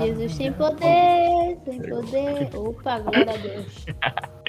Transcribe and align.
Jesus 0.00 0.36
tem 0.36 0.52
poder, 0.52 1.58
tem 1.64 1.82
poder. 1.82 2.50
Opa, 2.56 2.98
glória 3.00 3.32
a 3.32 3.36
Deus. 3.36 3.86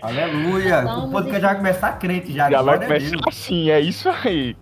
Aleluia. 0.02 0.82
Vamos 0.82 1.10
o 1.10 1.12
podcast 1.12 1.28
então. 1.30 1.42
já 1.42 1.48
vai 1.48 1.56
começar 1.58 2.00
crente 2.00 2.34
já. 2.34 2.50
Já 2.50 2.62
vai 2.62 2.80
começar 2.80 3.18
assim, 3.28 3.70
é 3.70 3.80
isso 3.80 4.10
aí. 4.10 4.56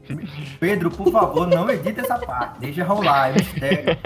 Pedro, 0.60 0.90
por 0.92 1.12
favor, 1.12 1.48
não 1.48 1.70
edita 1.70 2.02
essa 2.02 2.18
parte. 2.18 2.60
Deixa 2.60 2.84
rolar, 2.84 3.30
é 3.30 3.34
mistério. 3.34 3.98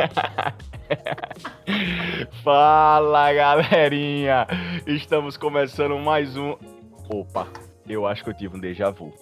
Fala 2.43 3.33
galerinha! 3.33 4.45
Estamos 4.85 5.37
começando 5.37 5.97
mais 5.99 6.37
um. 6.37 6.55
Opa, 7.09 7.47
eu 7.87 8.05
acho 8.05 8.23
que 8.23 8.29
eu 8.29 8.33
tive 8.33 8.57
um 8.57 8.59
déjà 8.59 8.91
vu. 8.91 9.13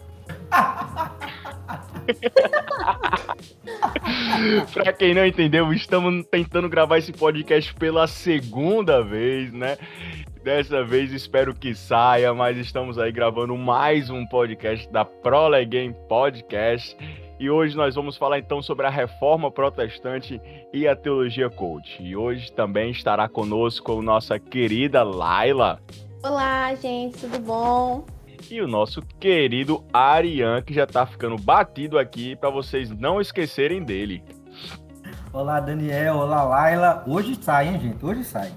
pra 4.74 4.92
quem 4.94 5.14
não 5.14 5.26
entendeu, 5.26 5.74
estamos 5.74 6.26
tentando 6.28 6.70
gravar 6.70 6.98
esse 6.98 7.12
podcast 7.12 7.74
pela 7.76 8.08
segunda 8.08 9.04
vez, 9.04 9.52
né? 9.54 9.78
Dessa 10.44 10.84
vez 10.84 11.14
espero 11.14 11.54
que 11.54 11.76
saia, 11.76 12.34
mas 12.34 12.58
estamos 12.58 12.98
aí 12.98 13.12
gravando 13.12 13.56
mais 13.56 14.10
um 14.10 14.26
podcast 14.26 14.92
da 14.92 15.06
Prole 15.06 15.64
Game 15.66 15.96
Podcast. 16.10 16.98
E 17.42 17.50
hoje 17.50 17.76
nós 17.76 17.96
vamos 17.96 18.18
falar 18.18 18.38
então 18.38 18.62
sobre 18.62 18.86
a 18.86 18.90
reforma 18.92 19.50
protestante 19.50 20.40
e 20.72 20.88
a 20.88 20.96
teologia 20.96 21.50
coach. 21.50 21.98
E 22.00 22.16
hoje 22.16 22.52
também 22.52 22.92
estará 22.92 23.28
conosco 23.28 24.00
nossa 24.00 24.38
querida 24.38 25.02
Laila 25.02 25.82
Olá, 26.24 26.76
gente, 26.76 27.18
tudo 27.18 27.40
bom? 27.40 28.06
e 28.48 28.62
o 28.62 28.68
nosso 28.68 29.02
querido 29.20 29.84
Arian, 29.92 30.62
que 30.62 30.72
já 30.72 30.86
tá 30.86 31.04
ficando 31.04 31.36
batido 31.36 31.98
aqui 31.98 32.36
para 32.36 32.52
vocês 32.52 32.92
não 32.92 33.20
esquecerem 33.20 33.84
dele. 33.84 34.24
Olá, 35.34 35.60
Daniel. 35.60 36.18
Olá, 36.18 36.44
Laila. 36.44 37.04
Hoje 37.08 37.36
sai, 37.42 37.70
hein, 37.70 37.80
gente? 37.80 38.06
Hoje 38.06 38.24
sai. 38.24 38.52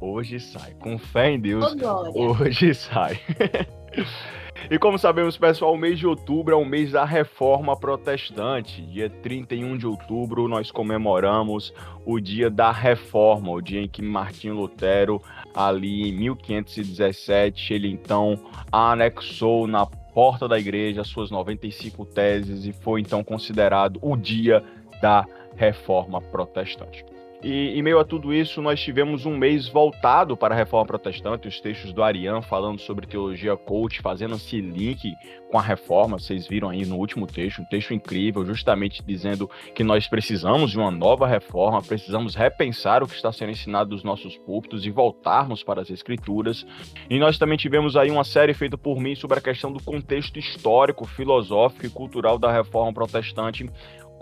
Hoje 0.00 0.40
sai, 0.40 0.72
com 0.80 0.96
fé 0.96 1.32
em 1.32 1.38
Deus, 1.38 1.74
glória. 1.74 2.12
hoje 2.14 2.74
sai. 2.74 3.20
E 4.70 4.78
como 4.78 4.98
sabemos, 4.98 5.36
pessoal, 5.36 5.74
o 5.74 5.78
mês 5.78 5.98
de 5.98 6.06
outubro 6.06 6.54
é 6.54 6.56
o 6.56 6.64
mês 6.64 6.92
da 6.92 7.04
reforma 7.04 7.76
protestante. 7.76 8.80
Dia 8.82 9.10
31 9.10 9.76
de 9.76 9.86
outubro, 9.86 10.48
nós 10.48 10.70
comemoramos 10.70 11.74
o 12.06 12.20
dia 12.20 12.48
da 12.48 12.70
reforma, 12.70 13.50
o 13.50 13.60
dia 13.60 13.80
em 13.80 13.88
que 13.88 14.00
Martinho 14.00 14.54
Lutero, 14.54 15.20
ali 15.54 16.08
em 16.08 16.12
1517, 16.12 17.74
ele 17.74 17.88
então 17.88 18.38
anexou 18.70 19.66
na 19.66 19.84
porta 19.84 20.46
da 20.46 20.58
igreja 20.58 21.00
as 21.00 21.08
suas 21.08 21.30
95 21.30 22.04
teses 22.06 22.64
e 22.64 22.72
foi 22.72 23.00
então 23.00 23.24
considerado 23.24 23.98
o 24.00 24.16
dia 24.16 24.62
da 25.00 25.26
reforma 25.56 26.20
protestante. 26.20 27.04
E 27.42 27.76
em 27.76 27.82
meio 27.82 27.98
a 27.98 28.04
tudo 28.04 28.32
isso, 28.32 28.62
nós 28.62 28.80
tivemos 28.80 29.26
um 29.26 29.36
mês 29.36 29.66
voltado 29.66 30.36
para 30.36 30.54
a 30.54 30.56
reforma 30.56 30.86
protestante, 30.86 31.48
os 31.48 31.60
textos 31.60 31.92
do 31.92 32.00
Arian 32.00 32.40
falando 32.40 32.78
sobre 32.78 33.04
teologia 33.04 33.56
coach, 33.56 34.00
fazendo 34.00 34.36
esse 34.36 34.60
link 34.60 35.12
com 35.50 35.58
a 35.58 35.62
reforma. 35.62 36.20
Vocês 36.20 36.46
viram 36.46 36.70
aí 36.70 36.86
no 36.86 36.96
último 36.96 37.26
texto, 37.26 37.60
um 37.60 37.64
texto 37.64 37.92
incrível, 37.92 38.46
justamente 38.46 39.02
dizendo 39.04 39.50
que 39.74 39.82
nós 39.82 40.06
precisamos 40.06 40.70
de 40.70 40.78
uma 40.78 40.92
nova 40.92 41.26
reforma, 41.26 41.82
precisamos 41.82 42.36
repensar 42.36 43.02
o 43.02 43.08
que 43.08 43.16
está 43.16 43.32
sendo 43.32 43.50
ensinado 43.50 43.90
dos 43.90 44.04
nossos 44.04 44.38
púlpitos 44.38 44.86
e 44.86 44.90
voltarmos 44.90 45.64
para 45.64 45.82
as 45.82 45.90
escrituras. 45.90 46.64
E 47.10 47.18
nós 47.18 47.38
também 47.38 47.58
tivemos 47.58 47.96
aí 47.96 48.10
uma 48.10 48.24
série 48.24 48.54
feita 48.54 48.78
por 48.78 49.00
mim 49.00 49.16
sobre 49.16 49.38
a 49.38 49.42
questão 49.42 49.72
do 49.72 49.82
contexto 49.82 50.38
histórico, 50.38 51.04
filosófico 51.04 51.86
e 51.86 51.90
cultural 51.90 52.38
da 52.38 52.52
reforma 52.52 52.92
protestante, 52.92 53.68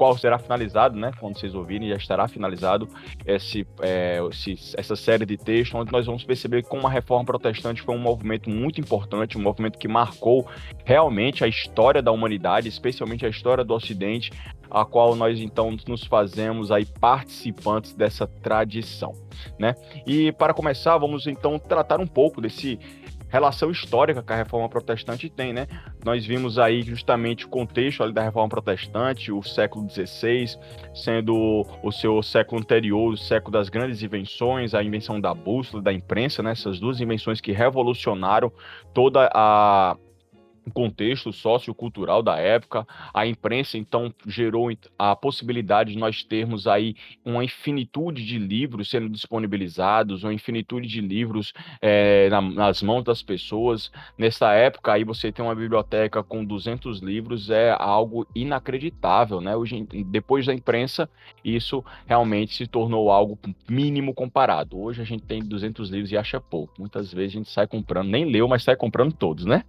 qual 0.01 0.17
será 0.17 0.39
finalizado, 0.39 0.99
né? 0.99 1.11
Quando 1.21 1.39
vocês 1.39 1.55
ouvirem, 1.55 1.91
já 1.91 1.97
estará 1.97 2.27
finalizado 2.27 2.89
esse, 3.27 3.67
é, 3.83 4.19
esse- 4.31 4.75
essa 4.75 4.97
série 4.97 5.27
de 5.27 5.37
textos, 5.37 5.79
onde 5.79 5.93
nós 5.93 6.07
vamos 6.07 6.25
perceber 6.25 6.63
como 6.63 6.87
a 6.87 6.91
reforma 6.91 7.23
protestante 7.27 7.83
foi 7.83 7.95
um 7.95 7.99
movimento 7.99 8.49
muito 8.49 8.81
importante, 8.81 9.37
um 9.37 9.43
movimento 9.43 9.79
que 9.79 9.87
marcou 9.87 10.49
realmente 10.87 11.45
a 11.45 11.49
história 11.49 12.01
da 12.01 12.11
humanidade, 12.11 12.67
especialmente 12.67 13.27
a 13.27 13.29
história 13.29 13.63
do 13.63 13.75
Ocidente, 13.75 14.33
a 14.71 14.87
qual 14.87 15.15
nós 15.15 15.39
então 15.39 15.77
nos 15.87 16.05
fazemos 16.05 16.71
aí 16.71 16.87
participantes 16.87 17.93
dessa 17.93 18.27
tradição, 18.27 19.13
né? 19.59 19.75
E 20.07 20.33
para 20.33 20.55
começar, 20.55 20.97
vamos 20.97 21.27
então 21.27 21.59
tratar 21.59 22.01
um 22.01 22.07
pouco 22.07 22.41
desse 22.41 22.79
relação 23.31 23.71
histórica 23.71 24.23
que 24.23 24.33
a 24.33 24.37
reforma 24.37 24.69
protestante 24.69 25.31
tem, 25.31 25.53
né? 25.53 25.67
Nós 26.05 26.27
vimos 26.27 26.59
aí 26.59 26.83
justamente 26.83 27.47
o 27.47 27.49
contexto 27.49 28.03
ali 28.03 28.13
da 28.13 28.23
reforma 28.23 28.49
protestante, 28.49 29.33
o 29.33 29.43
século 29.43 29.89
XVI, 29.89 30.59
sendo 30.95 31.65
o 31.83 31.93
seu 31.93 32.23
século 32.23 32.61
anterior, 32.61 33.13
o 33.13 33.17
século 33.17 33.53
das 33.53 33.69
grandes 33.69 34.03
invenções, 34.03 34.75
a 34.75 34.83
invenção 34.83 35.21
da 35.21 35.33
bússola, 35.33 35.83
da 35.83 35.93
imprensa, 35.93 36.43
né? 36.43 36.51
Essas 36.53 36.81
duas 36.81 37.01
invenções 37.01 37.41
que 37.41 37.53
revolucionaram 37.53 38.53
toda 38.93 39.31
a 39.33 39.97
contexto 40.71 41.33
sociocultural 41.33 42.23
da 42.23 42.37
época, 42.37 42.87
a 43.13 43.27
imprensa 43.27 43.77
então 43.77 44.13
gerou 44.27 44.71
a 44.99 45.17
possibilidade 45.17 45.93
de 45.93 45.99
nós 45.99 46.23
termos 46.23 46.67
aí 46.67 46.95
uma 47.25 47.45
infinitude 47.45 48.25
de 48.25 48.39
livros 48.39 48.89
sendo 48.91 49.09
disponibilizados, 49.09 50.23
uma 50.25 50.33
infinitude 50.35 50.89
de 50.89 51.01
livros 51.01 51.53
eh, 51.83 52.29
na- 52.31 52.41
nas 52.41 52.83
mãos 52.83 53.03
das 53.05 53.23
pessoas. 53.23 53.91
Nessa 54.17 54.53
época 54.53 54.93
aí 54.93 55.05
você 55.05 55.33
tem 55.33 55.45
uma 55.45 55.55
biblioteca 55.55 56.23
com 56.23 56.45
200 56.45 57.01
livros 57.01 57.51
é 57.51 57.75
algo 57.79 58.27
inacreditável, 58.35 59.41
né? 59.41 59.57
Hoje, 59.57 59.87
depois 60.07 60.47
da 60.47 60.55
imprensa, 60.55 61.09
isso 61.45 61.85
realmente 62.07 62.55
se 62.55 62.67
tornou 62.67 63.11
algo 63.11 63.39
mínimo 63.69 64.15
comparado. 64.15 64.79
Hoje 64.79 65.01
a 65.03 65.05
gente 65.05 65.25
tem 65.25 65.41
200 65.43 65.91
livros 65.91 66.11
e 66.13 66.17
acha 66.17 66.41
pouco. 66.41 66.75
Muitas 66.79 67.13
vezes 67.13 67.35
a 67.35 67.39
gente 67.39 67.51
sai 67.51 67.67
comprando, 67.67 68.09
nem 68.09 68.25
leu, 68.25 68.47
mas 68.49 68.63
sai 68.63 68.77
comprando 68.77 69.13
todos, 69.13 69.45
né? 69.45 69.65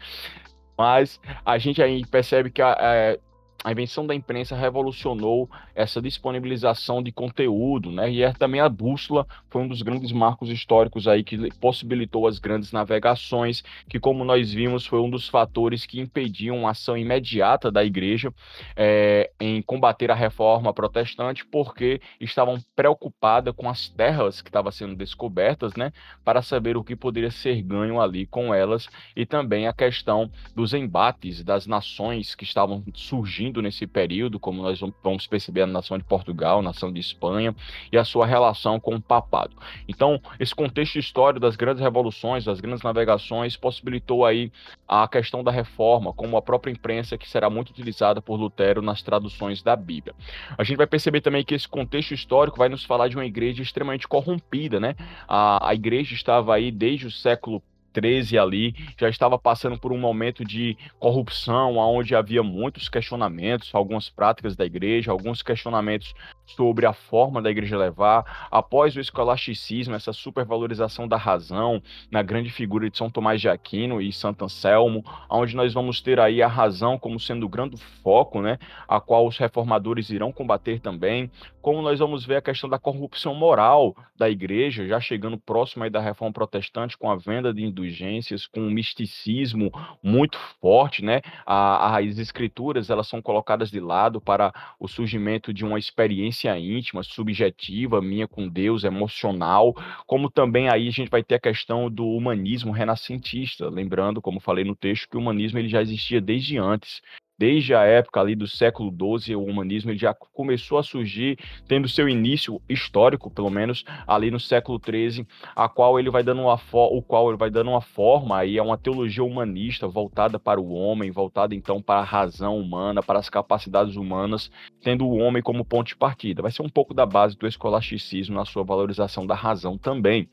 Mas 0.78 1.20
a 1.46 1.58
gente 1.58 1.82
aí 1.82 2.06
percebe 2.06 2.50
que 2.50 2.62
a, 2.62 2.76
é, 2.80 3.20
a 3.64 3.72
invenção 3.72 4.08
da 4.08 4.16
imprensa 4.16 4.56
revolucionou 4.56 5.50
essa 5.76 6.02
disponibilização 6.02 7.02
de 7.02 7.12
conteúdo, 7.12 7.92
né? 7.92 8.12
E 8.12 8.24
é 8.24 8.34
também 8.34 8.60
a 8.60 8.68
bússola 8.68 9.28
foi 9.50 9.62
um 9.62 9.68
dos 9.68 9.82
grandes 9.82 10.12
marcos 10.12 10.50
históricos 10.50 11.08
aí 11.08 11.24
que 11.24 11.54
possibilitou 11.60 12.28
as 12.28 12.40
grandes 12.40 12.72
navegações, 12.72 13.64
que 13.88 14.00
como 14.00 14.24
nós 14.26 14.52
vimos 14.52 14.86
foi 14.86 15.00
um 15.00 15.10
dos 15.10 15.30
fatores 15.30 15.86
que 15.86 16.00
impediam 16.00 16.68
a 16.68 16.72
ação 16.72 16.98
imediata 16.98 17.72
da 17.72 17.84
igreja 17.84 18.34
é, 18.76 19.30
em 19.40 19.62
combater 19.62 20.10
a 20.10 20.16
reforma 20.16 20.74
protestante, 20.74 21.46
porque 21.46 22.02
estavam 22.20 22.58
preocupadas 22.76 23.54
com 23.56 23.70
as 23.70 23.90
terras 23.90 24.42
que 24.42 24.50
estavam 24.50 24.72
sendo 24.72 24.96
descobertas, 24.96 25.76
né? 25.76 25.92
Para 26.26 26.42
saber 26.42 26.78
o 26.78 26.84
que 26.84 26.96
poderia 26.96 27.32
ser 27.32 27.62
ganho 27.62 28.02
ali 28.02 28.26
com 28.26 28.54
elas 28.54 28.88
e 29.16 29.26
também 29.26 29.68
a 29.68 29.74
questão 29.74 30.32
dos 30.56 30.74
embates 30.74 31.44
das 31.44 31.68
nações 31.68 32.34
que 32.34 32.44
estavam 32.44 32.84
surgindo 32.94 33.51
nesse 33.60 33.88
período, 33.88 34.40
como 34.40 34.62
nós 34.62 34.80
vamos- 35.02 35.26
perceber 35.26 35.64
a 35.64 35.68
nação 35.68 35.98
de 35.98 36.04
Portugal, 36.04 36.60
a 36.60 36.62
nação 36.62 36.94
de 36.94 37.00
Espanha 37.00 37.56
e 37.92 37.98
a 37.98 38.04
sua 38.04 38.28
relação 38.28 38.80
com 38.80 38.94
o 38.96 39.02
papado. 39.02 39.56
Então, 39.88 40.22
esse 40.40 40.54
contexto 40.54 41.00
histórico 41.00 41.40
das 41.40 41.56
grandes 41.56 41.82
revoluções, 41.82 42.46
das 42.46 42.60
grandes 42.60 42.84
navegações, 42.84 43.58
possibilitou 43.58 44.24
aí 44.24 44.52
a 44.88 45.08
questão 45.08 45.44
da 45.44 45.50
reforma, 45.50 46.14
como 46.14 46.38
a 46.38 46.42
própria 46.42 46.72
imprensa 46.72 47.18
que 47.18 47.28
será 47.28 47.50
muito 47.50 47.70
utilizada 47.72 48.22
por 48.22 48.36
Lutero 48.36 48.82
nas 48.82 49.02
traduções 49.02 49.64
da 49.64 49.76
Bíblia. 49.76 50.14
A 50.56 50.64
gente 50.64 50.78
vai 50.78 50.88
perceber 50.88 51.22
também 51.22 51.44
que 51.44 51.56
esse 51.56 51.68
contexto 51.68 52.14
histórico 52.14 52.58
vai 52.58 52.70
nos 52.70 52.84
falar 52.84 53.08
de 53.08 53.16
uma 53.16 53.26
igreja 53.26 53.64
extremamente 53.64 54.08
corrompida, 54.08 54.80
né? 54.80 54.96
A, 55.28 55.70
a 55.70 55.74
igreja 55.74 56.14
estava 56.14 56.54
aí 56.54 56.70
desde 56.72 57.08
o 57.08 57.12
século 57.12 57.64
13 57.94 58.38
ali, 58.38 58.76
já 58.98 59.10
estava 59.10 59.38
passando 59.38 59.78
por 59.80 59.92
um 59.92 59.98
momento 59.98 60.44
de 60.44 60.78
corrupção, 61.00 61.78
onde 61.78 62.16
havia 62.16 62.44
muitos 62.44 62.90
questionamentos, 62.90 63.74
algumas 63.74 64.10
práticas 64.10 64.56
da 64.56 64.66
igreja, 64.66 65.12
alguns 65.12 65.42
questionamentos 65.42 66.14
sobre 66.56 66.86
a 66.86 66.94
forma 66.94 67.42
da 67.42 67.50
igreja 67.50 67.78
levar. 67.78 68.48
Após 68.50 68.96
o 68.96 69.00
escolasticismo, 69.00 69.96
essa 69.96 70.14
supervalorização 70.14 71.08
da 71.08 71.18
razão, 71.18 71.82
na 72.10 72.22
grande 72.22 72.50
figura 72.50 72.90
de 72.90 72.98
São 72.98 73.10
Tomás 73.10 73.40
de 73.40 73.50
Aquino 73.50 74.02
e 74.02 74.12
Santo 74.12 74.46
Anselmo, 74.46 75.04
onde 75.30 75.56
nós 75.56 75.74
vamos 75.74 76.02
ter 76.02 76.20
aí 76.20 76.42
a 76.42 76.48
razão 76.48 76.98
como 76.98 77.20
sendo 77.20 77.46
o 77.46 77.50
grande 77.50 77.78
foco, 78.04 78.42
né, 78.42 78.58
a 78.88 79.00
qual 79.00 79.28
os 79.28 79.38
reformadores 79.38 80.10
irão 80.10 80.32
combater 80.32 80.80
também, 80.80 81.32
como 81.62 81.82
nós 81.82 82.00
vamos 82.00 82.26
ver 82.26 82.38
a 82.38 82.42
questão 82.42 82.70
da 82.70 82.80
corrupção 82.80 83.34
moral 83.36 83.96
da 84.18 84.30
igreja, 84.30 84.88
já 84.88 85.00
chegando 85.00 85.38
próximo 85.38 85.84
aí 85.84 85.90
da 85.90 86.00
reforma 86.00 86.34
protestante 86.34 86.98
com 86.98 87.10
a 87.10 87.16
venda 87.16 87.54
de 87.54 87.64
indulgências 87.82 88.46
com 88.46 88.62
um 88.62 88.70
misticismo 88.70 89.72
muito 90.04 90.38
forte, 90.60 91.04
né? 91.04 91.22
as 91.46 92.18
escrituras 92.18 92.90
elas 92.90 93.08
são 93.08 93.22
colocadas 93.22 93.72
de 93.72 93.80
lado 93.80 94.22
para 94.22 94.54
o 94.80 94.88
surgimento 94.88 95.54
de 95.54 95.66
uma 95.66 95.80
experiência 95.80 96.58
íntima, 96.58 97.04
subjetiva, 97.04 98.02
minha 98.02 98.28
com 98.28 98.48
Deus, 98.48 98.84
emocional, 98.84 99.74
como 100.06 100.30
também 100.30 100.70
aí 100.70 100.88
a 100.88 100.92
gente 100.92 101.10
vai 101.10 101.24
ter 101.24 101.36
a 101.36 101.40
questão 101.40 101.90
do 101.90 102.06
humanismo 102.06 102.72
renascentista, 102.72 103.70
lembrando, 103.70 104.22
como 104.22 104.40
falei 104.40 104.64
no 104.64 104.76
texto, 104.76 105.10
que 105.10 105.18
o 105.18 105.20
humanismo 105.20 105.60
ele 105.60 105.70
já 105.70 105.82
existia 105.82 106.22
desde 106.22 106.58
antes 106.58 107.02
desde 107.42 107.74
a 107.74 107.82
época 107.82 108.22
ali 108.22 108.36
do 108.36 108.48
século 108.48 108.92
XII, 108.92 109.36
o 109.36 109.44
humanismo 109.44 109.98
já 109.98 110.14
começou 110.14 110.78
a 110.78 110.84
surgir, 110.84 111.40
tendo 111.68 111.90
seu 111.90 112.08
início 112.08 112.62
histórico, 112.70 113.32
pelo 113.32 113.50
menos 113.50 113.84
ali 114.06 114.30
no 114.30 114.40
século 114.40 114.80
XIII, 114.80 115.26
a 115.56 115.68
qual 115.68 116.00
ele 116.00 116.12
vai 116.12 116.22
dando 116.22 116.40
uma 116.40 116.60
o 116.72 117.02
qual 117.02 117.30
ele 117.30 117.40
vai 117.40 117.50
dando 117.50 117.72
uma 117.72 117.82
forma 117.82 118.38
aí 118.38 118.60
é 118.60 118.62
uma 118.62 118.78
teologia 118.78 119.24
humanista 119.24 119.88
voltada 119.88 120.38
para 120.38 120.62
o 120.62 120.72
homem, 120.72 121.10
voltada 121.10 121.56
então 121.56 121.82
para 121.82 122.02
a 122.02 122.04
razão 122.04 122.60
humana, 122.60 123.02
para 123.02 123.18
as 123.18 123.28
capacidades 123.28 123.96
humanas, 123.96 124.52
tendo 124.80 125.08
o 125.08 125.18
homem 125.18 125.42
como 125.42 125.66
ponto 125.66 125.88
de 125.88 125.96
partida. 125.96 126.44
Vai 126.44 126.52
ser 126.52 126.62
um 126.62 126.70
pouco 126.70 126.94
da 126.94 127.08
base 127.08 127.36
do 127.36 127.48
escolasticismo 127.48 128.36
na 128.36 128.46
sua 128.46 128.64
valorização 128.64 129.26
da 129.26 129.34
razão 129.34 129.80
também. 129.80 130.30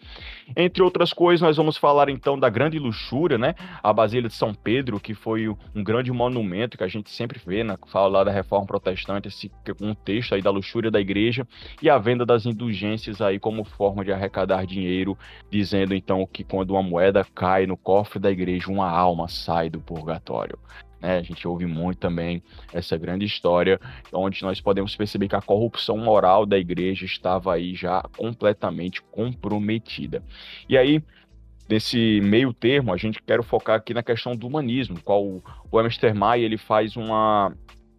Entre 0.55 0.83
outras 0.83 1.15
coisas, 1.15 1.41
nós 1.41 1.57
vamos 1.57 1.79
falar 1.79 2.11
então 2.11 2.39
da 2.39 2.51
grande 2.51 2.79
luxúria, 2.79 3.39
né? 3.39 3.55
A 3.83 3.95
Basílica 3.95 4.29
de 4.29 4.35
São 4.35 4.53
Pedro, 4.53 5.01
que 5.01 5.15
foi 5.15 5.49
um 5.49 5.83
grande 5.83 6.13
monumento 6.13 6.77
que 6.77 6.85
a 6.85 6.89
gente 6.89 6.98
gente 6.99 7.11
sempre 7.11 7.41
vê 7.45 7.65
na 7.65 7.79
fala 7.87 8.25
da 8.25 8.31
reforma 8.31 8.67
protestante, 8.67 9.29
esse 9.29 9.51
contexto 9.79 10.35
aí 10.35 10.43
da 10.43 10.51
luxúria 10.51 10.91
da 10.91 11.01
igreja 11.01 11.47
e 11.83 11.89
a 11.89 11.99
venda 11.99 12.25
das 12.25 12.47
indulgências 12.47 13.21
aí 13.21 13.39
como 13.39 13.65
forma 13.65 14.05
de 14.05 14.13
arrecadar 14.13 14.67
dinheiro, 14.67 15.17
dizendo 15.51 15.95
então 15.95 16.27
que 16.27 16.45
quando 16.45 16.71
uma 16.71 16.83
moeda 16.83 17.25
cai 17.35 17.67
no 17.67 17.77
cofre 17.77 18.19
da 18.19 18.31
igreja, 18.31 18.71
uma 18.71 18.91
alma 18.91 19.29
sai 19.29 19.71
do 19.71 19.81
purgatório. 19.81 20.59
Né? 21.01 21.19
A 21.19 21.23
gente 21.23 21.47
ouve 21.47 21.67
muito 21.67 21.99
também 21.99 22.43
essa 22.73 22.97
grande 22.97 23.25
história, 23.25 23.81
onde 24.13 24.43
nós 24.43 24.61
podemos 24.61 24.95
perceber 24.97 25.29
que 25.29 25.37
a 25.37 25.41
corrupção 25.41 25.97
moral 25.97 26.45
da 26.45 26.59
igreja 26.59 27.05
estava 27.05 27.55
aí 27.55 27.75
já 27.75 28.03
completamente 28.17 29.01
comprometida. 29.03 30.23
E 30.69 30.77
aí, 30.77 31.03
nesse 31.69 32.21
meio 32.23 32.53
termo, 32.53 32.93
a 32.93 32.97
gente 32.97 33.23
quer 33.23 33.43
focar 33.43 33.77
aqui 33.77 33.93
na 33.93 34.03
questão 34.03 34.35
do 34.35 34.47
humanismo, 34.47 35.01
qual 35.03 35.25
o 35.25 35.79
Amstermay 35.79 36.43
ele 36.43 36.57
faz 36.57 36.97
uma, 36.97 37.53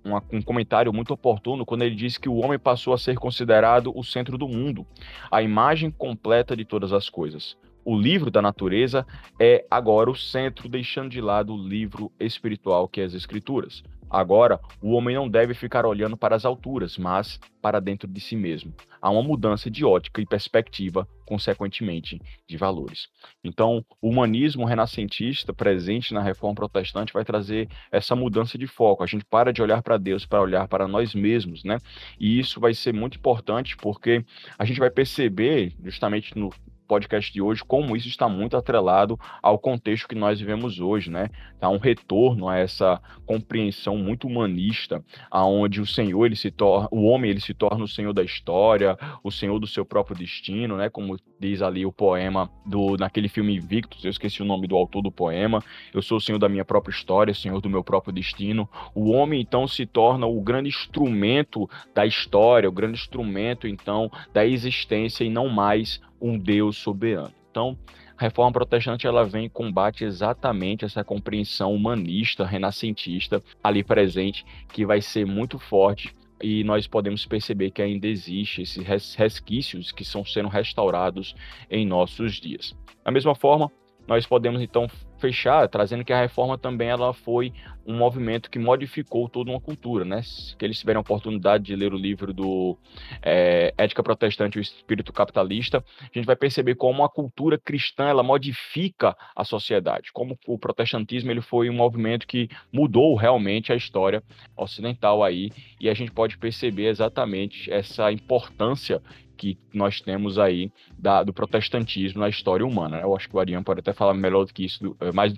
uma, 0.04 0.24
um 0.31 0.42
comentário 0.42 0.92
muito 0.92 1.13
oportuno 1.13 1.66
quando 1.66 1.83
ele 1.83 1.95
diz 1.95 2.18
que 2.18 2.27
o 2.27 2.36
homem 2.36 2.57
passou 2.57 2.94
a 2.94 2.98
ser 2.98 3.18
considerado 3.18 3.92
o 3.95 4.04
centro 4.04 4.38
do 4.38 4.48
mundo, 4.48 4.86
a 5.31 5.42
imagem 5.42 5.92
completa 5.92 6.56
de 6.56 6.66
todas 6.66 6.92
as 6.92 7.10
coisas. 7.10 7.57
O 7.86 7.98
livro 7.98 8.30
da 8.30 8.42
natureza 8.42 9.06
é 9.39 9.66
agora 9.71 10.12
o 10.12 10.16
centro, 10.16 10.68
deixando 10.68 11.10
de 11.10 11.21
lado 11.21 11.54
o 11.54 11.57
livro 11.57 12.12
espiritual 12.19 12.88
que 12.88 13.01
é 13.01 13.06
as 13.06 13.13
Escrituras. 13.13 13.83
Agora, 14.09 14.59
o 14.81 14.91
homem 14.91 15.15
não 15.15 15.29
deve 15.29 15.53
ficar 15.53 15.85
olhando 15.85 16.17
para 16.17 16.35
as 16.35 16.45
alturas, 16.45 16.97
mas 16.97 17.39
para 17.61 17.79
dentro 17.79 18.07
de 18.07 18.19
si 18.19 18.35
mesmo. 18.35 18.73
Há 19.01 19.09
uma 19.09 19.21
mudança 19.21 19.69
de 19.69 19.85
ótica 19.85 20.21
e 20.21 20.25
perspectiva, 20.25 21.07
consequentemente, 21.25 22.19
de 22.47 22.57
valores. 22.57 23.07
Então, 23.44 23.85
o 24.01 24.09
humanismo 24.09 24.65
renascentista 24.65 25.53
presente 25.53 26.13
na 26.13 26.21
reforma 26.21 26.56
protestante 26.56 27.13
vai 27.13 27.23
trazer 27.23 27.69
essa 27.91 28.15
mudança 28.15 28.57
de 28.57 28.65
foco. 28.65 29.03
A 29.03 29.07
gente 29.07 29.25
para 29.25 29.53
de 29.53 29.61
olhar 29.61 29.81
para 29.83 29.97
Deus 29.97 30.25
para 30.25 30.41
olhar 30.41 30.67
para 30.67 30.88
nós 30.88 31.13
mesmos, 31.13 31.63
né? 31.63 31.77
E 32.19 32.39
isso 32.39 32.59
vai 32.59 32.73
ser 32.73 32.94
muito 32.94 33.17
importante 33.17 33.77
porque 33.77 34.25
a 34.57 34.65
gente 34.65 34.79
vai 34.79 34.89
perceber, 34.89 35.75
justamente 35.83 36.38
no, 36.38 36.50
podcast 36.89 37.31
de 37.31 37.39
hoje, 37.39 37.63
como 37.63 37.95
isso 37.95 38.07
está 38.07 38.27
muito 38.27 38.57
atrelado 38.57 39.18
ao 39.44 39.59
contexto 39.59 40.07
que 40.07 40.15
nós 40.15 40.39
vivemos 40.39 40.80
hoje, 40.80 41.12
né? 41.12 41.30
Há 41.62 41.69
um 41.69 41.77
retorno 41.77 42.50
a 42.50 42.57
essa 42.57 43.00
compreensão 43.27 43.95
muito 43.95 44.25
humanista, 44.25 45.03
aonde 45.30 45.80
o 45.80 45.86
Senhor 45.86 46.25
ele 46.25 46.36
se 46.36 46.50
torna, 46.50 46.89
o 46.91 47.03
homem 47.03 47.30
ele 47.30 47.39
se 47.39 47.53
torna 47.53 47.83
o 47.83 47.88
Senhor 47.88 48.12
da 48.12 48.24
história, 48.24 48.97
o 49.24 49.30
Senhor 49.30 49.59
do 49.59 49.68
seu 49.68 49.86
próprio 49.86 50.18
destino, 50.18 50.75
né? 50.77 50.89
Como 50.89 51.15
diz 51.39 51.62
ali 51.62 51.86
o 51.86 51.91
poema 51.91 52.50
do 52.65 52.97
naquele 52.97 53.30
filme 53.30 53.56
Invictus, 53.56 54.03
eu 54.03 54.09
esqueci 54.09 54.42
o 54.42 54.45
nome 54.45 54.68
do 54.68 54.75
autor 54.75 55.03
do 55.03 55.12
poema. 55.12 55.63
Eu 55.94 56.01
sou 56.01 56.18
o 56.18 56.21
Senhor 56.21 56.39
da 56.39 56.50
minha 56.50 56.65
própria 56.65 56.92
história, 56.92 57.33
Senhor 57.35 57.62
do 57.62 57.69
meu 57.69 57.83
próprio 57.83 58.12
destino. 58.12 58.68
O 58.95 59.12
homem 59.12 59.42
então 59.42 59.68
se 59.68 59.85
torna 59.85 60.25
o 60.25 60.42
grande 60.42 60.69
instrumento 60.69 61.69
da 61.94 62.06
história, 62.06 62.68
o 62.68 62.71
grande 62.71 62.97
instrumento 62.97 63.68
então 63.68 64.09
da 64.33 64.44
existência 64.44 65.24
e 65.24 65.30
não 65.30 65.47
mais 65.47 66.01
um 66.21 66.38
Deus 66.38 66.77
soberano. 66.77 67.33
Então, 67.50 67.77
a 68.18 68.24
reforma 68.24 68.51
protestante 68.51 69.07
ela 69.07 69.25
vem 69.25 69.45
e 69.45 69.50
combate 69.50 70.04
exatamente 70.04 70.86
essa 70.86 71.04
compreensão 71.04 71.74
humanista, 71.74 72.45
renascentista 72.45 73.42
ali 73.63 73.83
presente, 73.83 74.45
que 74.71 74.86
vai 74.86 75.01
ser 75.01 75.25
muito 75.25 75.57
forte 75.57 76.13
e 76.42 76.63
nós 76.63 76.88
podemos 76.88 77.25
perceber 77.25 77.71
que 77.71 77.81
ainda 77.81 78.07
existe 78.07 78.62
esses 78.62 79.16
resquícios 79.16 79.92
que 79.92 80.04
estão 80.04 80.24
sendo 80.24 80.48
restaurados 80.48 81.36
em 81.69 81.86
nossos 81.86 82.36
dias. 82.36 82.75
Da 83.04 83.12
mesma 83.12 83.36
forma, 83.36 83.71
nós 84.07 84.25
podemos 84.25 84.62
então 84.62 84.88
fechar 85.19 85.68
trazendo 85.68 86.04
que 86.04 86.13
a 86.13 86.19
reforma 86.19 86.57
também 86.57 86.89
ela 86.89 87.13
foi 87.13 87.54
um 87.86 87.98
movimento 87.98 88.50
que 88.50 88.60
modificou 88.60 89.27
toda 89.27 89.50
uma 89.50 89.60
cultura, 89.60 90.06
né? 90.06 90.21
Que 90.57 90.66
eles 90.66 90.80
tiveram 90.80 91.00
a 91.00 91.01
oportunidade 91.01 91.63
de 91.63 91.75
ler 91.75 91.94
o 91.94 91.98
livro 91.98 92.31
do 92.31 92.77
é, 93.21 93.74
Ética 93.77 94.04
Protestante 94.04 94.57
e 94.57 94.60
o 94.60 94.62
Espírito 94.62 95.12
Capitalista, 95.12 95.83
a 96.01 96.18
gente 96.18 96.25
vai 96.25 96.36
perceber 96.36 96.75
como 96.75 97.04
a 97.04 97.10
cultura 97.10 97.57
cristã 97.57 98.06
ela 98.06 98.21
modifica 98.21 99.16
a 99.36 99.44
sociedade, 99.44 100.12
como 100.13 100.38
o 100.48 100.57
protestantismo 100.57 101.31
ele 101.31 101.42
foi 101.42 101.69
um 101.69 101.74
movimento 101.74 102.27
que 102.27 102.50
mudou 102.71 103.16
realmente 103.16 103.74
a 103.74 103.75
história 103.75 104.24
ocidental 104.56 105.24
aí, 105.24 105.50
e 105.80 105.89
a 105.89 105.94
gente 105.94 106.12
pode 106.12 106.38
perceber 106.38 106.88
exatamente 106.88 107.71
essa 107.71 108.12
importância 108.12 109.01
que 109.39 109.57
nós 109.74 110.01
temos 110.01 110.38
aí 110.38 110.69
da, 110.97 111.24
do 111.24 111.33
protestantismo 111.33 112.19
na 112.19 112.27
história 112.27 112.65
humana. 112.65 112.97
Eu 112.97 113.15
acho 113.15 113.30
que 113.30 113.36
o 113.36 113.39
Ariane 113.39 113.63
pode 113.63 113.80
até 113.80 113.94
falar 113.94 114.13
melhor 114.13 114.45
do 114.45 114.53
que 114.53 114.65
isso, 114.65 114.95
eh, 115.00 115.12
mais 115.13 115.33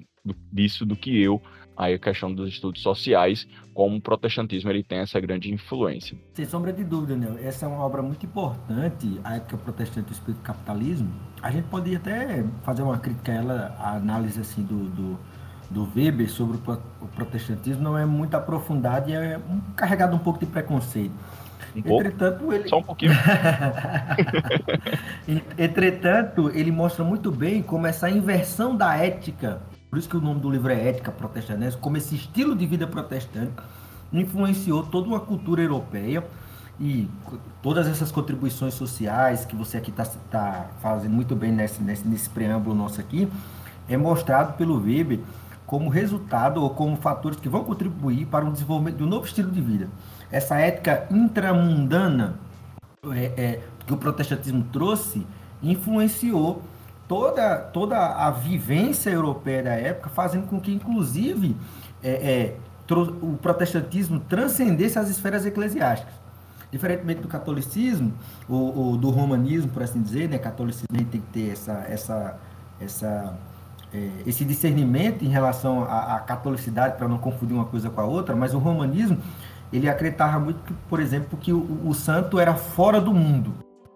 disso 0.51 0.85
do 0.85 0.95
que 0.95 1.21
eu, 1.21 1.39
aí 1.77 1.93
a 1.93 1.99
questão 1.99 2.33
dos 2.33 2.49
estudos 2.49 2.81
sociais, 2.81 3.47
como 3.73 3.97
o 3.97 4.01
protestantismo 4.01 4.71
ele 4.71 4.83
tem 4.83 4.99
essa 4.99 5.19
grande 5.19 5.53
influência. 5.53 6.17
Sem 6.33 6.45
sombra 6.45 6.73
de 6.73 6.83
dúvida, 6.83 7.15
né? 7.15 7.39
Essa 7.43 7.65
é 7.65 7.69
uma 7.69 7.83
obra 7.85 8.01
muito 8.01 8.25
importante, 8.25 9.19
a 9.23 9.35
época 9.35 9.57
protestante 9.57 10.07
do 10.07 10.13
espírito 10.13 10.41
capitalismo. 10.41 11.11
A 11.41 11.51
gente 11.51 11.67
poderia 11.67 11.99
até 11.99 12.43
fazer 12.63 12.81
uma 12.81 12.97
crítica 12.97 13.31
a 13.31 13.35
ela, 13.35 13.75
a 13.79 13.95
análise 13.95 14.39
assim 14.39 14.63
do, 14.63 14.89
do, 14.89 15.19
do 15.69 15.91
Weber 15.95 16.29
sobre 16.29 16.57
o 16.57 17.07
protestantismo 17.07 17.83
não 17.83 17.97
é 17.97 18.05
muito 18.05 18.35
aprofundada 18.35 19.09
e 19.09 19.13
é 19.13 19.39
carregado 19.75 20.15
um 20.15 20.19
pouco 20.19 20.39
de 20.39 20.47
preconceito. 20.47 21.13
Um 21.75 21.81
pouco? 21.81 22.01
Entretanto, 22.01 22.53
ele... 22.53 22.69
Só 22.69 22.79
um 22.79 22.83
pouquinho. 22.83 23.13
Entretanto, 25.57 26.51
ele 26.53 26.71
mostra 26.71 27.03
muito 27.03 27.31
bem 27.31 27.61
como 27.61 27.87
essa 27.87 28.09
inversão 28.09 28.75
da 28.75 28.95
ética, 28.95 29.61
por 29.89 29.99
isso 29.99 30.09
que 30.09 30.17
o 30.17 30.21
nome 30.21 30.39
do 30.39 30.49
livro 30.49 30.71
é 30.71 30.89
Ética 30.89 31.11
Protestante, 31.11 31.77
como 31.77 31.97
esse 31.97 32.15
estilo 32.15 32.55
de 32.55 32.65
vida 32.65 32.87
protestante 32.87 33.53
influenciou 34.11 34.83
toda 34.83 35.07
uma 35.07 35.19
cultura 35.19 35.61
europeia 35.61 36.23
e 36.79 37.07
todas 37.61 37.87
essas 37.87 38.11
contribuições 38.11 38.73
sociais 38.73 39.45
que 39.45 39.55
você 39.55 39.77
aqui 39.77 39.91
está 39.91 40.05
tá 40.29 40.65
fazendo 40.79 41.13
muito 41.13 41.35
bem 41.35 41.51
nesse, 41.51 41.81
nesse, 41.81 42.07
nesse 42.07 42.29
preâmbulo 42.29 42.75
nosso 42.75 42.99
aqui, 42.99 43.31
é 43.87 43.95
mostrado 43.95 44.53
pelo 44.53 44.81
Weber 44.81 45.19
como 45.65 45.89
resultado 45.89 46.61
ou 46.61 46.71
como 46.71 46.97
fatores 46.97 47.39
que 47.39 47.47
vão 47.47 47.63
contribuir 47.63 48.25
para 48.25 48.45
o 48.45 48.51
desenvolvimento 48.51 48.97
de 48.97 49.03
um 49.03 49.07
novo 49.07 49.25
estilo 49.25 49.51
de 49.51 49.61
vida 49.61 49.87
essa 50.31 50.55
ética 50.57 51.07
intramundana 51.11 52.35
é, 53.13 53.31
é, 53.37 53.61
que 53.85 53.93
o 53.93 53.97
protestantismo 53.97 54.63
trouxe 54.71 55.25
influenciou 55.61 56.61
toda, 57.07 57.57
toda 57.57 57.97
a 57.97 58.31
vivência 58.31 59.09
europeia 59.09 59.63
da 59.63 59.73
época, 59.73 60.09
fazendo 60.09 60.47
com 60.47 60.59
que, 60.59 60.71
inclusive, 60.71 61.55
é, 62.01 62.09
é 62.09 62.55
o 63.21 63.37
protestantismo 63.37 64.19
transcendesse 64.19 64.99
as 64.99 65.09
esferas 65.09 65.45
eclesiásticas. 65.45 66.13
Diferentemente 66.71 67.21
do 67.21 67.27
catolicismo, 67.27 68.13
ou, 68.47 68.97
do 68.97 69.09
romanismo, 69.09 69.71
por 69.71 69.83
assim 69.83 70.01
dizer, 70.01 70.29
né? 70.29 70.37
catolicismo 70.37 70.87
tem 70.89 71.05
que 71.05 71.19
ter 71.19 71.51
essa, 71.51 71.85
essa, 71.89 72.37
essa, 72.79 73.37
é, 73.93 74.09
esse 74.25 74.43
discernimento 74.45 75.23
em 75.23 75.27
relação 75.27 75.83
à, 75.83 76.15
à 76.15 76.19
catolicidade, 76.19 76.97
para 76.97 77.07
não 77.07 77.17
confundir 77.17 77.55
uma 77.55 77.65
coisa 77.65 77.89
com 77.89 77.99
a 77.99 78.05
outra, 78.05 78.35
mas 78.35 78.53
o 78.53 78.59
romanismo 78.59 79.17
ele 79.71 79.89
acreditava 79.89 80.39
muito, 80.39 80.73
por 80.89 80.99
exemplo, 80.99 81.37
que 81.37 81.53
o, 81.53 81.87
o 81.87 81.93
santo 81.93 82.39
era 82.39 82.53
fora 82.55 82.99
do 82.99 83.13
mundo. 83.13 83.53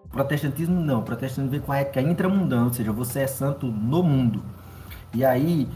Protestantismo 0.09 0.79
não, 0.79 0.99
o 0.99 1.03
protestantismo 1.03 1.49
vem 1.49 1.59
com 1.59 1.71
a 1.71 1.79
ética 1.79 2.01
intramundana, 2.01 2.65
ou 2.65 2.73
seja, 2.73 2.91
você 2.91 3.21
é 3.21 3.27
santo 3.27 3.67
no 3.67 4.01
mundo. 4.01 4.41
E 5.13 5.25
aí, 5.25 5.67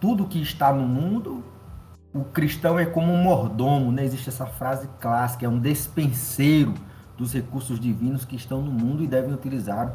tudo 0.00 0.26
que 0.26 0.40
está 0.40 0.72
no 0.72 0.86
mundo, 0.86 1.42
o 2.12 2.24
cristão 2.24 2.78
é 2.78 2.84
como 2.84 3.12
um 3.12 3.22
mordomo, 3.22 3.90
né? 3.90 4.04
Existe 4.04 4.28
essa 4.28 4.46
frase 4.46 4.88
clássica, 5.00 5.46
é 5.46 5.48
um 5.48 5.58
despenseiro 5.58 6.74
dos 7.16 7.32
recursos 7.32 7.80
divinos 7.80 8.24
que 8.24 8.36
estão 8.36 8.60
no 8.60 8.70
mundo 8.70 9.02
e 9.02 9.06
devem 9.06 9.32
utilizar 9.32 9.94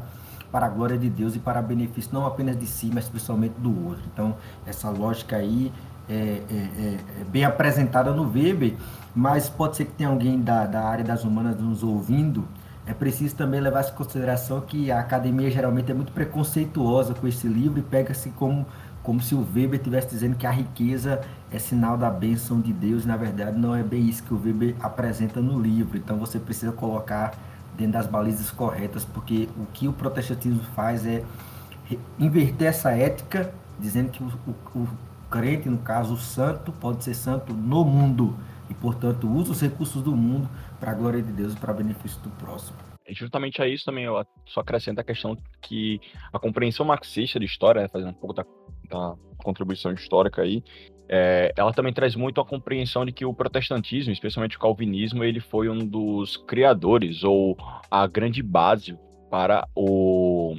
para 0.50 0.66
a 0.66 0.68
glória 0.68 0.98
de 0.98 1.08
Deus 1.08 1.36
e 1.36 1.38
para 1.38 1.62
benefício 1.62 2.10
não 2.12 2.26
apenas 2.26 2.58
de 2.58 2.66
si, 2.66 2.90
mas 2.92 3.08
principalmente 3.08 3.54
do 3.58 3.86
outro. 3.86 4.02
Então, 4.12 4.36
essa 4.66 4.90
lógica 4.90 5.36
aí 5.36 5.72
é, 6.08 6.14
é, 6.14 6.54
é, 6.54 6.98
é 7.20 7.24
bem 7.24 7.44
apresentada 7.44 8.12
no 8.12 8.30
Weber, 8.30 8.74
mas 9.14 9.48
pode 9.48 9.76
ser 9.76 9.86
que 9.86 9.92
tenha 9.92 10.08
alguém 10.08 10.40
da, 10.40 10.66
da 10.66 10.82
área 10.82 11.04
das 11.04 11.24
humanas 11.24 11.60
nos 11.60 11.82
ouvindo. 11.82 12.46
É 12.86 12.94
preciso 12.94 13.36
também 13.36 13.60
levar 13.60 13.84
em 13.84 13.92
consideração 13.92 14.60
que 14.60 14.90
a 14.90 15.00
academia 15.00 15.50
geralmente 15.50 15.90
é 15.90 15.94
muito 15.94 16.12
preconceituosa 16.12 17.14
com 17.14 17.26
esse 17.26 17.46
livro 17.46 17.78
e 17.78 17.82
pega-se 17.82 18.30
como, 18.30 18.66
como 19.02 19.20
se 19.20 19.34
o 19.34 19.46
Weber 19.54 19.78
estivesse 19.78 20.08
dizendo 20.08 20.36
que 20.36 20.46
a 20.46 20.50
riqueza 20.50 21.20
é 21.52 21.58
sinal 21.58 21.96
da 21.96 22.10
bênção 22.10 22.60
de 22.60 22.72
Deus. 22.72 23.04
Na 23.04 23.16
verdade, 23.16 23.58
não 23.58 23.74
é 23.74 23.82
bem 23.82 24.08
isso 24.08 24.22
que 24.22 24.34
o 24.34 24.42
Weber 24.42 24.74
apresenta 24.80 25.40
no 25.40 25.60
livro. 25.60 25.96
Então, 25.96 26.16
você 26.16 26.38
precisa 26.38 26.72
colocar 26.72 27.34
dentro 27.76 27.92
das 27.92 28.06
balizas 28.06 28.50
corretas, 28.50 29.04
porque 29.04 29.48
o 29.56 29.66
que 29.72 29.86
o 29.86 29.92
protestantismo 29.92 30.60
faz 30.74 31.06
é 31.06 31.22
inverter 32.18 32.68
essa 32.68 32.90
ética, 32.90 33.52
dizendo 33.78 34.10
que 34.10 34.22
o, 34.22 34.32
o 34.74 34.88
crente, 35.30 35.68
no 35.68 35.78
caso 35.78 36.14
o 36.14 36.18
santo, 36.18 36.72
pode 36.72 37.04
ser 37.04 37.14
santo 37.14 37.52
no 37.54 37.84
mundo 37.84 38.36
e, 38.68 38.74
portanto, 38.74 39.28
usa 39.28 39.52
os 39.52 39.60
recursos 39.60 40.02
do 40.02 40.14
mundo 40.14 40.48
para 40.78 40.90
a 40.90 40.94
glória 40.94 41.22
de 41.22 41.32
Deus 41.32 41.52
e 41.52 41.56
para 41.56 41.72
benefício 41.72 42.20
do 42.22 42.30
próximo. 42.30 42.76
Justamente 43.08 43.60
a 43.60 43.66
isso 43.66 43.84
também 43.84 44.04
eu 44.04 44.24
só 44.46 44.60
acrescento 44.60 45.00
a 45.00 45.04
questão 45.04 45.36
que 45.60 46.00
a 46.32 46.38
compreensão 46.38 46.86
marxista 46.86 47.40
de 47.40 47.46
história, 47.46 47.88
fazendo 47.88 48.10
um 48.10 48.14
pouco 48.14 48.34
da, 48.34 48.44
da 48.88 49.14
contribuição 49.38 49.92
histórica 49.92 50.42
aí, 50.42 50.62
é, 51.08 51.52
ela 51.56 51.72
também 51.72 51.92
traz 51.92 52.14
muito 52.14 52.40
a 52.40 52.44
compreensão 52.46 53.04
de 53.04 53.10
que 53.10 53.24
o 53.24 53.34
protestantismo, 53.34 54.12
especialmente 54.12 54.56
o 54.56 54.60
calvinismo, 54.60 55.24
ele 55.24 55.40
foi 55.40 55.68
um 55.68 55.84
dos 55.84 56.36
criadores 56.36 57.24
ou 57.24 57.56
a 57.90 58.06
grande 58.06 58.42
base 58.42 58.96
para 59.28 59.66
o, 59.74 60.56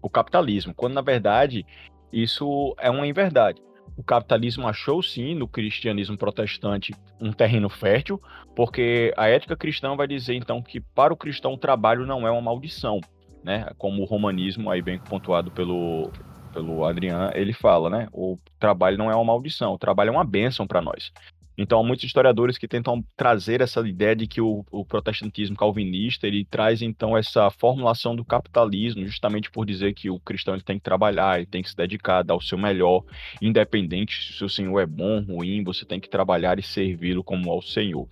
o 0.00 0.10
capitalismo, 0.10 0.74
quando 0.74 0.94
na 0.94 1.00
verdade 1.00 1.64
isso 2.12 2.74
é 2.80 2.90
uma 2.90 3.06
inverdade. 3.06 3.62
O 3.96 4.02
capitalismo 4.02 4.66
achou 4.66 5.02
sim 5.02 5.34
no 5.34 5.46
cristianismo 5.46 6.16
protestante 6.16 6.94
um 7.20 7.32
terreno 7.32 7.68
fértil, 7.68 8.20
porque 8.56 9.12
a 9.16 9.28
ética 9.28 9.56
cristã 9.56 9.94
vai 9.94 10.06
dizer 10.06 10.34
então 10.34 10.62
que 10.62 10.80
para 10.80 11.12
o 11.12 11.16
cristão 11.16 11.54
o 11.54 11.58
trabalho 11.58 12.06
não 12.06 12.26
é 12.26 12.30
uma 12.30 12.40
maldição, 12.40 13.00
né? 13.44 13.68
Como 13.76 14.02
o 14.02 14.06
romanismo 14.06 14.70
aí 14.70 14.80
bem 14.80 14.98
pontuado 14.98 15.50
pelo 15.50 16.10
pelo 16.52 16.84
Adriano, 16.84 17.30
ele 17.34 17.52
fala, 17.52 17.88
né? 17.88 18.08
O 18.12 18.38
trabalho 18.58 18.98
não 18.98 19.10
é 19.10 19.14
uma 19.14 19.24
maldição, 19.24 19.72
o 19.72 19.78
trabalho 19.78 20.08
é 20.08 20.12
uma 20.12 20.24
bênção 20.24 20.66
para 20.66 20.82
nós. 20.82 21.10
Então, 21.56 21.80
há 21.80 21.84
muitos 21.84 22.04
historiadores 22.04 22.56
que 22.56 22.66
tentam 22.66 23.04
trazer 23.16 23.60
essa 23.60 23.86
ideia 23.86 24.16
de 24.16 24.26
que 24.26 24.40
o, 24.40 24.64
o, 24.70 24.84
protestantismo 24.84 25.56
calvinista 25.56 26.26
ele 26.26 26.44
traz 26.44 26.82
então 26.82 27.16
essa 27.16 27.50
formulação 27.50 28.16
do 28.16 28.24
capitalismo, 28.24 29.06
justamente 29.06 29.50
por 29.50 29.66
dizer 29.66 29.94
que 29.94 30.08
o 30.08 30.18
cristão 30.18 30.54
ele 30.54 30.62
tem 30.62 30.78
que 30.78 30.84
trabalhar, 30.84 31.38
ele 31.38 31.46
tem 31.46 31.62
que 31.62 31.70
se 31.70 31.76
dedicar, 31.76 32.22
dar 32.22 32.34
o 32.34 32.40
seu 32.40 32.56
melhor, 32.56 33.04
independente 33.40 34.32
se 34.32 34.44
o 34.44 34.48
Senhor 34.48 34.80
é 34.80 34.86
bom, 34.86 35.22
ruim, 35.22 35.62
você 35.62 35.84
tem 35.84 36.00
que 36.00 36.08
trabalhar 36.08 36.58
e 36.58 36.62
servi-lo 36.62 37.22
como 37.22 37.50
ao 37.50 37.60
Senhor. 37.60 38.08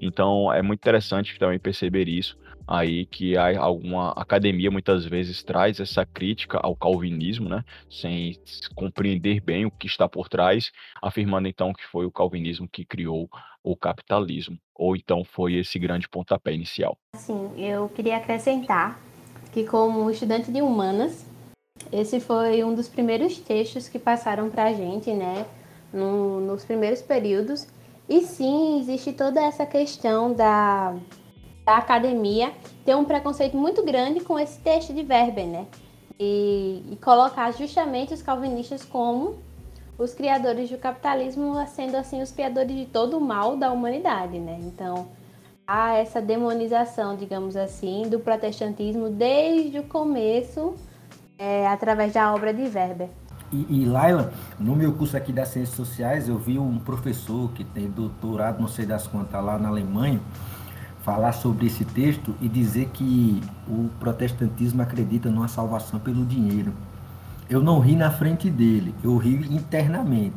Então, 0.00 0.52
é 0.52 0.62
muito 0.62 0.80
interessante 0.80 1.38
também 1.38 1.58
perceber 1.58 2.08
isso 2.08 2.38
aí 2.68 3.06
que 3.06 3.34
alguma 3.36 4.10
academia 4.10 4.70
muitas 4.70 5.06
vezes 5.06 5.42
traz 5.42 5.80
essa 5.80 6.04
crítica 6.04 6.58
ao 6.58 6.76
calvinismo, 6.76 7.48
né, 7.48 7.64
sem 7.88 8.38
compreender 8.74 9.40
bem 9.40 9.64
o 9.64 9.70
que 9.70 9.86
está 9.86 10.06
por 10.06 10.28
trás, 10.28 10.70
afirmando 11.02 11.48
então 11.48 11.72
que 11.72 11.86
foi 11.86 12.04
o 12.04 12.12
calvinismo 12.12 12.68
que 12.70 12.84
criou 12.84 13.28
o 13.64 13.74
capitalismo, 13.74 14.58
ou 14.74 14.94
então 14.94 15.24
foi 15.24 15.54
esse 15.54 15.78
grande 15.78 16.06
pontapé 16.08 16.52
inicial. 16.52 16.98
Sim, 17.16 17.50
eu 17.56 17.88
queria 17.88 18.18
acrescentar 18.18 19.00
que 19.50 19.64
como 19.64 20.10
estudante 20.10 20.52
de 20.52 20.60
humanas, 20.60 21.26
esse 21.90 22.20
foi 22.20 22.62
um 22.62 22.74
dos 22.74 22.88
primeiros 22.88 23.38
textos 23.38 23.88
que 23.88 23.98
passaram 23.98 24.50
para 24.50 24.64
a 24.64 24.72
gente, 24.74 25.10
né, 25.12 25.46
no, 25.92 26.40
nos 26.40 26.64
primeiros 26.66 27.00
períodos. 27.00 27.66
E 28.08 28.22
sim, 28.22 28.80
existe 28.80 29.12
toda 29.12 29.40
essa 29.40 29.66
questão 29.66 30.32
da 30.32 30.96
da 31.68 31.76
academia 31.76 32.50
tem 32.82 32.94
um 32.94 33.04
preconceito 33.04 33.54
muito 33.54 33.84
grande 33.84 34.20
com 34.20 34.38
esse 34.38 34.58
texto 34.60 34.94
de 34.94 35.02
Verben, 35.02 35.48
né? 35.48 35.66
E, 36.18 36.82
e, 36.90 36.96
colocar 36.96 37.50
justamente 37.50 38.14
os 38.14 38.22
calvinistas 38.22 38.86
como 38.86 39.36
os 39.98 40.14
criadores 40.14 40.70
do 40.70 40.78
capitalismo, 40.78 41.54
sendo 41.66 41.96
assim 41.96 42.22
os 42.22 42.32
criadores 42.32 42.74
de 42.74 42.86
todo 42.86 43.18
o 43.18 43.20
mal 43.20 43.54
da 43.54 43.70
humanidade, 43.70 44.38
né? 44.38 44.58
Então, 44.62 45.08
há 45.66 45.92
essa 45.92 46.22
demonização, 46.22 47.14
digamos 47.14 47.54
assim, 47.54 48.08
do 48.08 48.18
protestantismo 48.18 49.10
desde 49.10 49.78
o 49.78 49.82
começo, 49.82 50.74
é, 51.36 51.66
através 51.66 52.14
da 52.14 52.34
obra 52.34 52.54
de 52.54 52.62
Weber. 52.62 53.10
E, 53.52 53.82
e 53.82 53.84
Laila, 53.84 54.32
no 54.58 54.74
meu 54.74 54.94
curso 54.94 55.18
aqui 55.18 55.34
das 55.34 55.48
Ciências 55.48 55.76
Sociais, 55.76 56.30
eu 56.30 56.38
vi 56.38 56.58
um 56.58 56.78
professor 56.78 57.52
que 57.52 57.62
tem 57.62 57.90
doutorado, 57.90 58.58
não 58.58 58.68
sei 58.68 58.86
das 58.86 59.06
quantas, 59.06 59.44
lá 59.44 59.58
na 59.58 59.68
Alemanha, 59.68 60.18
falar 61.08 61.32
sobre 61.32 61.66
esse 61.66 61.86
texto 61.86 62.34
e 62.38 62.46
dizer 62.46 62.90
que 62.90 63.40
o 63.66 63.88
protestantismo 63.98 64.82
acredita 64.82 65.30
numa 65.30 65.48
salvação 65.48 65.98
pelo 65.98 66.22
dinheiro. 66.26 66.74
Eu 67.48 67.62
não 67.62 67.80
ri 67.80 67.96
na 67.96 68.10
frente 68.10 68.50
dele, 68.50 68.94
eu 69.02 69.16
ri 69.16 69.36
internamente. 69.50 70.36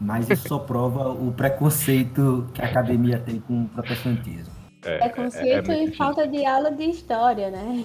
Mas 0.00 0.28
isso 0.28 0.48
só 0.48 0.58
prova 0.58 1.10
o 1.10 1.32
preconceito 1.32 2.48
que 2.52 2.60
a 2.60 2.64
academia 2.64 3.20
tem 3.20 3.38
com 3.38 3.62
o 3.62 3.68
protestantismo. 3.68 4.52
É, 4.84 4.98
preconceito 4.98 5.70
é, 5.70 5.74
é 5.76 5.84
e 5.84 5.94
falta 5.94 6.26
de 6.26 6.44
aula 6.44 6.72
de 6.72 6.84
história, 6.84 7.50
né? 7.50 7.84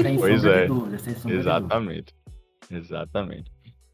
Sem 0.00 0.16
pois 0.16 0.44
é. 0.44 0.66
Dúvida, 0.66 0.98
Exatamente. 1.26 2.14
Exatamente. 2.70 3.50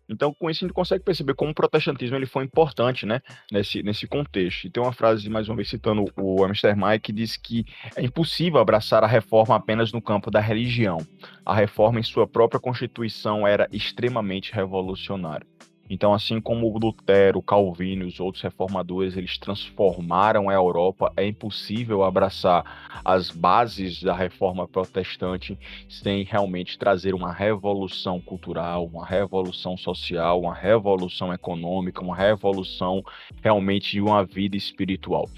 Então, 0.08 0.32
com 0.32 0.50
isso, 0.50 0.64
a 0.64 0.66
gente 0.66 0.74
consegue 0.74 1.04
perceber 1.04 1.34
como 1.34 1.50
o 1.50 1.54
protestantismo 1.54 2.16
ele 2.16 2.26
foi 2.26 2.44
importante 2.44 3.04
né, 3.04 3.20
nesse, 3.52 3.82
nesse 3.82 4.06
contexto. 4.06 4.66
E 4.66 4.70
tem 4.70 4.82
uma 4.82 4.92
frase, 4.92 5.28
mais 5.28 5.48
uma 5.48 5.56
vez 5.56 5.68
citando 5.68 6.04
o 6.16 6.44
Amsterdam, 6.44 6.98
que 6.98 7.12
diz 7.12 7.36
que 7.36 7.66
é 7.94 8.02
impossível 8.02 8.58
abraçar 8.58 9.04
a 9.04 9.06
reforma 9.06 9.54
apenas 9.54 9.92
no 9.92 10.00
campo 10.00 10.30
da 10.30 10.40
religião. 10.40 10.98
A 11.44 11.54
reforma 11.54 12.00
em 12.00 12.02
sua 12.02 12.26
própria 12.26 12.60
constituição 12.60 13.46
era 13.46 13.68
extremamente 13.70 14.52
revolucionária. 14.52 15.46
Então, 15.90 16.12
assim 16.12 16.40
como 16.40 16.76
Lutero, 16.78 17.40
Calvino 17.40 18.04
e 18.04 18.08
os 18.08 18.20
outros 18.20 18.42
reformadores, 18.42 19.16
eles 19.16 19.38
transformaram 19.38 20.48
a 20.48 20.54
Europa, 20.54 21.12
é 21.16 21.26
impossível 21.26 22.02
abraçar 22.02 23.00
as 23.04 23.30
bases 23.30 24.02
da 24.02 24.14
reforma 24.14 24.68
protestante 24.68 25.58
sem 25.88 26.24
realmente 26.24 26.78
trazer 26.78 27.14
uma 27.14 27.32
revolução 27.32 28.20
cultural, 28.20 28.86
uma 28.86 29.06
revolução 29.06 29.76
social, 29.76 30.40
uma 30.40 30.54
revolução 30.54 31.32
econômica, 31.32 32.02
uma 32.02 32.16
revolução 32.16 33.02
realmente 33.42 33.92
de 33.92 34.00
uma 34.00 34.24
vida 34.24 34.56
espiritual. 34.56 35.28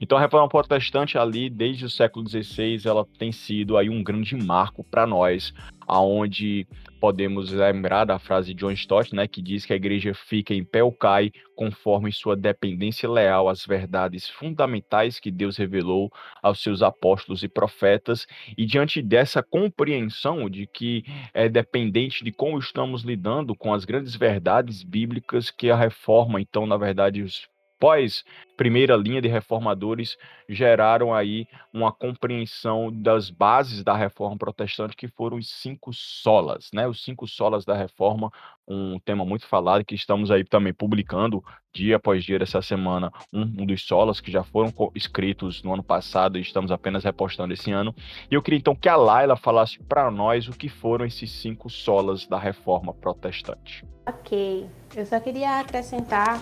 Então, 0.00 0.16
a 0.18 0.20
reforma 0.20 0.48
protestante 0.48 1.18
ali, 1.18 1.48
desde 1.48 1.84
o 1.84 1.90
século 1.90 2.28
XVI, 2.28 2.80
ela 2.84 3.06
tem 3.18 3.32
sido 3.32 3.76
aí 3.76 3.88
um 3.88 4.02
grande 4.02 4.36
marco 4.36 4.84
para 4.84 5.06
nós, 5.06 5.52
aonde 5.86 6.66
podemos 7.00 7.52
lembrar 7.52 8.04
da 8.04 8.18
frase 8.18 8.52
de 8.52 8.60
John 8.60 8.72
Stott, 8.72 9.14
né, 9.14 9.28
que 9.28 9.42
diz 9.42 9.64
que 9.64 9.72
a 9.72 9.76
igreja 9.76 10.12
fica 10.14 10.54
em 10.54 10.64
pé 10.64 10.82
ou 10.82 10.92
cai 10.92 11.30
conforme 11.54 12.10
sua 12.12 12.36
dependência 12.36 13.08
leal 13.08 13.48
às 13.48 13.64
verdades 13.64 14.28
fundamentais 14.28 15.20
que 15.20 15.30
Deus 15.30 15.56
revelou 15.56 16.10
aos 16.42 16.62
seus 16.62 16.82
apóstolos 16.82 17.42
e 17.42 17.48
profetas, 17.48 18.26
e 18.56 18.66
diante 18.66 19.00
dessa 19.02 19.42
compreensão 19.42 20.50
de 20.50 20.66
que 20.66 21.04
é 21.32 21.48
dependente 21.48 22.24
de 22.24 22.32
como 22.32 22.58
estamos 22.58 23.02
lidando 23.02 23.54
com 23.54 23.72
as 23.72 23.84
grandes 23.84 24.16
verdades 24.16 24.82
bíblicas 24.82 25.50
que 25.50 25.70
a 25.70 25.76
reforma, 25.76 26.40
então, 26.40 26.66
na 26.66 26.76
verdade, 26.76 27.22
os 27.22 27.48
pós 27.78 28.24
primeira 28.56 28.96
linha 28.96 29.20
de 29.20 29.28
reformadores 29.28 30.16
geraram 30.48 31.14
aí 31.14 31.46
uma 31.72 31.92
compreensão 31.92 32.90
das 32.90 33.28
bases 33.30 33.84
da 33.84 33.94
reforma 33.94 34.36
protestante 34.36 34.96
que 34.96 35.08
foram 35.08 35.36
os 35.36 35.48
cinco 35.48 35.92
solas, 35.92 36.70
né? 36.72 36.88
Os 36.88 37.04
cinco 37.04 37.26
solas 37.26 37.64
da 37.64 37.74
reforma, 37.74 38.32
um 38.66 38.98
tema 38.98 39.24
muito 39.24 39.46
falado 39.46 39.84
que 39.84 39.94
estamos 39.94 40.30
aí 40.30 40.42
também 40.42 40.72
publicando 40.72 41.44
dia 41.74 41.96
após 41.96 42.24
dia 42.24 42.38
essa 42.40 42.62
semana, 42.62 43.12
um, 43.32 43.42
um 43.42 43.66
dos 43.66 43.82
solas 43.82 44.20
que 44.20 44.30
já 44.30 44.42
foram 44.42 44.72
escritos 44.94 45.62
no 45.62 45.74
ano 45.74 45.82
passado 45.82 46.38
e 46.38 46.40
estamos 46.40 46.70
apenas 46.70 47.04
repostando 47.04 47.52
esse 47.52 47.70
ano. 47.70 47.94
E 48.30 48.34
eu 48.34 48.42
queria 48.42 48.58
então 48.58 48.74
que 48.74 48.88
a 48.88 48.96
Laila 48.96 49.36
falasse 49.36 49.78
para 49.82 50.10
nós 50.10 50.48
o 50.48 50.52
que 50.52 50.70
foram 50.70 51.04
esses 51.04 51.30
cinco 51.30 51.68
solas 51.68 52.26
da 52.26 52.38
reforma 52.38 52.94
protestante. 52.94 53.84
Ok, 54.06 54.66
eu 54.94 55.04
só 55.04 55.20
queria 55.20 55.58
acrescentar 55.60 56.40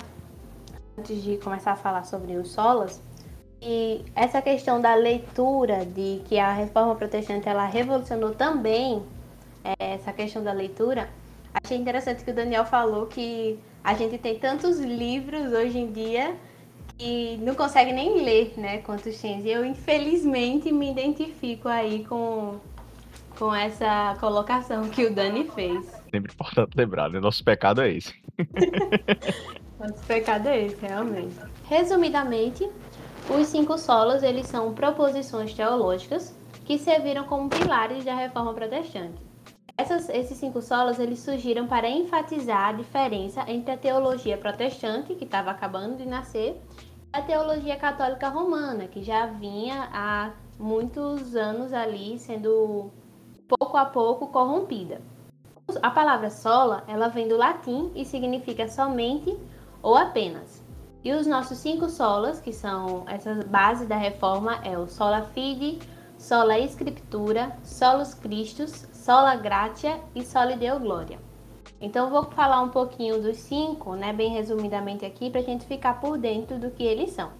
antes 0.98 1.22
de 1.22 1.36
começar 1.38 1.72
a 1.72 1.76
falar 1.76 2.04
sobre 2.04 2.36
os 2.36 2.50
solas, 2.50 3.02
e 3.66 4.04
essa 4.14 4.42
questão 4.42 4.80
da 4.80 4.94
leitura, 4.94 5.86
de 5.86 6.20
que 6.26 6.38
a 6.38 6.52
reforma 6.52 6.94
protestante 6.94 7.48
ela 7.48 7.66
revolucionou 7.66 8.34
também 8.34 9.02
é, 9.64 9.94
essa 9.94 10.12
questão 10.12 10.44
da 10.44 10.52
leitura, 10.52 11.08
achei 11.54 11.78
interessante 11.78 12.22
que 12.22 12.30
o 12.30 12.34
Daniel 12.34 12.66
falou 12.66 13.06
que 13.06 13.58
a 13.82 13.94
gente 13.94 14.18
tem 14.18 14.38
tantos 14.38 14.78
livros 14.78 15.52
hoje 15.52 15.78
em 15.78 15.90
dia 15.90 16.36
que 16.98 17.38
não 17.38 17.54
consegue 17.54 17.92
nem 17.92 18.22
ler, 18.22 18.52
né, 18.58 18.78
quantos 18.78 19.18
tem. 19.18 19.40
E 19.40 19.50
eu, 19.50 19.64
infelizmente, 19.64 20.70
me 20.70 20.90
identifico 20.90 21.66
aí 21.66 22.04
com, 22.04 22.60
com 23.38 23.54
essa 23.54 24.14
colocação 24.20 24.90
que 24.90 25.06
o 25.06 25.14
Dani 25.14 25.50
fez. 25.54 25.86
Sempre 26.10 26.32
importante 26.32 26.76
lembrar, 26.76 27.08
né? 27.08 27.18
Nosso 27.18 27.42
pecado 27.42 27.80
é 27.80 27.90
esse. 27.90 28.14
Nosso 29.86 30.02
pecado 30.04 30.48
é 30.48 30.62
esse, 30.64 30.80
realmente. 30.80 31.36
Resumidamente, 31.64 32.66
os 33.28 33.48
cinco 33.48 33.76
solos 33.76 34.22
eles 34.22 34.46
são 34.46 34.72
proposições 34.72 35.52
teológicas 35.52 36.34
que 36.64 36.78
serviram 36.78 37.24
como 37.24 37.50
pilares 37.50 38.02
da 38.02 38.14
reforma 38.14 38.54
protestante. 38.54 39.20
Essas, 39.76 40.08
esses 40.08 40.38
cinco 40.38 40.62
solos 40.62 40.98
eles 40.98 41.18
surgiram 41.18 41.66
para 41.66 41.86
enfatizar 41.86 42.70
a 42.70 42.72
diferença 42.72 43.44
entre 43.46 43.72
a 43.72 43.76
teologia 43.76 44.38
protestante, 44.38 45.14
que 45.14 45.24
estava 45.24 45.50
acabando 45.50 45.98
de 45.98 46.06
nascer, 46.06 46.58
e 47.12 47.18
a 47.18 47.20
teologia 47.20 47.76
católica 47.76 48.30
romana, 48.30 48.86
que 48.86 49.02
já 49.02 49.26
vinha 49.26 49.90
há 49.92 50.30
muitos 50.58 51.36
anos 51.36 51.74
ali 51.74 52.18
sendo 52.18 52.90
pouco 53.46 53.76
a 53.76 53.84
pouco 53.84 54.28
corrompida. 54.28 55.02
A 55.82 55.90
palavra 55.90 56.30
sola, 56.30 56.84
ela 56.86 57.08
vem 57.08 57.28
do 57.28 57.36
latim 57.36 57.90
e 57.94 58.04
significa 58.04 58.66
somente 58.66 59.36
ou 59.84 59.94
apenas. 59.94 60.64
E 61.04 61.12
os 61.12 61.26
nossos 61.26 61.58
cinco 61.58 61.90
solas, 61.90 62.40
que 62.40 62.54
são 62.54 63.04
essas 63.06 63.44
bases 63.44 63.86
da 63.86 63.96
reforma, 63.96 64.58
é 64.64 64.78
o 64.78 64.88
sola 64.88 65.22
fide, 65.34 65.78
sola 66.16 66.58
scriptura, 66.60 67.54
solus 67.62 68.14
Christus, 68.14 68.88
sola 68.94 69.36
gratia 69.36 70.00
e 70.14 70.24
sola 70.24 70.56
deo 70.56 70.80
gloria. 70.80 71.18
Então 71.78 72.08
vou 72.08 72.24
falar 72.24 72.62
um 72.62 72.70
pouquinho 72.70 73.20
dos 73.20 73.36
cinco, 73.36 73.94
né, 73.94 74.14
bem 74.14 74.30
resumidamente 74.30 75.04
aqui, 75.04 75.28
para 75.28 75.42
a 75.42 75.44
gente 75.44 75.66
ficar 75.66 76.00
por 76.00 76.16
dentro 76.16 76.58
do 76.58 76.70
que 76.70 76.82
eles 76.82 77.10
são. 77.10 77.30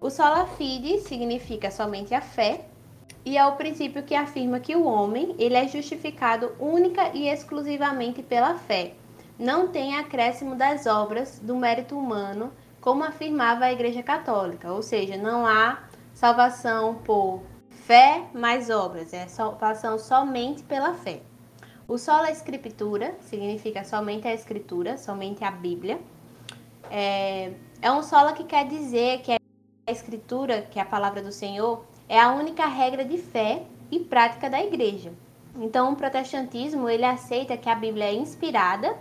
O 0.00 0.08
sola 0.08 0.46
fide 0.46 0.98
significa 1.00 1.70
somente 1.70 2.14
a 2.14 2.22
fé, 2.22 2.68
e 3.22 3.36
é 3.36 3.46
o 3.46 3.56
princípio 3.56 4.02
que 4.02 4.14
afirma 4.14 4.58
que 4.58 4.74
o 4.74 4.86
homem 4.86 5.36
ele 5.38 5.54
é 5.54 5.68
justificado 5.68 6.52
única 6.58 7.10
e 7.14 7.28
exclusivamente 7.28 8.22
pela 8.22 8.54
fé. 8.54 8.94
Não 9.42 9.66
tem 9.66 9.96
acréscimo 9.96 10.54
das 10.54 10.86
obras 10.86 11.40
do 11.40 11.56
mérito 11.56 11.98
humano, 11.98 12.52
como 12.80 13.02
afirmava 13.02 13.64
a 13.64 13.72
Igreja 13.72 14.00
Católica, 14.00 14.72
ou 14.72 14.84
seja, 14.84 15.16
não 15.16 15.44
há 15.44 15.82
salvação 16.14 16.94
por 17.04 17.42
fé 17.68 18.22
mais 18.32 18.70
obras, 18.70 19.12
é 19.12 19.26
salvação 19.26 19.98
somente 19.98 20.62
pela 20.62 20.94
fé. 20.94 21.22
O 21.88 21.98
sola 21.98 22.30
escritura 22.30 23.16
significa 23.18 23.82
somente 23.82 24.28
a 24.28 24.32
escritura, 24.32 24.96
somente 24.96 25.42
a 25.42 25.50
Bíblia. 25.50 25.98
É, 26.88 27.50
é 27.80 27.90
um 27.90 28.04
sola 28.04 28.34
que 28.34 28.44
quer 28.44 28.68
dizer 28.68 29.22
que 29.22 29.32
a 29.32 29.90
escritura, 29.90 30.62
que 30.70 30.78
é 30.78 30.82
a 30.82 30.86
palavra 30.86 31.20
do 31.20 31.32
Senhor, 31.32 31.84
é 32.08 32.16
a 32.16 32.30
única 32.30 32.64
regra 32.66 33.04
de 33.04 33.18
fé 33.18 33.64
e 33.90 33.98
prática 33.98 34.48
da 34.48 34.62
igreja. 34.62 35.12
Então, 35.56 35.92
o 35.92 35.96
protestantismo 35.96 36.88
ele 36.88 37.04
aceita 37.04 37.56
que 37.56 37.68
a 37.68 37.74
Bíblia 37.74 38.04
é 38.04 38.14
inspirada, 38.14 38.96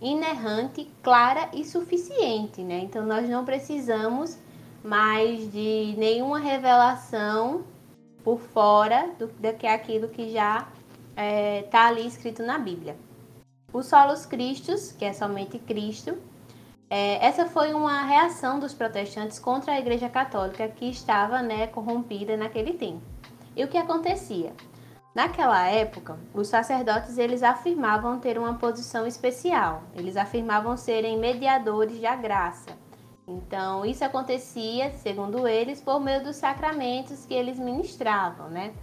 inerrante, 0.00 0.90
clara 1.02 1.48
e 1.52 1.64
suficiente, 1.64 2.62
né? 2.62 2.80
Então, 2.80 3.04
nós 3.04 3.28
não 3.28 3.44
precisamos 3.44 4.38
mais 4.82 5.50
de 5.50 5.94
nenhuma 5.96 6.38
revelação 6.38 7.64
por 8.22 8.40
fora 8.40 9.10
do, 9.18 9.26
do 9.26 9.54
que 9.54 9.66
aquilo 9.66 10.08
que 10.08 10.30
já 10.30 10.58
está 10.58 11.22
é, 11.22 11.62
tá 11.62 11.86
ali 11.86 12.06
escrito 12.06 12.42
na 12.42 12.58
Bíblia. 12.58 12.96
O 13.72 13.82
solos 13.82 14.26
Christus, 14.26 14.92
que 14.92 15.04
é 15.04 15.12
somente 15.12 15.58
Cristo, 15.58 16.16
é, 16.88 17.24
essa 17.24 17.46
foi 17.46 17.74
uma 17.74 18.02
reação 18.04 18.60
dos 18.60 18.72
protestantes 18.72 19.38
contra 19.38 19.72
a 19.72 19.78
Igreja 19.78 20.08
Católica 20.08 20.68
que 20.68 20.88
estava 20.88 21.42
né, 21.42 21.66
corrompida 21.66 22.36
naquele 22.36 22.74
tempo. 22.74 23.02
E 23.56 23.64
o 23.64 23.68
que 23.68 23.76
acontecia? 23.76 24.52
Naquela 25.16 25.66
época, 25.66 26.18
os 26.34 26.46
sacerdotes 26.46 27.16
eles 27.16 27.42
afirmavam 27.42 28.18
ter 28.18 28.36
uma 28.36 28.52
posição 28.52 29.06
especial. 29.06 29.84
Eles 29.94 30.14
afirmavam 30.14 30.76
serem 30.76 31.18
mediadores 31.18 31.98
da 32.02 32.14
graça. 32.14 32.68
Então, 33.26 33.82
isso 33.86 34.04
acontecia, 34.04 34.92
segundo 34.92 35.48
eles, 35.48 35.80
por 35.80 35.98
meio 36.00 36.22
dos 36.22 36.36
sacramentos 36.36 37.24
que 37.24 37.32
eles 37.32 37.58
ministravam, 37.58 38.50
né? 38.50 38.74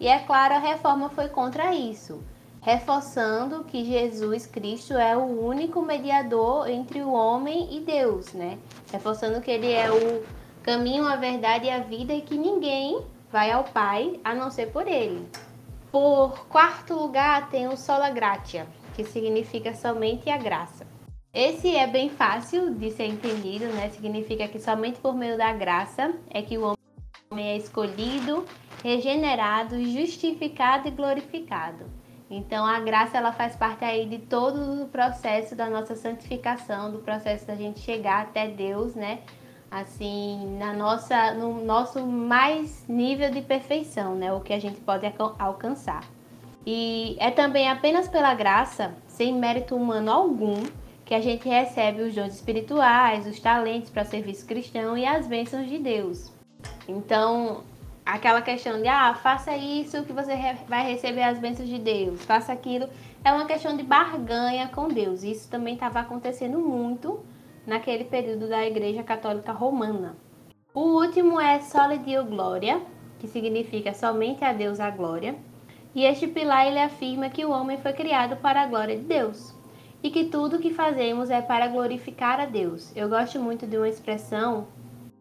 E 0.00 0.08
é 0.08 0.18
claro, 0.20 0.54
a 0.54 0.58
reforma 0.58 1.10
foi 1.10 1.28
contra 1.28 1.74
isso, 1.74 2.24
reforçando 2.62 3.62
que 3.64 3.84
Jesus 3.84 4.46
Cristo 4.46 4.94
é 4.94 5.14
o 5.14 5.44
único 5.46 5.82
mediador 5.82 6.70
entre 6.70 7.02
o 7.02 7.12
homem 7.12 7.68
e 7.70 7.80
Deus, 7.80 8.32
né? 8.32 8.58
Reforçando 8.90 9.42
que 9.42 9.50
ele 9.50 9.70
é 9.70 9.92
o 9.92 10.24
caminho, 10.62 11.06
a 11.06 11.16
verdade 11.16 11.66
e 11.66 11.70
a 11.70 11.80
vida 11.80 12.14
e 12.14 12.22
que 12.22 12.38
ninguém 12.38 13.04
vai 13.30 13.50
ao 13.50 13.64
Pai 13.64 14.18
a 14.24 14.34
não 14.34 14.50
ser 14.50 14.72
por 14.72 14.88
ele. 14.88 15.28
Por 15.92 16.46
quarto 16.46 16.94
lugar, 16.94 17.50
tem 17.50 17.68
o 17.68 17.76
sola 17.76 18.08
gratia, 18.08 18.66
que 18.96 19.04
significa 19.04 19.74
somente 19.74 20.30
a 20.30 20.38
graça. 20.38 20.86
Esse 21.34 21.76
é 21.76 21.86
bem 21.86 22.08
fácil 22.08 22.74
de 22.74 22.90
ser 22.90 23.08
entendido, 23.08 23.66
né? 23.66 23.90
Significa 23.90 24.48
que 24.48 24.58
somente 24.58 24.98
por 25.00 25.14
meio 25.14 25.36
da 25.36 25.52
graça 25.52 26.14
é 26.30 26.40
que 26.40 26.56
o 26.56 26.74
homem 27.30 27.46
é 27.46 27.58
escolhido, 27.58 28.46
regenerado, 28.82 29.84
justificado 29.84 30.88
e 30.88 30.90
glorificado. 30.90 31.84
Então 32.30 32.64
a 32.64 32.80
graça 32.80 33.18
ela 33.18 33.30
faz 33.30 33.54
parte 33.54 33.84
aí 33.84 34.06
de 34.06 34.16
todo 34.16 34.84
o 34.84 34.88
processo 34.88 35.54
da 35.54 35.68
nossa 35.68 35.94
santificação, 35.94 36.90
do 36.90 37.00
processo 37.00 37.46
da 37.46 37.54
gente 37.54 37.80
chegar 37.80 38.22
até 38.22 38.48
Deus, 38.48 38.94
né? 38.94 39.18
Assim, 39.72 40.58
na 40.58 40.74
nossa 40.74 41.32
no 41.32 41.64
nosso 41.64 42.06
mais 42.06 42.86
nível 42.86 43.30
de 43.30 43.40
perfeição, 43.40 44.14
né? 44.14 44.30
O 44.30 44.40
que 44.40 44.52
a 44.52 44.60
gente 44.60 44.78
pode 44.82 45.10
alcançar. 45.38 46.04
E 46.66 47.16
é 47.18 47.30
também 47.30 47.70
apenas 47.70 48.06
pela 48.06 48.34
graça, 48.34 48.94
sem 49.08 49.32
mérito 49.32 49.74
humano 49.74 50.12
algum, 50.12 50.62
que 51.06 51.14
a 51.14 51.22
gente 51.22 51.48
recebe 51.48 52.02
os 52.02 52.14
dons 52.14 52.34
espirituais, 52.34 53.26
os 53.26 53.40
talentos 53.40 53.88
para 53.88 54.04
serviço 54.04 54.44
cristão 54.44 54.96
e 54.96 55.06
as 55.06 55.26
bênçãos 55.26 55.66
de 55.66 55.78
Deus. 55.78 56.30
Então, 56.86 57.64
aquela 58.04 58.42
questão 58.42 58.80
de, 58.82 58.88
ah, 58.88 59.14
faça 59.14 59.56
isso 59.56 60.04
que 60.04 60.12
você 60.12 60.34
vai 60.68 60.86
receber 60.86 61.22
as 61.22 61.38
bênçãos 61.38 61.70
de 61.70 61.78
Deus, 61.78 62.22
faça 62.26 62.52
aquilo, 62.52 62.90
é 63.24 63.32
uma 63.32 63.46
questão 63.46 63.74
de 63.74 63.82
barganha 63.82 64.68
com 64.68 64.88
Deus. 64.88 65.22
Isso 65.22 65.48
também 65.48 65.74
estava 65.74 66.00
acontecendo 66.00 66.58
muito 66.58 67.20
naquele 67.66 68.04
período 68.04 68.48
da 68.48 68.66
Igreja 68.66 69.02
Católica 69.02 69.52
Romana. 69.52 70.16
O 70.74 70.80
último 70.80 71.40
é 71.40 71.60
Soli 71.60 71.98
Dio 71.98 72.24
Gloria, 72.24 72.80
que 73.18 73.28
significa 73.28 73.92
somente 73.92 74.44
a 74.44 74.52
Deus 74.52 74.80
a 74.80 74.90
glória. 74.90 75.36
E 75.94 76.04
este 76.04 76.26
pilar 76.26 76.66
ele 76.66 76.80
afirma 76.80 77.28
que 77.28 77.44
o 77.44 77.50
homem 77.50 77.76
foi 77.78 77.92
criado 77.92 78.36
para 78.36 78.62
a 78.62 78.66
glória 78.66 78.96
de 78.96 79.04
Deus 79.04 79.54
e 80.02 80.10
que 80.10 80.24
tudo 80.24 80.58
que 80.58 80.72
fazemos 80.72 81.30
é 81.30 81.40
para 81.40 81.68
glorificar 81.68 82.40
a 82.40 82.46
Deus. 82.46 82.90
Eu 82.96 83.08
gosto 83.08 83.38
muito 83.38 83.66
de 83.66 83.76
uma 83.76 83.88
expressão 83.88 84.66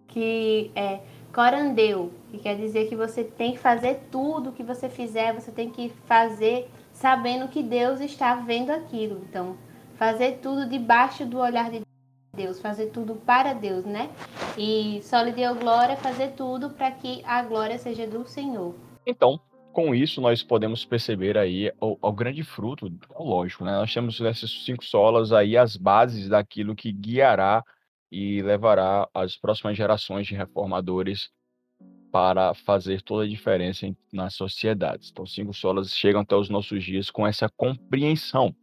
que 0.07 0.71
é 0.75 1.01
corandeu, 1.33 2.11
que 2.29 2.39
quer 2.39 2.55
dizer 2.55 2.89
que 2.89 2.95
você 2.95 3.23
tem 3.23 3.53
que 3.53 3.59
fazer 3.59 4.07
tudo 4.11 4.51
que 4.51 4.63
você 4.63 4.89
fizer, 4.89 5.33
você 5.33 5.51
tem 5.51 5.69
que 5.69 5.89
fazer 6.05 6.69
sabendo 6.91 7.47
que 7.47 7.61
Deus 7.63 7.99
está 8.01 8.35
vendo 8.35 8.71
aquilo. 8.71 9.21
Então, 9.29 9.55
fazer 9.95 10.39
tudo 10.41 10.67
debaixo 10.67 11.25
do 11.25 11.37
olhar 11.37 11.69
de 11.69 11.81
Deus, 12.33 12.61
fazer 12.61 12.87
tudo 12.91 13.15
para 13.15 13.53
Deus, 13.53 13.83
né? 13.83 14.09
E 14.57 15.01
só 15.03 15.21
lhe 15.21 15.33
deu 15.33 15.53
glória, 15.53 15.97
fazer 15.97 16.29
tudo 16.29 16.69
para 16.69 16.89
que 16.89 17.21
a 17.25 17.43
glória 17.43 17.77
seja 17.77 18.07
do 18.07 18.25
Senhor. 18.25 18.73
Então, 19.05 19.37
com 19.73 19.93
isso, 19.93 20.21
nós 20.21 20.41
podemos 20.41 20.85
perceber 20.85 21.37
aí 21.37 21.71
o, 21.81 21.97
o 22.01 22.11
grande 22.13 22.41
fruto, 22.43 22.89
lógico, 23.19 23.65
né? 23.65 23.73
Nós 23.73 23.93
temos 23.93 24.19
essas 24.21 24.49
cinco 24.63 24.83
solas 24.83 25.33
aí, 25.33 25.57
as 25.57 25.75
bases 25.75 26.29
daquilo 26.29 26.73
que 26.73 26.91
guiará 26.91 27.63
e 28.09 28.41
levará 28.41 29.09
as 29.13 29.35
próximas 29.35 29.75
gerações 29.75 30.25
de 30.25 30.33
reformadores 30.33 31.29
para 32.11 32.53
fazer 32.53 33.01
toda 33.01 33.23
a 33.23 33.27
diferença 33.27 33.93
nas 34.11 34.35
sociedades. 34.35 35.09
Então, 35.11 35.25
cinco 35.25 35.53
solas 35.53 35.93
chegam 35.95 36.21
até 36.21 36.35
os 36.35 36.49
nossos 36.49 36.81
dias 36.81 37.09
com 37.09 37.27
essa 37.27 37.49
compreensão. 37.49 38.55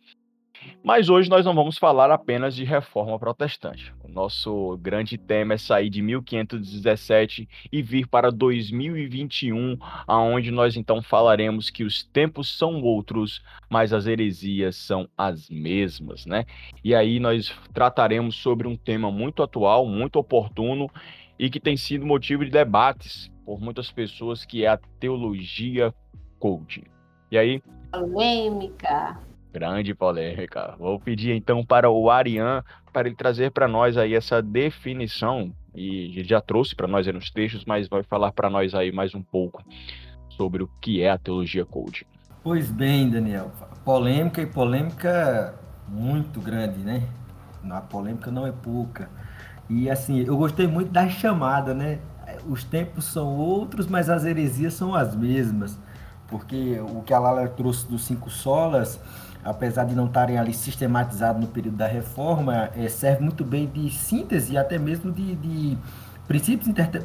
Mas 0.82 1.08
hoje 1.08 1.28
nós 1.28 1.44
não 1.44 1.54
vamos 1.54 1.78
falar 1.78 2.10
apenas 2.10 2.54
de 2.54 2.64
reforma 2.64 3.18
protestante. 3.18 3.92
O 4.02 4.08
nosso 4.08 4.76
grande 4.78 5.18
tema 5.18 5.54
é 5.54 5.58
sair 5.58 5.90
de 5.90 6.00
1517 6.02 7.48
e 7.70 7.82
vir 7.82 8.06
para 8.06 8.30
2021, 8.30 9.76
aonde 10.06 10.50
nós 10.50 10.76
então 10.76 11.02
falaremos 11.02 11.70
que 11.70 11.84
os 11.84 12.02
tempos 12.02 12.56
são 12.56 12.82
outros, 12.82 13.42
mas 13.68 13.92
as 13.92 14.06
heresias 14.06 14.76
são 14.76 15.08
as 15.16 15.48
mesmas, 15.50 16.26
né? 16.26 16.44
E 16.82 16.94
aí 16.94 17.20
nós 17.20 17.54
trataremos 17.72 18.36
sobre 18.36 18.66
um 18.66 18.76
tema 18.76 19.10
muito 19.10 19.42
atual, 19.42 19.86
muito 19.86 20.18
oportuno 20.18 20.90
e 21.38 21.48
que 21.48 21.60
tem 21.60 21.76
sido 21.76 22.04
motivo 22.04 22.44
de 22.44 22.50
debates 22.50 23.30
por 23.44 23.60
muitas 23.60 23.90
pessoas, 23.90 24.44
que 24.44 24.64
é 24.64 24.68
a 24.68 24.78
teologia 24.98 25.94
coaching. 26.38 26.84
E 27.30 27.38
aí? 27.38 27.62
Polêmica. 27.92 29.27
Grande 29.58 29.92
polêmica. 29.92 30.76
Vou 30.78 31.00
pedir 31.00 31.32
então 31.32 31.66
para 31.66 31.90
o 31.90 32.08
Arian 32.08 32.62
para 32.92 33.08
ele 33.08 33.16
trazer 33.16 33.50
para 33.50 33.66
nós 33.66 33.96
aí 33.96 34.14
essa 34.14 34.40
definição 34.40 35.52
e 35.74 36.16
ele 36.16 36.28
já 36.28 36.40
trouxe 36.40 36.76
para 36.76 36.86
nós 36.86 37.08
aí 37.08 37.12
nos 37.12 37.28
textos, 37.28 37.64
mas 37.64 37.88
vai 37.88 38.04
falar 38.04 38.30
para 38.30 38.48
nós 38.48 38.72
aí 38.72 38.92
mais 38.92 39.16
um 39.16 39.22
pouco 39.22 39.60
sobre 40.28 40.62
o 40.62 40.70
que 40.80 41.02
é 41.02 41.10
a 41.10 41.18
teologia 41.18 41.64
coaching. 41.66 42.04
Pois 42.40 42.70
bem, 42.70 43.10
Daniel. 43.10 43.50
Polêmica 43.84 44.40
e 44.40 44.46
polêmica 44.46 45.58
muito 45.88 46.40
grande, 46.40 46.78
né? 46.78 47.02
A 47.68 47.80
polêmica 47.80 48.30
não 48.30 48.46
é 48.46 48.52
pouca. 48.52 49.10
E 49.68 49.90
assim, 49.90 50.20
eu 50.20 50.36
gostei 50.36 50.68
muito 50.68 50.92
da 50.92 51.08
chamada, 51.08 51.74
né? 51.74 51.98
Os 52.48 52.62
tempos 52.62 53.06
são 53.06 53.34
outros, 53.34 53.88
mas 53.88 54.08
as 54.08 54.24
heresias 54.24 54.74
são 54.74 54.94
as 54.94 55.16
mesmas. 55.16 55.76
Porque 56.28 56.78
o 56.78 57.02
que 57.02 57.12
a 57.12 57.18
Lala 57.18 57.48
trouxe 57.48 57.88
dos 57.88 58.04
cinco 58.04 58.30
solas, 58.30 59.00
apesar 59.44 59.84
de 59.84 59.94
não 59.94 60.06
estarem 60.06 60.38
ali 60.38 60.52
sistematizados 60.52 61.40
no 61.40 61.48
período 61.48 61.76
da 61.76 61.86
reforma, 61.86 62.70
é, 62.76 62.88
serve 62.88 63.22
muito 63.22 63.44
bem 63.44 63.66
de 63.66 63.90
síntese 63.90 64.52
e 64.52 64.58
até 64.58 64.78
mesmo 64.78 65.10
de, 65.10 65.34
de 65.36 65.78
princípios 66.26 66.68
inter, 66.68 67.04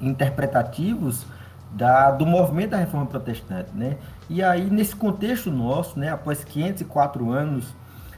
interpretativos 0.00 1.26
da, 1.72 2.10
do 2.10 2.26
movimento 2.26 2.70
da 2.70 2.78
reforma 2.78 3.06
protestante. 3.06 3.70
Né? 3.74 3.96
E 4.28 4.42
aí, 4.42 4.70
nesse 4.70 4.94
contexto 4.94 5.50
nosso, 5.50 5.98
né, 5.98 6.10
após 6.10 6.44
504 6.44 7.30
anos 7.30 7.74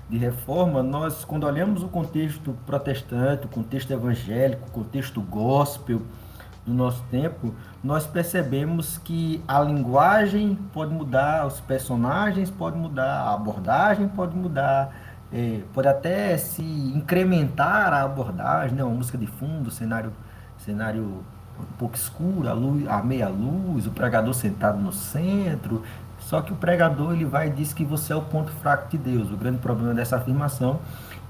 de 0.09 0.19
reforma, 0.19 0.83
nós, 0.83 1.25
quando 1.25 1.45
olhamos 1.45 1.83
o 1.83 1.89
contexto 1.89 2.55
protestante, 2.67 3.47
o 3.47 3.49
contexto 3.49 3.91
evangélico, 3.93 4.69
o 4.69 4.71
contexto 4.71 5.21
gospel 5.23 6.03
do 6.67 6.73
nosso 6.73 7.03
tempo, 7.11 7.55
nós 7.83 8.07
percebemos 8.07 8.99
que 8.99 9.43
a 9.47 9.61
linguagem 9.61 10.59
pode 10.73 10.93
mudar, 10.93 11.47
os 11.47 11.61
personagens 11.61 12.51
podem 12.51 12.81
mudar, 12.81 13.23
a 13.23 13.35
abordagem 13.35 14.09
pode 14.09 14.35
mudar, 14.37 14.95
é, 15.33 15.61
pode 15.73 15.89
até 15.89 16.37
se 16.39 16.63
incrementar 16.63 17.93
a 17.93 18.03
abordagem, 18.03 18.77
né? 18.77 18.85
uma 18.85 18.95
música 18.95 19.19
de 19.19 19.27
fundo, 19.27 19.71
cenário, 19.71 20.13
cenário 20.59 21.23
um 21.61 21.77
pouco 21.79 21.97
escuro, 21.97 22.49
a, 22.49 22.53
luz, 22.53 22.89
a 22.89 23.03
meia 23.03 23.29
luz, 23.29 23.87
o 23.87 23.91
pregador 23.91 24.33
sentado 24.33 24.79
no 24.79 24.93
centro, 24.93 25.83
só 26.19 26.41
que 26.41 26.53
o 26.53 26.57
pregador 26.57 27.13
ele 27.13 27.25
vai 27.25 27.49
e 27.49 27.51
diz 27.51 27.73
que 27.73 27.85
você 27.85 28.13
é 28.13 28.17
o 28.17 28.23
ponto 28.23 28.51
fraco 28.53 28.89
de 28.91 28.97
Deus. 28.97 29.31
O 29.31 29.37
grande 29.37 29.59
problema 29.59 29.93
dessa 29.93 30.17
afirmação 30.17 30.81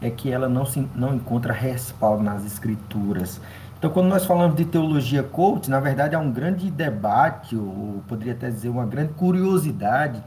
é 0.01 0.09
que 0.09 0.31
ela 0.31 0.49
não, 0.49 0.65
se, 0.65 0.89
não 0.95 1.15
encontra 1.15 1.53
respaldo 1.53 2.23
nas 2.23 2.45
escrituras. 2.45 3.41
Então, 3.85 3.93
quando 3.93 4.09
nós 4.09 4.25
falamos 4.25 4.57
de 4.57 4.65
teologia 4.65 5.23
coach, 5.23 5.69
na 5.69 5.79
verdade 5.79 6.17
há 6.17 6.19
um 6.19 6.33
grande 6.33 6.71
debate, 6.71 7.55
ou 7.55 8.03
poderia 8.09 8.33
até 8.33 8.49
dizer 8.49 8.71
uma 8.71 8.87
grande 8.87 9.13
curiosidade, 9.13 10.25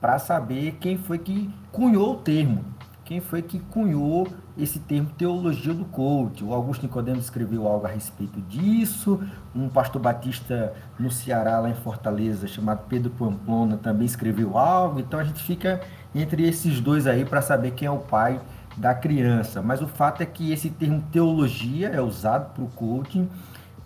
para 0.00 0.18
saber 0.18 0.78
quem 0.80 0.98
foi 0.98 1.16
que 1.16 1.48
cunhou 1.70 2.14
o 2.14 2.16
termo 2.16 2.64
quem 3.08 3.22
foi 3.22 3.40
que 3.40 3.58
cunhou 3.58 4.28
esse 4.54 4.78
termo 4.80 5.08
teologia 5.16 5.72
do 5.72 5.86
coach. 5.86 6.44
O 6.44 6.52
Augusto 6.52 6.82
Nicodemo 6.82 7.18
escreveu 7.18 7.66
algo 7.66 7.86
a 7.86 7.88
respeito 7.88 8.38
disso, 8.42 9.18
um 9.56 9.66
pastor 9.66 10.02
batista 10.02 10.74
no 10.98 11.10
Ceará, 11.10 11.58
lá 11.58 11.70
em 11.70 11.74
Fortaleza, 11.74 12.46
chamado 12.46 12.84
Pedro 12.86 13.10
Pamplona, 13.12 13.78
também 13.78 14.04
escreveu 14.04 14.58
algo, 14.58 15.00
então 15.00 15.18
a 15.18 15.24
gente 15.24 15.42
fica 15.42 15.80
entre 16.14 16.46
esses 16.46 16.82
dois 16.82 17.06
aí 17.06 17.24
para 17.24 17.40
saber 17.40 17.70
quem 17.70 17.88
é 17.88 17.90
o 17.90 17.96
pai 17.96 18.42
da 18.78 18.94
criança. 18.94 19.60
Mas 19.62 19.82
o 19.82 19.88
fato 19.88 20.22
é 20.22 20.26
que 20.26 20.52
esse 20.52 20.70
termo 20.70 21.02
teologia 21.12 21.88
é 21.88 22.00
usado 22.00 22.52
para 22.54 22.64
o 22.64 22.68
coaching 22.68 23.28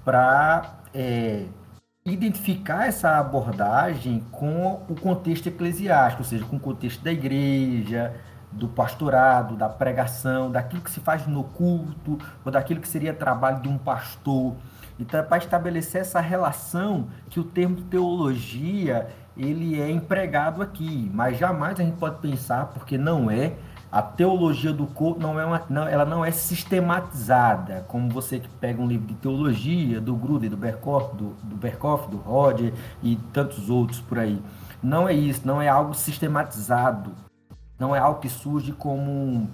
para 0.04 0.80
é, 0.94 1.46
identificar 2.04 2.86
essa 2.86 3.18
abordagem 3.18 4.24
com 4.30 4.82
o 4.88 4.94
contexto 4.94 5.46
eclesiástico, 5.46 6.22
ou 6.22 6.28
seja, 6.28 6.44
com 6.44 6.56
o 6.56 6.60
contexto 6.60 7.02
da 7.02 7.12
igreja, 7.12 8.14
do 8.50 8.68
pastorado, 8.68 9.56
da 9.56 9.68
pregação, 9.68 10.50
daquilo 10.50 10.82
que 10.82 10.90
se 10.90 11.00
faz 11.00 11.26
no 11.26 11.44
culto, 11.44 12.18
ou 12.44 12.52
daquilo 12.52 12.80
que 12.80 12.88
seria 12.88 13.14
trabalho 13.14 13.62
de 13.62 13.68
um 13.68 13.78
pastor. 13.78 14.56
Então 14.98 15.18
é 15.18 15.22
para 15.22 15.38
estabelecer 15.38 16.02
essa 16.02 16.20
relação 16.20 17.08
que 17.30 17.40
o 17.40 17.44
termo 17.44 17.80
teologia 17.82 19.08
ele 19.36 19.80
é 19.80 19.90
empregado 19.90 20.60
aqui, 20.60 21.10
mas 21.14 21.38
jamais 21.38 21.80
a 21.80 21.82
gente 21.82 21.96
pode 21.96 22.18
pensar, 22.18 22.66
porque 22.66 22.98
não 22.98 23.30
é, 23.30 23.54
a 23.92 24.00
teologia 24.00 24.72
do 24.72 24.86
corpo 24.86 25.20
não 25.20 25.38
é 25.38 25.44
uma, 25.44 25.62
não, 25.68 25.86
ela 25.86 26.04
não 26.06 26.24
é 26.24 26.30
sistematizada, 26.30 27.84
como 27.86 28.08
você 28.08 28.40
que 28.40 28.48
pega 28.48 28.80
um 28.80 28.86
livro 28.86 29.06
de 29.06 29.14
teologia 29.14 30.00
do 30.00 30.16
Gruder, 30.16 30.50
do 30.50 30.56
Berkoff, 30.56 31.14
do, 31.14 31.34
do 31.42 31.54
Berkoff, 31.54 32.10
do 32.10 32.16
Roger 32.16 32.72
e 33.02 33.16
tantos 33.32 33.68
outros 33.68 34.00
por 34.00 34.18
aí. 34.18 34.42
Não 34.82 35.06
é 35.06 35.12
isso, 35.12 35.42
não 35.44 35.60
é 35.60 35.68
algo 35.68 35.94
sistematizado 35.94 37.12
não 37.82 37.96
é 37.96 37.98
algo 37.98 38.20
que 38.20 38.28
surge 38.28 38.70
como 38.70 39.50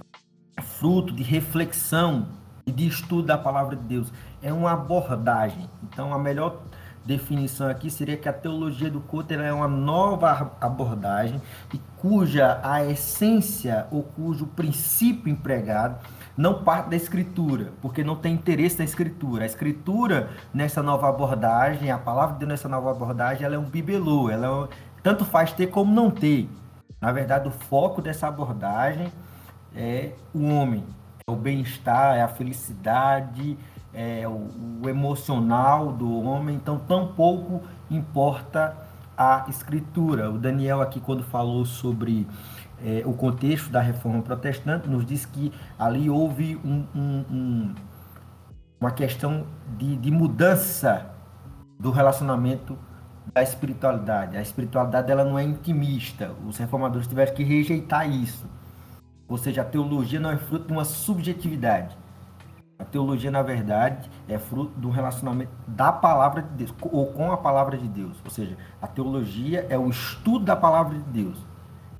fruto 0.61 1.11
de 1.11 1.23
reflexão 1.23 2.27
e 2.63 2.71
de 2.71 2.87
estudo 2.87 3.23
da 3.23 3.39
palavra 3.39 3.75
de 3.75 3.81
Deus. 3.81 4.13
É 4.39 4.53
uma 4.53 4.73
abordagem. 4.73 5.67
Então, 5.81 6.13
a 6.13 6.19
melhor 6.19 6.61
definição 7.05 7.67
aqui 7.67 7.89
seria 7.89 8.17
que 8.17 8.29
a 8.29 8.33
teologia 8.33 8.89
do 8.89 8.99
culto 9.01 9.33
é 9.33 9.53
uma 9.53 9.67
nova 9.67 10.51
abordagem 10.61 11.41
e 11.73 11.79
cuja 11.97 12.59
a 12.63 12.85
essência 12.85 13.87
ou 13.91 14.03
cujo 14.03 14.45
princípio 14.47 15.31
empregado 15.31 15.97
não 16.39 16.63
parte 16.63 16.89
da 16.89 16.95
escritura, 16.95 17.73
porque 17.81 18.01
não 18.01 18.15
tem 18.15 18.33
interesse 18.33 18.79
na 18.79 18.85
escritura. 18.85 19.43
A 19.43 19.45
escritura 19.45 20.29
nessa 20.53 20.81
nova 20.81 21.09
abordagem, 21.09 21.91
a 21.91 21.97
palavra 21.97 22.33
de 22.33 22.39
Deus 22.39 22.49
nessa 22.49 22.69
nova 22.69 22.91
abordagem, 22.91 23.43
ela 23.43 23.55
é 23.55 23.59
um 23.59 23.69
bibelô, 23.69 24.29
ela 24.29 24.69
é, 24.71 24.75
tanto 25.03 25.25
faz 25.25 25.51
ter 25.51 25.67
como 25.67 25.93
não 25.93 26.09
ter. 26.09 26.47
Na 27.01 27.11
verdade, 27.11 27.47
o 27.47 27.51
foco 27.51 28.01
dessa 28.01 28.27
abordagem 28.27 29.11
é 29.75 30.13
o 30.33 30.47
homem, 30.47 30.85
é 31.27 31.31
o 31.31 31.35
bem-estar, 31.35 32.15
é 32.15 32.21
a 32.21 32.27
felicidade, 32.29 33.57
é 33.93 34.27
o, 34.27 34.47
o 34.83 34.89
emocional 34.89 35.91
do 35.91 36.21
homem. 36.23 36.55
Então, 36.55 36.77
tão 36.79 37.07
pouco 37.07 37.61
importa 37.89 38.75
a 39.17 39.45
escritura. 39.49 40.31
O 40.31 40.37
Daniel 40.37 40.81
aqui, 40.81 40.99
quando 40.99 41.23
falou 41.23 41.65
sobre 41.65 42.27
é, 42.83 43.03
o 43.05 43.13
contexto 43.13 43.69
da 43.69 43.81
reforma 43.81 44.21
protestante, 44.21 44.87
nos 44.87 45.05
diz 45.05 45.25
que 45.25 45.51
ali 45.77 46.09
houve 46.09 46.55
um, 46.63 46.85
um, 46.95 47.25
um, 47.29 47.75
uma 48.79 48.91
questão 48.91 49.45
de, 49.77 49.97
de 49.97 50.11
mudança 50.11 51.09
do 51.79 51.91
relacionamento 51.91 52.77
da 53.33 53.43
espiritualidade. 53.43 54.37
A 54.37 54.41
espiritualidade 54.41 55.11
ela 55.11 55.23
não 55.23 55.37
é 55.37 55.43
intimista. 55.43 56.31
Os 56.47 56.57
reformadores 56.57 57.07
tiveram 57.07 57.33
que 57.33 57.43
rejeitar 57.43 58.09
isso. 58.09 58.45
Ou 59.27 59.37
seja, 59.37 59.61
a 59.61 59.65
teologia 59.65 60.19
não 60.19 60.31
é 60.31 60.37
fruto 60.37 60.67
de 60.67 60.73
uma 60.73 60.85
subjetividade. 60.85 61.95
A 62.79 62.85
teologia, 62.85 63.29
na 63.29 63.41
verdade, 63.41 64.09
é 64.27 64.37
fruto 64.37 64.71
do 64.79 64.89
relacionamento 64.89 65.51
da 65.67 65.91
palavra 65.91 66.41
de 66.41 66.49
Deus, 66.49 66.73
ou 66.81 67.07
com 67.07 67.29
a 67.29 67.35
palavra 67.37 67.77
de 67.77 67.87
Deus. 67.87 68.17
Ou 68.23 68.31
seja, 68.31 68.55
a 68.81 68.87
teologia 68.87 69.67
é 69.69 69.77
o 69.77 69.89
estudo 69.89 70.45
da 70.45 70.55
palavra 70.55 70.97
de 70.97 71.03
Deus. 71.03 71.37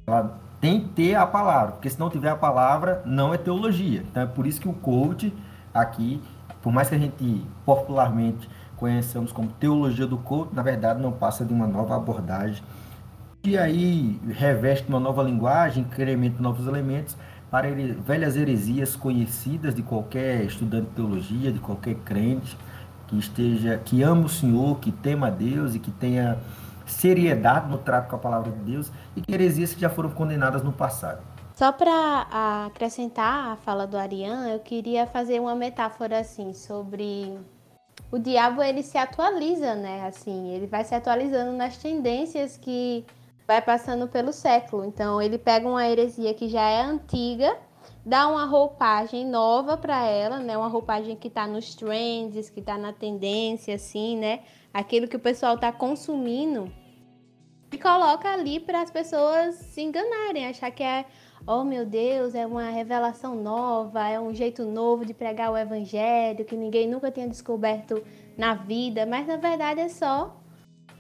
Ela 0.08 0.40
tem 0.62 0.82
que 0.82 0.90
ter 0.90 1.16
a 1.16 1.28
palavra, 1.28 1.74
porque 1.74 1.90
se 1.90 2.00
não 2.00 2.10
tiver 2.10 2.30
a 2.30 2.36
palavra, 2.36 3.02
não 3.06 3.34
é 3.34 3.38
teologia. 3.38 4.06
Então 4.10 4.24
é 4.24 4.26
por 4.26 4.48
isso 4.48 4.62
que 4.62 4.70
o 4.70 4.74
coach 4.74 5.34
aqui, 5.74 6.22
por 6.62 6.72
mais 6.72 6.88
que 6.88 6.96
a 6.96 6.98
gente 6.98 7.46
popularmente 7.66 8.50
conhecemos 8.78 9.34
como 9.34 9.50
teologia 9.50 10.08
do 10.08 10.18
coach, 10.18 10.54
na 10.54 10.62
verdade 10.62 11.02
não 11.02 11.12
passa 11.12 11.44
de 11.44 11.54
uma 11.54 11.68
nova 11.68 11.96
abordagem 11.98 12.64
e 13.42 13.58
aí 13.58 14.20
reveste 14.28 14.90
uma 14.90 15.00
nova 15.00 15.24
linguagem, 15.24 15.84
incrementa 15.84 16.44
novos 16.44 16.68
elementos 16.68 17.16
para 17.50 17.68
velhas 17.72 18.36
heresias 18.36 18.96
conhecidas 18.96 19.74
de 19.74 19.82
qualquer 19.82 20.44
estudante 20.46 20.88
de 20.88 20.96
teologia, 20.96 21.52
de 21.52 21.60
qualquer 21.60 21.96
crente 21.96 22.58
que 23.08 23.18
esteja, 23.18 23.78
que 23.84 24.04
ama 24.04 24.26
o 24.26 24.30
Senhor, 24.30 24.80
que 24.80 24.92
tema 24.92 25.28
a 25.28 25.30
Deus 25.32 25.74
e 25.74 25.80
que 25.80 25.92
tenha 25.92 26.38
seriedade 26.86 27.70
no 27.70 27.78
trato 27.78 28.10
com 28.10 28.16
a 28.16 28.20
palavra 28.20 28.52
de 28.52 28.72
Deus 28.72 28.92
e 29.16 29.22
que 29.22 29.34
heresias 29.34 29.74
que 29.74 29.82
já 29.82 29.90
foram 29.90 30.12
condenadas 30.12 30.64
no 30.64 30.72
passado. 30.72 31.22
Só 31.56 31.72
para 31.72 32.68
acrescentar 32.68 33.52
a 33.52 33.56
fala 33.58 33.86
do 33.86 33.98
Arian, 33.98 34.48
eu 34.48 34.60
queria 34.60 35.06
fazer 35.06 35.42
uma 35.42 35.56
metáfora 35.56 36.20
assim 36.20 36.54
sobre 36.54 37.38
o 38.12 38.18
diabo 38.18 38.64
ele 38.64 38.82
se 38.82 38.98
atualiza, 38.98 39.76
né? 39.76 40.06
Assim, 40.08 40.52
ele 40.52 40.68
vai 40.68 40.84
se 40.84 40.96
atualizando 40.96 41.52
nas 41.52 41.78
tendências 41.78 42.58
que 42.58 43.06
vai 43.50 43.64
passando 43.64 44.08
pelo 44.08 44.32
século. 44.32 44.86
Então, 44.86 45.20
ele 45.20 45.40
pega 45.40 45.68
uma 45.68 45.84
heresia 45.84 46.36
que 46.36 46.48
já 46.48 46.62
é 46.70 46.84
antiga, 46.84 47.58
dá 48.06 48.28
uma 48.28 48.46
roupagem 48.46 49.26
nova 49.26 49.76
para 49.76 50.06
ela, 50.06 50.38
né? 50.38 50.56
Uma 50.56 50.68
roupagem 50.68 51.16
que 51.16 51.30
está 51.30 51.48
nos 51.48 51.74
trends, 51.74 52.48
que 52.52 52.60
está 52.60 52.78
na 52.78 52.94
tendência, 52.94 53.74
assim, 53.74 54.16
né? 54.16 54.42
Aquilo 54.72 55.08
que 55.08 55.16
o 55.16 55.20
pessoal 55.20 55.56
está 55.56 55.72
consumindo 55.72 56.72
e 57.72 57.78
coloca 57.80 58.32
ali 58.32 58.60
para 58.60 58.84
as 58.84 58.92
pessoas 58.92 59.56
se 59.56 59.82
enganarem, 59.82 60.46
achar 60.46 60.70
que 60.70 60.84
é 60.84 61.06
oh 61.48 61.64
meu 61.64 61.88
Deus, 61.88 62.36
é 62.36 62.46
uma 62.46 62.70
revelação 62.70 63.34
nova, 63.34 64.08
é 64.08 64.20
um 64.20 64.32
jeito 64.32 64.64
novo 64.64 65.04
de 65.04 65.14
pregar 65.16 65.52
o 65.52 65.58
evangelho 65.58 66.46
que 66.46 66.56
ninguém 66.56 66.88
nunca 66.88 67.10
tinha 67.10 67.28
descoberto 67.28 68.04
na 68.38 68.54
vida, 68.54 69.08
mas 69.08 69.26
na 69.26 69.38
verdade 69.38 69.80
é 69.80 69.90
só 69.90 70.40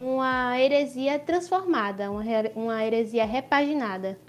uma 0.02 0.60
heresia 0.60 1.20
transformada, 1.20 2.10
uma, 2.12 2.24
uma 2.56 2.84
heresia 2.86 3.26
repaginada. 3.26 4.20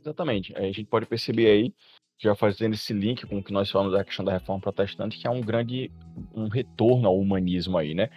Exatamente. 0.00 0.54
A 0.56 0.62
gente 0.62 0.84
pode 0.84 1.06
perceber 1.06 1.50
aí, 1.50 1.74
já 2.18 2.34
fazendo 2.34 2.74
esse 2.74 2.92
link 2.92 3.26
com 3.26 3.38
o 3.38 3.42
que 3.42 3.52
nós 3.52 3.70
falamos 3.70 3.92
da 3.92 4.04
questão 4.04 4.24
da 4.24 4.32
reforma 4.32 4.60
protestante, 4.60 5.18
que 5.18 5.26
é 5.26 5.30
um 5.30 5.40
grande 5.40 5.90
um 6.34 6.48
retorno 6.48 7.08
ao 7.08 7.18
humanismo 7.18 7.78
aí, 7.78 7.94
né? 7.94 8.08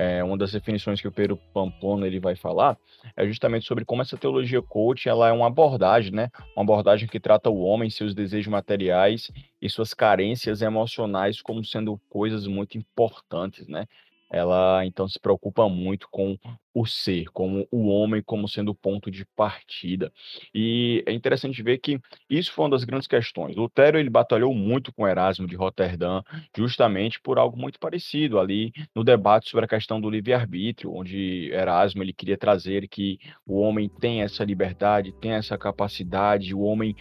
é, 0.00 0.22
uma 0.24 0.38
das 0.38 0.52
definições 0.52 1.00
que 1.00 1.08
o 1.08 1.12
Pedro 1.12 1.36
Pamplona 1.52 2.06
ele 2.06 2.18
vai 2.18 2.34
falar 2.34 2.78
é 3.14 3.26
justamente 3.26 3.66
sobre 3.66 3.84
como 3.84 4.00
essa 4.00 4.16
teologia 4.16 4.62
coach 4.62 5.08
ela 5.08 5.28
é 5.28 5.32
uma 5.32 5.46
abordagem, 5.46 6.12
né? 6.12 6.30
Uma 6.56 6.62
abordagem 6.62 7.08
que 7.08 7.20
trata 7.20 7.50
o 7.50 7.60
homem, 7.60 7.90
seus 7.90 8.14
desejos 8.14 8.50
materiais 8.50 9.30
e 9.60 9.68
suas 9.68 9.92
carências 9.92 10.62
emocionais 10.62 11.42
como 11.42 11.62
sendo 11.64 12.00
coisas 12.08 12.46
muito 12.46 12.78
importantes, 12.78 13.68
né? 13.68 13.86
Ela 14.30 14.84
então 14.86 15.08
se 15.08 15.18
preocupa 15.18 15.68
muito 15.68 16.08
com 16.10 16.38
o 16.72 16.86
ser, 16.86 17.26
com 17.32 17.66
o 17.70 17.88
homem 17.88 18.22
como 18.22 18.48
sendo 18.48 18.70
o 18.70 18.74
ponto 18.74 19.10
de 19.10 19.26
partida. 19.36 20.12
E 20.54 21.02
é 21.06 21.12
interessante 21.12 21.62
ver 21.62 21.78
que 21.78 21.98
isso 22.28 22.52
foi 22.52 22.64
uma 22.64 22.70
das 22.70 22.84
grandes 22.84 23.08
questões. 23.08 23.56
Lutero 23.56 23.98
ele 23.98 24.08
batalhou 24.08 24.54
muito 24.54 24.92
com 24.92 25.06
Erasmo 25.06 25.48
de 25.48 25.56
Roterdã, 25.56 26.22
justamente 26.56 27.20
por 27.20 27.38
algo 27.38 27.58
muito 27.58 27.78
parecido 27.80 28.38
ali 28.38 28.72
no 28.94 29.02
debate 29.02 29.50
sobre 29.50 29.64
a 29.64 29.68
questão 29.68 30.00
do 30.00 30.08
livre-arbítrio, 30.08 30.94
onde 30.94 31.50
Erasmo 31.52 32.02
ele 32.02 32.12
queria 32.12 32.38
trazer 32.38 32.86
que 32.88 33.18
o 33.44 33.58
homem 33.58 33.88
tem 33.88 34.22
essa 34.22 34.44
liberdade, 34.44 35.12
tem 35.20 35.32
essa 35.32 35.58
capacidade, 35.58 36.54
o 36.54 36.60
homem 36.60 36.94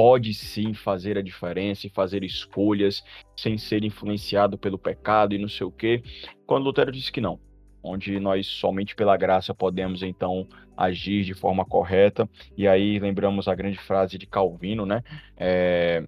pode 0.00 0.32
sim 0.32 0.72
fazer 0.72 1.18
a 1.18 1.22
diferença 1.22 1.86
e 1.86 1.90
fazer 1.90 2.24
escolhas 2.24 3.04
sem 3.36 3.58
ser 3.58 3.84
influenciado 3.84 4.56
pelo 4.56 4.78
pecado 4.78 5.34
e 5.34 5.38
não 5.38 5.46
sei 5.46 5.66
o 5.66 5.70
quê, 5.70 6.02
quando 6.46 6.64
Lutero 6.64 6.90
disse 6.90 7.12
que 7.12 7.20
não, 7.20 7.38
onde 7.82 8.18
nós 8.18 8.46
somente 8.46 8.96
pela 8.96 9.14
graça 9.14 9.54
podemos 9.54 10.02
então 10.02 10.48
agir 10.74 11.22
de 11.22 11.34
forma 11.34 11.66
correta. 11.66 12.26
E 12.56 12.66
aí 12.66 12.98
lembramos 12.98 13.46
a 13.46 13.54
grande 13.54 13.76
frase 13.76 14.16
de 14.16 14.24
Calvino, 14.24 14.86
né? 14.86 15.02
É, 15.36 16.02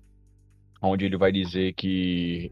onde 0.81 1.05
ele 1.05 1.19
vai 1.19 1.31
dizer 1.31 1.75
que 1.75 2.51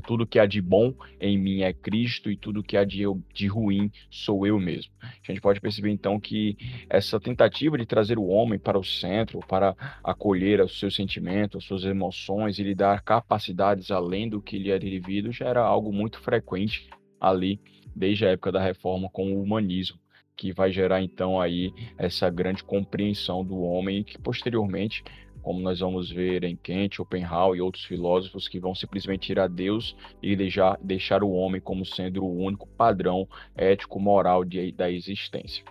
tudo 0.00 0.26
que 0.26 0.38
há 0.38 0.46
de 0.46 0.60
bom 0.60 0.94
em 1.20 1.38
mim 1.38 1.62
é 1.62 1.72
Cristo 1.72 2.30
e 2.30 2.36
tudo 2.36 2.62
que 2.62 2.76
há 2.76 2.84
de, 2.84 3.04
de 3.32 3.46
ruim 3.46 3.90
sou 4.10 4.46
eu 4.46 4.58
mesmo. 4.58 4.92
A 5.02 5.32
gente 5.32 5.40
pode 5.40 5.60
perceber 5.60 5.90
então 5.90 6.18
que 6.18 6.56
essa 6.88 7.20
tentativa 7.20 7.78
de 7.78 7.86
trazer 7.86 8.18
o 8.18 8.26
homem 8.26 8.58
para 8.58 8.78
o 8.78 8.84
centro, 8.84 9.40
para 9.40 9.74
acolher 10.02 10.60
os 10.60 10.78
seus 10.78 10.94
sentimentos, 10.94 11.62
as 11.62 11.64
suas 11.64 11.84
emoções 11.84 12.58
e 12.58 12.62
lhe 12.62 12.74
dar 12.74 13.02
capacidades 13.02 13.90
além 13.90 14.28
do 14.28 14.42
que 14.42 14.58
lhe 14.58 14.70
é 14.70 14.78
devido 14.78 15.32
já 15.32 15.46
era 15.46 15.62
algo 15.62 15.92
muito 15.92 16.20
frequente 16.20 16.88
ali 17.20 17.60
desde 17.94 18.26
a 18.26 18.30
época 18.30 18.52
da 18.52 18.62
reforma 18.62 19.08
com 19.10 19.32
o 19.32 19.42
humanismo 19.42 19.98
que 20.36 20.52
vai 20.52 20.72
gerar 20.72 21.00
então 21.00 21.40
aí 21.40 21.72
essa 21.96 22.28
grande 22.28 22.64
compreensão 22.64 23.44
do 23.44 23.60
homem 23.60 24.02
que 24.02 24.18
posteriormente 24.18 25.04
como 25.44 25.60
nós 25.60 25.80
vamos 25.80 26.10
ver 26.10 26.42
em 26.42 26.56
Kant, 26.56 26.96
Schopenhauer 26.96 27.58
e 27.58 27.60
outros 27.60 27.84
filósofos 27.84 28.48
que 28.48 28.58
vão 28.58 28.74
simplesmente 28.74 29.26
tirar 29.26 29.46
Deus 29.46 29.94
e 30.22 30.34
deixar, 30.34 30.78
deixar 30.82 31.22
o 31.22 31.30
homem 31.30 31.60
como 31.60 31.84
sendo 31.84 32.24
o 32.24 32.36
único 32.42 32.66
padrão 32.66 33.28
ético-moral 33.54 34.42
da 34.74 34.90
existência. 34.90 35.62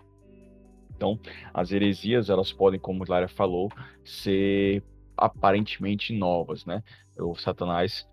Então, 0.95 1.19
as 1.51 1.71
heresias, 1.71 2.29
elas 2.29 2.53
podem, 2.53 2.79
como 2.79 3.03
Lara 3.05 3.27
falou, 3.27 3.69
ser 4.05 4.83
aparentemente 5.17 6.13
novas, 6.13 6.65
né? 6.65 6.83
O 7.19 7.35
Satanás, 7.35 8.07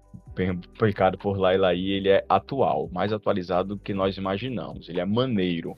pecado 0.78 1.18
por 1.18 1.38
Laila 1.38 1.74
ele 1.74 2.08
é 2.08 2.24
atual, 2.26 2.88
mais 2.90 3.12
atualizado 3.12 3.76
do 3.76 3.82
que 3.82 3.92
nós 3.92 4.16
imaginamos. 4.16 4.88
Ele 4.88 5.00
é 5.00 5.04
maneiro, 5.04 5.76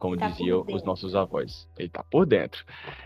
como 0.00 0.16
tá 0.16 0.28
diziam 0.28 0.64
os 0.68 0.82
nossos 0.82 1.14
avós. 1.14 1.68
Ele 1.78 1.86
está 1.86 2.02
por 2.02 2.26
dentro. 2.26 2.64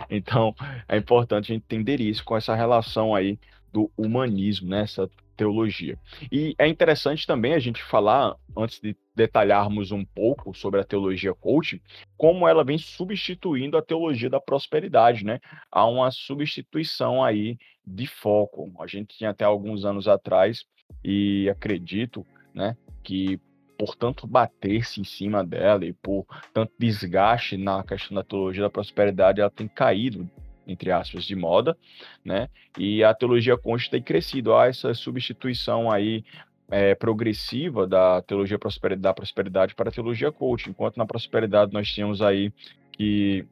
Então, 0.08 0.54
é 0.88 0.96
importante 0.96 1.52
entender 1.52 2.00
isso 2.00 2.24
com 2.24 2.34
essa 2.34 2.54
relação 2.54 3.14
aí 3.14 3.38
do 3.70 3.90
humanismo, 3.98 4.68
nessa 4.68 5.02
né, 5.02 5.08
teologia. 5.36 5.98
E 6.30 6.54
é 6.56 6.68
interessante 6.68 7.26
também 7.26 7.54
a 7.54 7.58
gente 7.58 7.82
falar, 7.82 8.36
antes 8.56 8.80
de 8.80 8.96
detalharmos 9.16 9.90
um 9.90 10.04
pouco 10.04 10.54
sobre 10.54 10.80
a 10.80 10.84
teologia 10.84 11.34
coaching, 11.34 11.80
como 12.16 12.46
ela 12.46 12.64
vem 12.64 12.78
substituindo 12.78 13.76
a 13.76 13.82
teologia 13.82 14.30
da 14.30 14.40
prosperidade, 14.40 15.24
né? 15.24 15.40
Há 15.72 15.86
uma 15.86 16.12
substituição 16.12 17.22
aí 17.22 17.58
de 17.84 18.06
foco. 18.06 18.72
A 18.78 18.86
gente 18.86 19.18
tinha 19.18 19.30
até 19.30 19.44
alguns 19.44 19.84
anos 19.84 20.06
atrás, 20.06 20.64
e 21.02 21.48
acredito, 21.50 22.24
né, 22.54 22.76
que 23.02 23.40
por 23.78 23.94
tanto 23.96 24.26
bater-se 24.26 25.00
em 25.00 25.04
cima 25.04 25.44
dela 25.44 25.84
e 25.84 25.92
por 25.92 26.26
tanto 26.52 26.72
desgaste 26.78 27.56
na 27.56 27.82
questão 27.82 28.14
da 28.14 28.22
teologia 28.22 28.62
da 28.62 28.70
prosperidade, 28.70 29.40
ela 29.40 29.50
tem 29.50 29.68
caído, 29.68 30.28
entre 30.66 30.90
aspas, 30.90 31.24
de 31.24 31.36
moda, 31.36 31.76
né? 32.24 32.48
E 32.78 33.04
a 33.04 33.14
teologia 33.14 33.56
consta 33.56 33.90
tem 33.90 34.02
crescido. 34.02 34.54
Há 34.54 34.66
essa 34.66 34.94
substituição 34.94 35.90
aí 35.90 36.24
é, 36.70 36.94
progressiva 36.94 37.86
da 37.86 38.22
teologia 38.22 38.58
prosperidade, 38.58 39.02
da 39.02 39.14
prosperidade 39.14 39.74
para 39.74 39.90
a 39.90 39.92
teologia 39.92 40.32
coaching. 40.32 40.70
Enquanto 40.70 40.96
na 40.96 41.06
prosperidade 41.06 41.72
nós 41.72 41.90
tínhamos 41.90 42.22
aí 42.22 42.52
que 42.92 43.46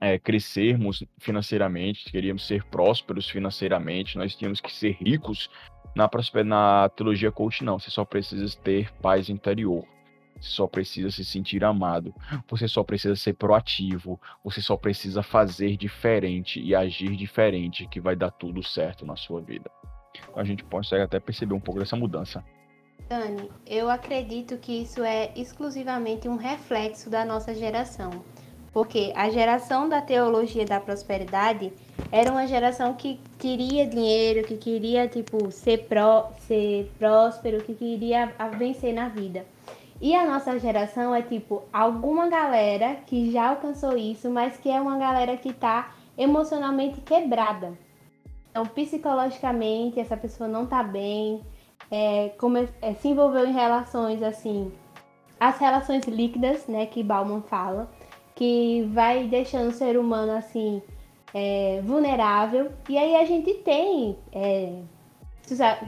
é, 0.00 0.18
crescermos 0.18 1.02
financeiramente, 1.18 2.10
queríamos 2.10 2.46
ser 2.46 2.62
prósperos 2.64 3.28
financeiramente, 3.28 4.18
nós 4.18 4.34
tínhamos 4.34 4.60
que 4.60 4.72
ser 4.72 4.92
ricos 5.00 5.48
na, 5.94 6.10
na 6.44 6.88
teologia 6.90 7.30
coach, 7.30 7.64
não. 7.64 7.78
Você 7.78 7.90
só 7.90 8.04
precisa 8.04 8.56
ter 8.62 8.92
paz 8.94 9.28
interior. 9.28 9.84
Você 10.40 10.50
só 10.50 10.66
precisa 10.66 11.10
se 11.10 11.24
sentir 11.24 11.64
amado. 11.64 12.14
Você 12.48 12.68
só 12.68 12.82
precisa 12.82 13.16
ser 13.16 13.34
proativo. 13.34 14.20
Você 14.44 14.60
só 14.60 14.76
precisa 14.76 15.22
fazer 15.22 15.76
diferente 15.76 16.60
e 16.60 16.74
agir 16.74 17.16
diferente, 17.16 17.86
que 17.88 18.00
vai 18.00 18.16
dar 18.16 18.30
tudo 18.30 18.62
certo 18.62 19.06
na 19.06 19.16
sua 19.16 19.40
vida. 19.40 19.70
A 20.36 20.44
gente 20.44 20.64
consegue 20.64 21.02
até 21.02 21.18
perceber 21.18 21.54
um 21.54 21.60
pouco 21.60 21.80
dessa 21.80 21.96
mudança. 21.96 22.44
Dani, 23.08 23.50
eu 23.66 23.90
acredito 23.90 24.56
que 24.56 24.82
isso 24.82 25.02
é 25.02 25.32
exclusivamente 25.36 26.28
um 26.28 26.36
reflexo 26.36 27.10
da 27.10 27.24
nossa 27.24 27.54
geração. 27.54 28.24
Porque 28.74 29.12
a 29.14 29.30
geração 29.30 29.88
da 29.88 30.02
teologia 30.02 30.66
da 30.66 30.80
prosperidade 30.80 31.72
era 32.10 32.32
uma 32.32 32.44
geração 32.44 32.92
que 32.94 33.20
queria 33.38 33.86
dinheiro, 33.86 34.44
que 34.44 34.56
queria 34.56 35.06
tipo 35.06 35.50
ser 35.52 35.86
pró, 35.86 36.32
ser 36.40 36.92
próspero, 36.98 37.62
que 37.62 37.72
queria 37.72 38.34
vencer 38.58 38.92
na 38.92 39.08
vida. 39.08 39.46
E 40.00 40.12
a 40.12 40.26
nossa 40.26 40.58
geração 40.58 41.14
é 41.14 41.22
tipo 41.22 41.62
alguma 41.72 42.28
galera 42.28 42.96
que 43.06 43.30
já 43.30 43.50
alcançou 43.50 43.96
isso, 43.96 44.28
mas 44.28 44.56
que 44.56 44.68
é 44.68 44.80
uma 44.80 44.98
galera 44.98 45.36
que 45.36 45.52
tá 45.52 45.94
emocionalmente 46.18 47.00
quebrada. 47.00 47.78
Então, 48.50 48.66
psicologicamente, 48.66 50.00
essa 50.00 50.16
pessoa 50.16 50.48
não 50.48 50.66
tá 50.66 50.82
bem, 50.82 51.40
é, 51.90 52.30
como 52.38 52.58
é, 52.58 52.94
se 52.94 53.06
envolveu 53.06 53.46
em 53.46 53.52
relações 53.52 54.20
assim, 54.20 54.72
as 55.38 55.58
relações 55.58 56.04
líquidas, 56.06 56.66
né, 56.66 56.86
que 56.86 57.02
Bauman 57.02 57.42
fala, 57.42 57.88
que 58.34 58.82
vai 58.92 59.26
deixando 59.26 59.68
o 59.68 59.72
ser 59.72 59.98
humano 59.98 60.32
assim 60.32 60.82
é, 61.32 61.80
vulnerável. 61.84 62.72
E 62.88 62.96
aí 62.96 63.16
a 63.16 63.24
gente 63.24 63.54
tem, 63.54 64.16
é, 64.32 64.80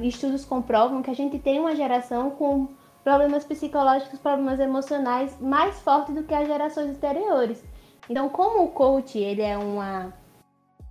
estudos 0.01 0.45
comprovam 0.45 1.03
que 1.03 1.11
a 1.11 1.15
gente 1.15 1.39
tem 1.39 1.59
uma 1.59 1.75
geração 1.75 2.31
com 2.31 2.69
problemas 3.03 3.45
psicológicos, 3.45 4.19
problemas 4.19 4.59
emocionais 4.59 5.39
mais 5.41 5.79
fortes 5.81 6.15
do 6.15 6.25
que 6.25 6.35
as 6.35 6.49
gerações 6.49 6.91
anteriores. 6.91 7.65
Então, 8.11 8.29
como 8.29 8.65
o 8.65 8.69
coach 8.69 9.19
ele 9.19 9.43
é 9.43 9.57
uma 9.57 10.13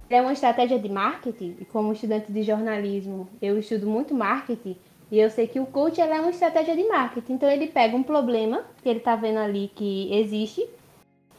é 0.09 0.21
uma 0.21 0.33
estratégia 0.33 0.77
de 0.77 0.87
marketing, 0.87 1.57
e 1.59 1.65
como 1.65 1.91
estudante 1.91 2.31
de 2.31 2.43
jornalismo, 2.43 3.27
eu 3.41 3.57
estudo 3.57 3.87
muito 3.87 4.13
marketing, 4.13 4.77
e 5.11 5.19
eu 5.19 5.31
sei 5.31 5.47
que 5.47 5.59
o 5.59 5.65
coach 5.65 5.99
é 5.99 6.05
uma 6.05 6.29
estratégia 6.29 6.75
de 6.75 6.87
marketing. 6.87 7.33
Então, 7.33 7.49
ele 7.49 7.67
pega 7.67 7.97
um 7.97 8.03
problema 8.03 8.63
que 8.83 8.89
ele 8.89 8.99
está 8.99 9.15
vendo 9.15 9.39
ali 9.39 9.71
que 9.73 10.13
existe 10.13 10.67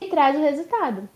e 0.00 0.08
traz 0.08 0.36
o 0.36 0.40
resultado. 0.40 1.08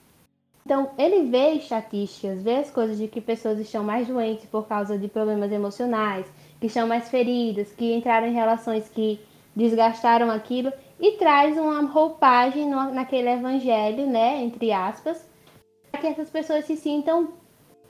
Então, 0.64 0.90
ele 0.98 1.30
vê 1.30 1.52
estatísticas, 1.52 2.42
vê 2.42 2.56
as 2.56 2.70
coisas 2.70 2.98
de 2.98 3.08
que 3.08 3.20
pessoas 3.20 3.58
estão 3.58 3.82
mais 3.82 4.06
doentes 4.06 4.44
por 4.46 4.66
causa 4.66 4.98
de 4.98 5.08
problemas 5.08 5.50
emocionais, 5.50 6.26
que 6.60 6.66
estão 6.66 6.86
mais 6.86 7.08
feridas, 7.08 7.72
que 7.72 7.94
entraram 7.94 8.26
em 8.26 8.34
relações 8.34 8.88
que 8.88 9.20
desgastaram 9.56 10.30
aquilo 10.30 10.72
e 11.00 11.12
traz 11.12 11.56
uma 11.56 11.82
roupagem 11.82 12.68
no, 12.68 12.92
naquele 12.92 13.30
evangelho, 13.30 14.06
né, 14.06 14.42
entre 14.42 14.70
aspas, 14.70 15.28
para 15.90 16.00
que 16.00 16.06
essas 16.06 16.30
pessoas 16.30 16.64
se 16.66 16.76
sintam 16.76 17.30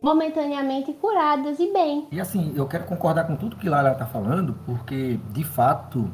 momentaneamente 0.01 0.93
curadas 0.95 1.59
e 1.59 1.71
bem. 1.73 2.09
E 2.11 2.21
assim, 2.21 2.55
eu 2.57 2.67
quero 2.67 2.85
concordar 2.85 3.27
com 3.27 3.37
tudo 3.37 3.57
que 3.57 3.69
Lara 3.69 3.93
está 3.93 4.07
falando, 4.07 4.59
porque 4.65 5.19
de 5.31 5.45
fato 5.45 6.11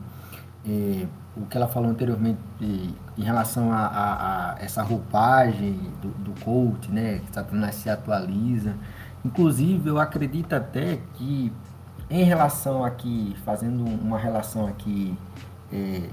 é, 0.67 1.07
o 1.37 1.47
que 1.47 1.57
ela 1.57 1.69
falou 1.69 1.91
anteriormente 1.91 2.39
em 2.59 3.23
relação 3.23 3.71
a, 3.73 3.87
a, 3.87 4.53
a 4.55 4.59
essa 4.59 4.83
roupagem 4.83 5.79
do, 6.01 6.09
do 6.09 6.41
coach, 6.41 6.91
né, 6.91 7.19
que 7.19 7.35
Satanás 7.35 7.75
se 7.75 7.91
atualiza. 7.91 8.75
Inclusive, 9.25 9.89
eu 9.89 9.99
acredito 9.99 10.55
até 10.55 10.99
que 11.15 11.53
em 12.09 12.25
relação 12.25 12.85
aqui, 12.85 13.37
fazendo 13.45 13.85
uma 13.85 14.19
relação 14.19 14.67
aqui 14.67 15.17
é, 15.73 16.09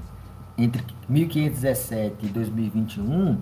entre 0.58 0.84
1517 1.08 2.26
e 2.26 2.30
2021, 2.30 3.38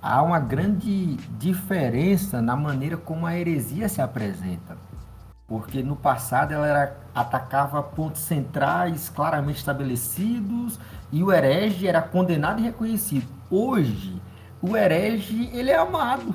há 0.00 0.22
uma 0.22 0.38
grande 0.38 1.16
diferença 1.38 2.40
na 2.40 2.54
maneira 2.54 2.96
como 2.96 3.26
a 3.26 3.36
heresia 3.36 3.88
se 3.88 4.00
apresenta. 4.00 4.76
Porque 5.48 5.82
no 5.82 5.96
passado 5.96 6.52
ela 6.52 6.66
era, 6.66 6.96
atacava 7.14 7.82
pontos 7.82 8.20
centrais 8.20 9.08
claramente 9.08 9.56
estabelecidos 9.56 10.78
e 11.10 11.22
o 11.22 11.32
herege 11.32 11.88
era 11.88 12.02
condenado 12.02 12.60
e 12.60 12.64
reconhecido. 12.64 13.26
Hoje, 13.50 14.20
o 14.60 14.76
herege, 14.76 15.48
ele 15.54 15.70
é 15.70 15.78
amado, 15.78 16.34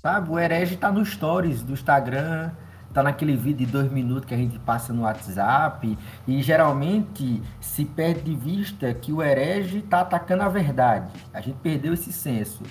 sabe? 0.00 0.30
O 0.30 0.38
herege 0.38 0.74
está 0.74 0.92
nos 0.92 1.10
stories 1.10 1.60
do 1.60 1.72
Instagram, 1.72 2.52
tá 2.94 3.02
naquele 3.02 3.36
vídeo 3.36 3.66
de 3.66 3.72
dois 3.72 3.90
minutos 3.90 4.26
que 4.26 4.34
a 4.34 4.38
gente 4.38 4.60
passa 4.60 4.92
no 4.92 5.02
WhatsApp 5.02 5.98
e 6.24 6.40
geralmente 6.40 7.42
se 7.60 7.84
perde 7.84 8.22
de 8.22 8.36
vista 8.36 8.94
que 8.94 9.12
o 9.12 9.20
herege 9.20 9.78
está 9.78 10.02
atacando 10.02 10.44
a 10.44 10.48
verdade. 10.48 11.10
A 11.34 11.40
gente 11.40 11.56
perdeu 11.56 11.92
esse 11.92 12.12
senso. 12.12 12.62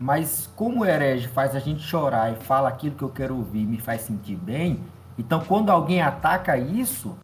Mas 0.00 0.50
como 0.56 0.80
o 0.80 0.84
herege 0.84 1.28
faz 1.28 1.54
a 1.54 1.60
gente 1.60 1.80
chorar 1.80 2.32
e 2.32 2.36
fala 2.42 2.68
aquilo 2.68 2.96
que 2.96 3.04
eu 3.04 3.08
quero 3.08 3.36
ouvir 3.36 3.64
me 3.64 3.78
faz 3.78 4.00
sentir 4.00 4.34
bem, 4.34 4.80
então 5.22 5.40
quando 5.46 5.70
alguém 5.70 6.02
ataca 6.02 6.58
isso, 6.58 7.16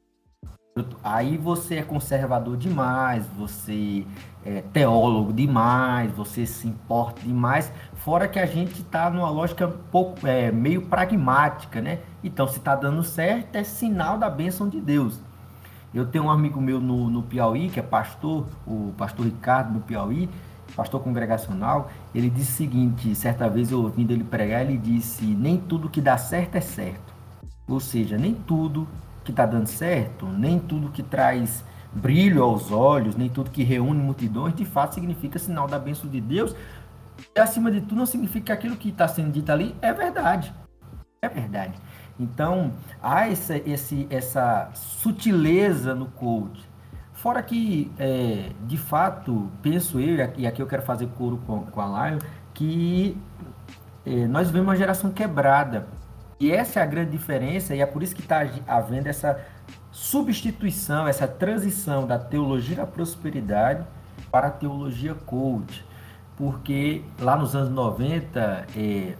aí 1.02 1.36
você 1.36 1.78
é 1.78 1.82
conservador 1.82 2.56
demais, 2.56 3.26
você 3.36 4.06
é 4.46 4.62
teólogo 4.72 5.32
demais, 5.32 6.12
você 6.12 6.46
se 6.46 6.68
importa 6.68 7.22
demais, 7.22 7.72
fora 7.96 8.28
que 8.28 8.38
a 8.38 8.46
gente 8.46 8.82
está 8.82 9.10
numa 9.10 9.28
lógica 9.28 9.66
pouco, 9.66 10.24
é, 10.28 10.52
meio 10.52 10.82
pragmática, 10.82 11.80
né? 11.80 11.98
Então, 12.22 12.46
se 12.46 12.58
está 12.58 12.76
dando 12.76 13.02
certo, 13.02 13.56
é 13.56 13.64
sinal 13.64 14.16
da 14.16 14.30
bênção 14.30 14.68
de 14.68 14.80
Deus. 14.80 15.20
Eu 15.92 16.06
tenho 16.06 16.26
um 16.26 16.30
amigo 16.30 16.60
meu 16.60 16.78
no, 16.78 17.10
no 17.10 17.24
Piauí, 17.24 17.68
que 17.68 17.80
é 17.80 17.82
pastor, 17.82 18.46
o 18.64 18.94
pastor 18.96 19.26
Ricardo 19.26 19.72
no 19.72 19.80
Piauí, 19.80 20.30
pastor 20.76 21.02
congregacional, 21.02 21.90
ele 22.14 22.30
disse 22.30 22.52
o 22.52 22.56
seguinte, 22.56 23.12
certa 23.16 23.48
vez 23.48 23.72
eu 23.72 23.82
ouvindo 23.82 24.12
ele 24.12 24.22
pregar, 24.22 24.62
ele 24.62 24.78
disse, 24.78 25.24
nem 25.24 25.56
tudo 25.56 25.88
que 25.88 26.00
dá 26.00 26.16
certo 26.16 26.54
é 26.54 26.60
certo. 26.60 27.07
Ou 27.68 27.78
seja, 27.80 28.16
nem 28.16 28.34
tudo 28.34 28.88
que 29.24 29.30
está 29.30 29.44
dando 29.44 29.66
certo, 29.66 30.26
nem 30.26 30.58
tudo 30.58 30.90
que 30.90 31.02
traz 31.02 31.64
brilho 31.92 32.42
aos 32.42 32.72
olhos, 32.72 33.14
nem 33.14 33.28
tudo 33.28 33.50
que 33.50 33.62
reúne 33.62 34.00
multidões, 34.00 34.54
de 34.54 34.64
fato 34.64 34.94
significa 34.94 35.38
sinal 35.38 35.66
da 35.66 35.78
bênção 35.78 36.08
de 36.08 36.20
Deus. 36.20 36.54
E 37.34 37.40
acima 37.40 37.70
de 37.70 37.80
tudo, 37.80 37.96
não 37.96 38.06
significa 38.06 38.46
que 38.46 38.52
aquilo 38.52 38.76
que 38.76 38.88
está 38.88 39.06
sendo 39.06 39.32
dito 39.32 39.50
ali 39.50 39.74
é 39.82 39.92
verdade. 39.92 40.54
É 41.20 41.28
verdade. 41.28 41.74
Então, 42.18 42.72
há 43.02 43.28
essa, 43.28 43.56
esse, 43.56 44.06
essa 44.10 44.70
sutileza 44.74 45.94
no 45.94 46.06
coach. 46.06 46.68
Fora 47.12 47.42
que, 47.42 47.90
é, 47.98 48.50
de 48.64 48.76
fato, 48.76 49.50
penso 49.60 49.98
eu, 49.98 50.32
e 50.36 50.46
aqui 50.46 50.62
eu 50.62 50.66
quero 50.66 50.82
fazer 50.82 51.08
coro 51.08 51.38
com, 51.46 51.62
com 51.66 51.80
a 51.80 52.08
Lion, 52.08 52.18
que 52.54 53.16
é, 54.06 54.26
nós 54.26 54.50
vemos 54.50 54.68
uma 54.68 54.76
geração 54.76 55.10
quebrada. 55.10 55.86
E 56.40 56.52
essa 56.52 56.78
é 56.78 56.82
a 56.82 56.86
grande 56.86 57.10
diferença, 57.10 57.74
e 57.74 57.80
é 57.80 57.86
por 57.86 58.02
isso 58.02 58.14
que 58.14 58.20
está 58.20 58.48
havendo 58.66 59.08
essa 59.08 59.40
substituição, 59.90 61.08
essa 61.08 61.26
transição 61.26 62.06
da 62.06 62.18
teologia 62.18 62.76
da 62.76 62.86
prosperidade 62.86 63.84
para 64.30 64.46
a 64.46 64.50
teologia 64.50 65.14
coach. 65.14 65.84
Porque 66.36 67.02
lá 67.18 67.36
nos 67.36 67.56
anos 67.56 67.70
90, 67.70 68.66
é, 68.76 69.14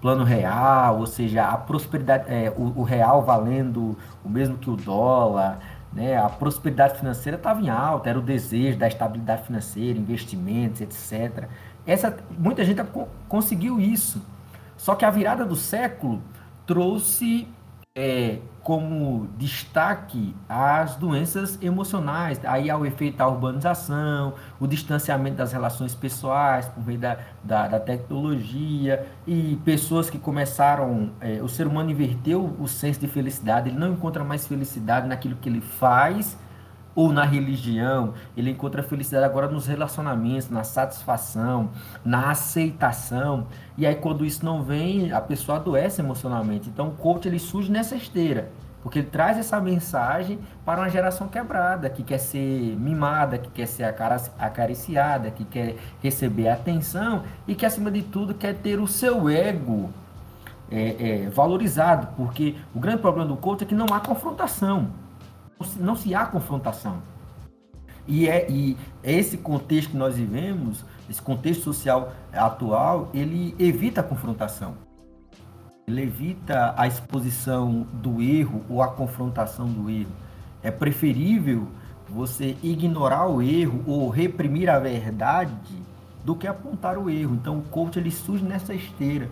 plano 0.00 0.24
real, 0.24 1.00
ou 1.00 1.06
seja, 1.06 1.44
a 1.44 1.58
prosperidade, 1.58 2.24
é, 2.32 2.50
o, 2.56 2.80
o, 2.80 2.82
real 2.82 3.22
valendo 3.22 3.98
o 4.24 4.28
mesmo 4.30 4.56
que 4.56 4.70
o 4.70 4.76
dólar, 4.76 5.58
né? 5.92 6.16
a 6.16 6.30
prosperidade 6.30 6.98
financeira 6.98 7.36
estava 7.36 7.60
em 7.60 7.68
alta, 7.68 8.08
era 8.08 8.18
o 8.18 8.22
desejo 8.22 8.78
da 8.78 8.88
estabilidade 8.88 9.42
financeira, 9.44 9.98
investimentos, 9.98 10.80
etc. 10.80 11.46
Essa, 11.86 12.16
muita 12.38 12.64
gente 12.64 12.82
conseguiu 13.28 13.78
isso. 13.78 14.22
Só 14.78 14.94
que 14.94 15.04
a 15.04 15.10
virada 15.10 15.44
do 15.44 15.56
século 15.56 16.22
trouxe 16.68 17.48
é, 17.96 18.38
como 18.62 19.26
destaque 19.38 20.36
as 20.46 20.96
doenças 20.96 21.58
emocionais. 21.62 22.38
Aí 22.44 22.68
há 22.68 22.76
o 22.76 22.84
efeito 22.84 23.16
da 23.16 23.26
urbanização, 23.26 24.34
o 24.60 24.66
distanciamento 24.66 25.38
das 25.38 25.50
relações 25.50 25.94
pessoais 25.94 26.68
por 26.68 26.86
meio 26.86 26.98
da, 26.98 27.18
da, 27.42 27.66
da 27.66 27.80
tecnologia 27.80 29.06
e 29.26 29.58
pessoas 29.64 30.10
que 30.10 30.18
começaram. 30.18 31.10
É, 31.22 31.42
o 31.42 31.48
ser 31.48 31.66
humano 31.66 31.90
inverteu 31.90 32.54
o 32.60 32.68
senso 32.68 33.00
de 33.00 33.08
felicidade, 33.08 33.70
ele 33.70 33.78
não 33.78 33.94
encontra 33.94 34.22
mais 34.22 34.46
felicidade 34.46 35.08
naquilo 35.08 35.36
que 35.36 35.48
ele 35.48 35.62
faz 35.62 36.36
ou 36.98 37.12
na 37.12 37.24
religião, 37.24 38.12
ele 38.36 38.50
encontra 38.50 38.82
felicidade 38.82 39.24
agora 39.24 39.46
nos 39.46 39.68
relacionamentos, 39.68 40.50
na 40.50 40.64
satisfação, 40.64 41.70
na 42.04 42.32
aceitação. 42.32 43.46
E 43.76 43.86
aí 43.86 43.94
quando 43.94 44.26
isso 44.26 44.44
não 44.44 44.64
vem, 44.64 45.12
a 45.12 45.20
pessoa 45.20 45.58
adoece 45.58 46.00
emocionalmente. 46.00 46.68
Então 46.68 46.88
o 46.88 46.90
coach 46.90 47.28
ele 47.28 47.38
surge 47.38 47.70
nessa 47.70 47.94
esteira, 47.94 48.50
porque 48.82 48.98
ele 48.98 49.06
traz 49.06 49.38
essa 49.38 49.60
mensagem 49.60 50.40
para 50.64 50.80
uma 50.80 50.90
geração 50.90 51.28
quebrada, 51.28 51.88
que 51.88 52.02
quer 52.02 52.18
ser 52.18 52.76
mimada, 52.76 53.38
que 53.38 53.48
quer 53.48 53.66
ser 53.66 53.84
acariciada, 54.36 55.30
que 55.30 55.44
quer 55.44 55.76
receber 56.02 56.48
atenção 56.48 57.22
e 57.46 57.54
que 57.54 57.64
acima 57.64 57.92
de 57.92 58.02
tudo 58.02 58.34
quer 58.34 58.56
ter 58.56 58.80
o 58.80 58.88
seu 58.88 59.30
ego 59.30 59.90
é, 60.68 61.26
é, 61.26 61.30
valorizado, 61.30 62.08
porque 62.16 62.56
o 62.74 62.80
grande 62.80 62.98
problema 62.98 63.28
do 63.28 63.36
coach 63.36 63.62
é 63.62 63.66
que 63.68 63.74
não 63.76 63.86
há 63.94 64.00
confrontação 64.00 64.88
não 65.78 65.96
se 65.96 66.14
há 66.14 66.26
confrontação. 66.26 67.02
E 68.06 68.26
é 68.26 68.50
e 68.50 68.76
esse 69.02 69.36
contexto 69.36 69.90
que 69.90 69.96
nós 69.96 70.16
vivemos, 70.16 70.84
esse 71.10 71.20
contexto 71.20 71.62
social 71.62 72.12
atual, 72.32 73.10
ele 73.12 73.54
evita 73.58 74.00
a 74.00 74.04
confrontação. 74.04 74.76
Ele 75.86 76.02
evita 76.02 76.74
a 76.76 76.86
exposição 76.86 77.86
do 77.92 78.22
erro 78.22 78.64
ou 78.68 78.82
a 78.82 78.88
confrontação 78.88 79.66
do 79.66 79.90
erro. 79.90 80.12
É 80.62 80.70
preferível 80.70 81.68
você 82.08 82.56
ignorar 82.62 83.26
o 83.28 83.42
erro 83.42 83.82
ou 83.86 84.08
reprimir 84.08 84.70
a 84.70 84.78
verdade 84.78 85.54
do 86.24 86.34
que 86.34 86.46
apontar 86.46 86.98
o 86.98 87.10
erro. 87.10 87.34
Então 87.34 87.58
o 87.58 87.62
coach 87.62 87.98
ele 87.98 88.10
surge 88.10 88.44
nessa 88.44 88.74
esteira 88.74 89.28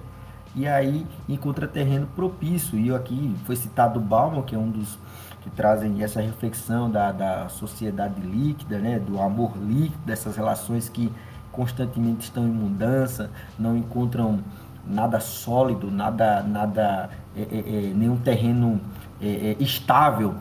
e 0.55 0.67
aí 0.67 1.07
encontra 1.29 1.67
terreno 1.67 2.07
propício. 2.15 2.79
E 2.79 2.95
aqui 2.95 3.35
foi 3.45 3.57
citado 3.57 3.99
o 3.99 4.03
Bauman, 4.03 4.43
que 4.43 4.55
é 4.55 4.59
um 4.59 4.71
dos 4.71 4.99
que 5.47 5.51
trazem 5.53 6.03
essa 6.03 6.21
reflexão 6.21 6.91
da, 6.91 7.13
da 7.13 7.49
sociedade 7.49 8.21
líquida, 8.21 8.79
né, 8.81 8.99
do 8.99 9.21
amor 9.21 9.57
líquido, 9.57 10.03
dessas 10.05 10.37
relações 10.37 10.89
que 10.89 11.13
constantemente 11.53 12.25
estão 12.25 12.45
em 12.45 12.51
mudança, 12.51 13.31
não 13.57 13.77
encontram 13.77 14.41
nada 14.85 15.21
sólido, 15.21 15.89
nada, 15.89 16.43
nada 16.43 17.11
é, 17.37 17.43
é, 17.43 17.59
é, 17.59 17.95
nenhum 17.95 18.17
terreno 18.17 18.81
é, 19.23 19.27
é, 19.29 19.57
estável 19.61 20.35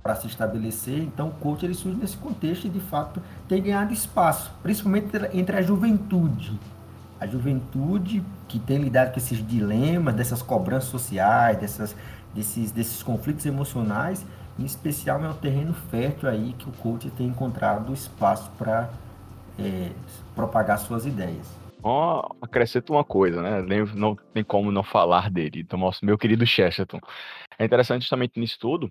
para 0.00 0.14
se 0.14 0.28
estabelecer. 0.28 1.00
Então, 1.00 1.28
o 1.28 1.32
coach 1.32 1.64
ele 1.64 1.74
surge 1.74 1.98
nesse 1.98 2.16
contexto 2.16 2.66
e, 2.66 2.70
de 2.70 2.80
fato, 2.80 3.20
tem 3.48 3.60
ganhado 3.60 3.92
espaço, 3.92 4.52
principalmente 4.62 5.08
entre 5.32 5.56
a 5.56 5.62
juventude. 5.62 6.58
A 7.20 7.26
juventude 7.26 8.22
que 8.46 8.60
tem 8.60 8.78
lidado 8.78 9.12
com 9.12 9.18
esses 9.18 9.44
dilemas, 9.44 10.14
dessas 10.14 10.40
cobranças 10.40 10.88
sociais, 10.88 11.58
dessas 11.58 11.96
desses, 12.34 12.70
desses 12.72 13.02
conflitos 13.02 13.46
emocionais, 13.46 14.24
em 14.58 14.64
especial 14.64 15.24
é 15.24 15.28
um 15.28 15.34
terreno 15.34 15.74
fértil 15.90 16.28
aí 16.28 16.54
que 16.58 16.68
o 16.68 16.72
coach 16.72 17.10
tem 17.10 17.26
encontrado 17.26 17.92
espaço 17.92 18.50
para 18.58 18.90
é, 19.58 19.90
propagar 20.34 20.78
suas 20.78 21.06
ideias. 21.06 21.46
Oh, 21.82 22.22
acrescento 22.40 22.92
uma 22.94 23.04
coisa, 23.04 23.42
né? 23.42 23.84
Não 23.94 24.16
tem 24.32 24.42
como 24.42 24.72
não 24.72 24.82
falar 24.82 25.30
dele, 25.30 25.62
do 25.62 25.76
nosso 25.76 26.04
meu 26.04 26.16
querido 26.16 26.46
Chesterton. 26.46 26.98
É 27.58 27.64
interessante 27.64 28.02
justamente 28.02 28.40
nisso 28.40 28.58
tudo 28.58 28.90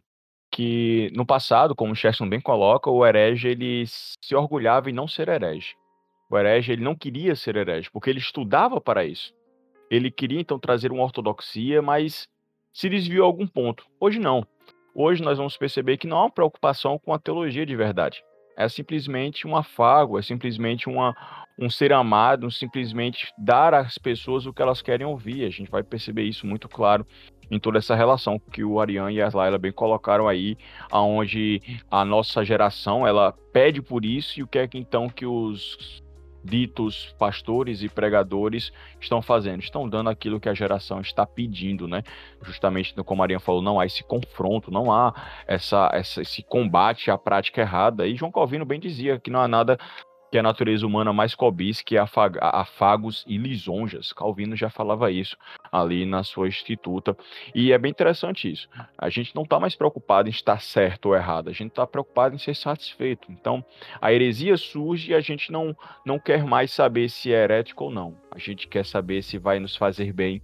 que 0.53 1.11
no 1.15 1.25
passado, 1.25 1.75
como 1.75 1.93
o 1.93 1.95
Chesterton 1.95 2.29
bem 2.29 2.39
coloca, 2.39 2.87
o 2.87 3.03
herege 3.03 3.47
ele 3.47 3.85
se 3.87 4.35
orgulhava 4.35 4.87
em 4.87 4.93
não 4.93 5.07
ser 5.07 5.27
herege. 5.27 5.73
O 6.29 6.37
herege 6.37 6.71
ele 6.71 6.83
não 6.83 6.95
queria 6.95 7.35
ser 7.35 7.55
herege, 7.55 7.89
porque 7.91 8.07
ele 8.07 8.19
estudava 8.19 8.79
para 8.79 9.03
isso. 9.03 9.33
Ele 9.89 10.11
queria 10.11 10.39
então 10.39 10.59
trazer 10.59 10.91
uma 10.91 11.03
ortodoxia, 11.03 11.81
mas 11.81 12.27
se 12.73 12.89
desviou 12.89 13.23
a 13.23 13.27
algum 13.27 13.47
ponto. 13.47 13.85
Hoje 13.99 14.19
não. 14.19 14.45
Hoje 14.95 15.23
nós 15.23 15.37
vamos 15.37 15.55
perceber 15.55 15.97
que 15.97 16.07
não 16.07 16.17
há 16.17 16.23
uma 16.23 16.31
preocupação 16.31 16.99
com 16.99 17.13
a 17.13 17.19
teologia 17.19 17.65
de 17.65 17.75
verdade. 17.75 18.23
É 18.57 18.67
simplesmente 18.67 19.47
um 19.47 19.55
afago, 19.55 20.19
é 20.19 20.21
simplesmente 20.21 20.87
uma, 20.87 21.15
um 21.57 21.69
ser 21.69 21.91
amado, 21.93 22.45
um 22.45 22.51
simplesmente 22.51 23.31
dar 23.37 23.73
às 23.73 23.97
pessoas 23.97 24.45
o 24.45 24.53
que 24.53 24.61
elas 24.61 24.81
querem 24.81 25.05
ouvir. 25.05 25.45
A 25.45 25.49
gente 25.49 25.71
vai 25.71 25.81
perceber 25.81 26.23
isso 26.23 26.45
muito 26.45 26.67
claro 26.67 27.05
em 27.49 27.59
toda 27.59 27.77
essa 27.77 27.95
relação 27.95 28.39
que 28.39 28.63
o 28.63 28.79
Ariane 28.79 29.15
e 29.15 29.21
a 29.21 29.29
Laila 29.31 29.57
bem 29.57 29.71
colocaram 29.71 30.27
aí, 30.27 30.57
aonde 30.91 31.61
a 31.89 32.03
nossa 32.03 32.43
geração 32.43 33.05
ela 33.05 33.31
pede 33.51 33.81
por 33.81 34.05
isso 34.05 34.39
e 34.39 34.43
o 34.43 34.47
que 34.47 34.59
é 34.59 34.67
que 34.67 34.77
então 34.77 35.09
que 35.09 35.25
os 35.25 36.02
ditos 36.43 37.15
pastores 37.17 37.81
e 37.81 37.89
pregadores 37.89 38.71
estão 38.99 39.21
fazendo? 39.21 39.61
Estão 39.61 39.87
dando 39.87 40.09
aquilo 40.09 40.39
que 40.39 40.49
a 40.49 40.53
geração 40.53 40.99
está 40.99 41.25
pedindo, 41.25 41.87
né? 41.87 42.03
Justamente 42.41 42.93
como 43.03 43.21
a 43.21 43.23
Maria 43.23 43.39
falou, 43.39 43.61
não 43.61 43.79
há 43.79 43.85
esse 43.85 44.03
confronto, 44.03 44.71
não 44.71 44.91
há 44.91 45.13
essa, 45.47 45.89
essa, 45.93 46.21
esse 46.21 46.43
combate 46.43 47.09
à 47.09 47.17
prática 47.17 47.61
errada. 47.61 48.07
E 48.07 48.15
João 48.15 48.31
Calvino 48.31 48.65
bem 48.65 48.79
dizia 48.79 49.19
que 49.19 49.29
não 49.29 49.39
há 49.39 49.47
nada 49.47 49.77
que 50.33 50.37
a 50.39 50.41
natureza 50.41 50.83
humana 50.87 51.13
mais 51.13 51.35
cobiça, 51.35 51.83
que 51.83 51.95
é 51.95 52.03
afagos 52.39 53.23
e 53.27 53.37
lisonjas. 53.37 54.11
Calvino 54.11 54.55
já 54.55 54.67
falava 54.67 55.11
isso 55.11 55.37
ali 55.71 56.07
na 56.07 56.23
sua 56.23 56.47
instituta. 56.47 57.15
E 57.53 57.71
é 57.71 57.77
bem 57.77 57.91
interessante 57.91 58.51
isso. 58.51 58.67
A 58.97 59.11
gente 59.11 59.35
não 59.35 59.43
está 59.43 59.59
mais 59.59 59.75
preocupado 59.75 60.27
em 60.27 60.31
estar 60.31 60.59
certo 60.59 61.09
ou 61.09 61.15
errado, 61.15 61.49
a 61.49 61.53
gente 61.53 61.69
está 61.69 61.85
preocupado 61.85 62.33
em 62.33 62.39
ser 62.39 62.55
satisfeito. 62.55 63.31
Então, 63.31 63.63
a 64.01 64.11
heresia 64.11 64.57
surge 64.57 65.11
e 65.11 65.13
a 65.13 65.21
gente 65.21 65.51
não, 65.51 65.77
não 66.03 66.17
quer 66.17 66.43
mais 66.43 66.71
saber 66.71 67.11
se 67.11 67.31
é 67.31 67.43
herético 67.43 67.83
ou 67.83 67.91
não. 67.91 68.17
A 68.31 68.39
gente 68.39 68.67
quer 68.67 68.87
saber 68.87 69.21
se 69.21 69.37
vai 69.37 69.59
nos 69.59 69.75
fazer 69.75 70.11
bem 70.11 70.41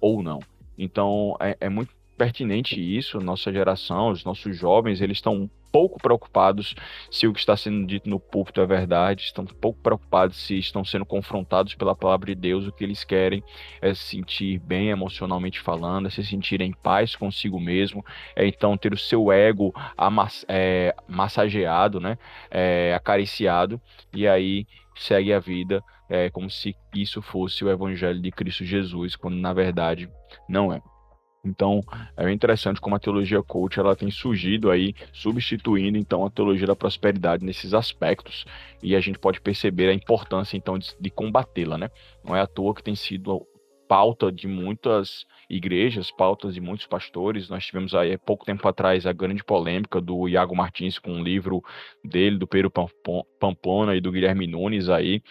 ou 0.00 0.20
não. 0.20 0.40
Então, 0.76 1.36
é, 1.38 1.56
é 1.60 1.68
muito 1.68 1.94
pertinente 2.16 2.74
isso, 2.74 3.20
nossa 3.20 3.52
geração, 3.52 4.10
os 4.10 4.24
nossos 4.24 4.56
jovens, 4.56 5.00
eles 5.00 5.18
estão 5.18 5.48
pouco 5.72 6.00
preocupados 6.00 6.74
se 7.10 7.26
o 7.26 7.32
que 7.32 7.40
está 7.40 7.56
sendo 7.56 7.86
dito 7.86 8.08
no 8.08 8.18
púlpito 8.18 8.60
é 8.60 8.66
verdade, 8.66 9.22
estão 9.22 9.44
pouco 9.44 9.80
preocupados 9.80 10.36
se 10.36 10.58
estão 10.58 10.84
sendo 10.84 11.04
confrontados 11.04 11.74
pela 11.74 11.94
palavra 11.94 12.26
de 12.26 12.34
Deus, 12.34 12.66
o 12.66 12.72
que 12.72 12.84
eles 12.84 13.04
querem 13.04 13.42
é 13.80 13.92
se 13.94 14.02
sentir 14.02 14.58
bem 14.60 14.90
emocionalmente 14.90 15.60
falando, 15.60 16.08
é 16.08 16.10
se 16.10 16.24
sentir 16.24 16.60
em 16.60 16.72
paz 16.72 17.16
consigo 17.16 17.60
mesmo, 17.60 18.04
é 18.34 18.46
então 18.46 18.76
ter 18.76 18.92
o 18.92 18.98
seu 18.98 19.30
ego 19.32 19.72
amass 19.96 20.44
é, 20.48 20.94
massageado, 21.06 22.00
né, 22.00 22.18
é, 22.50 22.94
acariciado, 22.94 23.80
e 24.12 24.26
aí 24.26 24.66
segue 24.96 25.32
a 25.32 25.38
vida 25.38 25.82
é, 26.08 26.30
como 26.30 26.50
se 26.50 26.74
isso 26.94 27.20
fosse 27.20 27.64
o 27.64 27.70
evangelho 27.70 28.20
de 28.20 28.30
Cristo 28.30 28.64
Jesus, 28.64 29.14
quando 29.14 29.36
na 29.36 29.52
verdade 29.52 30.08
não 30.48 30.72
é. 30.72 30.80
Então, 31.44 31.80
é 32.16 32.30
interessante 32.32 32.80
como 32.80 32.96
a 32.96 32.98
teologia 32.98 33.42
coach 33.42 33.78
ela 33.78 33.94
tem 33.94 34.10
surgido 34.10 34.70
aí, 34.70 34.94
substituindo 35.12 35.96
então 35.96 36.26
a 36.26 36.30
teologia 36.30 36.66
da 36.66 36.76
prosperidade 36.76 37.44
nesses 37.44 37.72
aspectos, 37.74 38.44
e 38.82 38.96
a 38.96 39.00
gente 39.00 39.18
pode 39.18 39.40
perceber 39.40 39.88
a 39.88 39.94
importância 39.94 40.56
então 40.56 40.78
de, 40.78 40.94
de 41.00 41.10
combatê-la, 41.10 41.78
né? 41.78 41.90
Não 42.24 42.34
é 42.34 42.40
à 42.40 42.46
toa 42.46 42.74
que 42.74 42.82
tem 42.82 42.94
sido 42.94 43.46
pauta 43.88 44.30
de 44.30 44.46
muitas 44.46 45.26
igrejas, 45.48 46.10
pautas 46.10 46.54
de 46.54 46.60
muitos 46.60 46.86
pastores. 46.86 47.48
Nós 47.48 47.64
tivemos 47.64 47.94
aí 47.94 48.12
há 48.12 48.18
pouco 48.18 48.44
tempo 48.44 48.68
atrás 48.68 49.06
a 49.06 49.12
grande 49.12 49.42
polêmica 49.42 50.00
do 50.00 50.28
Iago 50.28 50.54
Martins 50.54 50.98
com 50.98 51.12
um 51.12 51.22
livro 51.22 51.62
dele, 52.04 52.36
do 52.36 52.46
Pedro 52.46 52.70
Pamplona 53.40 53.96
e 53.96 54.00
do 54.00 54.12
Guilherme 54.12 54.46
Nunes 54.46 54.90
aí, 54.90 55.22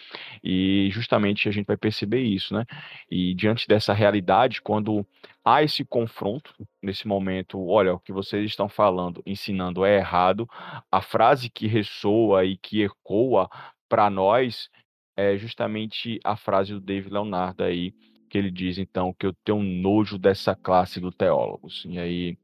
e 0.43 0.89
justamente 0.91 1.47
a 1.47 1.51
gente 1.51 1.67
vai 1.67 1.77
perceber 1.77 2.21
isso, 2.21 2.53
né? 2.53 2.65
E 3.09 3.35
diante 3.35 3.67
dessa 3.67 3.93
realidade, 3.93 4.61
quando 4.61 5.05
há 5.45 5.61
esse 5.63 5.85
confronto 5.85 6.53
nesse 6.81 7.07
momento, 7.07 7.63
olha, 7.67 7.93
o 7.93 7.99
que 7.99 8.11
vocês 8.11 8.43
estão 8.45 8.67
falando, 8.67 9.21
ensinando 9.25 9.85
é 9.85 9.97
errado, 9.97 10.47
a 10.91 11.01
frase 11.01 11.49
que 11.49 11.67
ressoa 11.67 12.43
e 12.43 12.57
que 12.57 12.81
ecoa 12.81 13.47
para 13.87 14.09
nós 14.09 14.69
é 15.15 15.37
justamente 15.37 16.19
a 16.23 16.35
frase 16.35 16.73
do 16.73 16.81
David 16.81 17.13
Leonardo 17.13 17.63
aí, 17.63 17.93
que 18.29 18.37
ele 18.37 18.51
diz 18.51 18.77
então 18.77 19.13
que 19.13 19.25
eu 19.25 19.33
tenho 19.43 19.61
nojo 19.61 20.17
dessa 20.17 20.55
classe 20.55 20.99
do 20.99 21.11
teólogos. 21.11 21.83
E 21.87 21.97
aí 21.97 22.37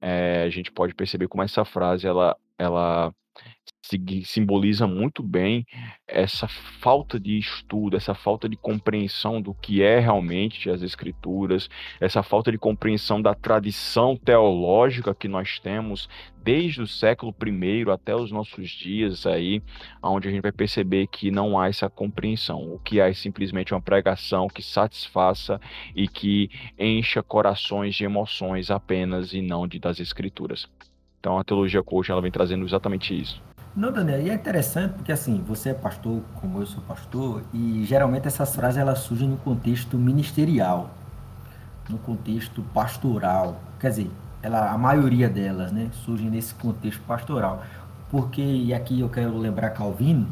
é, 0.00 0.42
a 0.42 0.50
gente 0.50 0.70
pode 0.70 0.94
perceber 0.94 1.28
como 1.28 1.42
essa 1.42 1.64
frase 1.64 2.06
ela, 2.06 2.36
ela 2.58 3.14
simboliza 4.24 4.86
muito 4.86 5.22
bem 5.22 5.66
essa 6.06 6.46
falta 6.48 7.18
de 7.18 7.38
estudo, 7.38 7.96
essa 7.96 8.14
falta 8.14 8.48
de 8.48 8.56
compreensão 8.56 9.40
do 9.40 9.54
que 9.54 9.82
é 9.82 9.98
realmente 9.98 10.68
as 10.68 10.82
escrituras, 10.82 11.68
essa 12.00 12.22
falta 12.22 12.50
de 12.50 12.58
compreensão 12.58 13.20
da 13.20 13.34
tradição 13.34 14.16
teológica 14.16 15.14
que 15.14 15.28
nós 15.28 15.58
temos 15.58 16.08
desde 16.42 16.80
o 16.82 16.86
século 16.86 17.34
I 17.46 17.90
até 17.90 18.14
os 18.14 18.30
nossos 18.32 18.70
dias 18.70 19.26
aí, 19.26 19.62
onde 20.02 20.28
a 20.28 20.30
gente 20.30 20.42
vai 20.42 20.52
perceber 20.52 21.06
que 21.06 21.30
não 21.30 21.58
há 21.58 21.68
essa 21.68 21.88
compreensão. 21.88 22.72
O 22.74 22.78
que 22.78 23.00
há 23.00 23.08
é 23.08 23.12
simplesmente 23.12 23.74
uma 23.74 23.80
pregação 23.80 24.48
que 24.48 24.62
satisfaça 24.62 25.60
e 25.94 26.08
que 26.08 26.50
encha 26.78 27.22
corações 27.22 27.94
de 27.94 28.04
emoções 28.04 28.70
apenas 28.70 29.32
e 29.32 29.42
não 29.42 29.66
de 29.66 29.78
das 29.78 30.00
escrituras. 30.00 30.68
Então 31.18 31.38
a 31.38 31.44
teologia 31.44 31.82
coach 31.82 32.10
ela 32.10 32.22
vem 32.22 32.30
trazendo 32.30 32.64
exatamente 32.64 33.18
isso. 33.18 33.42
Não, 33.80 33.90
Daniel, 33.90 34.20
e 34.20 34.28
é 34.28 34.34
interessante 34.34 34.92
porque 34.92 35.10
assim, 35.10 35.42
você 35.48 35.70
é 35.70 35.74
pastor, 35.74 36.20
como 36.38 36.60
eu 36.60 36.66
sou 36.66 36.82
pastor, 36.82 37.42
e 37.50 37.82
geralmente 37.86 38.26
essas 38.26 38.54
frases 38.54 38.76
elas 38.76 38.98
surgem 38.98 39.26
no 39.26 39.38
contexto 39.38 39.96
ministerial, 39.96 40.90
no 41.88 41.96
contexto 41.96 42.62
pastoral. 42.74 43.58
Quer 43.78 43.88
dizer, 43.88 44.10
ela, 44.42 44.70
a 44.70 44.76
maioria 44.76 45.30
delas, 45.30 45.72
né, 45.72 45.88
surgem 46.04 46.28
nesse 46.28 46.52
contexto 46.56 47.00
pastoral. 47.04 47.64
Porque, 48.10 48.42
e 48.42 48.74
aqui 48.74 49.00
eu 49.00 49.08
quero 49.08 49.38
lembrar 49.38 49.70
Calvino, 49.70 50.28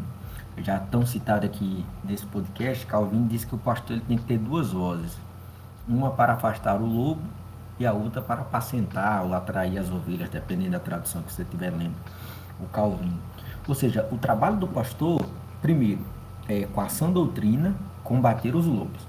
já 0.59 0.79
tão 0.79 1.07
citado 1.07 1.47
aqui 1.47 1.87
nesse 2.05 2.27
podcast, 2.27 2.85
Calvino 2.85 3.29
disse 3.29 3.47
que 3.47 3.55
o 3.55 3.59
pastor 3.59 3.97
ele 3.97 4.05
tem 4.07 4.19
que 4.19 4.25
ter 4.25 4.37
duas 4.37 4.73
vozes. 4.73 5.17
Uma 5.89 6.11
para 6.11 6.35
afastar 6.35 6.79
o 6.79 6.85
lobo 6.85 7.23
e 7.79 7.87
a 7.87 7.95
outra 7.95 8.21
para 8.21 8.43
apacentar 8.43 9.25
ou 9.25 9.33
atrair 9.33 9.79
as 9.79 9.91
ovelhas, 9.91 10.29
dependendo 10.29 10.73
da 10.73 10.81
tradução 10.81 11.23
que 11.23 11.33
você 11.33 11.41
estiver 11.41 11.71
lendo 11.71 11.97
o 12.61 12.67
Calvino. 12.67 13.19
Ou 13.69 13.75
seja, 13.75 14.09
o 14.11 14.17
trabalho 14.17 14.57
do 14.57 14.67
pastor, 14.67 15.21
primeiro, 15.61 16.01
é 16.49 16.65
com 16.65 16.81
a 16.81 16.89
sã 16.89 17.11
doutrina, 17.11 17.77
combater 18.03 18.57
os 18.57 18.65
lobos. 18.65 19.07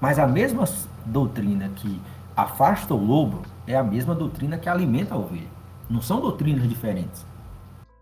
Mas 0.00 0.18
a 0.18 0.26
mesma 0.26 0.64
doutrina 1.04 1.68
que 1.76 2.00
afasta 2.34 2.94
o 2.94 3.04
lobo 3.04 3.42
é 3.66 3.76
a 3.76 3.84
mesma 3.84 4.14
doutrina 4.14 4.56
que 4.56 4.70
alimenta 4.70 5.14
a 5.14 5.18
ovelha. 5.18 5.48
Não 5.88 6.00
são 6.00 6.18
doutrinas 6.18 6.66
diferentes. 6.66 7.26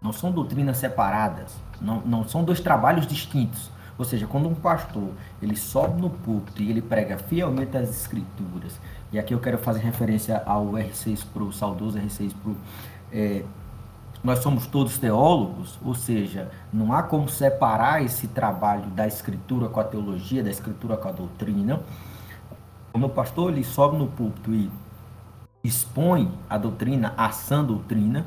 Não 0.00 0.12
são 0.12 0.30
doutrinas 0.30 0.76
separadas. 0.76 1.56
Não, 1.80 2.00
não 2.02 2.28
são 2.28 2.44
dois 2.44 2.60
trabalhos 2.60 3.04
distintos. 3.04 3.68
Ou 3.98 4.04
seja, 4.04 4.28
quando 4.28 4.48
um 4.48 4.54
pastor 4.54 5.10
ele 5.42 5.56
sobe 5.56 6.00
no 6.00 6.08
púlpito 6.08 6.62
e 6.62 6.70
ele 6.70 6.80
prega 6.80 7.18
fielmente 7.18 7.76
as 7.76 7.88
escrituras, 7.90 8.80
e 9.12 9.18
aqui 9.18 9.34
eu 9.34 9.40
quero 9.40 9.58
fazer 9.58 9.80
referência 9.80 10.40
ao 10.46 10.66
R6 10.66 11.24
Pro, 11.32 11.52
saudoso 11.52 11.98
R6 11.98 12.32
Pro, 12.40 12.56
é, 13.12 13.42
nós 14.22 14.40
somos 14.40 14.66
todos 14.66 14.98
teólogos, 14.98 15.78
ou 15.84 15.94
seja, 15.94 16.50
não 16.72 16.92
há 16.92 17.02
como 17.02 17.28
separar 17.28 18.02
esse 18.02 18.26
trabalho 18.28 18.86
da 18.90 19.06
escritura 19.06 19.68
com 19.68 19.78
a 19.78 19.84
teologia, 19.84 20.42
da 20.42 20.50
escritura 20.50 20.96
com 20.96 21.08
a 21.08 21.12
doutrina. 21.12 21.80
O 22.92 22.98
meu 22.98 23.08
pastor 23.08 23.52
ele 23.52 23.62
sobe 23.62 23.96
no 23.96 24.08
púlpito 24.08 24.52
e 24.52 24.70
expõe 25.62 26.32
a 26.48 26.58
doutrina, 26.58 27.14
a 27.16 27.30
sã 27.30 27.64
doutrina, 27.64 28.26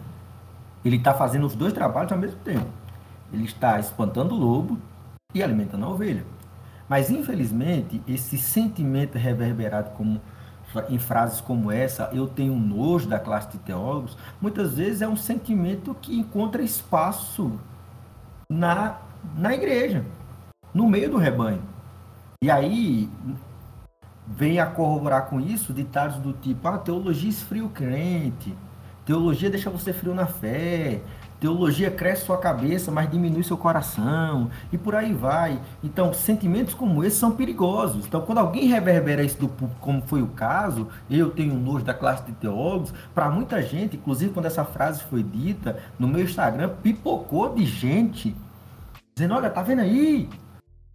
ele 0.84 0.98
está 0.98 1.14
fazendo 1.14 1.46
os 1.46 1.56
dois 1.56 1.74
trabalhos 1.74 2.12
ao 2.12 2.18
mesmo 2.18 2.40
tempo. 2.40 2.68
Ele 3.32 3.46
está 3.46 3.80
espantando 3.80 4.36
o 4.36 4.38
lobo 4.38 4.78
e 5.34 5.44
alimentando 5.44 5.86
a 5.86 5.90
ovelha. 5.90 6.26
Mas 6.90 7.10
infelizmente 7.10 8.02
esse 8.08 8.38
sentimento 8.38 9.18
reverberado 9.18 9.92
como 9.92 10.20
em 10.90 10.98
frases 10.98 11.42
como 11.42 11.72
essa, 11.72 12.10
eu 12.14 12.28
tenho 12.28 12.56
nojo 12.56 13.08
da 13.08 13.20
classe 13.20 13.52
de 13.52 13.58
teólogos, 13.60 14.18
muitas 14.42 14.78
vezes 14.78 15.02
é 15.02 15.08
um 15.08 15.16
sentimento 15.16 15.96
que 16.02 16.18
encontra 16.18 16.62
espaço 16.62 17.60
na, 18.50 18.98
na 19.36 19.54
igreja, 19.54 20.06
no 20.74 20.88
meio 20.88 21.10
do 21.10 21.18
rebanho. 21.18 21.62
E 22.44 22.50
aí 22.50 23.10
vem 24.26 24.60
a 24.60 24.66
corroborar 24.66 25.28
com 25.28 25.40
isso 25.40 25.74
ditados 25.74 26.18
do 26.18 26.34
tipo: 26.34 26.68
ah, 26.68 26.78
teologia 26.78 27.30
esfria 27.30 27.64
o 27.64 27.70
crente, 27.70 28.56
teologia 29.06 29.50
deixa 29.50 29.70
você 29.70 29.94
frio 29.94 30.14
na 30.14 30.26
fé, 30.26 31.02
Teologia 31.42 31.90
cresce 31.90 32.24
sua 32.24 32.38
cabeça, 32.38 32.92
mas 32.92 33.10
diminui 33.10 33.44
seu 33.44 33.58
coração, 33.58 34.52
e 34.72 34.78
por 34.78 34.94
aí 34.94 35.12
vai. 35.12 35.60
Então, 35.84 36.14
sentimentos 36.14 36.76
como 36.76 37.04
esse 37.04 37.16
são 37.16 37.32
perigosos. 37.32 38.06
Então, 38.06 38.22
quando 38.22 38.38
alguém 38.38 38.68
reverbera 38.68 39.24
isso 39.24 39.40
do 39.40 39.50
público, 39.50 39.82
como 39.82 40.04
foi 40.04 40.22
o 40.22 40.28
caso, 40.28 40.88
eu 41.10 41.32
tenho 41.32 41.56
nojo 41.56 41.84
da 41.84 41.96
classe 41.96 42.24
de 42.26 42.32
teólogos, 42.34 42.94
para 43.16 43.28
muita 43.32 43.60
gente, 43.60 43.98
inclusive 43.98 44.32
quando 44.32 44.46
essa 44.46 44.64
frase 44.64 45.02
foi 45.06 45.24
dita, 45.24 45.80
no 45.98 46.08
meu 46.08 46.22
Instagram, 46.22 46.76
pipocou 46.84 47.56
de 47.56 47.66
gente, 47.66 48.36
dizendo: 49.16 49.34
Olha, 49.34 49.50
tá 49.50 49.64
vendo 49.64 49.82
aí? 49.82 50.30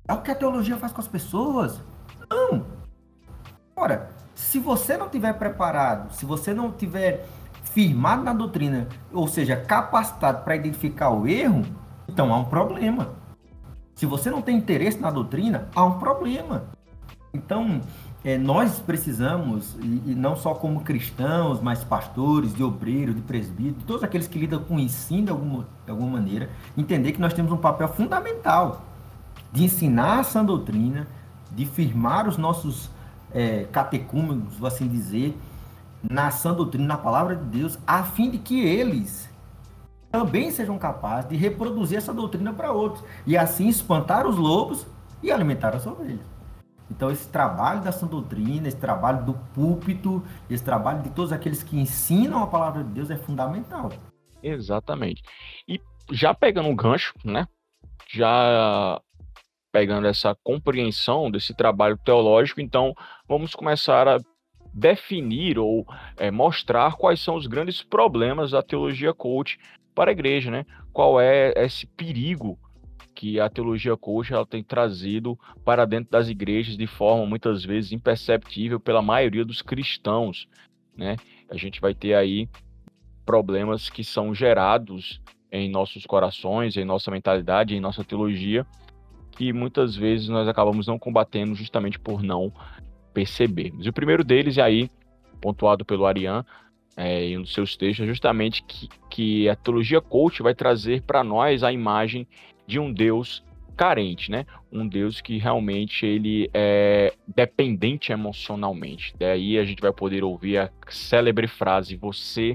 É 0.06 0.14
o 0.14 0.22
que 0.22 0.30
a 0.30 0.34
teologia 0.36 0.76
faz 0.76 0.92
com 0.92 1.00
as 1.00 1.08
pessoas. 1.08 1.82
Não! 2.30 2.64
Ora, 3.74 4.10
se 4.32 4.60
você 4.60 4.96
não 4.96 5.08
tiver 5.08 5.32
preparado, 5.32 6.12
se 6.12 6.24
você 6.24 6.54
não 6.54 6.70
tiver 6.70 7.26
firmado 7.76 8.24
na 8.24 8.32
doutrina, 8.32 8.88
ou 9.12 9.28
seja, 9.28 9.54
capacitado 9.54 10.42
para 10.42 10.56
identificar 10.56 11.10
o 11.10 11.28
erro, 11.28 11.62
então 12.08 12.32
há 12.32 12.38
um 12.38 12.46
problema. 12.46 13.10
Se 13.94 14.06
você 14.06 14.30
não 14.30 14.40
tem 14.40 14.56
interesse 14.56 14.98
na 14.98 15.10
doutrina, 15.10 15.68
há 15.74 15.84
um 15.84 15.98
problema. 15.98 16.70
Então, 17.34 17.82
é, 18.24 18.38
nós 18.38 18.78
precisamos, 18.78 19.76
e, 19.82 20.12
e, 20.12 20.14
não 20.14 20.36
só 20.36 20.54
como 20.54 20.80
cristãos, 20.80 21.60
mas 21.60 21.84
pastores, 21.84 22.54
de 22.54 22.64
obreiros, 22.64 23.14
de 23.14 23.20
presbíteros, 23.20 23.84
todos 23.84 24.02
aqueles 24.02 24.26
que 24.26 24.38
lidam 24.38 24.60
com 24.60 24.76
o 24.76 24.80
ensino 24.80 25.26
de 25.26 25.30
alguma, 25.30 25.66
de 25.84 25.90
alguma 25.90 26.12
maneira, 26.12 26.48
entender 26.78 27.12
que 27.12 27.20
nós 27.20 27.34
temos 27.34 27.52
um 27.52 27.58
papel 27.58 27.88
fundamental 27.88 28.86
de 29.52 29.64
ensinar 29.64 30.20
essa 30.20 30.42
doutrina, 30.42 31.06
de 31.52 31.66
firmar 31.66 32.26
os 32.26 32.38
nossos 32.38 32.88
é, 33.34 33.64
catecúmenos, 33.64 34.64
assim 34.64 34.88
dizer, 34.88 35.36
na 36.10 36.30
sã 36.30 36.54
doutrina, 36.54 36.86
na 36.86 36.98
palavra 36.98 37.36
de 37.36 37.44
Deus, 37.44 37.78
a 37.86 38.04
fim 38.04 38.30
de 38.30 38.38
que 38.38 38.60
eles 38.60 39.30
também 40.10 40.50
sejam 40.50 40.78
capazes 40.78 41.28
de 41.28 41.36
reproduzir 41.36 41.98
essa 41.98 42.14
doutrina 42.14 42.52
para 42.52 42.72
outros 42.72 43.04
e 43.26 43.36
assim 43.36 43.68
espantar 43.68 44.26
os 44.26 44.36
lobos 44.36 44.86
e 45.22 45.30
alimentar 45.30 45.74
as 45.74 45.86
ovelhas. 45.86 46.24
Então 46.90 47.10
esse 47.10 47.28
trabalho 47.28 47.82
da 47.82 47.90
sã 47.90 48.06
doutrina, 48.06 48.68
esse 48.68 48.76
trabalho 48.76 49.24
do 49.24 49.34
púlpito, 49.34 50.22
esse 50.48 50.64
trabalho 50.64 51.02
de 51.02 51.10
todos 51.10 51.32
aqueles 51.32 51.62
que 51.62 51.78
ensinam 51.78 52.42
a 52.42 52.46
palavra 52.46 52.84
de 52.84 52.90
Deus 52.90 53.10
é 53.10 53.16
fundamental. 53.16 53.90
Exatamente. 54.42 55.22
E 55.68 55.80
já 56.12 56.32
pegando 56.32 56.68
um 56.68 56.76
gancho, 56.76 57.12
né? 57.24 57.46
Já 58.08 59.00
pegando 59.72 60.06
essa 60.06 60.34
compreensão 60.42 61.30
desse 61.30 61.52
trabalho 61.54 61.98
teológico, 61.98 62.60
então 62.60 62.94
vamos 63.28 63.54
começar 63.54 64.06
a 64.08 64.18
definir 64.76 65.58
ou 65.58 65.86
é, 66.18 66.30
mostrar 66.30 66.96
quais 66.96 67.18
são 67.20 67.34
os 67.34 67.46
grandes 67.46 67.82
problemas 67.82 68.50
da 68.50 68.62
teologia 68.62 69.14
coach 69.14 69.58
para 69.94 70.10
a 70.10 70.12
igreja, 70.12 70.50
né? 70.50 70.66
Qual 70.92 71.18
é 71.18 71.54
esse 71.56 71.86
perigo 71.86 72.58
que 73.14 73.40
a 73.40 73.48
teologia 73.48 73.96
coach 73.96 74.34
ela 74.34 74.44
tem 74.44 74.62
trazido 74.62 75.38
para 75.64 75.86
dentro 75.86 76.10
das 76.10 76.28
igrejas 76.28 76.76
de 76.76 76.86
forma 76.86 77.24
muitas 77.24 77.64
vezes 77.64 77.90
imperceptível 77.90 78.78
pela 78.78 79.00
maioria 79.00 79.46
dos 79.46 79.62
cristãos, 79.62 80.46
né? 80.94 81.16
A 81.48 81.56
gente 81.56 81.80
vai 81.80 81.94
ter 81.94 82.12
aí 82.12 82.46
problemas 83.24 83.88
que 83.88 84.04
são 84.04 84.34
gerados 84.34 85.22
em 85.50 85.70
nossos 85.70 86.04
corações, 86.04 86.76
em 86.76 86.84
nossa 86.84 87.10
mentalidade, 87.10 87.74
em 87.74 87.80
nossa 87.80 88.04
teologia, 88.04 88.66
que 89.32 89.54
muitas 89.54 89.96
vezes 89.96 90.28
nós 90.28 90.46
acabamos 90.46 90.86
não 90.86 90.98
combatendo 90.98 91.54
justamente 91.54 91.98
por 91.98 92.22
não 92.22 92.52
percebermos. 93.16 93.86
E 93.86 93.88
o 93.88 93.94
primeiro 93.94 94.22
deles, 94.22 94.58
e 94.58 94.60
aí 94.60 94.90
pontuado 95.40 95.86
pelo 95.86 96.04
Arian 96.04 96.44
é, 96.94 97.24
em 97.24 97.38
um 97.38 97.42
dos 97.42 97.54
seus 97.54 97.74
textos, 97.74 98.04
é 98.04 98.06
justamente 98.06 98.62
que, 98.62 98.90
que 99.08 99.48
a 99.48 99.56
teologia 99.56 100.02
coach 100.02 100.42
vai 100.42 100.54
trazer 100.54 101.00
para 101.00 101.24
nós 101.24 101.62
a 101.62 101.72
imagem 101.72 102.28
de 102.66 102.78
um 102.78 102.92
Deus 102.92 103.42
carente, 103.74 104.30
né? 104.30 104.44
Um 104.70 104.86
Deus 104.86 105.22
que 105.22 105.38
realmente 105.38 106.04
ele 106.04 106.50
é 106.52 107.14
dependente 107.26 108.12
emocionalmente. 108.12 109.14
Daí 109.18 109.58
a 109.58 109.64
gente 109.64 109.80
vai 109.80 109.92
poder 109.92 110.22
ouvir 110.22 110.58
a 110.58 110.70
célebre 110.88 111.48
frase: 111.48 111.96
"Você 111.96 112.52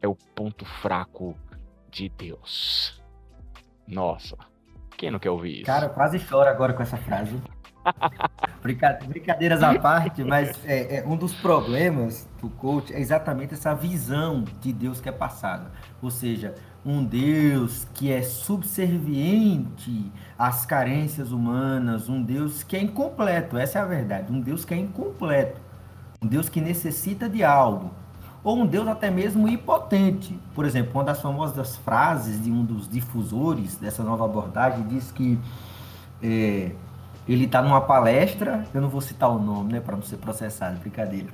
é 0.00 0.08
o 0.08 0.14
ponto 0.34 0.64
fraco 0.64 1.34
de 1.90 2.08
Deus". 2.08 3.02
Nossa, 3.86 4.36
quem 4.96 5.10
não 5.10 5.18
quer 5.18 5.30
ouvir 5.30 5.56
isso? 5.56 5.66
Cara, 5.66 5.88
quase 5.88 6.18
choro 6.18 6.48
agora 6.48 6.72
com 6.72 6.82
essa 6.82 6.96
frase. 6.96 7.40
Brincadeiras 8.62 9.62
à 9.62 9.78
parte, 9.78 10.24
mas 10.24 10.58
é, 10.64 10.98
é, 10.98 11.04
um 11.06 11.16
dos 11.16 11.32
problemas 11.32 12.28
do 12.40 12.48
coach 12.50 12.92
é 12.92 13.00
exatamente 13.00 13.54
essa 13.54 13.74
visão 13.74 14.44
de 14.60 14.72
Deus 14.72 15.00
que 15.00 15.08
é 15.08 15.12
passada. 15.12 15.70
Ou 16.02 16.10
seja, 16.10 16.54
um 16.84 17.04
Deus 17.04 17.86
que 17.94 18.10
é 18.10 18.22
subserviente 18.22 20.10
às 20.38 20.66
carências 20.66 21.32
humanas, 21.32 22.08
um 22.08 22.22
Deus 22.22 22.62
que 22.62 22.76
é 22.76 22.80
incompleto, 22.80 23.56
essa 23.56 23.78
é 23.78 23.82
a 23.82 23.84
verdade, 23.84 24.32
um 24.32 24.40
Deus 24.40 24.64
que 24.64 24.74
é 24.74 24.76
incompleto, 24.76 25.60
um 26.22 26.26
Deus 26.26 26.48
que 26.48 26.60
necessita 26.60 27.28
de 27.28 27.44
algo, 27.44 27.90
ou 28.42 28.58
um 28.58 28.66
Deus 28.66 28.88
até 28.88 29.10
mesmo 29.10 29.48
impotente. 29.48 30.38
Por 30.54 30.64
exemplo, 30.64 30.92
uma 30.94 31.04
das 31.04 31.20
famosas 31.20 31.76
frases 31.76 32.42
de 32.42 32.50
um 32.50 32.64
dos 32.64 32.88
difusores 32.88 33.76
dessa 33.76 34.02
nova 34.02 34.24
abordagem 34.24 34.86
diz 34.88 35.12
que 35.12 35.38
é, 36.22 36.72
ele 37.28 37.44
está 37.44 37.60
numa 37.60 37.80
palestra, 37.80 38.64
eu 38.72 38.80
não 38.80 38.88
vou 38.88 39.00
citar 39.00 39.30
o 39.30 39.38
nome, 39.38 39.74
né, 39.74 39.80
para 39.80 39.94
não 39.94 40.02
ser 40.02 40.16
processado, 40.16 40.78
brincadeira. 40.80 41.28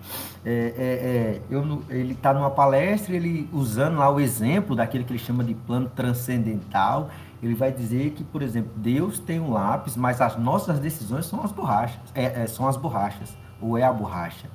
É, 0.45 0.51
é, 0.51 0.83
é, 0.83 1.41
eu, 1.49 1.83
ele 1.89 2.15
está 2.15 2.35
numa 2.35 2.51
palestra, 2.51 3.15
ele 3.15 3.49
usando 3.53 3.99
lá 3.99 4.11
o 4.11 4.19
exemplo 4.19 4.75
daquele 4.75 5.05
que 5.05 5.13
ele 5.13 5.21
chama 5.21 5.45
de 5.45 5.55
plano 5.55 5.89
transcendental, 5.95 7.11
ele 7.41 7.55
vai 7.55 7.71
dizer 7.71 8.11
que, 8.11 8.25
por 8.25 8.43
exemplo, 8.43 8.73
Deus 8.77 9.19
tem 9.19 9.39
um 9.39 9.53
lápis, 9.53 9.97
mas 9.97 10.21
as 10.21 10.37
nossas 10.37 10.81
decisões 10.81 11.27
são 11.27 11.45
as 11.45 11.53
borrachas, 11.53 12.01
é, 12.15 12.43
é, 12.43 12.47
são 12.47 12.67
as 12.67 12.77
borrachas, 12.77 13.37
ou 13.61 13.79
é 13.79 13.85
a 13.85 13.93
borracha. 13.93 14.49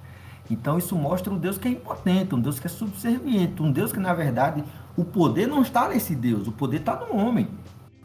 Então 0.52 0.78
isso 0.78 0.96
mostra 0.96 1.32
um 1.32 1.38
Deus 1.38 1.58
que 1.58 1.68
é 1.68 1.72
impotente, 1.72 2.34
um 2.34 2.40
Deus 2.42 2.60
que 2.60 2.66
é 2.66 2.70
subserviente, 2.70 3.62
um 3.62 3.72
Deus 3.72 3.92
que, 3.92 4.00
na 4.00 4.14
verdade, 4.14 4.64
o 4.98 5.06
poder 5.06 5.48
não 5.48 5.62
está 5.62 5.88
nesse 5.88 6.16
Deus, 6.16 6.48
o 6.48 6.52
poder 6.52 6.78
está 6.78 6.96
no 6.96 7.16
homem 7.16 7.48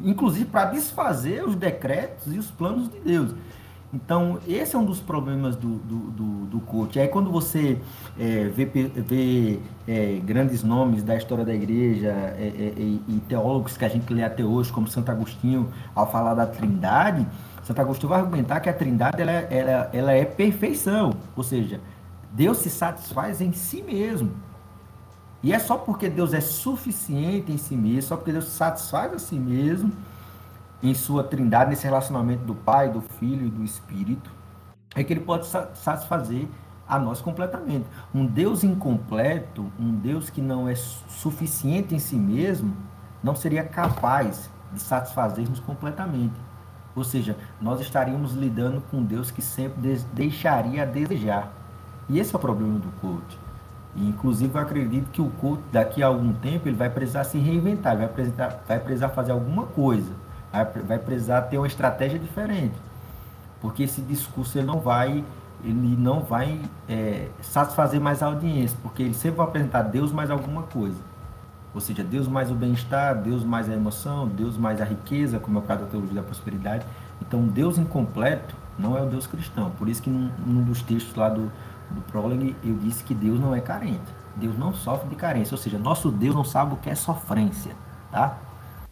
inclusive 0.01 0.47
para 0.47 0.67
desfazer 0.67 1.45
os 1.45 1.55
decretos 1.55 2.33
e 2.35 2.39
os 2.39 2.51
planos 2.51 2.91
de 2.91 3.01
Deus. 3.01 3.35
Então, 3.95 4.41
esse 4.49 4.75
é 4.75 4.79
um 4.79 4.85
dos 4.85 4.99
problemas 4.99 5.55
do, 5.55 5.77
do, 5.77 5.99
do, 6.11 6.47
do 6.47 6.61
coach. 6.61 6.99
Aí, 6.99 7.07
quando 7.07 7.31
você 7.31 7.79
é, 8.19 8.49
vê, 8.49 8.65
vê 8.65 9.61
é, 9.87 10.21
grandes 10.25 10.65
nomes 10.65 11.05
da 11.05 11.17
história 11.17 11.45
da 11.45 11.55
igreja 11.55 12.09
é, 12.09 12.75
é, 12.77 12.81
e 12.81 13.23
teólogos 13.29 13.77
que 13.77 13.85
a 13.85 13.89
gente 13.89 14.13
lê 14.13 14.25
até 14.25 14.45
hoje, 14.45 14.73
como 14.73 14.89
Santo 14.89 15.13
Agostinho, 15.13 15.69
ao 15.95 16.11
falar 16.11 16.35
da 16.35 16.45
trindade, 16.45 17.25
Santo 17.63 17.81
Agostinho 17.81 18.09
vai 18.09 18.19
argumentar 18.19 18.59
que 18.59 18.69
a 18.69 18.73
trindade 18.73 19.23
ela, 19.23 19.31
ela, 19.31 19.91
ela 19.93 20.13
é 20.13 20.25
perfeição, 20.25 21.15
ou 21.37 21.45
seja, 21.45 21.81
Deus 22.33 22.59
se 22.59 22.71
satisfaz 22.71 23.41
em 23.41 23.53
si 23.53 23.81
mesmo. 23.81 24.33
E 25.45 25.53
é 25.53 25.59
só 25.59 25.77
porque 25.77 26.09
Deus 26.09 26.33
é 26.33 26.41
suficiente 26.41 27.53
em 27.53 27.59
si 27.59 27.77
mesmo, 27.77 28.09
só 28.09 28.17
porque 28.17 28.33
Deus 28.33 28.47
satisfaz 28.47 29.13
a 29.13 29.19
si 29.19 29.35
mesmo 29.35 29.93
em 30.83 30.95
sua 30.95 31.23
trindade, 31.23 31.69
nesse 31.69 31.85
relacionamento 31.85 32.47
do 32.47 32.55
Pai, 32.55 32.89
do 32.89 33.03
Filho 33.03 33.47
e 33.47 33.51
do 33.51 33.63
Espírito, 33.63 34.31
é 34.95 35.05
que 35.05 35.13
ele 35.13 35.21
pode 35.21 35.47
satisfazer 35.47 36.49
a 36.89 36.99
nós 36.99 37.21
completamente. 37.21 37.85
Um 38.15 38.25
Deus 38.25 38.65
incompleto, 38.65 39.71
um 39.79 39.93
Deus 39.93 40.31
que 40.31 40.41
não 40.41 40.67
é 40.67 40.75
suficiente 40.75 41.95
em 41.95 41.99
si 41.99 42.17
mesmo, 42.17 42.75
não 43.23 43.37
seria 43.37 43.65
capaz 43.65 44.51
de 44.73 44.81
satisfazer-nos 44.81 45.61
completamente. 45.61 46.41
Ou 46.97 47.05
seja, 47.05 47.37
nós 47.61 47.83
estaríamos 47.83 48.33
lidando 48.33 48.81
com 48.91 49.03
Deus 49.03 49.31
que 49.31 49.43
sempre 49.43 49.99
deixaria 50.15 50.85
a 50.85 50.87
desejar. 50.87 51.53
E 52.09 52.19
esse 52.19 52.35
é 52.35 52.39
o 52.39 52.41
problema 52.41 52.79
do 52.79 52.89
coach. 52.93 53.44
Inclusive, 53.97 54.53
eu 54.53 54.61
acredito 54.61 55.09
que 55.11 55.23
o 55.23 55.31
culto, 55.41 55.63
daqui 55.71 56.03
a 56.03 56.09
algum 56.09 56.33
tempo, 56.33 56.69
ele 56.69 56.77
vai 56.77 56.91
precisar 56.91 57.25
se 57.25 57.39
reinventar, 57.39 57.97
vai 57.97 58.09
precisar, 58.09 58.63
vai 58.67 58.81
precisar 58.81 59.11
fazer 59.11 59.33
alguma 59.33 59.67
coisa, 59.67 60.13
vai, 60.53 60.65
vai 60.65 60.99
precisar 60.99 61.43
ter 61.43 61.59
uma 61.59 61.67
estratégia 61.67 62.19
diferente. 62.19 62.75
Porque 63.61 63.85
esse 63.85 64.01
discurso 64.01 64.59
ele 64.59 64.67
não 64.67 64.81
vai, 64.81 65.25
ele 65.63 65.97
não 65.97 66.21
vai 66.21 66.61
é, 66.89 67.29
satisfazer 67.41 68.01
mais 68.01 68.23
a 68.23 68.27
audiência, 68.27 68.77
porque 68.83 69.03
ele 69.03 69.15
sempre 69.15 69.39
vai 69.39 69.47
apresentar 69.47 69.83
Deus 69.83 70.13
mais 70.13 70.31
alguma 70.31 70.65
coisa. 70.65 70.99
Ou 71.73 71.81
seja, 71.81 72.05
Deus 72.05 72.29
mais 72.29 72.51
o 72.51 72.55
bem-estar, 72.55 73.17
Deus 73.17 73.45
mais 73.45 73.69
a 73.69 73.75
emoção, 73.75 74.29
Deus 74.29 74.57
mais 74.57 74.81
a 74.81 74.85
riqueza, 74.85 75.39
como 75.39 75.59
é 75.59 75.61
o 75.61 75.65
caso 75.65 75.83
da 75.83 75.87
teologia 75.87 76.15
da 76.15 76.23
prosperidade. 76.23 76.85
Então, 77.21 77.45
Deus 77.47 77.79
incompleto 77.79 78.55
não 78.79 78.97
é 78.97 79.03
o 79.03 79.07
Deus 79.07 79.27
cristão. 79.27 79.71
Por 79.71 79.89
isso 79.89 80.03
que 80.03 80.11
num, 80.11 80.31
num 80.47 80.63
dos 80.63 80.83
textos 80.83 81.15
lá 81.17 81.29
do, 81.29 81.51
do 81.91 82.01
prólogo, 82.03 82.55
eu 82.65 82.75
disse 82.77 83.05
que 83.05 83.15
Deus 83.15 83.39
não 83.39 83.55
é 83.55 83.61
carente. 83.61 84.13
Deus 84.37 84.59
não 84.59 84.75
sofre 84.75 85.09
de 85.09 85.17
carência, 85.17 85.55
ou 85.55 85.59
seja, 85.59 85.79
nosso 85.79 86.11
Deus 86.11 86.35
não 86.35 86.45
sabe 86.45 86.75
o 86.75 86.77
que 86.77 86.91
é 86.91 86.95
sofrência, 86.95 87.75
tá? 88.11 88.39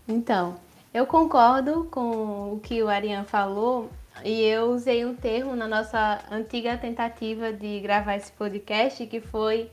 Então, 0.07 0.57
eu 0.95 1.07
concordo 1.07 1.84
com 1.90 2.55
o 2.55 2.61
que 2.61 2.82
o 2.82 2.88
Ariane 2.88 3.26
falou 3.26 3.90
e 4.24 4.43
eu 4.43 4.70
usei 4.70 5.05
um 5.05 5.14
termo 5.14 5.57
na 5.57 5.66
nossa 5.66 6.20
antiga 6.30 6.76
tentativa 6.76 7.53
de 7.53 7.80
gravar 7.80 8.16
esse 8.16 8.30
podcast 8.32 9.05
que 9.07 9.20
foi 9.20 9.70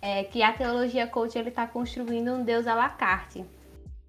é, 0.00 0.24
que 0.24 0.42
a 0.42 0.52
teologia 0.52 1.06
coach 1.06 1.36
ele 1.36 1.50
está 1.50 1.66
construindo 1.66 2.32
um 2.32 2.42
Deus 2.42 2.66
à 2.66 2.74
la 2.74 2.88
carte. 2.88 3.44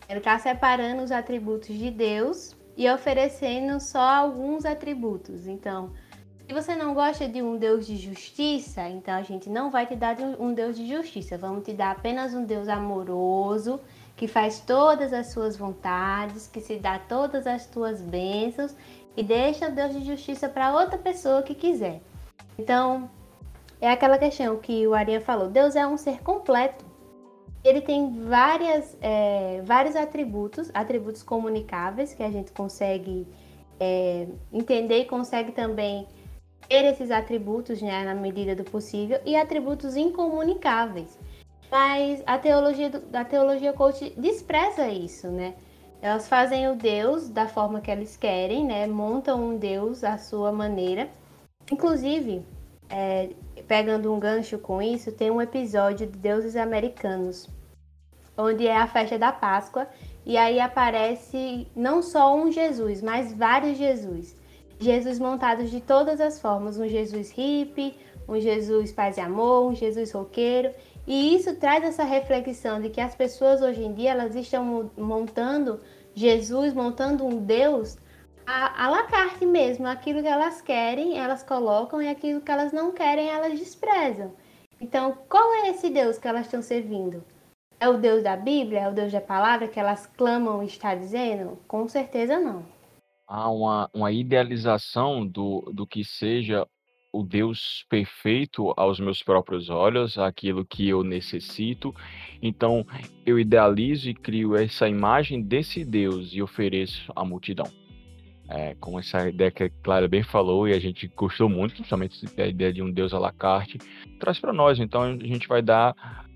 Ele 0.08 0.20
está 0.20 0.38
separando 0.40 1.04
os 1.04 1.12
atributos 1.12 1.76
de 1.76 1.90
Deus 1.90 2.56
e 2.78 2.90
oferecendo 2.90 3.80
só 3.80 4.00
alguns 4.00 4.66
atributos. 4.66 5.48
Então, 5.48 5.92
se 6.52 6.54
você 6.54 6.76
não 6.76 6.94
gosta 6.94 7.30
de 7.30 7.42
um 7.42 7.56
Deus 7.56 7.88
de 7.88 7.96
justiça, 7.96 8.82
então 8.90 9.14
a 9.14 9.22
gente 9.22 9.50
não 9.50 9.72
vai 9.72 9.86
te 9.86 9.96
dar 9.96 10.18
um 10.38 10.54
Deus 10.54 10.76
de 10.76 10.86
justiça. 10.86 11.38
Vamos 11.38 11.64
te 11.64 11.72
dar 11.72 11.92
apenas 11.92 12.34
um 12.34 12.44
Deus 12.44 12.68
amoroso, 12.68 13.80
que 14.18 14.28
faz 14.28 14.60
todas 14.60 15.14
as 15.14 15.28
suas 15.28 15.56
vontades, 15.56 16.48
que 16.48 16.60
se 16.60 16.76
dá 16.76 17.00
todas 17.00 17.48
as 17.48 17.68
tuas 17.68 18.02
bênçãos 18.02 18.76
e 19.16 19.24
deixa 19.24 19.70
o 19.70 19.72
Deus 19.72 19.94
de 19.94 20.04
justiça 20.04 20.50
para 20.50 20.74
outra 20.74 20.98
pessoa 20.98 21.42
que 21.42 21.56
quiser. 21.56 22.02
Então, 22.60 23.10
é 23.80 23.90
aquela 23.90 24.18
questão 24.18 24.58
que 24.58 24.86
o 24.86 24.94
Arinha 24.94 25.22
falou: 25.22 25.48
Deus 25.48 25.78
é 25.78 25.88
um 25.88 25.96
ser 25.96 26.22
completo. 26.22 26.84
Ele 27.64 27.80
tem 27.80 28.26
várias, 28.26 28.98
é, 29.00 29.62
vários 29.64 29.96
atributos, 29.96 30.70
atributos 30.74 31.24
comunicáveis 31.24 32.14
que 32.14 32.24
a 32.24 32.30
gente 32.30 32.52
consegue 32.52 33.26
é, 33.80 34.28
entender 34.52 35.00
e 35.00 35.06
consegue 35.06 35.54
também 35.54 36.06
ter 36.68 36.86
esses 36.86 37.12
atributos 37.12 37.82
né, 37.82 38.04
na 38.04 38.16
medida 38.16 38.56
do 38.56 38.64
possível 38.64 39.20
e 39.26 39.36
atributos 39.36 39.96
incomunicáveis. 39.96 41.18
Mas 41.70 42.22
a 42.26 42.38
teologia, 42.38 42.92
a 43.14 43.24
teologia 43.24 43.72
coach 43.72 44.14
despreza 44.18 44.90
isso, 44.90 45.28
né? 45.28 45.54
Elas 46.02 46.28
fazem 46.28 46.68
o 46.68 46.76
Deus 46.76 47.30
da 47.30 47.48
forma 47.48 47.80
que 47.80 47.90
eles 47.90 48.18
querem, 48.18 48.66
né? 48.66 48.88
Montam 48.88 49.42
um 49.42 49.58
Deus 49.58 50.04
à 50.04 50.18
sua 50.18 50.52
maneira. 50.52 51.10
Inclusive, 51.72 52.44
é, 52.90 53.30
pegando 53.68 54.14
um 54.14 54.20
gancho 54.20 54.58
com 54.58 54.82
isso, 54.82 55.12
tem 55.12 55.32
um 55.32 55.42
episódio 55.42 56.08
de 56.08 56.18
Deuses 56.18 56.58
Americanos, 56.58 57.48
onde 58.38 58.68
é 58.68 58.76
a 58.76 58.88
festa 58.88 59.18
da 59.18 59.32
Páscoa, 59.32 59.88
e 60.26 60.36
aí 60.38 60.60
aparece 60.60 61.68
não 61.76 62.02
só 62.02 62.36
um 62.36 62.52
Jesus, 62.52 63.02
mas 63.02 63.32
vários 63.32 63.78
Jesus. 63.78 64.36
Jesus 64.82 65.20
montados 65.20 65.70
de 65.70 65.80
todas 65.80 66.20
as 66.20 66.42
formas, 66.42 66.78
um 66.78 66.88
Jesus 66.88 67.30
hippie, 67.30 67.96
um 68.28 68.40
Jesus 68.40 68.92
paz 68.92 69.18
e 69.18 69.22
amor, 69.22 69.70
um 69.70 69.76
Jesus 69.76 70.12
roqueiro. 70.12 70.74
E 71.06 71.36
isso 71.36 71.56
traz 71.56 71.84
essa 71.84 72.04
reflexão 72.04 72.82
de 72.82 72.90
que 72.90 73.00
as 73.00 73.14
pessoas 73.14 73.62
hoje 73.62 73.84
em 73.84 73.94
dia 73.94 74.12
elas 74.12 74.36
estão 74.36 74.90
montando 74.98 75.80
Jesus, 76.16 76.74
montando 76.74 77.26
um 77.26 77.38
Deus 77.38 77.98
a, 78.46 78.86
a 78.86 78.90
la 78.90 79.04
carte 79.04 79.46
mesmo. 79.46 79.88
Aquilo 79.88 80.22
que 80.22 80.28
elas 80.28 80.62
querem, 80.62 81.20
elas 81.20 81.44
colocam, 81.44 82.02
e 82.02 82.10
aquilo 82.10 82.42
que 82.42 82.52
elas 82.52 82.74
não 82.74 82.92
querem, 82.92 83.30
elas 83.30 83.58
desprezam. 83.60 84.34
Então, 84.80 85.16
qual 85.30 85.54
é 85.64 85.70
esse 85.70 85.92
Deus 85.92 86.18
que 86.18 86.28
elas 86.28 86.48
estão 86.48 86.62
servindo? 86.62 87.24
É 87.80 87.88
o 87.88 87.98
Deus 87.98 88.24
da 88.24 88.36
Bíblia? 88.36 88.82
É 88.82 88.90
o 88.90 88.94
Deus 88.94 89.12
da 89.12 89.22
palavra 89.22 89.68
que 89.68 89.80
elas 89.80 90.08
clamam 90.18 90.64
e 90.64 90.66
está 90.66 90.96
dizendo? 90.96 91.60
Com 91.68 91.88
certeza 91.88 92.40
não. 92.40 92.66
Há 93.34 93.50
uma, 93.50 93.90
uma 93.94 94.12
idealização 94.12 95.26
do, 95.26 95.72
do 95.74 95.88
que 95.88 96.04
seja 96.04 96.68
o 97.14 97.24
Deus 97.24 97.86
perfeito 97.90 98.74
aos 98.76 99.00
meus 99.00 99.24
próprios 99.24 99.70
olhos, 99.70 100.18
aquilo 100.18 100.66
que 100.66 100.90
eu 100.90 101.02
necessito. 101.02 101.96
Então, 102.42 102.86
eu 103.26 103.40
idealizo 103.40 104.10
e 104.10 104.14
crio 104.14 104.54
essa 104.54 104.90
imagem 104.90 105.42
desse 105.42 105.86
Deus 105.86 106.34
e 106.34 106.42
ofereço 106.42 107.10
à 107.16 107.24
multidão. 107.24 107.68
É, 108.50 108.76
essa 109.00 109.30
ideia 109.30 109.50
que 109.50 109.64
a 109.64 109.70
Clara 109.82 110.10
bem 110.10 110.24
falou 110.24 110.68
e 110.68 110.74
a 110.74 110.80
gente 110.80 111.08
gostou 111.16 111.48
muito, 111.48 111.76
principalmente 111.76 112.26
a 112.38 112.48
ideia 112.48 112.74
de 112.74 112.82
um 112.82 112.92
Deus 112.92 113.14
à 113.14 113.20
la 113.20 113.32
carte, 113.32 113.78
traz 114.20 114.42
para 114.42 114.52
nós. 114.52 114.78
Então, 114.78 115.04
a 115.04 115.26
gente 115.26 115.48
vai 115.48 115.62
dar 115.62 115.96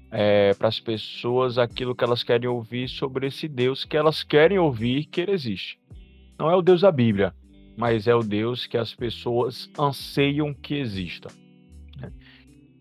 é, 0.09 0.53
para 0.53 0.69
as 0.69 0.79
pessoas 0.79 1.57
aquilo 1.57 1.93
que 1.93 2.05
elas 2.05 2.23
querem 2.23 2.47
ouvir 2.47 2.87
sobre 2.87 3.27
esse 3.27 3.49
Deus 3.49 3.83
que 3.83 3.97
elas 3.97 4.23
querem 4.23 4.57
ouvir 4.57 5.07
que 5.07 5.19
ele 5.19 5.33
existe. 5.33 5.77
Não 6.37 6.49
é 6.49 6.55
o 6.55 6.61
Deus 6.61 6.81
da 6.81 6.91
Bíblia, 6.91 7.33
mas 7.77 8.07
é 8.07 8.15
o 8.15 8.21
Deus 8.21 8.65
que 8.65 8.77
as 8.77 8.93
pessoas 8.93 9.69
anseiam 9.77 10.53
que 10.53 10.75
exista. 10.75 11.29
Né? 11.97 12.11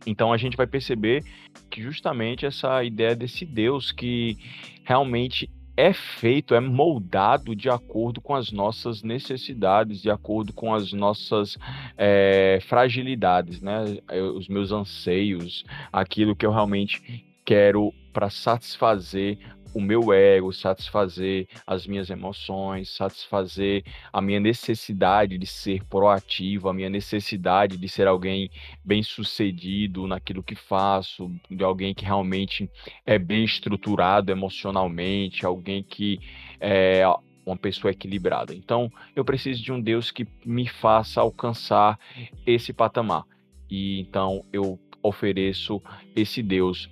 Então 0.06 0.32
a 0.32 0.36
gente 0.36 0.56
vai 0.56 0.66
perceber 0.66 1.24
que 1.70 1.82
justamente 1.82 2.46
essa 2.46 2.82
ideia 2.84 3.14
desse 3.14 3.44
Deus 3.44 3.90
que 3.90 4.36
realmente 4.84 5.50
é 5.76 5.92
feito, 5.92 6.54
é 6.54 6.60
moldado 6.60 7.54
de 7.54 7.68
acordo 7.68 8.20
com 8.20 8.34
as 8.34 8.52
nossas 8.52 9.02
necessidades, 9.02 10.00
de 10.00 10.10
acordo 10.10 10.52
com 10.52 10.72
as 10.72 10.92
nossas 10.92 11.58
é, 11.96 12.60
fragilidades, 12.68 13.60
né? 13.60 13.98
Os 14.36 14.46
meus 14.46 14.70
anseios, 14.70 15.64
aquilo 15.92 16.36
que 16.36 16.46
eu 16.46 16.52
realmente 16.52 17.24
quero 17.44 17.92
para 18.12 18.30
satisfazer 18.30 19.38
o 19.74 19.80
meu 19.80 20.12
ego, 20.12 20.52
satisfazer 20.52 21.48
as 21.66 21.86
minhas 21.86 22.08
emoções, 22.08 22.94
satisfazer 22.94 23.84
a 24.12 24.22
minha 24.22 24.38
necessidade 24.38 25.36
de 25.36 25.46
ser 25.46 25.82
proativo, 25.84 26.68
a 26.68 26.72
minha 26.72 26.88
necessidade 26.88 27.76
de 27.76 27.88
ser 27.88 28.06
alguém 28.06 28.50
bem-sucedido 28.84 30.06
naquilo 30.06 30.42
que 30.42 30.54
faço, 30.54 31.30
de 31.50 31.64
alguém 31.64 31.92
que 31.92 32.04
realmente 32.04 32.70
é 33.04 33.18
bem 33.18 33.44
estruturado 33.44 34.30
emocionalmente, 34.30 35.44
alguém 35.44 35.82
que 35.82 36.20
é 36.60 37.02
uma 37.44 37.56
pessoa 37.56 37.90
equilibrada. 37.90 38.54
Então, 38.54 38.90
eu 39.14 39.24
preciso 39.24 39.62
de 39.62 39.72
um 39.72 39.80
Deus 39.80 40.10
que 40.10 40.26
me 40.46 40.66
faça 40.66 41.20
alcançar 41.20 41.98
esse 42.46 42.72
patamar. 42.72 43.24
E 43.70 44.00
então 44.00 44.44
eu 44.52 44.78
ofereço 45.02 45.82
esse 46.16 46.42
Deus 46.42 46.88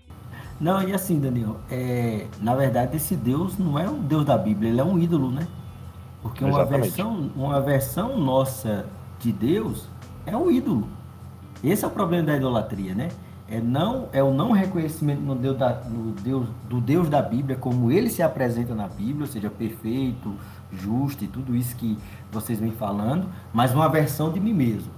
não, 0.63 0.81
e 0.81 0.93
assim, 0.93 1.19
Daniel, 1.19 1.57
é, 1.69 2.29
na 2.41 2.55
verdade 2.55 2.97
esse 2.97 3.17
Deus 3.17 3.59
não 3.59 3.77
é 3.77 3.89
o 3.89 3.95
Deus 3.95 4.25
da 4.25 4.39
Bíblia, 4.39 4.71
ele 4.71 4.81
é 4.81 4.85
um 4.85 4.97
ídolo, 4.97 5.29
né? 5.29 5.49
Porque 6.23 6.45
uma 6.45 6.65
versão, 6.65 7.33
uma 7.35 7.61
versão 7.61 8.17
nossa 8.17 8.87
de 9.19 9.33
Deus 9.33 9.89
é 10.25 10.37
um 10.37 10.49
ídolo. 10.49 10.87
Esse 11.65 11.85
é 11.85 11.89
o 11.89 11.91
problema 11.91 12.23
da 12.29 12.37
idolatria, 12.37 12.95
né? 12.95 13.09
É, 13.49 13.61
não, 13.61 14.09
é 14.13 14.23
o 14.23 14.33
não 14.33 14.53
reconhecimento 14.53 15.21
no 15.21 15.35
Deus 15.35 15.59
da, 15.59 15.81
no 15.81 16.13
Deus, 16.13 16.47
do 16.69 16.81
Deus 16.81 17.09
da 17.09 17.21
Bíblia, 17.21 17.57
como 17.57 17.91
ele 17.91 18.09
se 18.09 18.23
apresenta 18.23 18.73
na 18.73 18.87
Bíblia, 18.87 19.23
ou 19.23 19.27
seja, 19.27 19.51
perfeito, 19.51 20.33
justo 20.71 21.25
e 21.25 21.27
tudo 21.27 21.57
isso 21.57 21.75
que 21.75 21.99
vocês 22.31 22.61
vêm 22.61 22.71
falando, 22.71 23.27
mas 23.53 23.75
uma 23.75 23.89
versão 23.89 24.31
de 24.31 24.39
mim 24.39 24.55
mesmo. 24.55 24.93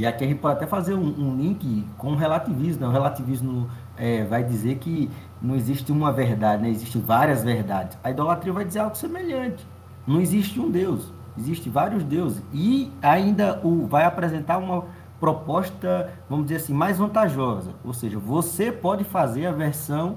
E 0.00 0.06
aqui 0.06 0.24
a 0.24 0.26
gente 0.26 0.40
pode 0.40 0.56
até 0.56 0.66
fazer 0.66 0.94
um, 0.94 1.04
um 1.06 1.36
link 1.36 1.86
com 1.98 2.12
o 2.12 2.16
relativismo. 2.16 2.80
Né? 2.80 2.88
O 2.88 2.90
relativismo 2.90 3.68
é, 3.96 4.24
vai 4.24 4.42
dizer 4.42 4.78
que 4.78 5.10
não 5.40 5.54
existe 5.54 5.90
uma 5.90 6.12
verdade, 6.12 6.62
né? 6.62 6.70
existem 6.70 7.00
várias 7.00 7.42
verdades. 7.42 7.98
A 8.02 8.10
idolatria 8.10 8.52
vai 8.52 8.64
dizer 8.64 8.80
algo 8.80 8.96
semelhante. 8.96 9.66
Não 10.06 10.20
existe 10.20 10.58
um 10.58 10.70
Deus, 10.70 11.12
existe 11.36 11.68
vários 11.68 12.04
deuses. 12.04 12.42
E 12.52 12.90
ainda 13.02 13.60
o, 13.64 13.86
vai 13.86 14.04
apresentar 14.04 14.58
uma 14.58 14.84
proposta, 15.20 16.12
vamos 16.28 16.46
dizer 16.46 16.56
assim, 16.56 16.72
mais 16.72 16.98
vantajosa. 16.98 17.72
Ou 17.84 17.92
seja, 17.92 18.18
você 18.18 18.72
pode 18.72 19.04
fazer 19.04 19.46
a 19.46 19.52
versão 19.52 20.16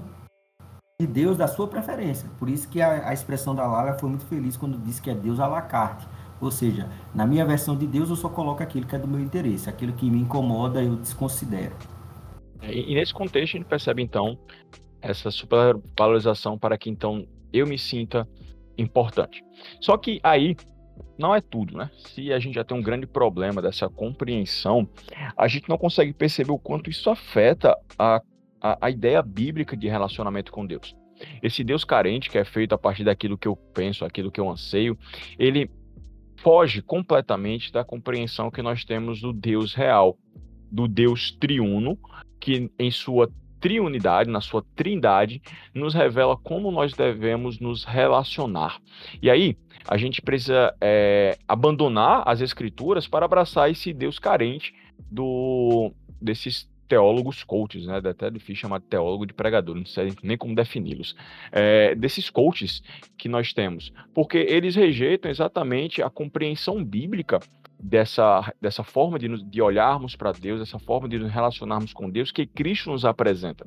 de 0.99 1.05
Deus 1.05 1.37
da 1.37 1.47
sua 1.47 1.67
preferência. 1.67 2.29
Por 2.39 2.49
isso 2.49 2.67
que 2.67 2.81
a, 2.81 3.09
a 3.09 3.13
expressão 3.13 3.53
da 3.53 3.67
Lara 3.67 3.97
foi 3.99 4.09
muito 4.09 4.25
feliz 4.25 4.57
quando 4.57 4.77
disse 4.77 5.01
que 5.01 5.09
é 5.09 5.13
Deus 5.13 5.39
à 5.39 5.47
la 5.47 5.61
carte. 5.61 6.07
Ou 6.39 6.51
seja, 6.51 6.89
na 7.13 7.25
minha 7.25 7.45
versão 7.45 7.75
de 7.75 7.85
Deus 7.87 8.09
eu 8.09 8.15
só 8.15 8.29
coloco 8.29 8.61
aquilo 8.63 8.85
que 8.85 8.95
é 8.95 8.99
do 8.99 9.07
meu 9.07 9.19
interesse, 9.19 9.69
aquilo 9.69 9.93
que 9.93 10.09
me 10.09 10.19
incomoda 10.19 10.81
eu 10.81 10.95
desconsidero. 10.95 11.75
É, 12.61 12.73
e, 12.73 12.93
nesse 12.95 13.13
contexto 13.13 13.55
a 13.55 13.59
gente 13.59 13.69
percebe 13.69 14.01
então 14.01 14.37
essa 15.01 15.29
supervalorização 15.29 16.57
para 16.57 16.77
que 16.77 16.89
então 16.89 17.27
eu 17.53 17.67
me 17.67 17.77
sinta 17.77 18.27
importante. 18.77 19.43
Só 19.79 19.97
que 19.97 20.19
aí 20.23 20.55
não 21.17 21.33
é 21.33 21.41
tudo, 21.41 21.77
né? 21.77 21.89
Se 21.95 22.31
a 22.33 22.39
gente 22.39 22.55
já 22.55 22.63
tem 22.63 22.77
um 22.77 22.81
grande 22.81 23.05
problema 23.05 23.61
dessa 23.61 23.89
compreensão, 23.89 24.87
a 25.37 25.47
gente 25.47 25.69
não 25.69 25.77
consegue 25.77 26.13
perceber 26.13 26.51
o 26.51 26.59
quanto 26.59 26.89
isso 26.89 27.09
afeta 27.09 27.77
a, 27.97 28.21
a, 28.61 28.77
a 28.81 28.89
ideia 28.89 29.21
bíblica 29.21 29.75
de 29.77 29.87
relacionamento 29.87 30.51
com 30.51 30.65
Deus. 30.65 30.95
Esse 31.41 31.63
Deus 31.63 31.85
carente, 31.85 32.29
que 32.29 32.37
é 32.37 32.43
feito 32.43 32.73
a 32.73 32.77
partir 32.77 33.03
daquilo 33.03 33.37
que 33.37 33.47
eu 33.47 33.55
penso, 33.55 34.03
aquilo 34.03 34.31
que 34.31 34.39
eu 34.39 34.49
anseio, 34.49 34.97
ele 35.39 35.69
foge 36.37 36.81
completamente 36.81 37.71
da 37.71 37.83
compreensão 37.83 38.51
que 38.51 38.61
nós 38.61 38.83
temos 38.83 39.21
do 39.21 39.31
Deus 39.31 39.73
real, 39.73 40.17
do 40.71 40.87
Deus 40.87 41.31
triuno, 41.31 41.97
que 42.39 42.69
em 42.77 42.91
sua 42.91 43.31
triunidade, 43.59 44.29
na 44.29 44.41
sua 44.41 44.63
trindade, 44.75 45.41
nos 45.73 45.93
revela 45.93 46.37
como 46.37 46.69
nós 46.71 46.93
devemos 46.93 47.59
nos 47.59 47.83
relacionar. 47.83 48.79
E 49.21 49.29
aí, 49.29 49.57
a 49.87 49.97
gente 49.97 50.21
precisa 50.21 50.75
é, 50.79 51.37
abandonar 51.47 52.23
as 52.27 52.41
escrituras 52.41 53.07
para 53.07 53.25
abraçar 53.25 53.69
esse 53.71 53.93
Deus 53.93 54.19
carente 54.19 54.73
do 55.09 55.91
desses 56.21 56.69
teólogos 56.87 57.43
coaches, 57.43 57.85
né? 57.85 57.99
Até 58.03 58.29
difícil 58.29 58.61
chamar 58.61 58.79
de 58.79 58.85
teólogo 58.85 59.25
de 59.25 59.33
pregador, 59.33 59.75
não 59.75 59.85
sei 59.85 60.13
nem 60.21 60.37
como 60.37 60.55
defini-los. 60.55 61.15
É, 61.51 61.95
desses 61.95 62.29
coaches 62.29 62.83
que 63.17 63.27
nós 63.27 63.53
temos, 63.53 63.91
porque 64.13 64.37
eles 64.37 64.75
rejeitam 64.75 65.29
exatamente 65.29 66.01
a 66.01 66.09
compreensão 66.09 66.83
bíblica 66.83 67.39
dessa, 67.79 68.53
dessa 68.61 68.83
forma 68.83 69.19
de, 69.19 69.27
de 69.43 69.61
olharmos 69.61 70.15
para 70.15 70.31
Deus, 70.31 70.61
essa 70.61 70.79
forma 70.79 71.07
de 71.07 71.19
nos 71.19 71.31
relacionarmos 71.31 71.93
com 71.93 72.09
Deus 72.09 72.31
que 72.31 72.45
Cristo 72.45 72.89
nos 72.89 73.05
apresenta. 73.05 73.65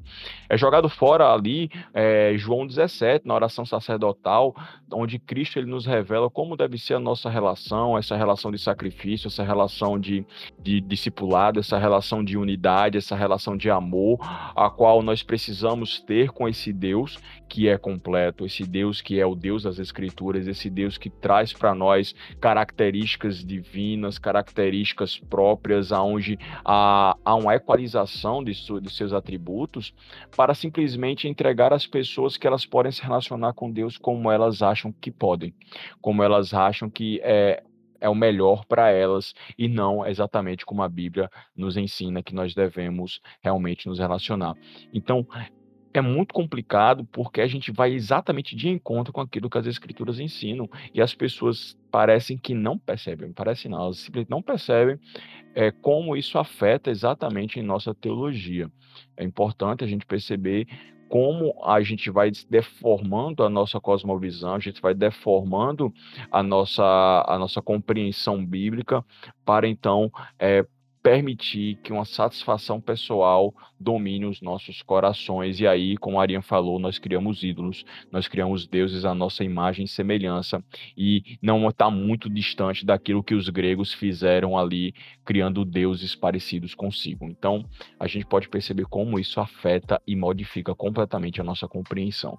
É 0.49 0.57
jogado 0.57 0.89
fora 0.89 1.33
ali 1.33 1.71
é, 1.93 2.35
João 2.37 2.67
17, 2.67 3.27
na 3.27 3.35
oração 3.35 3.65
sacerdotal, 3.65 4.55
onde 4.93 5.19
Cristo 5.19 5.59
ele 5.59 5.71
nos 5.71 5.87
revela 5.87 6.31
como 6.31 6.57
deve 6.57 6.79
ser 6.79 6.95
a 6.95 7.01
nossa 7.01 7.29
relação, 7.29 7.97
essa 7.97 8.17
relação 8.17 8.51
de 8.51 8.59
sacrifício, 8.59 9.29
essa 9.29 9.45
relação 9.45 9.99
de, 9.99 10.25
de 10.59 10.81
discipulado, 10.81 11.61
essa 11.61 11.79
relação 11.79 12.25
de 12.25 12.37
unidade, 12.37 12.99
essa 12.99 13.17
relação 13.17 13.57
de 13.57 13.71
amor, 13.71 14.19
a 14.57 14.71
qual 14.71 15.03
nós 15.03 15.23
precisamos 15.23 16.01
ter 16.01 16.31
com 16.31 16.49
esse 16.49 16.73
Deus 16.73 17.19
que 17.49 17.69
é 17.69 17.79
completo, 17.79 18.45
esse 18.45 18.65
Deus 18.65 19.01
que 19.01 19.19
é 19.19 19.27
o 19.27 19.35
Deus 19.35 19.63
das 19.63 19.79
Escrituras, 19.79 20.47
esse 20.47 20.69
Deus 20.69 20.99
que 20.99 21.09
traz 21.09 21.53
para 21.53 21.75
nós 21.75 22.15
características 22.41 23.45
divinas, 23.45 23.97
características 24.18 25.18
próprias, 25.18 25.92
aonde 25.92 26.38
há, 26.64 27.16
há 27.24 27.34
uma 27.34 27.55
equalização 27.55 28.42
de, 28.42 28.55
su, 28.55 28.80
de 28.80 28.90
seus 28.90 29.12
atributos, 29.12 29.92
para 30.36 30.55
simplesmente 30.55 31.26
entregar 31.26 31.72
às 31.72 31.86
pessoas 31.86 32.36
que 32.36 32.46
elas 32.46 32.64
podem 32.64 32.92
se 32.92 33.03
relacionar 33.03 33.53
com 33.53 33.70
Deus 33.70 33.96
como 33.99 34.30
elas 34.30 34.62
acham 34.62 34.92
que 34.92 35.11
podem, 35.11 35.55
como 36.01 36.22
elas 36.22 36.55
acham 36.55 36.88
que 36.88 37.20
é, 37.22 37.62
é 38.01 38.09
o 38.09 38.14
melhor 38.14 38.64
para 38.64 38.90
elas 38.90 39.34
e 39.57 39.68
não 39.68 40.07
exatamente 40.07 40.64
como 40.64 40.82
a 40.82 40.88
Bíblia 40.88 41.28
nos 41.57 41.76
ensina 41.76 42.22
que 42.22 42.34
nós 42.34 42.55
devemos 42.55 43.20
realmente 43.42 43.88
nos 43.88 43.99
relacionar. 43.99 44.55
Então, 44.92 45.26
é 45.99 46.01
muito 46.01 46.32
complicado 46.32 47.05
porque 47.12 47.40
a 47.40 47.46
gente 47.46 47.70
vai 47.70 47.92
exatamente 47.92 48.57
de 48.57 48.68
encontro 48.68 49.12
com 49.12 49.20
aquilo 49.20 49.51
que 49.51 49.59
as 49.59 49.66
escrituras 49.66 50.18
ensinam 50.18 50.68
e 50.94 51.03
as 51.03 51.14
pessoas 51.14 51.76
parecem 51.90 52.38
que 52.38 52.55
não 52.55 52.78
percebem, 52.78 53.32
parece 53.32 53.68
não, 53.68 53.82
elas 53.82 53.99
simplesmente 53.99 54.30
não 54.30 54.42
percebem 54.42 54.99
é, 55.55 55.70
como 55.70 56.16
isso 56.16 56.38
afeta 56.38 56.90
exatamente 56.90 57.59
em 57.59 57.62
nossa 57.62 57.94
teologia. 57.94 58.70
É 59.16 59.24
importante 59.24 59.84
a 59.84 59.86
gente 59.86 60.07
perceber 60.07 60.66
como 61.09 61.55
a 61.64 61.80
gente 61.80 62.11
vai 62.11 62.30
deformando 62.49 63.42
a 63.42 63.49
nossa 63.49 63.80
cosmovisão, 63.80 64.55
a 64.55 64.59
gente 64.59 64.80
vai 64.80 64.94
deformando 64.94 65.92
a 66.30 66.42
nossa, 66.42 66.84
a 67.26 67.38
nossa 67.38 67.62
compreensão 67.62 68.44
bíblica 68.44 69.05
para 69.44 69.66
então 69.66 70.12
é, 70.38 70.66
permitir 71.03 71.76
que 71.82 71.92
uma 71.92 72.05
satisfação 72.05 72.80
pessoal 72.80 73.55
domine 73.78 74.26
os 74.26 74.40
nossos 74.40 74.82
corações. 74.82 75.61
E 75.61 75.66
aí, 75.66 75.96
como 75.96 76.18
a 76.18 76.22
Ariane 76.22 76.42
falou, 76.42 76.78
nós 76.78 76.99
criamos 76.99 77.42
ídolos, 77.42 77.84
nós 78.11 78.26
criamos 78.26 78.66
deuses 78.66 79.05
à 79.05 79.14
nossa 79.14 79.44
imagem 79.44 79.84
e 79.84 79.88
semelhança, 79.88 80.62
e 80.96 81.38
não 81.40 81.68
está 81.68 81.90
muito 81.90 82.28
distante 82.28 82.84
daquilo 82.84 83.22
que 83.22 83.34
os 83.34 83.49
gregos 83.49 83.92
fizeram 83.92 84.59
ali, 84.59 84.94
criando 85.24 85.64
deuses 85.64 86.14
parecidos 86.14 86.74
consigo. 86.74 87.26
Então, 87.26 87.64
a 87.99 88.07
gente 88.07 88.26
pode 88.26 88.49
perceber 88.49 88.86
como 88.86 89.18
isso 89.18 89.40
afeta 89.40 90.01
e 90.07 90.16
modifica 90.16 90.74
completamente 90.74 91.40
a 91.40 91.44
nossa 91.44 91.68
compreensão. 91.68 92.38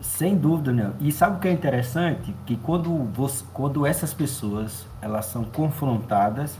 Sem 0.00 0.36
dúvida, 0.36 0.72
né? 0.72 0.92
E 1.00 1.12
sabe 1.12 1.36
o 1.36 1.40
que 1.40 1.46
é 1.46 1.52
interessante? 1.52 2.34
Que 2.44 2.56
quando, 2.56 3.04
você, 3.12 3.44
quando 3.52 3.86
essas 3.86 4.12
pessoas 4.12 4.84
elas 5.00 5.26
são 5.26 5.44
confrontadas 5.44 6.58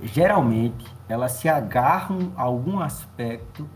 geralmente 0.00 0.86
elas 1.08 1.32
se 1.32 1.48
agarram 1.48 2.32
a 2.36 2.42
algum 2.42 2.80
aspecto 2.80 3.68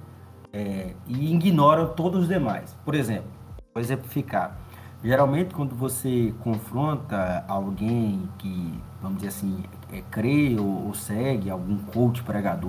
é, 0.53 0.95
e 1.07 1.35
ignoram 1.35 1.89
todos 1.89 2.23
os 2.23 2.29
demais. 2.29 2.77
Por 2.85 2.95
exemplo, 2.95 3.31
vou 3.75 3.83
exemplificar. 3.83 4.57
Geralmente, 5.03 5.55
quando 5.55 5.77
você 5.77 6.35
confronta 6.41 7.45
alguém 7.47 8.29
que, 8.37 8.83
vamos 9.01 9.19
dizer 9.19 9.29
assim, 9.29 9.63
é, 9.93 10.03
crê 10.11 10.57
ou, 10.59 10.87
ou, 10.87 10.95
segue 10.95 11.49
algum 11.49 11.79
coach 11.79 12.23
pregador 12.25 12.69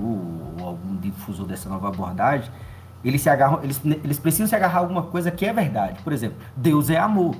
ou 0.59 0.67
algum 0.67 0.95
difusor 0.95 1.47
dessa 1.47 1.67
nova 1.67 1.87
abordagem, 1.87 2.51
eles 3.03 3.21
se 3.21 3.29
agarram, 3.29 3.63
eles, 3.63 3.81
eles 3.83 4.19
precisam 4.19 4.45
se 4.45 4.55
agarrar 4.55 4.77
a 4.77 4.81
alguma 4.81 5.03
coisa 5.03 5.31
que 5.31 5.43
é 5.45 5.51
verdade. 5.51 6.03
Por 6.03 6.13
exemplo, 6.13 6.37
Deus 6.55 6.91
é 6.91 6.97
amor. 6.97 7.35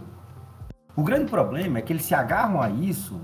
O 0.96 1.04
grande 1.04 1.30
problema 1.30 1.78
é 1.78 1.82
que 1.82 1.94
eles 1.94 2.04
se 2.04 2.16
agarram 2.16 2.60
a 2.60 2.70
isso 2.70 3.22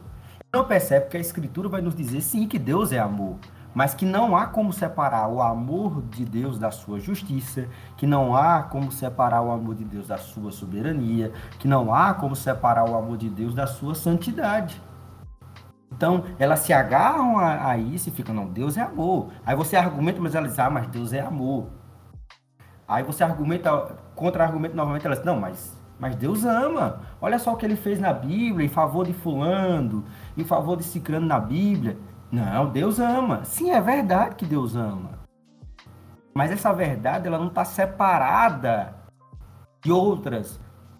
não 0.55 0.63
percebe 0.63 1.09
que 1.09 1.17
a 1.17 1.19
Escritura 1.19 1.67
vai 1.67 1.81
nos 1.81 1.93
dizer 1.93 2.21
sim 2.21 2.47
que 2.47 2.57
Deus 2.57 2.93
é 2.93 2.99
amor, 2.99 3.35
mas 3.73 3.93
que 3.93 4.05
não 4.05 4.37
há 4.37 4.47
como 4.47 4.71
separar 4.71 5.27
o 5.27 5.41
amor 5.41 6.01
de 6.03 6.23
Deus 6.23 6.57
da 6.57 6.71
sua 6.71 6.97
justiça, 6.97 7.67
que 7.97 8.07
não 8.07 8.33
há 8.33 8.63
como 8.63 8.89
separar 8.89 9.41
o 9.41 9.51
amor 9.51 9.75
de 9.75 9.83
Deus 9.83 10.07
da 10.07 10.17
sua 10.17 10.53
soberania, 10.53 11.33
que 11.59 11.67
não 11.67 11.93
há 11.93 12.13
como 12.13 12.37
separar 12.37 12.89
o 12.89 12.95
amor 12.95 13.17
de 13.17 13.29
Deus 13.29 13.53
da 13.53 13.67
sua 13.67 13.93
santidade. 13.93 14.81
Então, 15.91 16.23
elas 16.39 16.59
se 16.59 16.71
agarram 16.71 17.37
a, 17.37 17.71
a 17.71 17.77
isso 17.77 18.07
e 18.07 18.11
ficam, 18.13 18.33
não, 18.33 18.47
Deus 18.47 18.77
é 18.77 18.81
amor. 18.81 19.31
Aí 19.45 19.57
você 19.57 19.75
argumenta, 19.75 20.21
mas 20.21 20.35
elas 20.35 20.57
ah, 20.57 20.69
mas 20.69 20.87
Deus 20.87 21.11
é 21.11 21.19
amor. 21.19 21.67
Aí 22.87 23.03
você 23.03 23.25
argumenta, 23.25 23.97
contra-argumenta 24.15 24.73
novamente, 24.73 25.05
elas 25.05 25.21
não, 25.25 25.37
mas 25.37 25.77
mas 25.99 26.15
Deus 26.15 26.43
ama. 26.45 27.01
Olha 27.21 27.39
só 27.39 27.53
o 27.53 27.57
que 27.57 27.65
ele 27.65 27.75
fez 27.75 27.99
na 27.99 28.13
Bíblia, 28.13 28.65
em 28.65 28.69
favor 28.69 29.05
de 29.05 29.13
fulano, 29.13 30.03
em 30.37 30.43
favor 30.43 30.75
de 30.77 30.83
ciclano 30.83 31.25
na 31.25 31.39
Bíblia. 31.39 31.97
Não, 32.31 32.69
Deus 32.69 32.99
ama. 32.99 33.43
Sim, 33.45 33.71
é 33.71 33.79
verdade 33.79 34.35
que 34.35 34.45
Deus 34.45 34.75
ama. 34.75 35.11
Mas 36.33 36.51
essa 36.51 36.73
verdade 36.73 37.27
ela 37.27 37.39
não 37.39 37.47
está 37.47 37.63
separada 37.63 38.93
de 39.81 39.91
outras 39.91 40.59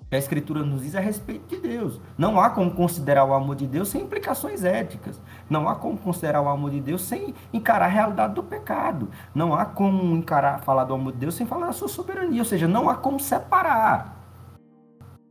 que 0.09 0.15
a 0.15 0.19
Escritura 0.19 0.63
nos 0.63 0.81
diz 0.81 0.95
a 0.95 0.99
respeito 0.99 1.47
de 1.47 1.59
Deus. 1.59 1.99
Não 2.17 2.39
há 2.39 2.49
como 2.49 2.71
considerar 2.71 3.25
o 3.25 3.33
amor 3.33 3.55
de 3.55 3.67
Deus 3.67 3.89
sem 3.89 4.03
implicações 4.03 4.63
éticas. 4.63 5.21
Não 5.49 5.67
há 5.67 5.75
como 5.75 5.97
considerar 5.97 6.41
o 6.41 6.47
amor 6.47 6.71
de 6.71 6.79
Deus 6.79 7.01
sem 7.01 7.33
encarar 7.51 7.85
a 7.85 7.89
realidade 7.89 8.35
do 8.35 8.43
pecado. 8.43 9.09
Não 9.33 9.53
há 9.53 9.65
como 9.65 10.15
encarar, 10.15 10.61
falar 10.61 10.85
do 10.85 10.93
amor 10.93 11.11
de 11.11 11.19
Deus 11.19 11.35
sem 11.35 11.45
falar 11.45 11.67
da 11.67 11.73
sua 11.73 11.89
soberania. 11.89 12.39
Ou 12.39 12.45
seja, 12.45 12.67
não 12.67 12.89
há 12.89 12.95
como 12.95 13.19
separar. 13.19 14.14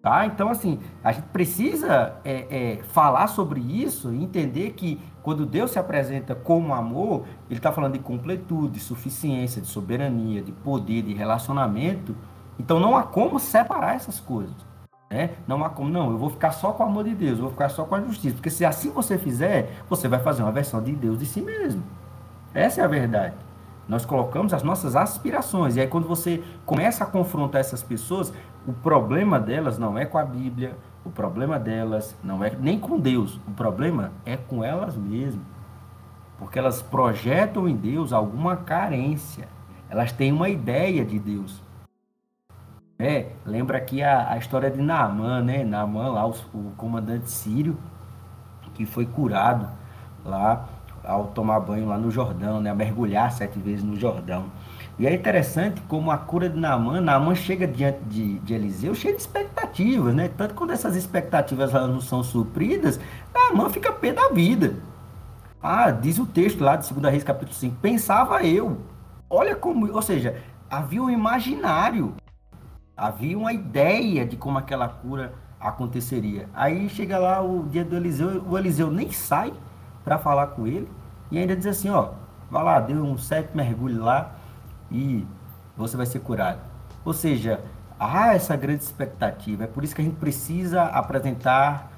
Tá? 0.04 0.26
Então, 0.26 0.50
assim, 0.50 0.78
a 1.02 1.12
gente 1.12 1.24
precisa 1.28 2.16
é, 2.26 2.46
é, 2.50 2.82
falar 2.92 3.26
sobre 3.26 3.58
isso 3.58 4.12
e 4.12 4.22
entender 4.22 4.72
que 4.72 5.00
quando 5.22 5.46
Deus 5.46 5.70
se 5.70 5.78
apresenta 5.78 6.34
como 6.34 6.74
amor, 6.74 7.24
Ele 7.48 7.58
está 7.58 7.72
falando 7.72 7.94
de 7.94 8.00
completude, 8.00 8.74
de 8.74 8.80
suficiência, 8.80 9.62
de 9.62 9.66
soberania, 9.66 10.42
de 10.42 10.52
poder, 10.52 11.00
de 11.00 11.14
relacionamento. 11.14 12.14
Então, 12.58 12.78
não 12.78 12.94
há 12.94 13.02
como 13.02 13.40
separar 13.40 13.94
essas 13.94 14.20
coisas. 14.20 14.54
Né? 15.10 15.30
Não 15.46 15.64
há 15.64 15.70
como, 15.70 15.88
não, 15.88 16.10
eu 16.10 16.18
vou 16.18 16.28
ficar 16.28 16.50
só 16.52 16.72
com 16.72 16.82
o 16.82 16.86
amor 16.86 17.04
de 17.04 17.14
Deus, 17.14 17.38
eu 17.38 17.44
vou 17.44 17.52
ficar 17.52 17.70
só 17.70 17.84
com 17.84 17.94
a 17.94 18.00
justiça. 18.02 18.34
Porque 18.34 18.50
se 18.50 18.62
assim 18.62 18.90
você 18.90 19.16
fizer, 19.16 19.70
você 19.88 20.06
vai 20.06 20.20
fazer 20.20 20.42
uma 20.42 20.52
versão 20.52 20.82
de 20.82 20.92
Deus 20.92 21.18
de 21.18 21.24
si 21.24 21.40
mesmo. 21.40 21.82
Essa 22.52 22.82
é 22.82 22.84
a 22.84 22.88
verdade. 22.88 23.34
Nós 23.88 24.04
colocamos 24.04 24.54
as 24.54 24.62
nossas 24.62 24.96
aspirações. 24.96 25.76
E 25.76 25.80
aí, 25.80 25.86
quando 25.86 26.06
você 26.06 26.42
começa 26.64 27.04
a 27.04 27.06
confrontar 27.06 27.60
essas 27.60 27.82
pessoas, 27.82 28.32
o 28.66 28.72
problema 28.72 29.38
delas 29.38 29.78
não 29.78 29.98
é 29.98 30.06
com 30.06 30.18
a 30.18 30.24
Bíblia, 30.24 30.76
o 31.04 31.10
problema 31.10 31.58
delas 31.58 32.16
não 32.24 32.42
é 32.42 32.50
nem 32.50 32.78
com 32.78 32.98
Deus, 32.98 33.38
o 33.46 33.50
problema 33.50 34.12
é 34.24 34.36
com 34.36 34.64
elas 34.64 34.96
mesmas. 34.96 35.44
Porque 36.38 36.58
elas 36.58 36.82
projetam 36.82 37.68
em 37.68 37.76
Deus 37.76 38.12
alguma 38.12 38.56
carência. 38.56 39.48
Elas 39.88 40.12
têm 40.12 40.32
uma 40.32 40.48
ideia 40.48 41.04
de 41.04 41.18
Deus. 41.18 41.62
É, 42.98 43.32
lembra 43.44 43.78
aqui 43.78 44.02
a, 44.02 44.30
a 44.30 44.38
história 44.38 44.70
de 44.70 44.80
Naamã, 44.80 45.42
né? 45.42 45.64
Naamã, 45.64 46.08
lá, 46.08 46.26
o, 46.26 46.30
o 46.54 46.72
comandante 46.76 47.30
sírio, 47.30 47.76
que 48.74 48.84
foi 48.86 49.06
curado 49.06 49.68
lá 50.24 50.68
ao 51.04 51.26
tomar 51.26 51.60
banho 51.60 51.86
lá 51.86 51.98
no 51.98 52.10
Jordão, 52.10 52.60
né? 52.60 52.72
Mergulhar 52.72 53.30
sete 53.30 53.58
vezes 53.58 53.84
no 53.84 53.96
Jordão. 53.96 54.46
E 54.98 55.06
é 55.06 55.14
interessante 55.14 55.80
como 55.82 56.10
a 56.10 56.16
cura 56.18 56.48
de 56.48 56.58
Naaman, 56.58 57.00
Naaman 57.00 57.34
chega 57.34 57.66
diante 57.66 58.00
de, 58.04 58.38
de 58.38 58.54
Eliseu 58.54 58.94
cheio 58.94 59.16
de 59.16 59.20
expectativas, 59.20 60.14
né? 60.14 60.28
Tanto 60.28 60.54
quando 60.54 60.70
essas 60.70 60.94
expectativas 60.94 61.72
não 61.72 62.00
são 62.00 62.22
supridas, 62.22 63.00
Naaman 63.34 63.70
fica 63.70 63.92
pé 63.92 64.12
da 64.12 64.28
vida. 64.28 64.74
Ah, 65.60 65.90
diz 65.90 66.18
o 66.18 66.26
texto 66.26 66.62
lá 66.62 66.76
de 66.76 66.92
2 66.92 67.10
Reis 67.10 67.24
capítulo 67.24 67.56
5, 67.56 67.76
pensava 67.80 68.44
eu. 68.44 68.78
Olha 69.28 69.56
como, 69.56 69.90
ou 69.92 70.02
seja, 70.02 70.36
havia 70.70 71.02
um 71.02 71.10
imaginário, 71.10 72.14
havia 72.96 73.36
uma 73.36 73.52
ideia 73.52 74.24
de 74.24 74.36
como 74.36 74.58
aquela 74.58 74.88
cura 74.88 75.32
aconteceria. 75.58 76.48
Aí 76.54 76.88
chega 76.88 77.18
lá 77.18 77.40
o 77.40 77.64
dia 77.64 77.84
do 77.84 77.96
Eliseu, 77.96 78.44
o 78.46 78.56
Eliseu 78.56 78.90
nem 78.90 79.10
sai 79.10 79.52
para 80.04 80.18
falar 80.18 80.48
com 80.48 80.66
ele 80.66 80.88
e 81.30 81.38
ainda 81.38 81.56
diz 81.56 81.66
assim, 81.66 81.88
ó, 81.88 82.10
vai 82.50 82.62
lá, 82.62 82.78
deu 82.78 83.02
um 83.02 83.16
sete 83.16 83.56
mergulho 83.56 84.04
lá, 84.04 84.33
e 84.94 85.26
você 85.76 85.96
vai 85.96 86.06
ser 86.06 86.20
curado. 86.20 86.60
Ou 87.04 87.12
seja, 87.12 87.60
há 87.98 88.32
essa 88.34 88.54
grande 88.54 88.84
expectativa. 88.84 89.64
É 89.64 89.66
por 89.66 89.82
isso 89.82 89.94
que 89.94 90.00
a 90.00 90.04
gente 90.04 90.16
precisa 90.16 90.84
apresentar 90.84 91.90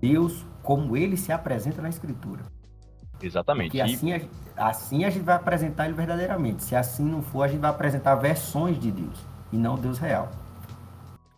Deus 0.00 0.46
como 0.62 0.96
ele 0.96 1.18
se 1.18 1.30
apresenta 1.30 1.82
na 1.82 1.90
Escritura. 1.90 2.42
Exatamente. 3.22 3.68
Porque 3.68 3.80
assim 3.80 4.12
a, 4.12 4.20
assim 4.56 5.04
a 5.04 5.10
gente 5.10 5.22
vai 5.22 5.36
apresentar 5.36 5.84
ele 5.84 5.94
verdadeiramente. 5.94 6.64
Se 6.64 6.74
assim 6.74 7.04
não 7.04 7.22
for, 7.22 7.42
a 7.42 7.48
gente 7.48 7.60
vai 7.60 7.70
apresentar 7.70 8.14
versões 8.14 8.80
de 8.80 8.90
Deus 8.90 9.18
e 9.52 9.56
não 9.58 9.76
Deus 9.76 9.98
real. 9.98 10.30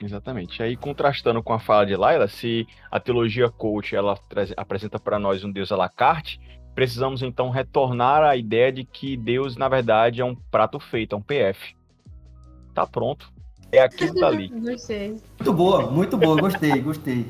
Exatamente. 0.01 0.63
Aí 0.63 0.77
contrastando 0.77 1.43
com 1.43 1.53
a 1.53 1.59
fala 1.59 1.85
de 1.85 1.97
Laila, 1.97 2.29
se 2.29 2.67
a 2.91 3.01
teologia 3.01 3.51
coach 3.51 3.97
ela 3.97 4.17
apresenta 4.57 5.01
para 5.01 5.19
nós 5.19 5.43
um 5.43 5.51
Deus 5.51 5.73
à 5.73 5.77
la 5.77 5.89
carte, 5.89 6.39
precisamos 6.77 7.23
então 7.23 7.49
retornar 7.49 8.23
à 8.23 8.37
ideia 8.37 8.71
de 8.71 8.85
que 8.85 9.17
Deus, 9.17 9.57
na 9.57 9.67
verdade, 9.67 10.21
é 10.21 10.25
um 10.25 10.35
prato 10.35 10.79
feito, 10.79 11.15
é 11.15 11.19
um 11.19 11.23
PF. 11.23 11.75
Tá 12.75 12.87
pronto. 12.87 13.33
É 13.73 13.81
aquilo 13.81 14.13
dali. 14.21 14.49
Gostei. 14.49 15.17
Muito 15.39 15.53
boa, 15.55 15.91
muito 15.91 16.17
boa, 16.19 16.39
gostei, 16.39 16.79
gostei. 16.83 17.27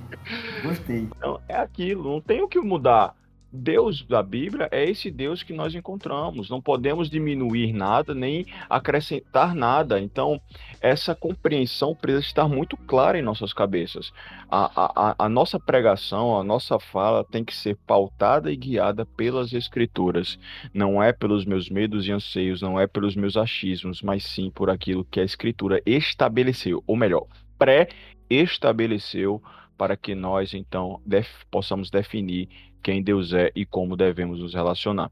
Gostei. 0.64 1.08
Então, 1.16 1.40
é 1.48 1.54
aquilo, 1.54 2.10
não 2.10 2.20
tem 2.20 2.42
o 2.42 2.48
que 2.48 2.60
mudar. 2.60 3.14
Deus 3.56 4.02
da 4.02 4.22
Bíblia 4.22 4.68
é 4.70 4.84
esse 4.84 5.10
Deus 5.10 5.42
que 5.42 5.52
nós 5.52 5.74
encontramos. 5.74 6.48
Não 6.48 6.60
podemos 6.60 7.10
diminuir 7.10 7.72
nada 7.72 8.14
nem 8.14 8.46
acrescentar 8.68 9.54
nada. 9.54 10.00
Então, 10.00 10.40
essa 10.80 11.14
compreensão 11.14 11.94
precisa 11.94 12.24
estar 12.24 12.48
muito 12.48 12.76
clara 12.76 13.18
em 13.18 13.22
nossas 13.22 13.52
cabeças. 13.52 14.12
A, 14.50 14.70
a, 14.76 15.14
a 15.26 15.28
nossa 15.28 15.58
pregação, 15.58 16.38
a 16.38 16.44
nossa 16.44 16.78
fala 16.78 17.24
tem 17.24 17.44
que 17.44 17.54
ser 17.54 17.76
pautada 17.86 18.52
e 18.52 18.56
guiada 18.56 19.04
pelas 19.04 19.52
Escrituras. 19.52 20.38
Não 20.72 21.02
é 21.02 21.12
pelos 21.12 21.44
meus 21.44 21.68
medos 21.68 22.06
e 22.06 22.12
anseios, 22.12 22.60
não 22.62 22.78
é 22.78 22.86
pelos 22.86 23.16
meus 23.16 23.36
achismos, 23.36 24.02
mas 24.02 24.24
sim 24.24 24.50
por 24.50 24.70
aquilo 24.70 25.04
que 25.04 25.20
a 25.20 25.24
Escritura 25.24 25.80
estabeleceu, 25.86 26.84
ou 26.86 26.96
melhor, 26.96 27.26
pré-estabeleceu 27.58 29.42
para 29.76 29.96
que 29.96 30.14
nós 30.14 30.54
então 30.54 31.00
def 31.04 31.28
possamos 31.50 31.90
definir 31.90 32.48
quem 32.82 33.02
Deus 33.02 33.32
é 33.32 33.50
e 33.54 33.64
como 33.64 33.96
devemos 33.96 34.40
nos 34.40 34.54
relacionar. 34.54 35.10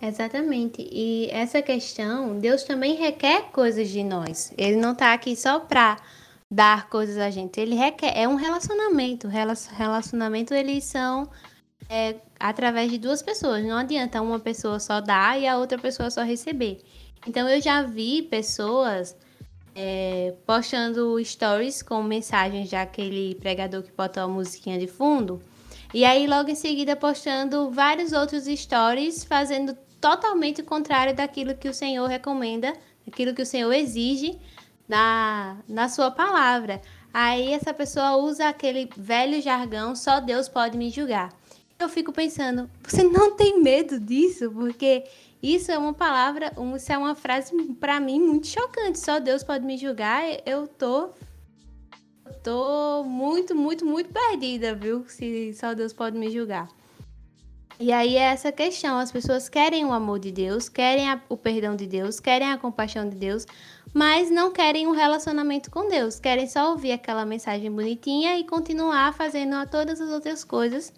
Exatamente. 0.00 0.86
E 0.90 1.28
essa 1.30 1.62
questão, 1.62 2.38
Deus 2.38 2.64
também 2.64 2.96
requer 2.96 3.50
coisas 3.52 3.88
de 3.88 4.02
nós. 4.02 4.52
Ele 4.58 4.76
não 4.76 4.92
está 4.92 5.12
aqui 5.12 5.36
só 5.36 5.60
para 5.60 5.96
dar 6.50 6.88
coisas 6.88 7.16
a 7.18 7.30
gente. 7.30 7.60
Ele 7.60 7.76
requer, 7.76 8.12
é 8.18 8.26
um 8.26 8.34
relacionamento. 8.34 9.28
Relacionamento 9.28 10.52
eles 10.52 10.84
são 10.84 11.30
é, 11.88 12.16
através 12.38 12.90
de 12.90 12.98
duas 12.98 13.22
pessoas. 13.22 13.64
Não 13.64 13.76
adianta 13.76 14.20
uma 14.20 14.40
pessoa 14.40 14.80
só 14.80 15.00
dar 15.00 15.40
e 15.40 15.46
a 15.46 15.56
outra 15.56 15.78
pessoa 15.78 16.10
só 16.10 16.22
receber. 16.22 16.82
Então 17.26 17.48
eu 17.48 17.60
já 17.60 17.82
vi 17.82 18.22
pessoas 18.22 19.16
é, 19.74 20.34
postando 20.44 21.22
stories 21.24 21.82
com 21.82 22.02
mensagens 22.02 22.70
daquele 22.70 23.34
pregador 23.36 23.82
que 23.82 23.92
botou 23.92 24.24
a 24.24 24.28
musiquinha 24.28 24.78
de 24.78 24.86
fundo. 24.86 25.40
E 25.94 26.04
aí, 26.04 26.26
logo 26.26 26.50
em 26.50 26.54
seguida, 26.54 26.96
postando 26.96 27.70
vários 27.70 28.12
outros 28.12 28.44
stories, 28.44 29.24
fazendo 29.24 29.76
totalmente 30.00 30.60
o 30.60 30.64
contrário 30.64 31.14
daquilo 31.14 31.54
que 31.54 31.68
o 31.68 31.74
Senhor 31.74 32.06
recomenda, 32.08 32.72
daquilo 33.06 33.34
que 33.34 33.42
o 33.42 33.46
Senhor 33.46 33.72
exige 33.72 34.38
na, 34.88 35.58
na 35.68 35.88
sua 35.88 36.10
palavra. 36.10 36.80
Aí 37.12 37.52
essa 37.52 37.74
pessoa 37.74 38.16
usa 38.16 38.48
aquele 38.48 38.88
velho 38.96 39.40
jargão, 39.42 39.94
só 39.94 40.18
Deus 40.18 40.48
pode 40.48 40.78
me 40.78 40.90
julgar. 40.90 41.30
Eu 41.78 41.88
fico 41.88 42.12
pensando, 42.12 42.70
você 42.82 43.02
não 43.02 43.36
tem 43.36 43.60
medo 43.60 44.00
disso? 44.00 44.50
Porque 44.50 45.04
isso 45.42 45.70
é 45.70 45.76
uma 45.76 45.92
palavra, 45.92 46.52
isso 46.76 46.92
é 46.92 46.96
uma 46.96 47.14
frase 47.14 47.52
para 47.80 48.00
mim 48.00 48.20
muito 48.20 48.46
chocante. 48.46 48.98
Só 48.98 49.18
Deus 49.18 49.42
pode 49.42 49.64
me 49.64 49.76
julgar. 49.76 50.22
Eu 50.46 50.66
tô 50.66 51.10
tô 52.42 53.04
muito, 53.04 53.54
muito, 53.54 53.84
muito 53.84 54.10
perdida, 54.12 54.74
viu? 54.74 55.04
Se 55.08 55.52
só 55.54 55.74
Deus 55.74 55.92
pode 55.92 56.18
me 56.18 56.30
julgar. 56.30 56.68
E 57.80 57.90
aí 57.90 58.16
é 58.16 58.22
essa 58.22 58.52
questão, 58.52 58.98
as 58.98 59.10
pessoas 59.10 59.48
querem 59.48 59.84
o 59.84 59.92
amor 59.92 60.20
de 60.20 60.30
Deus, 60.30 60.68
querem 60.68 61.10
a, 61.10 61.20
o 61.28 61.36
perdão 61.36 61.74
de 61.74 61.86
Deus, 61.86 62.20
querem 62.20 62.52
a 62.52 62.58
compaixão 62.58 63.08
de 63.08 63.16
Deus, 63.16 63.44
mas 63.92 64.30
não 64.30 64.52
querem 64.52 64.86
um 64.86 64.92
relacionamento 64.92 65.70
com 65.70 65.88
Deus, 65.88 66.20
querem 66.20 66.46
só 66.46 66.70
ouvir 66.70 66.92
aquela 66.92 67.24
mensagem 67.24 67.70
bonitinha 67.70 68.38
e 68.38 68.44
continuar 68.44 69.12
fazendo 69.14 69.56
todas 69.68 70.00
as 70.00 70.10
outras 70.10 70.44
coisas 70.44 70.92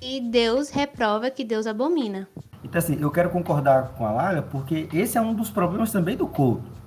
que 0.00 0.20
Deus 0.20 0.70
reprova, 0.70 1.30
que 1.30 1.44
Deus 1.44 1.66
abomina. 1.66 2.28
Então, 2.62 2.78
assim, 2.78 2.96
eu 3.00 3.10
quero 3.10 3.30
concordar 3.30 3.94
com 3.94 4.06
a 4.06 4.12
Lara, 4.12 4.42
porque 4.42 4.88
esse 4.92 5.18
é 5.18 5.20
um 5.20 5.34
dos 5.34 5.50
problemas 5.50 5.90
também 5.90 6.16
do 6.16 6.28
culto. 6.28 6.81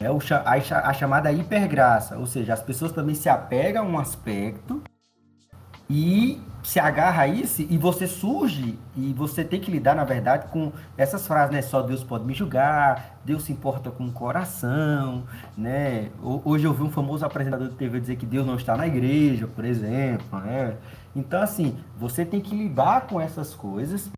É 0.00 0.10
o, 0.10 0.18
a, 0.30 0.88
a 0.88 0.92
chamada 0.92 1.32
hipergraça, 1.32 2.16
ou 2.16 2.26
seja, 2.26 2.54
as 2.54 2.62
pessoas 2.62 2.92
também 2.92 3.14
se 3.14 3.28
apegam 3.28 3.84
a 3.84 3.88
um 3.88 3.98
aspecto 3.98 4.82
e 5.90 6.40
se 6.62 6.78
agarra 6.78 7.22
a 7.22 7.26
isso 7.26 7.62
e 7.62 7.78
você 7.78 8.06
surge 8.06 8.78
e 8.94 9.12
você 9.14 9.42
tem 9.42 9.58
que 9.60 9.70
lidar, 9.70 9.94
na 9.94 10.04
verdade, 10.04 10.48
com 10.48 10.70
essas 10.96 11.26
frases, 11.26 11.52
né? 11.52 11.62
Só 11.62 11.82
Deus 11.82 12.04
pode 12.04 12.24
me 12.24 12.34
julgar, 12.34 13.20
Deus 13.24 13.44
se 13.44 13.52
importa 13.52 13.90
com 13.90 14.06
o 14.06 14.12
coração, 14.12 15.24
né? 15.56 16.10
Hoje 16.22 16.64
eu 16.64 16.74
vi 16.74 16.82
um 16.82 16.90
famoso 16.90 17.24
apresentador 17.24 17.68
de 17.68 17.74
TV 17.74 18.00
dizer 18.00 18.16
que 18.16 18.26
Deus 18.26 18.46
não 18.46 18.56
está 18.56 18.76
na 18.76 18.86
igreja, 18.86 19.46
por 19.46 19.64
exemplo, 19.64 20.38
né? 20.40 20.76
Então, 21.16 21.42
assim, 21.42 21.76
você 21.96 22.24
tem 22.24 22.40
que 22.40 22.54
lidar 22.54 23.06
com 23.06 23.20
essas 23.20 23.54
coisas 23.54 24.10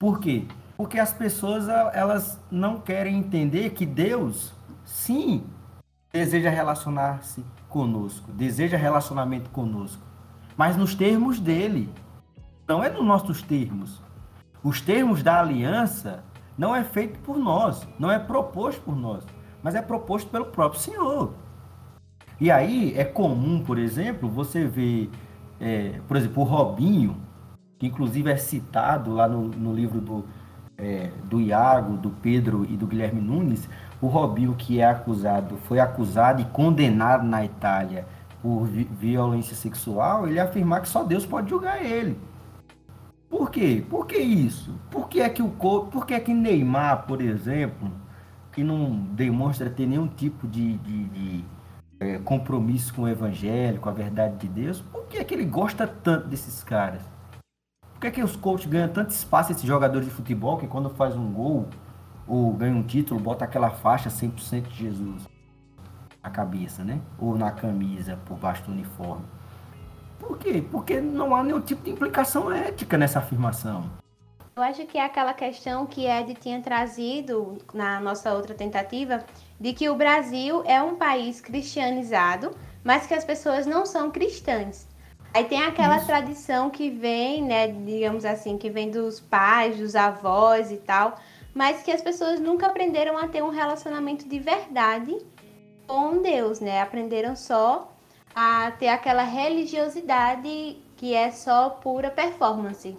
por 0.00 0.18
quê? 0.18 0.46
Porque 0.80 0.98
as 0.98 1.12
pessoas 1.12 1.68
elas 1.68 2.40
não 2.50 2.80
querem 2.80 3.18
entender 3.18 3.68
que 3.74 3.84
Deus, 3.84 4.54
sim, 4.82 5.44
deseja 6.10 6.48
relacionar-se 6.48 7.44
conosco, 7.68 8.32
deseja 8.32 8.78
relacionamento 8.78 9.50
conosco, 9.50 10.02
mas 10.56 10.78
nos 10.78 10.94
termos 10.94 11.38
dele, 11.38 11.92
não 12.66 12.82
é 12.82 12.88
nos 12.88 13.04
nossos 13.04 13.42
termos. 13.42 14.00
Os 14.64 14.80
termos 14.80 15.22
da 15.22 15.38
aliança 15.38 16.24
não 16.56 16.74
é 16.74 16.82
feito 16.82 17.18
por 17.18 17.36
nós, 17.36 17.86
não 17.98 18.10
é 18.10 18.18
proposto 18.18 18.80
por 18.80 18.96
nós, 18.96 19.22
mas 19.62 19.74
é 19.74 19.82
proposto 19.82 20.30
pelo 20.30 20.46
próprio 20.46 20.80
Senhor. 20.80 21.34
E 22.40 22.50
aí 22.50 22.94
é 22.96 23.04
comum, 23.04 23.62
por 23.62 23.78
exemplo, 23.78 24.30
você 24.30 24.66
ver, 24.66 25.10
é, 25.60 26.00
por 26.08 26.16
exemplo, 26.16 26.42
o 26.42 26.46
Robinho, 26.46 27.18
que 27.78 27.86
inclusive 27.86 28.30
é 28.30 28.36
citado 28.38 29.12
lá 29.12 29.28
no, 29.28 29.42
no 29.42 29.74
livro 29.74 30.00
do, 30.00 30.24
é, 30.80 31.10
do 31.24 31.40
Iago, 31.40 31.96
do 31.96 32.10
Pedro 32.10 32.66
e 32.68 32.76
do 32.76 32.86
Guilherme 32.86 33.20
Nunes, 33.20 33.68
o 34.00 34.06
Robinho 34.06 34.54
que 34.54 34.80
é 34.80 34.86
acusado, 34.86 35.56
foi 35.64 35.78
acusado 35.78 36.40
e 36.40 36.44
condenado 36.46 37.24
na 37.24 37.44
Itália 37.44 38.06
por 38.42 38.64
vi 38.64 38.84
violência 38.84 39.54
sexual, 39.54 40.26
ele 40.26 40.40
afirmar 40.40 40.80
que 40.80 40.88
só 40.88 41.04
Deus 41.04 41.26
pode 41.26 41.50
julgar 41.50 41.84
ele. 41.84 42.18
Por 43.28 43.50
quê? 43.50 43.84
Por 43.88 44.06
que 44.06 44.16
isso? 44.16 44.74
Por 44.90 45.08
que 45.08 45.20
é 45.20 45.28
que 45.28 45.42
o 45.42 45.50
por 45.50 46.06
que 46.06 46.14
é 46.14 46.20
que 46.20 46.34
Neymar, 46.34 47.06
por 47.06 47.20
exemplo, 47.20 47.92
que 48.50 48.64
não 48.64 48.90
demonstra 49.12 49.70
ter 49.70 49.86
nenhum 49.86 50.08
tipo 50.08 50.48
de, 50.48 50.78
de, 50.78 51.04
de 51.04 51.44
é, 52.00 52.18
compromisso 52.18 52.92
com 52.94 53.02
o 53.02 53.08
evangelho, 53.08 53.78
com 53.78 53.88
a 53.88 53.92
verdade 53.92 54.36
de 54.38 54.48
Deus, 54.48 54.80
por 54.80 55.04
que 55.04 55.18
é 55.18 55.24
que 55.24 55.34
ele 55.34 55.44
gosta 55.44 55.86
tanto 55.86 56.26
desses 56.28 56.64
caras? 56.64 57.02
Por 58.00 58.04
que, 58.04 58.08
é 58.08 58.10
que 58.12 58.22
os 58.22 58.34
coaches 58.34 58.64
ganham 58.64 58.88
tanto 58.88 59.10
espaço, 59.10 59.52
esses 59.52 59.62
jogadores 59.62 60.08
de 60.08 60.14
futebol, 60.14 60.56
que 60.56 60.66
quando 60.66 60.88
faz 60.88 61.14
um 61.14 61.30
gol 61.30 61.68
ou 62.26 62.50
ganha 62.54 62.74
um 62.74 62.82
título, 62.82 63.20
bota 63.20 63.44
aquela 63.44 63.68
faixa 63.68 64.08
100% 64.08 64.68
de 64.68 64.74
Jesus 64.74 65.28
na 66.22 66.30
cabeça, 66.30 66.82
né? 66.82 66.98
Ou 67.18 67.36
na 67.36 67.50
camisa, 67.50 68.18
por 68.24 68.38
baixo 68.38 68.62
do 68.62 68.72
uniforme. 68.72 69.26
Por 70.18 70.38
quê? 70.38 70.64
Porque 70.72 70.98
não 70.98 71.34
há 71.34 71.42
nenhum 71.42 71.60
tipo 71.60 71.82
de 71.82 71.90
implicação 71.90 72.50
ética 72.50 72.96
nessa 72.96 73.18
afirmação. 73.18 73.84
Eu 74.56 74.62
acho 74.62 74.86
que 74.86 74.96
é 74.96 75.04
aquela 75.04 75.34
questão 75.34 75.84
que 75.84 76.06
Ed 76.06 76.32
tinha 76.36 76.62
trazido 76.62 77.58
na 77.74 78.00
nossa 78.00 78.32
outra 78.32 78.54
tentativa, 78.54 79.22
de 79.60 79.74
que 79.74 79.90
o 79.90 79.94
Brasil 79.94 80.62
é 80.64 80.82
um 80.82 80.96
país 80.96 81.38
cristianizado, 81.42 82.52
mas 82.82 83.06
que 83.06 83.12
as 83.12 83.26
pessoas 83.26 83.66
não 83.66 83.84
são 83.84 84.10
cristãs. 84.10 84.88
Aí 85.32 85.44
tem 85.44 85.62
aquela 85.62 85.98
Isso. 85.98 86.06
tradição 86.06 86.70
que 86.70 86.90
vem, 86.90 87.42
né, 87.42 87.68
digamos 87.68 88.24
assim, 88.24 88.58
que 88.58 88.68
vem 88.68 88.90
dos 88.90 89.20
pais, 89.20 89.78
dos 89.78 89.94
avós 89.94 90.72
e 90.72 90.76
tal, 90.76 91.16
mas 91.54 91.82
que 91.82 91.90
as 91.90 92.02
pessoas 92.02 92.40
nunca 92.40 92.66
aprenderam 92.66 93.16
a 93.16 93.28
ter 93.28 93.42
um 93.42 93.50
relacionamento 93.50 94.28
de 94.28 94.38
verdade 94.38 95.16
com 95.86 96.22
Deus, 96.22 96.60
né? 96.60 96.80
Aprenderam 96.80 97.34
só 97.34 97.92
a 98.34 98.70
ter 98.72 98.88
aquela 98.88 99.22
religiosidade 99.22 100.78
que 100.96 101.14
é 101.14 101.30
só 101.30 101.70
pura 101.70 102.10
performance. 102.10 102.96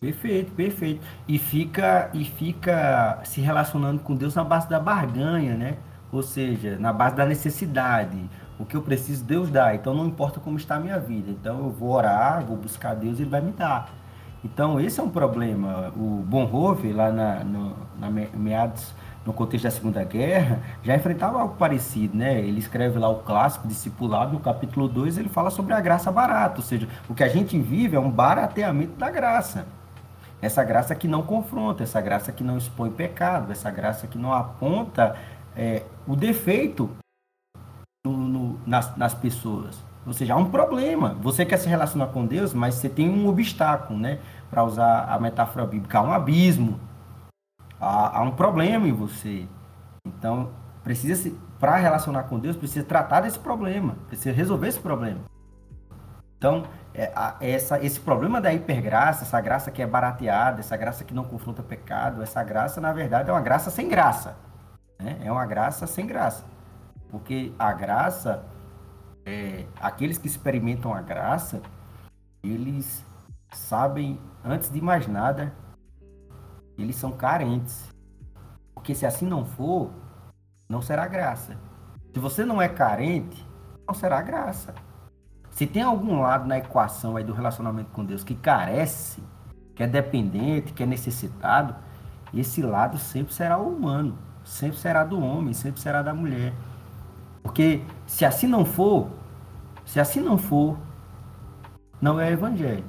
Perfeito, 0.00 0.52
perfeito. 0.52 1.00
E 1.26 1.38
fica 1.38 2.10
e 2.12 2.24
fica 2.24 3.20
se 3.24 3.40
relacionando 3.40 4.02
com 4.02 4.14
Deus 4.14 4.34
na 4.34 4.44
base 4.44 4.68
da 4.68 4.78
barganha, 4.78 5.54
né? 5.56 5.78
Ou 6.12 6.22
seja, 6.22 6.78
na 6.78 6.92
base 6.92 7.16
da 7.16 7.24
necessidade 7.24 8.28
o 8.58 8.64
que 8.64 8.76
eu 8.76 8.82
preciso, 8.82 9.24
Deus 9.24 9.50
dá. 9.50 9.74
Então 9.74 9.94
não 9.94 10.06
importa 10.06 10.40
como 10.40 10.56
está 10.56 10.76
a 10.76 10.80
minha 10.80 10.98
vida. 10.98 11.30
Então 11.30 11.58
eu 11.58 11.70
vou 11.70 11.92
orar, 11.92 12.44
vou 12.44 12.56
buscar 12.56 12.94
Deus, 12.94 13.18
Ele 13.18 13.28
vai 13.28 13.40
me 13.40 13.52
dar. 13.52 13.90
Então 14.44 14.78
esse 14.78 15.00
é 15.00 15.02
um 15.02 15.10
problema. 15.10 15.92
O 15.96 16.22
Bonhoeffer, 16.26 16.94
lá 16.94 17.10
na, 17.10 17.44
no, 17.44 17.76
na 17.98 18.10
meados, 18.10 18.94
no 19.24 19.32
contexto 19.32 19.64
da 19.64 19.70
Segunda 19.70 20.04
Guerra, 20.04 20.60
já 20.82 20.94
enfrentava 20.94 21.40
algo 21.40 21.54
parecido, 21.56 22.16
né? 22.16 22.40
Ele 22.40 22.58
escreve 22.58 22.98
lá 22.98 23.08
o 23.08 23.20
clássico 23.20 23.66
Discipulado, 23.66 24.32
no 24.32 24.40
capítulo 24.40 24.86
2, 24.86 25.16
ele 25.16 25.30
fala 25.30 25.50
sobre 25.50 25.72
a 25.72 25.80
graça 25.80 26.12
barata, 26.12 26.58
ou 26.58 26.62
seja, 26.62 26.86
o 27.08 27.14
que 27.14 27.24
a 27.24 27.28
gente 27.28 27.58
vive 27.58 27.96
é 27.96 28.00
um 28.00 28.10
barateamento 28.10 28.98
da 28.98 29.10
graça. 29.10 29.66
Essa 30.42 30.62
graça 30.62 30.94
que 30.94 31.08
não 31.08 31.22
confronta, 31.22 31.82
essa 31.82 32.02
graça 32.02 32.30
que 32.30 32.44
não 32.44 32.58
expõe 32.58 32.90
pecado, 32.90 33.50
essa 33.50 33.70
graça 33.70 34.06
que 34.06 34.18
não 34.18 34.30
aponta 34.30 35.16
é, 35.56 35.84
o 36.06 36.14
defeito 36.14 36.90
no, 38.04 38.12
no, 38.12 38.60
nas, 38.66 38.94
nas 38.96 39.14
pessoas. 39.14 39.82
Ou 40.06 40.12
seja, 40.12 40.34
há 40.34 40.36
um 40.36 40.50
problema. 40.50 41.16
Você 41.22 41.46
quer 41.46 41.56
se 41.56 41.68
relacionar 41.68 42.08
com 42.08 42.26
Deus, 42.26 42.52
mas 42.52 42.74
você 42.74 42.88
tem 42.88 43.08
um 43.08 43.26
obstáculo, 43.26 43.98
né? 43.98 44.18
Para 44.50 44.62
usar 44.62 45.04
a 45.04 45.18
metáfora 45.18 45.66
bíblica, 45.66 45.98
há 45.98 46.02
um 46.02 46.12
abismo. 46.12 46.78
Há, 47.80 48.18
há 48.18 48.22
um 48.22 48.32
problema 48.32 48.86
em 48.86 48.92
você. 48.92 49.48
Então, 50.06 50.50
precisa 50.82 51.14
se 51.14 51.38
para 51.58 51.76
relacionar 51.76 52.24
com 52.24 52.38
Deus, 52.38 52.56
precisa 52.56 52.84
tratar 52.84 53.22
desse 53.22 53.38
problema, 53.38 53.96
precisa 54.06 54.34
resolver 54.34 54.68
esse 54.68 54.78
problema. 54.78 55.20
Então, 56.36 56.64
é, 56.92 57.10
a, 57.16 57.36
essa, 57.40 57.82
esse 57.82 57.98
problema 57.98 58.38
da 58.38 58.52
hipergraça, 58.52 59.24
essa 59.24 59.40
graça 59.40 59.70
que 59.70 59.80
é 59.80 59.86
barateada, 59.86 60.60
essa 60.60 60.76
graça 60.76 61.04
que 61.04 61.14
não 61.14 61.24
confronta 61.24 61.62
pecado, 61.62 62.22
essa 62.22 62.44
graça, 62.44 62.82
na 62.82 62.92
verdade, 62.92 63.30
é 63.30 63.32
uma 63.32 63.40
graça 63.40 63.70
sem 63.70 63.88
graça. 63.88 64.36
Né? 65.00 65.16
É 65.24 65.32
uma 65.32 65.46
graça 65.46 65.86
sem 65.86 66.06
graça. 66.06 66.44
Porque 67.14 67.52
a 67.56 67.72
graça, 67.72 68.44
é, 69.24 69.66
aqueles 69.80 70.18
que 70.18 70.26
experimentam 70.26 70.92
a 70.92 71.00
graça, 71.00 71.62
eles 72.42 73.06
sabem, 73.52 74.18
antes 74.44 74.68
de 74.68 74.80
mais 74.80 75.06
nada, 75.06 75.54
eles 76.76 76.96
são 76.96 77.12
carentes. 77.12 77.88
Porque 78.74 78.96
se 78.96 79.06
assim 79.06 79.26
não 79.26 79.44
for, 79.44 79.92
não 80.68 80.82
será 80.82 81.06
graça. 81.06 81.56
Se 82.12 82.18
você 82.18 82.44
não 82.44 82.60
é 82.60 82.68
carente, 82.68 83.48
não 83.86 83.94
será 83.94 84.20
graça. 84.20 84.74
Se 85.52 85.68
tem 85.68 85.84
algum 85.84 86.20
lado 86.20 86.48
na 86.48 86.58
equação 86.58 87.16
aí 87.16 87.22
do 87.22 87.32
relacionamento 87.32 87.92
com 87.92 88.04
Deus 88.04 88.24
que 88.24 88.34
carece, 88.34 89.22
que 89.76 89.84
é 89.84 89.86
dependente, 89.86 90.72
que 90.72 90.82
é 90.82 90.86
necessitado, 90.86 91.76
esse 92.34 92.60
lado 92.60 92.98
sempre 92.98 93.32
será 93.32 93.56
o 93.56 93.68
humano, 93.68 94.18
sempre 94.42 94.78
será 94.78 95.04
do 95.04 95.20
homem, 95.20 95.54
sempre 95.54 95.80
será 95.80 96.02
da 96.02 96.12
mulher. 96.12 96.52
Porque 97.44 97.82
se 98.06 98.24
assim 98.24 98.48
não 98.48 98.64
for, 98.64 99.08
se 99.84 100.00
assim 100.00 100.18
não 100.18 100.38
for, 100.38 100.78
não 102.00 102.18
é 102.18 102.32
evangelho. 102.32 102.84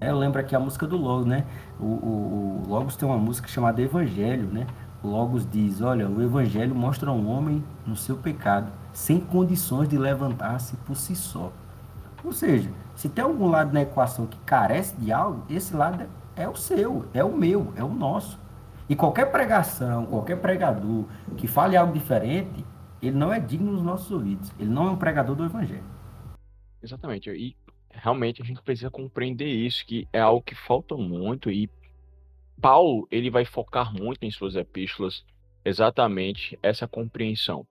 É, 0.00 0.10
eu 0.10 0.18
lembro 0.18 0.40
aqui 0.40 0.54
a 0.54 0.60
música 0.60 0.86
do 0.86 0.96
Logos, 0.96 1.26
né? 1.26 1.44
O, 1.80 1.84
o, 1.84 2.62
o, 2.64 2.68
Logos 2.68 2.96
tem 2.96 3.08
uma 3.08 3.16
música 3.16 3.48
chamada 3.48 3.80
Evangelho, 3.80 4.46
né? 4.46 4.66
Logos 5.02 5.48
diz: 5.48 5.80
Olha, 5.80 6.08
o 6.08 6.22
Evangelho 6.22 6.74
mostra 6.74 7.10
um 7.10 7.28
homem 7.28 7.64
no 7.84 7.96
seu 7.96 8.16
pecado, 8.16 8.70
sem 8.92 9.18
condições 9.18 9.88
de 9.88 9.98
levantar-se 9.98 10.76
por 10.78 10.94
si 10.94 11.16
só. 11.16 11.52
Ou 12.24 12.32
seja, 12.32 12.70
se 12.94 13.08
tem 13.08 13.24
algum 13.24 13.48
lado 13.48 13.72
na 13.72 13.82
equação 13.82 14.26
que 14.26 14.38
carece 14.40 14.94
de 14.96 15.12
algo, 15.12 15.42
esse 15.48 15.74
lado 15.74 16.04
é 16.36 16.48
o 16.48 16.54
seu, 16.54 17.06
é 17.12 17.24
o 17.24 17.36
meu, 17.36 17.72
é 17.74 17.82
o 17.82 17.88
nosso. 17.88 18.38
E 18.88 18.94
qualquer 18.94 19.32
pregação, 19.32 20.06
qualquer 20.06 20.36
pregador 20.36 21.04
que 21.36 21.48
fale 21.48 21.76
algo 21.76 21.92
diferente, 21.92 22.64
ele 23.06 23.16
não 23.16 23.32
é 23.32 23.40
digno 23.40 23.72
dos 23.72 23.82
nossos 23.82 24.10
ouvidos. 24.10 24.52
Ele 24.58 24.70
não 24.70 24.88
é 24.88 24.90
um 24.90 24.96
pregador 24.96 25.36
do 25.36 25.44
Evangelho. 25.44 25.84
Exatamente. 26.82 27.30
E 27.30 27.56
realmente 27.90 28.42
a 28.42 28.44
gente 28.44 28.62
precisa 28.62 28.90
compreender 28.90 29.48
isso, 29.48 29.84
que 29.86 30.06
é 30.12 30.20
algo 30.20 30.42
que 30.42 30.54
falta 30.54 30.96
muito 30.96 31.50
e 31.50 31.70
Paulo, 32.60 33.06
ele 33.10 33.30
vai 33.30 33.44
focar 33.44 33.94
muito 33.94 34.24
em 34.24 34.30
suas 34.30 34.56
epístolas 34.56 35.24
exatamente 35.64 36.58
essa 36.62 36.88
compreensão. 36.88 37.66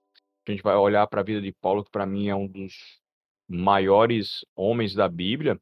A 0.46 0.50
gente 0.50 0.62
vai 0.62 0.76
olhar 0.76 1.06
para 1.06 1.20
a 1.20 1.24
vida 1.24 1.42
de 1.42 1.52
Paulo, 1.52 1.84
que 1.84 1.90
para 1.90 2.06
mim 2.06 2.28
é 2.28 2.34
um 2.34 2.46
dos 2.46 2.72
maiores 3.46 4.46
homens 4.56 4.94
da 4.94 5.08
Bíblia, 5.08 5.60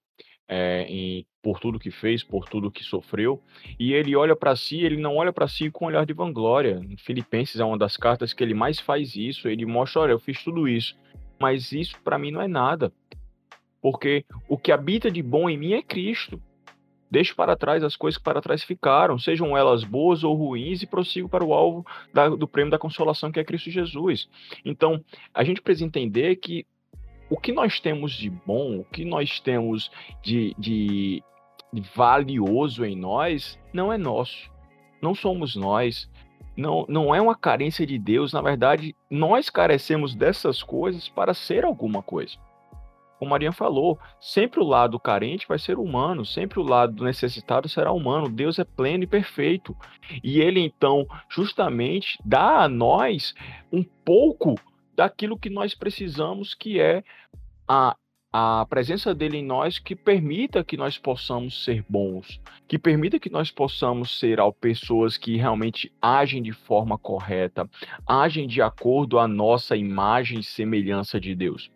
é, 0.49 0.87
em, 0.89 1.27
por 1.43 1.61
tudo 1.61 1.79
que 1.79 1.91
fez, 1.91 2.23
por 2.23 2.49
tudo 2.49 2.71
que 2.71 2.83
sofreu, 2.85 3.43
e 3.79 3.93
ele 3.93 4.15
olha 4.17 4.37
para 4.37 4.55
si, 4.57 4.81
ele 4.81 4.97
não 4.97 5.17
olha 5.17 5.33
para 5.33 5.49
si 5.49 5.71
com 5.71 5.85
um 5.85 5.89
olhar 5.89 6.07
de 6.07 6.13
vanglória. 6.13 6.81
Filipenses 6.99 7.61
é 7.61 7.65
uma 7.65 7.79
das 7.79 7.97
cartas 7.97 8.33
que 8.33 8.43
ele 8.43 8.55
mais 8.55 8.81
faz 8.81 9.17
isso, 9.17 9.49
ele 9.49 9.67
mostra, 9.67 10.03
olha, 10.03 10.13
eu 10.13 10.19
fiz 10.19 10.43
tudo 10.43 10.69
isso, 10.69 10.97
mas 11.39 11.73
isso 11.73 11.97
para 12.03 12.19
mim 12.19 12.31
não 12.31 12.43
é 12.43 12.49
nada, 12.49 12.93
porque 13.81 14.25
o 14.49 14.57
que 14.57 14.73
habita 14.73 15.11
de 15.11 15.23
bom 15.23 15.49
em 15.49 15.57
mim 15.57 15.73
é 15.75 15.83
Cristo. 15.83 16.41
Deixo 17.09 17.37
para 17.37 17.57
trás 17.57 17.85
as 17.85 17.95
coisas 17.95 18.19
que 18.19 18.25
para 18.25 18.43
trás 18.43 18.65
ficaram, 18.65 19.17
sejam 19.17 19.57
elas 19.57 19.85
boas 19.85 20.25
ou 20.25 20.35
ruins, 20.35 20.83
e 20.83 20.87
prossigo 20.87 21.29
para 21.29 21.45
o 21.45 21.55
alvo 21.55 21.87
da, 22.13 22.29
do 22.29 22.49
prêmio 22.49 22.71
da 22.73 22.81
consolação 22.81 23.31
que 23.31 23.39
é 23.39 23.45
Cristo 23.45 23.71
Jesus. 23.71 24.29
Então, 24.65 25.03
a 25.33 25.45
gente 25.45 25.63
precisa 25.63 25.87
entender 25.87 26.35
que 26.35 26.67
o 27.29 27.37
que 27.37 27.53
nós 27.53 27.81
temos 27.81 28.13
de 28.13 28.31
bom, 28.31 28.79
o 28.79 28.85
que 28.85 29.05
nós 29.05 29.41
temos 29.41 29.91
de, 30.23 30.55
de, 30.59 31.23
de 31.73 31.81
valioso 31.95 32.85
em 32.85 32.97
nós, 32.97 33.59
não 33.73 33.93
é 33.93 33.99
nosso. 33.99 34.51
Não 35.03 35.15
somos 35.15 35.57
nós. 35.57 36.11
Não, 36.57 36.87
não 36.89 37.15
é 37.15 37.21
uma 37.21 37.37
carência 37.37 37.87
de 37.87 37.99
Deus. 37.99 38.33
Na 38.33 38.41
verdade, 38.41 38.95
nós 39.11 39.51
carecemos 39.51 40.15
dessas 40.15 40.63
coisas 40.63 41.09
para 41.09 41.35
ser 41.35 41.65
alguma 41.65 42.03
coisa 42.03 42.39
como 43.19 43.31
Maria 43.31 43.53
falou, 43.53 43.99
sempre 44.21 44.61
o 44.61 44.65
lado 44.65 45.01
carente 45.01 45.49
vai 45.49 45.59
ser 45.59 45.79
humano, 45.79 46.25
sempre 46.25 46.61
o 46.61 46.63
lado 46.63 47.03
necessitado 47.05 47.69
será 47.69 47.93
humano. 47.93 48.29
Deus 48.29 48.59
é 48.59 48.65
pleno 48.65 49.05
e 49.05 49.07
perfeito. 49.07 49.75
E 50.23 50.41
ele 50.41 50.61
então, 50.61 51.07
justamente, 51.29 52.19
dá 52.25 52.63
a 52.63 52.69
nós 52.69 53.35
um 53.73 53.83
pouco 53.83 54.55
daquilo 54.97 55.39
que 55.39 55.51
nós 55.51 55.75
precisamos, 55.75 56.55
que 56.55 56.81
é 56.81 57.05
a 57.69 57.97
a 58.39 58.67
presença 58.67 59.15
dele 59.15 59.39
em 59.39 59.45
nós 59.45 59.79
que 59.79 59.97
permita 59.97 60.63
que 60.63 60.77
nós 60.77 60.99
possamos 60.99 61.65
ser 61.65 61.83
bons, 61.89 62.39
que 62.69 62.79
permita 62.79 63.19
que 63.19 63.31
nós 63.31 63.51
possamos 63.51 64.19
ser 64.19 64.39
ao 64.39 64.53
pessoas 64.53 65.17
que 65.17 65.39
realmente 65.39 65.91
agem 66.03 66.43
de 66.43 66.53
forma 66.53 66.99
correta, 66.99 67.67
agem 68.07 68.47
de 68.47 68.61
acordo 68.61 69.19
à 69.19 69.27
nossa 69.27 69.75
imagem 69.75 70.41
e 70.41 70.45
semelhança 70.45 71.19
de 71.19 71.35
Deus. 71.35 71.71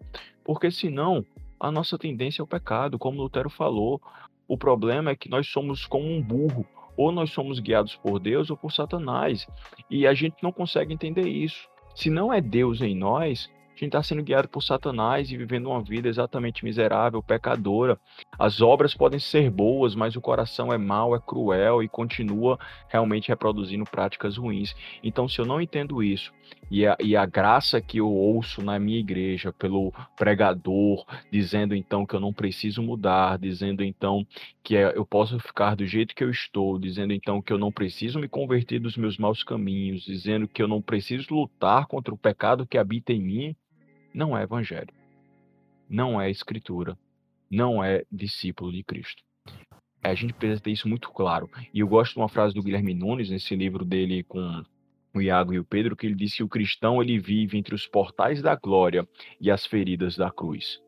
Porque 0.45 0.71
senão, 0.71 1.25
a 1.59 1.71
nossa 1.71 1.97
tendência 1.97 2.43
é 2.43 2.45
o 2.45 2.47
pecado, 2.47 2.99
como 2.99 3.23
Lutero 3.23 3.49
falou. 3.49 3.99
O 4.47 4.59
problema 4.59 5.13
é 5.13 5.17
que 5.17 5.31
nós 5.31 5.47
somos 5.47 5.87
como 5.87 6.07
um 6.07 6.21
burro, 6.21 6.67
ou 6.95 7.11
nós 7.11 7.31
somos 7.31 7.59
guiados 7.59 7.97
por 7.97 8.19
Deus 8.19 8.51
ou 8.51 8.57
por 8.59 8.71
Satanás, 8.71 9.47
e 9.89 10.07
a 10.07 10.13
gente 10.13 10.43
não 10.43 10.53
consegue 10.53 10.93
entender 10.93 11.27
isso. 11.27 11.71
Se 12.01 12.09
não 12.09 12.33
é 12.33 12.41
Deus 12.41 12.81
em 12.81 12.97
nós, 12.97 13.51
gente 13.85 13.97
está 13.97 14.03
sendo 14.03 14.23
guiado 14.23 14.49
por 14.49 14.63
Satanás 14.63 15.31
e 15.31 15.37
vivendo 15.37 15.69
uma 15.69 15.83
vida 15.83 16.09
exatamente 16.09 16.65
miserável, 16.65 17.23
pecadora. 17.23 17.99
As 18.39 18.61
obras 18.61 18.95
podem 18.95 19.19
ser 19.19 19.51
boas, 19.51 19.95
mas 19.95 20.17
o 20.17 20.21
coração 20.21 20.73
é 20.73 20.79
mau, 20.79 21.15
é 21.15 21.21
cruel 21.21 21.83
e 21.83 21.89
continua 21.89 22.59
realmente 22.89 23.29
reproduzindo 23.29 23.85
práticas 23.85 24.37
ruins. 24.37 24.75
Então, 25.03 25.29
se 25.29 25.39
eu 25.41 25.47
não 25.47 25.61
entendo 25.61 26.03
isso, 26.03 26.33
e 26.71 26.87
a, 26.87 26.97
e 27.01 27.17
a 27.17 27.27
graça 27.27 27.81
que 27.81 27.99
eu 27.99 28.09
ouço 28.09 28.63
na 28.63 28.79
minha 28.79 28.99
igreja 28.99 29.53
pelo 29.53 29.93
pregador, 30.17 31.05
dizendo 31.31 31.75
então 31.75 32.07
que 32.07 32.15
eu 32.15 32.21
não 32.21 32.33
preciso 32.33 32.83
mudar, 32.83 33.39
dizendo 33.39 33.83
então 33.83 34.27
que 34.63 34.77
é, 34.77 34.93
eu 34.97 35.05
posso 35.05 35.39
ficar 35.41 35.75
do 35.75 35.87
jeito 35.87 36.15
que 36.15 36.23
eu 36.23 36.31
estou, 36.31 36.79
dizendo 36.79 37.13
então 37.13 37.41
que 37.43 37.53
eu 37.53 37.59
não 37.59 37.73
preciso 37.73 38.19
me 38.19 38.29
converter 38.29 38.79
dos 38.79 38.97
meus 38.97 39.17
maus 39.19 39.43
caminhos, 39.43 40.05
dizendo 40.05 40.47
que 40.47 40.63
eu 40.63 40.69
não 40.69 40.83
preciso 40.83 41.35
lutar 41.35 41.87
contra 41.87 42.13
o 42.15 42.19
pecado 42.19 42.67
que 42.67 42.79
habita 42.79 43.13
em 43.13 43.21
mim, 43.21 43.57
não 44.13 44.37
é 44.37 44.43
evangelho, 44.43 44.93
não 45.89 46.21
é 46.21 46.31
escritura, 46.31 46.97
não 47.51 47.83
é 47.83 48.05
discípulo 48.11 48.73
de 48.73 48.83
Cristo. 48.83 49.23
A 50.03 50.15
gente 50.15 50.33
precisa 50.33 50.61
ter 50.61 50.71
isso 50.71 50.89
muito 50.89 51.11
claro. 51.11 51.51
E 51.75 51.81
eu 51.81 51.89
gosto 51.89 52.15
de 52.15 52.21
uma 52.21 52.29
frase 52.29 52.55
do 52.55 52.63
Guilherme 52.63 52.95
Nunes, 52.95 53.29
nesse 53.29 53.55
livro 53.55 53.85
dele 53.85 54.23
com 54.25 54.65
o 55.15 55.21
Iago 55.21 55.53
e 55.53 55.59
o 55.59 55.65
Pedro, 55.65 55.97
que 55.97 56.07
ele 56.07 56.15
disse 56.15 56.37
que 56.37 56.43
o 56.43 56.49
cristão 56.49 57.03
ele 57.03 57.19
vive 57.19 57.59
entre 57.59 57.75
os 57.75 57.87
portais 57.87 58.41
da 58.41 58.55
glória 58.55 59.07
e 59.41 59.51
as 59.51 59.67
feridas 59.67 60.17
da 60.17 60.31
cruz. 60.31 60.81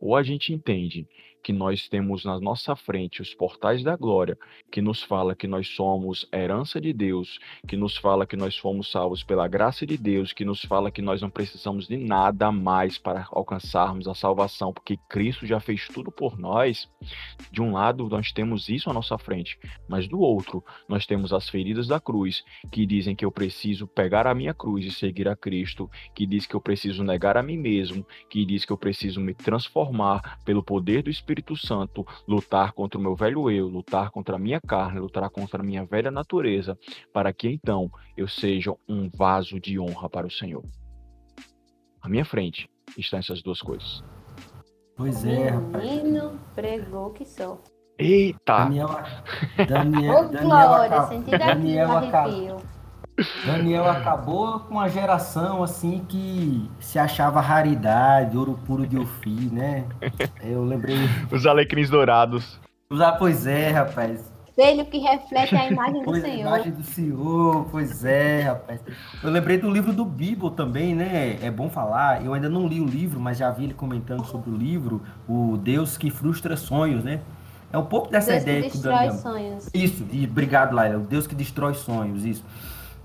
Ou 0.00 0.14
a 0.14 0.22
gente 0.22 0.52
entende 0.52 1.06
que 1.44 1.52
nós 1.52 1.86
temos 1.86 2.24
na 2.24 2.40
nossa 2.40 2.74
frente 2.74 3.20
os 3.20 3.34
portais 3.34 3.84
da 3.84 3.94
glória, 3.94 4.38
que 4.72 4.80
nos 4.80 5.02
fala 5.02 5.36
que 5.36 5.46
nós 5.46 5.68
somos 5.68 6.26
herança 6.32 6.80
de 6.80 6.90
Deus, 6.90 7.38
que 7.68 7.76
nos 7.76 7.98
fala 7.98 8.26
que 8.26 8.34
nós 8.34 8.56
fomos 8.56 8.90
salvos 8.90 9.22
pela 9.22 9.46
graça 9.46 9.86
de 9.86 9.98
Deus, 9.98 10.32
que 10.32 10.42
nos 10.42 10.62
fala 10.62 10.90
que 10.90 11.02
nós 11.02 11.20
não 11.20 11.28
precisamos 11.28 11.86
de 11.86 11.98
nada 11.98 12.50
mais 12.50 12.96
para 12.96 13.28
alcançarmos 13.30 14.08
a 14.08 14.14
salvação, 14.14 14.72
porque 14.72 14.96
Cristo 15.06 15.46
já 15.46 15.60
fez 15.60 15.86
tudo 15.86 16.10
por 16.10 16.38
nós. 16.38 16.88
De 17.52 17.60
um 17.60 17.72
lado, 17.72 18.08
nós 18.08 18.32
temos 18.32 18.70
isso 18.70 18.88
à 18.88 18.94
nossa 18.94 19.18
frente, 19.18 19.58
mas 19.86 20.08
do 20.08 20.20
outro, 20.20 20.64
nós 20.88 21.04
temos 21.04 21.30
as 21.30 21.46
feridas 21.50 21.86
da 21.86 22.00
cruz, 22.00 22.42
que 22.72 22.86
dizem 22.86 23.14
que 23.14 23.24
eu 23.24 23.30
preciso 23.30 23.86
pegar 23.86 24.26
a 24.26 24.34
minha 24.34 24.54
cruz 24.54 24.86
e 24.86 24.90
seguir 24.90 25.28
a 25.28 25.36
Cristo, 25.36 25.90
que 26.14 26.24
diz 26.24 26.46
que 26.46 26.56
eu 26.56 26.60
preciso 26.60 27.04
negar 27.04 27.36
a 27.36 27.42
mim 27.42 27.58
mesmo, 27.58 28.06
que 28.30 28.46
diz 28.46 28.64
que 28.64 28.72
eu 28.72 28.78
preciso 28.78 29.20
me 29.20 29.34
transformar 29.34 30.40
pelo 30.42 30.62
poder 30.62 31.02
do 31.02 31.10
Espírito 31.10 31.33
Espírito 31.34 31.56
Santo, 31.56 32.06
lutar 32.28 32.72
contra 32.72 32.96
o 32.98 33.02
meu 33.02 33.16
velho 33.16 33.50
eu, 33.50 33.66
lutar 33.66 34.10
contra 34.10 34.36
a 34.36 34.38
minha 34.38 34.60
carne, 34.60 35.00
lutar 35.00 35.28
contra 35.30 35.60
a 35.60 35.64
minha 35.64 35.84
velha 35.84 36.10
natureza, 36.10 36.78
para 37.12 37.32
que 37.32 37.48
então 37.48 37.90
eu 38.16 38.28
seja 38.28 38.72
um 38.88 39.10
vaso 39.10 39.58
de 39.58 39.78
honra 39.80 40.08
para 40.08 40.26
o 40.26 40.30
Senhor. 40.30 40.62
À 42.00 42.08
minha 42.08 42.24
frente 42.24 42.70
estão 42.96 43.18
essas 43.18 43.42
duas 43.42 43.60
coisas. 43.60 44.04
Pois 44.96 45.24
é, 45.24 45.48
rapaz. 45.48 45.84
Menino 45.84 46.38
pregou 46.54 47.10
que 47.10 47.24
sou. 47.24 47.60
Eita! 47.98 48.64
Daniel, 48.64 48.88
Daniel, 49.68 50.14
Ô, 50.14 50.22
Daniel, 50.28 50.42
Glória, 50.44 50.86
acabou, 50.86 51.08
senti 51.08 51.30
daqui 51.30 51.46
Daniel, 51.46 51.88
um 51.88 51.92
arrepio. 51.96 52.56
Daniel 53.46 53.88
acabou 53.88 54.60
com 54.60 54.74
uma 54.74 54.88
geração 54.88 55.62
assim 55.62 56.04
que 56.08 56.68
se 56.80 56.98
achava 56.98 57.40
raridade, 57.40 58.36
ouro 58.36 58.58
puro 58.66 58.86
de 58.86 58.98
Ofir, 58.98 59.52
né? 59.52 59.84
Eu 60.42 60.64
lembrei. 60.64 60.96
Os 61.30 61.46
alecrins 61.46 61.88
dourados. 61.88 62.58
Ah, 62.90 63.12
pois 63.12 63.46
é, 63.46 63.70
rapaz. 63.70 64.32
Espelho 64.48 64.84
que 64.86 64.98
reflete 64.98 65.54
a 65.56 65.66
imagem 65.70 66.00
do 66.00 66.04
Pois, 66.04 66.22
a 66.24 66.26
Senhor. 66.26 66.40
imagem 66.40 66.72
do 66.72 66.82
Senhor, 66.84 67.66
pois 67.70 68.04
é, 68.04 68.42
rapaz. 68.42 68.80
Eu 69.22 69.30
lembrei 69.30 69.58
do 69.58 69.70
livro 69.70 69.92
do 69.92 70.04
Bible 70.04 70.50
também, 70.52 70.94
né? 70.94 71.38
É 71.42 71.50
bom 71.50 71.68
falar. 71.68 72.24
Eu 72.24 72.34
ainda 72.34 72.48
não 72.48 72.66
li 72.66 72.80
o 72.80 72.84
livro, 72.86 73.18
mas 73.20 73.38
já 73.38 73.50
vi 73.50 73.64
ele 73.64 73.74
comentando 73.74 74.24
sobre 74.24 74.50
o 74.50 74.56
livro, 74.56 75.02
o 75.28 75.56
Deus 75.56 75.96
que 75.96 76.10
frustra 76.10 76.56
sonhos, 76.56 77.02
né? 77.04 77.20
É 77.72 77.78
um 77.78 77.84
pouco 77.84 78.08
dessa 78.10 78.30
Deus 78.32 78.44
que 78.44 78.50
ideia 78.50 78.62
que 78.62 78.68
o 78.68 78.72
destrói 78.72 78.94
Daniel. 78.94 79.14
sonhos. 79.14 79.70
Isso, 79.74 80.06
e 80.12 80.24
obrigado, 80.24 80.72
Laila. 80.74 80.98
O 80.98 81.02
Deus 81.06 81.26
que 81.26 81.34
destrói 81.34 81.74
sonhos, 81.74 82.24
isso. 82.24 82.44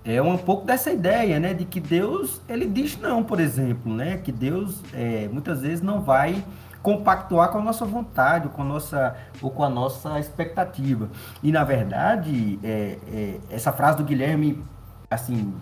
É 0.03 0.21
um 0.21 0.37
pouco 0.37 0.65
dessa 0.65 0.91
ideia, 0.91 1.39
né, 1.39 1.53
de 1.53 1.65
que 1.65 1.79
Deus, 1.79 2.41
ele 2.47 2.65
diz 2.65 2.97
não, 2.97 3.23
por 3.23 3.39
exemplo, 3.39 3.93
né, 3.93 4.17
que 4.17 4.31
Deus 4.31 4.81
é, 4.93 5.27
muitas 5.27 5.61
vezes 5.61 5.81
não 5.81 6.01
vai 6.01 6.43
compactuar 6.81 7.49
com 7.49 7.57
a 7.57 7.61
nossa 7.61 7.85
vontade, 7.85 8.47
com 8.49 8.61
a 8.61 8.65
nossa, 8.65 9.15
ou 9.41 9.51
com 9.51 9.63
a 9.63 9.69
nossa 9.69 10.19
expectativa. 10.19 11.09
E, 11.43 11.51
na 11.51 11.63
verdade, 11.63 12.57
é, 12.63 12.97
é, 13.11 13.39
essa 13.49 13.71
frase 13.71 13.97
do 13.97 14.03
Guilherme, 14.03 14.63
assim, 15.11 15.53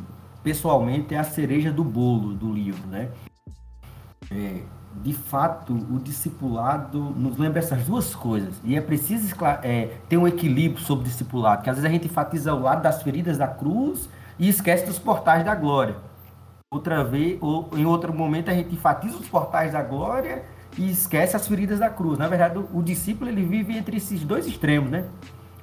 pessoalmente, 0.44 1.16
é 1.16 1.18
a 1.18 1.24
cereja 1.24 1.72
do 1.72 1.84
bolo 1.84 2.34
do 2.34 2.54
livro, 2.54 2.88
né? 2.88 3.10
É, 4.32 4.62
de 5.04 5.14
fato, 5.14 5.74
o 5.74 6.00
discipulado 6.00 7.00
nos 7.00 7.38
lembra 7.38 7.60
essas 7.60 7.84
duas 7.86 8.16
coisas. 8.16 8.56
E 8.64 8.76
é 8.76 8.82
preciso 8.82 9.36
é, 9.64 9.90
ter 10.08 10.18
um 10.18 10.28
equilíbrio 10.28 10.84
sobre 10.84 11.06
o 11.06 11.08
discipulado, 11.08 11.64
que 11.64 11.70
às 11.70 11.78
vezes 11.78 11.90
a 11.90 11.92
gente 11.92 12.08
enfatiza 12.08 12.54
o 12.54 12.62
lado 12.62 12.82
das 12.82 13.02
feridas 13.04 13.38
da 13.38 13.48
cruz 13.48 14.10
e 14.40 14.48
esquece 14.48 14.86
dos 14.86 15.00
portais 15.00 15.44
da 15.44 15.56
glória. 15.56 15.96
Outra 16.72 17.04
vez, 17.04 17.38
ou 17.42 17.70
em 17.74 17.86
outro 17.86 18.14
momento 18.14 18.50
a 18.50 18.54
gente 18.54 18.74
enfatiza 18.74 19.18
os 19.18 19.28
portais 19.28 19.72
da 19.72 19.82
glória 19.82 20.44
e 20.78 20.90
esquece 20.92 21.36
as 21.36 21.48
feridas 21.48 21.80
da 21.80 21.90
cruz. 21.90 22.18
Na 22.18 22.28
verdade, 22.28 22.58
o, 22.58 22.80
o 22.80 22.84
discípulo 22.84 23.30
ele 23.30 23.44
vive 23.44 23.78
entre 23.78 23.98
esses 23.98 24.24
dois 24.24 24.46
extremos, 24.46 24.92
né? 24.92 25.06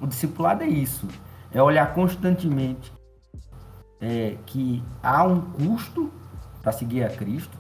O 0.01 0.07
discipulado 0.07 0.62
é 0.62 0.68
isso, 0.68 1.07
é 1.53 1.62
olhar 1.62 1.95
constantemente 1.95 2.93
é, 4.01 4.37
que 4.47 4.83
há 5.03 5.25
um 5.25 5.41
custo 5.41 6.11
para 6.62 6.72
seguir 6.72 7.05
a 7.05 7.11
Cristo. 7.11 7.57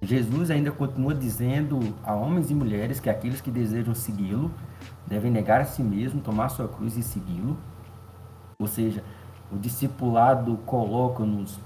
Jesus 0.00 0.50
ainda 0.50 0.70
continua 0.70 1.14
dizendo 1.14 1.80
a 2.04 2.14
homens 2.14 2.50
e 2.50 2.54
mulheres 2.54 3.00
que 3.00 3.08
aqueles 3.08 3.40
que 3.40 3.50
desejam 3.50 3.94
segui-lo 3.94 4.50
devem 5.06 5.30
negar 5.30 5.60
a 5.60 5.64
si 5.64 5.82
mesmo, 5.82 6.20
tomar 6.20 6.50
sua 6.50 6.68
cruz 6.68 6.96
e 6.96 7.02
segui-lo. 7.02 7.56
Ou 8.58 8.66
seja, 8.66 9.02
o 9.50 9.56
discipulado 9.56 10.56
coloca-nos 10.66 11.58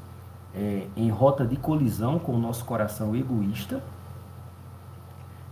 é, 0.54 0.86
em 0.96 1.10
rota 1.10 1.46
de 1.46 1.56
colisão 1.56 2.18
com 2.18 2.32
o 2.32 2.38
nosso 2.38 2.64
coração 2.64 3.14
egoísta. 3.16 3.82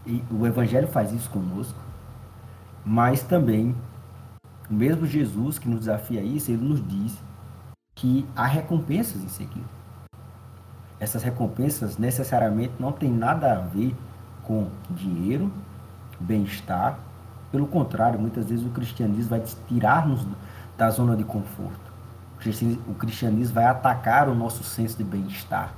E 0.07 0.23
o 0.31 0.47
Evangelho 0.47 0.89
faz 0.89 1.13
isso 1.13 1.31
conosco. 1.31 1.79
Mas 2.85 3.23
também, 3.23 3.75
o 4.71 4.75
mesmo 4.75 5.07
Jesus 5.07 5.59
que 5.59 5.69
nos 5.69 5.81
desafia 5.81 6.21
a 6.21 6.25
isso, 6.25 6.51
ele 6.51 6.67
nos 6.67 6.87
diz 6.87 7.19
que 7.95 8.27
há 8.35 8.47
recompensas 8.47 9.23
em 9.23 9.29
seguir. 9.29 9.65
Essas 11.01 11.23
recompensas 11.23 11.97
necessariamente 11.97 12.75
não 12.79 12.93
têm 12.93 13.11
nada 13.11 13.53
a 13.53 13.61
ver 13.61 13.95
com 14.43 14.69
dinheiro, 14.91 15.53
bem-estar. 16.19 16.99
Pelo 17.53 17.67
contrário, 17.67 18.19
muitas 18.19 18.49
vezes 18.49 18.67
o 18.67 18.71
cristianismo 18.71 19.31
vai 19.31 19.43
tirar-nos 19.69 20.27
da 20.77 20.91
zona 20.91 21.17
de 21.17 21.25
conforto 21.25 21.88
o 22.87 22.95
cristianismo 22.95 23.55
vai 23.55 23.65
atacar 23.65 24.29
o 24.29 24.35
nosso 24.35 24.63
senso 24.63 24.97
de 24.97 25.05
bem-estar. 25.05 25.75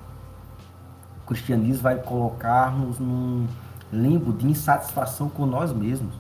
O 1.22 1.26
cristianismo 1.26 1.82
vai 1.82 1.96
colocar-nos 1.96 2.98
num 2.98 3.46
limbo 3.92 4.32
de 4.32 4.46
insatisfação 4.46 5.28
com 5.28 5.46
nós 5.46 5.72
mesmos. 5.72 6.14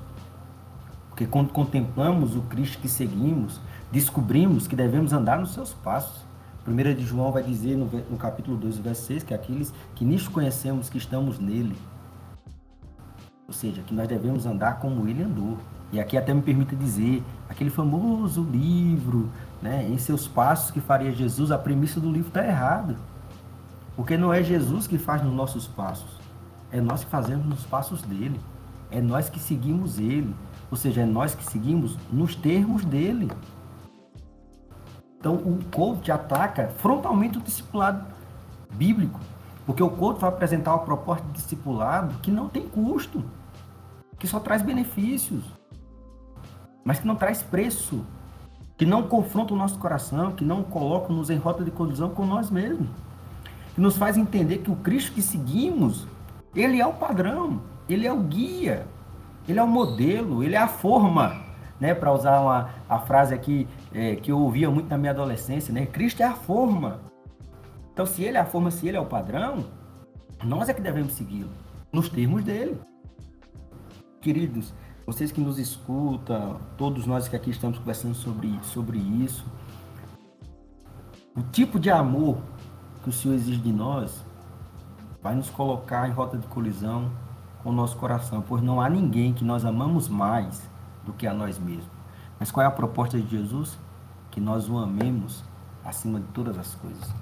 Porque 1.08 1.26
quando 1.26 1.52
contemplamos 1.52 2.34
o 2.34 2.40
Cristo 2.42 2.78
que 2.78 2.88
seguimos, 2.88 3.60
descobrimos 3.92 4.66
que 4.66 4.74
devemos 4.74 5.12
andar 5.12 5.38
nos 5.38 5.52
seus 5.52 5.72
passos. 5.72 6.24
1 6.66 6.94
de 6.94 7.04
João 7.04 7.32
vai 7.32 7.42
dizer 7.42 7.76
no, 7.76 8.16
capítulo 8.16 8.56
2, 8.56 8.78
verso 8.78 9.02
6, 9.06 9.24
que 9.24 9.34
aqueles 9.34 9.72
que 9.94 10.04
nisto 10.04 10.30
conhecemos 10.30 10.88
que 10.88 10.98
estamos 10.98 11.38
nele. 11.38 11.76
Ou 13.46 13.52
seja, 13.52 13.82
que 13.82 13.92
nós 13.92 14.08
devemos 14.08 14.46
andar 14.46 14.78
como 14.78 15.06
ele 15.08 15.22
andou. 15.22 15.58
E 15.92 15.98
aqui 15.98 16.16
até 16.16 16.32
me 16.32 16.40
permite 16.40 16.76
dizer, 16.76 17.22
aquele 17.48 17.68
famoso 17.68 18.42
livro 18.44 19.28
né, 19.60 19.86
em 19.88 19.98
seus 19.98 20.26
passos 20.26 20.70
que 20.70 20.80
faria 20.80 21.12
Jesus, 21.12 21.50
a 21.50 21.58
premissa 21.58 22.00
do 22.00 22.10
livro 22.10 22.28
está 22.28 22.46
errada. 22.46 22.96
Porque 23.96 24.16
não 24.16 24.32
é 24.32 24.42
Jesus 24.42 24.86
que 24.86 24.98
faz 24.98 25.22
nos 25.22 25.34
nossos 25.34 25.66
passos, 25.66 26.18
é 26.70 26.80
nós 26.80 27.04
que 27.04 27.10
fazemos 27.10 27.44
nos 27.44 27.64
passos 27.64 28.02
dele, 28.02 28.40
é 28.90 29.00
nós 29.00 29.28
que 29.28 29.38
seguimos 29.38 29.98
ele, 29.98 30.34
ou 30.70 30.76
seja, 30.76 31.02
é 31.02 31.06
nós 31.06 31.34
que 31.34 31.44
seguimos 31.44 31.98
nos 32.10 32.34
termos 32.34 32.84
dele. 32.84 33.30
Então 35.18 35.34
o 35.34 35.58
coach 35.70 36.10
ataca 36.10 36.68
frontalmente 36.78 37.36
o 37.36 37.42
discipulado 37.42 38.06
bíblico, 38.72 39.20
porque 39.66 39.82
o 39.82 39.90
coach 39.90 40.18
vai 40.18 40.30
apresentar 40.30 40.72
uma 40.72 40.84
proposta 40.84 41.26
de 41.26 41.32
discipulado 41.34 42.14
que 42.20 42.30
não 42.30 42.48
tem 42.48 42.66
custo, 42.66 43.22
que 44.18 44.26
só 44.26 44.40
traz 44.40 44.62
benefícios, 44.62 45.44
mas 46.84 46.98
que 46.98 47.06
não 47.06 47.16
traz 47.16 47.42
preço 47.42 48.02
que 48.80 48.86
não 48.86 49.02
confronta 49.02 49.52
o 49.52 49.56
nosso 49.58 49.78
coração, 49.78 50.32
que 50.32 50.42
não 50.42 50.62
coloca-nos 50.62 51.28
em 51.28 51.36
rota 51.36 51.62
de 51.62 51.70
colisão 51.70 52.08
com 52.08 52.24
nós 52.24 52.50
mesmos, 52.50 52.88
que 53.74 53.80
nos 53.80 53.98
faz 53.98 54.16
entender 54.16 54.60
que 54.60 54.70
o 54.70 54.76
Cristo 54.76 55.12
que 55.12 55.20
seguimos, 55.20 56.08
ele 56.56 56.80
é 56.80 56.86
o 56.86 56.94
padrão, 56.94 57.60
ele 57.86 58.06
é 58.06 58.12
o 58.12 58.20
guia, 58.20 58.86
ele 59.46 59.58
é 59.58 59.62
o 59.62 59.68
modelo, 59.68 60.42
ele 60.42 60.54
é 60.54 60.58
a 60.58 60.66
forma, 60.66 61.42
né? 61.78 61.92
Para 61.92 62.10
usar 62.10 62.40
uma, 62.40 62.70
a 62.88 62.98
frase 63.00 63.34
aqui 63.34 63.68
é, 63.92 64.16
que 64.16 64.32
eu 64.32 64.40
ouvia 64.40 64.70
muito 64.70 64.88
na 64.88 64.96
minha 64.96 65.12
adolescência, 65.12 65.74
né? 65.74 65.84
Cristo 65.84 66.22
é 66.22 66.26
a 66.26 66.32
forma. 66.32 67.02
Então, 67.92 68.06
se 68.06 68.24
ele 68.24 68.38
é 68.38 68.40
a 68.40 68.46
forma, 68.46 68.70
se 68.70 68.88
ele 68.88 68.96
é 68.96 69.00
o 69.00 69.04
padrão, 69.04 69.66
nós 70.42 70.70
é 70.70 70.72
que 70.72 70.80
devemos 70.80 71.12
segui-lo, 71.12 71.50
nos 71.92 72.08
termos 72.08 72.42
dele. 72.44 72.80
Queridos, 74.22 74.72
vocês 75.12 75.32
que 75.32 75.40
nos 75.40 75.58
escutam, 75.58 76.60
todos 76.78 77.04
nós 77.04 77.26
que 77.26 77.34
aqui 77.34 77.50
estamos 77.50 77.76
conversando 77.80 78.14
sobre, 78.14 78.56
sobre 78.62 78.96
isso, 78.96 79.44
o 81.36 81.42
tipo 81.42 81.80
de 81.80 81.90
amor 81.90 82.38
que 83.02 83.08
o 83.08 83.12
Senhor 83.12 83.34
exige 83.34 83.58
de 83.58 83.72
nós 83.72 84.24
vai 85.20 85.34
nos 85.34 85.50
colocar 85.50 86.08
em 86.08 86.12
rota 86.12 86.38
de 86.38 86.46
colisão 86.46 87.10
com 87.60 87.70
o 87.70 87.72
nosso 87.72 87.96
coração, 87.96 88.40
pois 88.40 88.62
não 88.62 88.80
há 88.80 88.88
ninguém 88.88 89.34
que 89.34 89.42
nós 89.42 89.64
amamos 89.64 90.08
mais 90.08 90.70
do 91.04 91.12
que 91.12 91.26
a 91.26 91.34
nós 91.34 91.58
mesmos. 91.58 91.90
Mas 92.38 92.52
qual 92.52 92.62
é 92.62 92.68
a 92.68 92.70
proposta 92.70 93.20
de 93.20 93.28
Jesus? 93.28 93.76
Que 94.30 94.40
nós 94.40 94.68
o 94.68 94.78
amemos 94.78 95.42
acima 95.84 96.20
de 96.20 96.26
todas 96.28 96.56
as 96.56 96.76
coisas. 96.76 97.12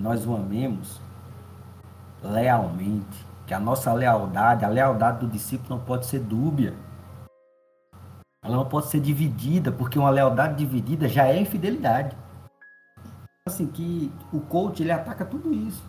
Nós 0.00 0.26
o 0.26 0.34
amemos 0.34 1.02
lealmente, 2.22 3.26
que 3.46 3.54
a 3.54 3.60
nossa 3.60 3.92
lealdade, 3.92 4.64
a 4.64 4.68
lealdade 4.68 5.20
do 5.20 5.28
discípulo 5.28 5.76
não 5.76 5.84
pode 5.84 6.06
ser 6.06 6.20
dúbia. 6.20 6.74
Ela 8.42 8.56
não 8.56 8.66
pode 8.66 8.86
ser 8.86 9.00
dividida, 9.00 9.72
porque 9.72 9.98
uma 9.98 10.10
lealdade 10.10 10.56
dividida 10.56 11.08
já 11.08 11.26
é 11.26 11.40
infidelidade. 11.40 12.16
Assim 13.46 13.66
que 13.66 14.12
o 14.32 14.40
coach 14.40 14.82
ele 14.82 14.92
ataca 14.92 15.24
tudo 15.24 15.52
isso. 15.52 15.84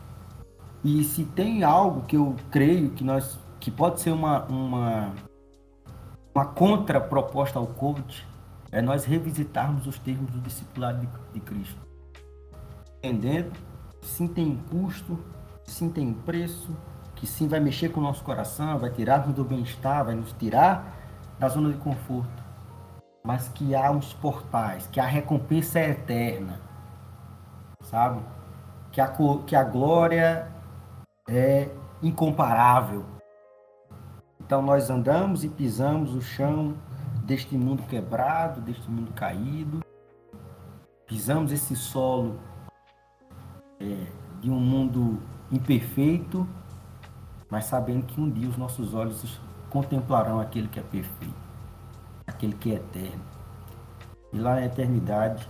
E 0.83 1.03
se 1.03 1.25
tem 1.25 1.63
algo 1.63 2.01
que 2.03 2.15
eu 2.15 2.35
creio 2.51 2.91
que 2.91 3.03
nós 3.03 3.39
que 3.59 3.71
pode 3.71 4.01
ser 4.01 4.11
uma 4.11 4.43
uma 4.45 5.13
uma 6.33 6.45
contraproposta 6.45 7.57
ao 7.57 7.65
coach 7.65 8.27
é 8.71 8.81
nós 8.81 9.05
revisitarmos 9.05 9.87
os 9.87 9.97
termos 9.97 10.29
do 10.31 10.39
discipulado 10.39 10.99
de, 10.99 11.07
de 11.33 11.39
Cristo. 11.39 11.79
Entendendo? 12.97 13.53
Sim 14.01 14.27
tem 14.27 14.57
custo, 14.69 15.17
sim 15.63 15.89
tem 15.89 16.13
preço, 16.13 16.75
que 17.25 17.31
sim 17.31 17.47
vai 17.47 17.59
mexer 17.59 17.89
com 17.89 17.99
o 17.99 18.03
nosso 18.03 18.23
coração, 18.23 18.77
vai 18.77 18.91
tirar-nos 18.91 19.33
do 19.33 19.43
bem-estar, 19.43 20.05
vai 20.05 20.13
nos 20.13 20.31
tirar 20.33 20.93
da 21.39 21.49
zona 21.49 21.71
de 21.71 21.77
conforto. 21.79 22.43
Mas 23.23 23.47
que 23.47 23.73
há 23.73 23.89
uns 23.89 24.13
portais, 24.13 24.85
que 24.85 24.99
a 24.99 25.05
recompensa 25.05 25.79
é 25.79 25.89
eterna, 25.89 26.61
sabe? 27.81 28.21
Que 28.91 29.01
a, 29.01 29.11
que 29.47 29.55
a 29.55 29.63
glória 29.63 30.47
é 31.27 31.67
incomparável. 32.03 33.03
Então 34.39 34.61
nós 34.61 34.91
andamos 34.91 35.43
e 35.43 35.49
pisamos 35.49 36.13
o 36.13 36.21
chão 36.21 36.75
deste 37.23 37.57
mundo 37.57 37.81
quebrado, 37.87 38.61
deste 38.61 38.87
mundo 38.87 39.11
caído, 39.13 39.83
pisamos 41.07 41.51
esse 41.51 41.75
solo 41.75 42.39
é, 43.79 44.05
de 44.39 44.51
um 44.51 44.59
mundo 44.59 45.19
imperfeito 45.51 46.47
mas 47.55 47.63
sabendo 47.63 48.05
que 48.05 48.19
um 48.19 48.29
dia 48.29 48.49
os 48.49 48.57
nossos 48.57 48.93
olhos 48.93 49.39
contemplarão 49.69 50.41
aquele 50.41 50.67
que 50.67 50.77
é 50.77 50.83
perfeito, 50.83 51.33
aquele 52.27 52.51
que 52.51 52.73
é 52.73 52.75
eterno. 52.75 53.21
E 54.33 54.37
lá 54.37 54.55
na 54.55 54.65
eternidade, 54.65 55.47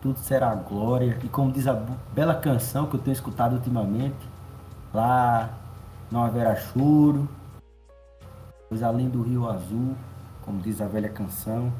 tudo 0.00 0.18
será 0.18 0.54
glória. 0.54 1.18
E 1.22 1.28
como 1.28 1.52
diz 1.52 1.66
a 1.66 1.74
bela 2.14 2.34
canção 2.34 2.86
que 2.86 2.96
eu 2.96 3.00
tenho 3.00 3.12
escutado 3.12 3.52
ultimamente, 3.52 4.16
lá 4.94 5.50
não 6.10 6.24
haverá 6.24 6.56
choro, 6.56 7.28
pois 8.70 8.82
além 8.82 9.10
do 9.10 9.20
rio 9.20 9.50
azul, 9.50 9.94
como 10.40 10.58
diz 10.62 10.80
a 10.80 10.86
velha 10.86 11.10
canção, 11.10 11.70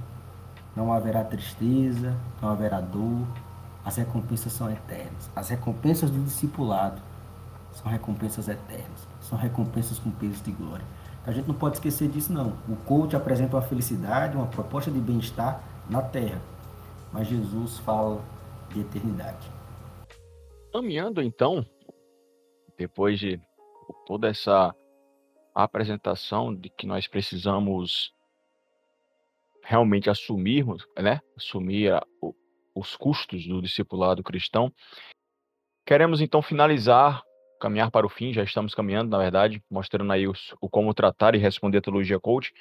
não 0.76 0.92
haverá 0.92 1.24
tristeza, 1.24 2.14
não 2.42 2.50
haverá 2.50 2.82
dor, 2.82 3.26
as 3.82 3.96
recompensas 3.96 4.52
são 4.52 4.70
eternas. 4.70 5.30
As 5.34 5.48
recompensas 5.48 6.10
do 6.10 6.22
discipulado 6.22 7.05
são 7.76 7.92
recompensas 7.92 8.48
eternas, 8.48 9.06
são 9.20 9.36
recompensas 9.36 9.98
com 9.98 10.10
peso 10.10 10.42
de 10.42 10.50
glória. 10.50 10.84
A 11.26 11.30
gente 11.30 11.46
não 11.46 11.54
pode 11.54 11.76
esquecer 11.76 12.08
disso, 12.08 12.32
não. 12.32 12.56
O 12.66 12.76
coach 12.86 13.14
apresenta 13.14 13.56
uma 13.56 13.62
felicidade, 13.62 14.34
uma 14.34 14.46
proposta 14.46 14.90
de 14.90 14.98
bem-estar 14.98 15.62
na 15.90 16.00
terra, 16.00 16.40
mas 17.12 17.28
Jesus 17.28 17.78
fala 17.80 18.24
de 18.70 18.80
eternidade. 18.80 19.46
Caminhando 20.72 21.20
então, 21.20 21.66
depois 22.78 23.20
de 23.20 23.38
toda 24.06 24.28
essa 24.28 24.74
apresentação 25.54 26.54
de 26.54 26.70
que 26.70 26.86
nós 26.86 27.06
precisamos 27.06 28.10
realmente 29.62 30.08
assumirmos, 30.08 30.86
né? 30.98 31.20
Assumir 31.36 31.92
a, 31.92 32.02
o, 32.22 32.34
os 32.74 32.96
custos 32.96 33.46
do 33.46 33.60
discipulado 33.60 34.22
cristão. 34.22 34.72
Queremos 35.84 36.22
então 36.22 36.40
finalizar 36.40 37.25
caminhar 37.60 37.90
para 37.90 38.06
o 38.06 38.10
fim, 38.10 38.32
já 38.32 38.42
estamos 38.42 38.74
caminhando, 38.74 39.10
na 39.10 39.18
verdade, 39.18 39.62
mostrando 39.70 40.12
aí 40.12 40.26
os, 40.26 40.54
o 40.60 40.68
como 40.68 40.94
tratar 40.94 41.34
e 41.34 41.38
responder 41.38 41.78
a 41.78 41.82
teologia 41.82 42.20
coach. 42.20 42.52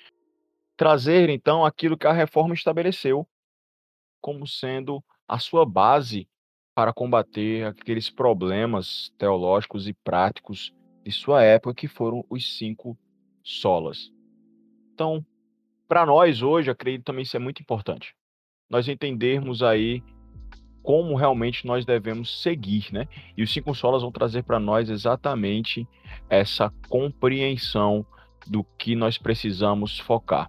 Trazer, 0.78 1.30
então, 1.30 1.66
aquilo 1.66 1.98
que 1.98 2.08
a 2.08 2.14
reforma 2.14 2.54
estabeleceu 2.54 3.28
como 4.22 4.48
sendo 4.48 5.04
a 5.28 5.40
sua 5.40 5.66
base 5.66 6.28
para 6.74 6.92
combater 6.92 7.68
aqueles 7.68 8.10
problemas 8.10 9.14
teológicos 9.18 9.88
e 9.88 9.94
práticos 9.94 10.74
de 11.04 11.12
sua 11.12 11.44
época, 11.44 11.76
que 11.76 11.88
foram 11.88 12.26
os 12.30 12.58
cinco 12.58 12.98
solas. 13.44 14.12
Então, 14.94 15.26
para 15.88 16.06
nós 16.06 16.42
hoje, 16.42 16.72
acredito 16.72 17.06
também 17.06 17.24
ser 17.24 17.40
muito 17.40 17.62
importante. 17.62 18.16
Nós 18.70 18.88
entendermos 18.88 19.62
aí 19.62 20.04
como 20.86 21.16
realmente 21.16 21.66
nós 21.66 21.84
devemos 21.84 22.44
seguir, 22.44 22.90
né? 22.94 23.08
E 23.36 23.42
os 23.42 23.52
cinco 23.52 23.74
solas 23.74 24.04
vão 24.04 24.12
trazer 24.12 24.44
para 24.44 24.60
nós 24.60 24.88
exatamente 24.88 25.88
essa 26.30 26.72
compreensão 26.88 28.06
do 28.46 28.64
que 28.78 28.96
nós 28.96 29.18
precisamos 29.18 30.00
focar. 30.00 30.48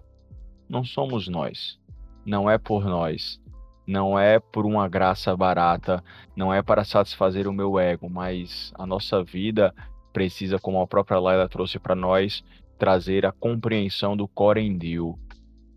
Não 0.69 0.85
somos 0.85 1.27
nós, 1.27 1.79
não 2.23 2.47
é 2.47 2.59
por 2.59 2.85
nós, 2.85 3.41
não 3.87 4.17
é 4.19 4.39
por 4.39 4.67
uma 4.67 4.87
graça 4.87 5.35
barata, 5.35 6.03
não 6.35 6.53
é 6.53 6.61
para 6.61 6.83
satisfazer 6.83 7.47
o 7.47 7.53
meu 7.53 7.79
ego, 7.79 8.07
mas 8.07 8.71
a 8.77 8.85
nossa 8.85 9.23
vida 9.23 9.73
precisa, 10.13 10.59
como 10.59 10.79
a 10.79 10.85
própria 10.85 11.19
Laila 11.19 11.49
trouxe 11.49 11.79
para 11.79 11.95
nós, 11.95 12.43
trazer 12.77 13.25
a 13.25 13.31
compreensão 13.31 14.15
do 14.15 14.27
Corendil, 14.27 15.17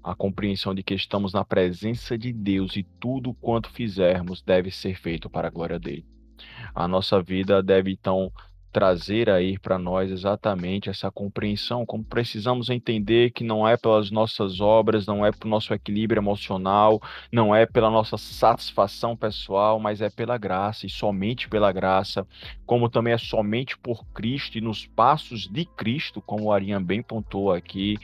a 0.03 0.15
compreensão 0.15 0.75
de 0.75 0.83
que 0.83 0.95
estamos 0.95 1.33
na 1.33 1.45
presença 1.45 2.17
de 2.17 2.33
Deus 2.33 2.77
e 2.77 2.83
tudo 2.83 3.35
quanto 3.35 3.71
fizermos 3.71 4.43
deve 4.43 4.71
ser 4.71 4.95
feito 4.97 5.29
para 5.29 5.49
a 5.49 5.51
glória 5.51 5.79
dele. 5.79 6.07
A 6.75 6.89
nossa 6.89 7.23
vida 7.23 7.63
deve 7.63 7.93
então 7.93 8.33
trazer 8.73 9.29
aí 9.29 9.59
para 9.59 9.79
nós 9.79 10.11
exatamente 10.11 10.89
essa 10.89 11.11
compreensão, 11.11 11.85
como 11.85 12.05
precisamos 12.05 12.71
entender 12.71 13.31
que 13.33 13.43
não 13.43 13.67
é 13.67 13.77
pelas 13.77 14.11
nossas 14.11 14.61
obras, 14.61 15.07
não 15.07 15.25
é 15.25 15.33
pelo 15.33 15.51
nosso 15.51 15.75
equilíbrio 15.75 16.21
emocional, 16.21 17.01
não 17.33 17.55
é 17.55 17.67
pela 17.67 17.91
nossa 17.91 18.17
satisfação 18.17 19.17
pessoal, 19.17 19.81
mas 19.81 20.01
é 20.01 20.09
pela 20.09 20.39
graça 20.39 20.87
e 20.87 20.91
somente 20.91 21.49
pela 21.49 21.73
graça, 21.73 22.27
como 22.65 22.89
também 22.89 23.13
é 23.13 23.19
somente 23.19 23.77
por 23.77 24.05
Cristo 24.15 24.59
e 24.59 24.61
nos 24.61 24.87
passos 24.87 25.49
de 25.49 25.65
Cristo, 25.65 26.23
como 26.23 26.45
o 26.45 26.53
Ariane 26.53 26.85
bem 26.85 27.03
pontuou 27.03 27.53
aqui, 27.53 27.99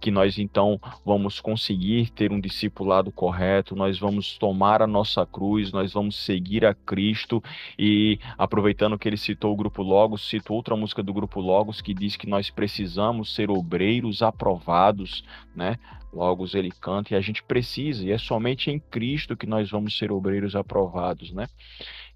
que 0.00 0.10
nós 0.10 0.38
então 0.38 0.80
vamos 1.04 1.40
conseguir 1.40 2.10
ter 2.10 2.32
um 2.32 2.40
discipulado 2.40 3.10
correto, 3.10 3.74
nós 3.74 3.98
vamos 3.98 4.38
tomar 4.38 4.82
a 4.82 4.86
nossa 4.86 5.26
cruz, 5.26 5.72
nós 5.72 5.92
vamos 5.92 6.16
seguir 6.16 6.64
a 6.64 6.74
Cristo 6.74 7.42
e 7.78 8.18
aproveitando 8.36 8.98
que 8.98 9.08
ele 9.08 9.16
citou 9.16 9.52
o 9.52 9.56
grupo 9.56 9.82
Logos, 9.98 10.28
citou 10.28 10.56
outra 10.56 10.76
música 10.76 11.02
do 11.02 11.12
grupo 11.12 11.40
Logos 11.40 11.80
que 11.80 11.92
diz 11.92 12.14
que 12.14 12.28
nós 12.28 12.50
precisamos 12.50 13.34
ser 13.34 13.50
obreiros 13.50 14.22
aprovados, 14.22 15.24
né? 15.56 15.76
Logos 16.12 16.54
ele 16.54 16.70
canta 16.70 17.14
e 17.14 17.16
a 17.16 17.20
gente 17.20 17.42
precisa, 17.42 18.04
e 18.04 18.12
é 18.12 18.16
somente 18.16 18.70
em 18.70 18.78
Cristo 18.78 19.36
que 19.36 19.44
nós 19.44 19.68
vamos 19.68 19.98
ser 19.98 20.12
obreiros 20.12 20.54
aprovados, 20.54 21.32
né? 21.32 21.48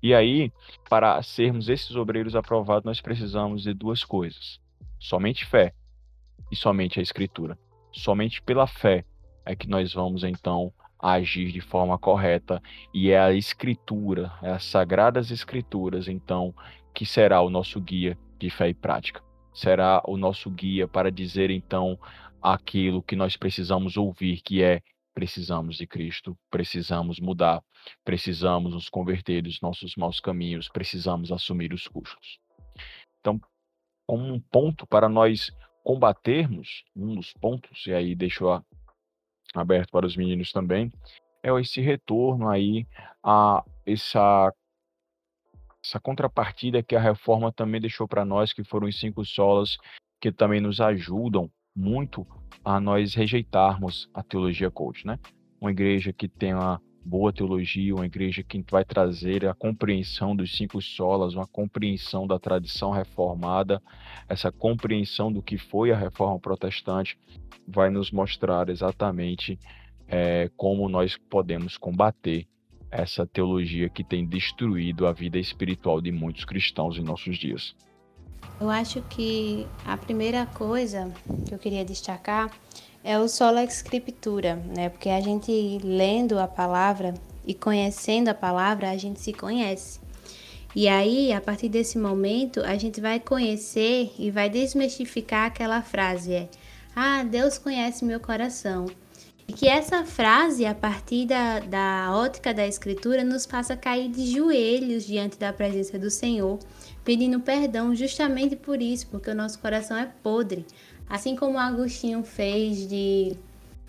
E 0.00 0.14
aí, 0.14 0.52
para 0.88 1.20
sermos 1.24 1.68
esses 1.68 1.96
obreiros 1.96 2.36
aprovados, 2.36 2.84
nós 2.84 3.00
precisamos 3.00 3.64
de 3.64 3.74
duas 3.74 4.04
coisas: 4.04 4.60
somente 5.00 5.44
fé 5.44 5.74
e 6.52 6.56
somente 6.56 7.00
a 7.00 7.02
Escritura. 7.02 7.58
Somente 7.92 8.40
pela 8.40 8.68
fé 8.68 9.04
é 9.44 9.56
que 9.56 9.68
nós 9.68 9.92
vamos 9.92 10.22
então 10.22 10.72
agir 11.02 11.50
de 11.50 11.60
forma 11.60 11.98
correta 11.98 12.62
e 12.94 13.10
é 13.10 13.18
a 13.18 13.32
escritura, 13.32 14.32
é 14.40 14.52
as 14.52 14.62
sagradas 14.62 15.32
escrituras 15.32 16.06
então 16.06 16.54
que 16.94 17.06
será 17.06 17.40
o 17.40 17.50
nosso 17.50 17.80
guia 17.80 18.18
de 18.38 18.50
fé 18.50 18.68
e 18.68 18.74
prática. 18.74 19.22
Será 19.52 20.02
o 20.06 20.16
nosso 20.16 20.50
guia 20.50 20.88
para 20.88 21.10
dizer 21.10 21.50
então 21.50 21.98
aquilo 22.40 23.02
que 23.02 23.14
nós 23.14 23.36
precisamos 23.36 23.96
ouvir, 23.96 24.40
que 24.40 24.62
é 24.62 24.80
precisamos 25.14 25.76
de 25.76 25.86
Cristo, 25.86 26.36
precisamos 26.50 27.20
mudar, 27.20 27.62
precisamos 28.04 28.72
nos 28.72 28.88
converter 28.88 29.42
dos 29.42 29.60
nossos 29.60 29.94
maus 29.94 30.20
caminhos, 30.20 30.68
precisamos 30.68 31.30
assumir 31.30 31.72
os 31.72 31.86
custos. 31.86 32.38
Então, 33.20 33.38
como 34.06 34.32
um 34.32 34.40
ponto 34.40 34.86
para 34.86 35.08
nós 35.08 35.50
combatermos, 35.84 36.84
um 36.96 37.14
dos 37.14 37.32
pontos, 37.34 37.86
e 37.86 37.92
aí 37.92 38.14
deixo 38.14 38.46
aberto 39.54 39.90
para 39.90 40.06
os 40.06 40.16
meninos 40.16 40.50
também, 40.50 40.90
é 41.42 41.50
esse 41.60 41.80
retorno 41.80 42.48
aí 42.48 42.86
a 43.22 43.62
essa 43.84 44.52
essa 45.84 45.98
contrapartida 45.98 46.82
que 46.82 46.94
a 46.94 47.00
reforma 47.00 47.52
também 47.52 47.80
deixou 47.80 48.06
para 48.06 48.24
nós, 48.24 48.52
que 48.52 48.62
foram 48.62 48.86
os 48.86 48.98
cinco 48.98 49.24
solas, 49.24 49.76
que 50.20 50.30
também 50.30 50.60
nos 50.60 50.80
ajudam 50.80 51.50
muito 51.74 52.26
a 52.64 52.78
nós 52.80 53.14
rejeitarmos 53.14 54.08
a 54.14 54.22
teologia 54.22 54.70
coach, 54.70 55.06
né? 55.06 55.18
Uma 55.60 55.70
igreja 55.70 56.12
que 56.12 56.28
tem 56.28 56.54
uma 56.54 56.80
boa 57.04 57.32
teologia, 57.32 57.94
uma 57.94 58.06
igreja 58.06 58.44
que 58.44 58.64
vai 58.70 58.84
trazer 58.84 59.46
a 59.46 59.54
compreensão 59.54 60.36
dos 60.36 60.56
cinco 60.56 60.80
solas, 60.80 61.34
uma 61.34 61.46
compreensão 61.46 62.26
da 62.26 62.38
tradição 62.38 62.92
reformada, 62.92 63.82
essa 64.28 64.52
compreensão 64.52 65.32
do 65.32 65.42
que 65.42 65.58
foi 65.58 65.90
a 65.90 65.96
reforma 65.96 66.38
protestante, 66.38 67.18
vai 67.66 67.90
nos 67.90 68.12
mostrar 68.12 68.68
exatamente 68.68 69.58
é, 70.06 70.48
como 70.56 70.88
nós 70.88 71.16
podemos 71.16 71.76
combater 71.76 72.46
essa 72.92 73.26
teologia 73.26 73.88
que 73.88 74.04
tem 74.04 74.26
destruído 74.26 75.06
a 75.06 75.12
vida 75.12 75.38
espiritual 75.38 76.00
de 76.00 76.12
muitos 76.12 76.44
cristãos 76.44 76.98
em 76.98 77.02
nossos 77.02 77.38
dias. 77.38 77.74
Eu 78.60 78.68
acho 78.70 79.00
que 79.02 79.66
a 79.84 79.96
primeira 79.96 80.46
coisa 80.46 81.12
que 81.48 81.54
eu 81.54 81.58
queria 81.58 81.84
destacar 81.84 82.50
é 83.02 83.18
o 83.18 83.26
sola 83.26 83.64
escritura, 83.64 84.56
né? 84.76 84.90
Porque 84.90 85.08
a 85.08 85.20
gente 85.20 85.80
lendo 85.82 86.38
a 86.38 86.46
palavra 86.46 87.14
e 87.46 87.54
conhecendo 87.54 88.28
a 88.28 88.34
palavra, 88.34 88.90
a 88.90 88.96
gente 88.96 89.20
se 89.20 89.32
conhece. 89.32 89.98
E 90.76 90.86
aí, 90.86 91.32
a 91.32 91.40
partir 91.40 91.68
desse 91.68 91.98
momento, 91.98 92.60
a 92.60 92.76
gente 92.76 93.00
vai 93.00 93.18
conhecer 93.18 94.12
e 94.18 94.30
vai 94.30 94.48
desmistificar 94.48 95.46
aquela 95.46 95.82
frase 95.82 96.32
é: 96.32 96.48
"Ah, 96.94 97.24
Deus 97.24 97.58
conhece 97.58 98.04
meu 98.04 98.20
coração". 98.20 98.86
E 99.46 99.52
que 99.52 99.68
essa 99.68 100.04
frase, 100.04 100.64
a 100.64 100.74
partir 100.74 101.26
da, 101.26 101.60
da 101.60 102.10
ótica 102.14 102.54
da 102.54 102.66
Escritura, 102.66 103.24
nos 103.24 103.44
faça 103.44 103.76
cair 103.76 104.08
de 104.08 104.26
joelhos 104.26 105.04
diante 105.04 105.38
da 105.38 105.52
presença 105.52 105.98
do 105.98 106.10
Senhor, 106.10 106.58
pedindo 107.04 107.40
perdão 107.40 107.94
justamente 107.94 108.54
por 108.54 108.80
isso, 108.80 109.06
porque 109.08 109.30
o 109.30 109.34
nosso 109.34 109.58
coração 109.58 109.96
é 109.96 110.10
podre. 110.22 110.64
Assim 111.08 111.34
como 111.34 111.58
Agostinho 111.58 112.22
fez 112.22 112.88
de 112.88 113.36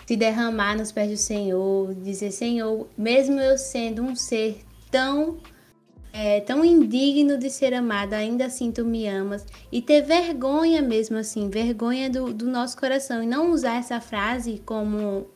se 0.06 0.18
derramar 0.18 0.76
nos 0.76 0.92
pés 0.92 1.10
do 1.10 1.18
Senhor, 1.18 1.94
dizer: 1.96 2.32
Senhor, 2.32 2.88
mesmo 2.98 3.40
eu 3.40 3.58
sendo 3.58 4.02
um 4.02 4.16
ser 4.16 4.58
tão 4.92 5.38
é, 6.12 6.40
tão 6.42 6.64
indigno 6.64 7.38
de 7.40 7.50
ser 7.50 7.74
amado, 7.74 8.14
ainda 8.14 8.46
assim 8.46 8.72
tu 8.72 8.86
me 8.86 9.08
amas. 9.08 9.46
E 9.72 9.82
ter 9.82 10.02
vergonha 10.02 10.82
mesmo 10.82 11.18
assim, 11.18 11.50
vergonha 11.50 12.10
do, 12.10 12.32
do 12.32 12.46
nosso 12.46 12.78
coração. 12.78 13.24
E 13.24 13.26
não 13.26 13.52
usar 13.52 13.78
essa 13.78 14.00
frase 14.00 14.62
como 14.64 15.28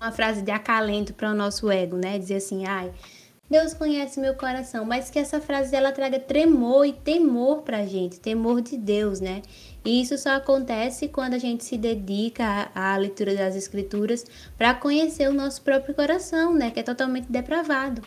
uma 0.00 0.12
frase 0.12 0.42
de 0.42 0.50
acalento 0.50 1.12
para 1.14 1.30
o 1.30 1.34
nosso 1.34 1.70
ego, 1.70 1.96
né? 1.96 2.18
Dizer 2.18 2.36
assim, 2.36 2.66
ai, 2.66 2.92
Deus 3.50 3.72
conhece 3.72 4.20
meu 4.20 4.34
coração, 4.34 4.84
mas 4.84 5.08
que 5.08 5.18
essa 5.18 5.40
frase 5.40 5.74
ela 5.74 5.90
traga 5.90 6.20
tremor 6.20 6.84
e 6.84 6.92
temor 6.92 7.62
para 7.62 7.78
a 7.78 7.86
gente, 7.86 8.20
temor 8.20 8.60
de 8.60 8.76
Deus, 8.76 9.20
né? 9.20 9.40
E 9.82 10.02
isso 10.02 10.18
só 10.18 10.32
acontece 10.32 11.08
quando 11.08 11.32
a 11.32 11.38
gente 11.38 11.64
se 11.64 11.78
dedica 11.78 12.70
à, 12.74 12.94
leitura 12.98 13.34
das 13.34 13.56
Escrituras 13.56 14.26
para 14.58 14.74
conhecer 14.74 15.30
o 15.30 15.32
nosso 15.32 15.62
próprio 15.62 15.94
coração, 15.94 16.52
né? 16.52 16.70
Que 16.70 16.80
é 16.80 16.82
totalmente 16.82 17.32
depravado. 17.32 18.02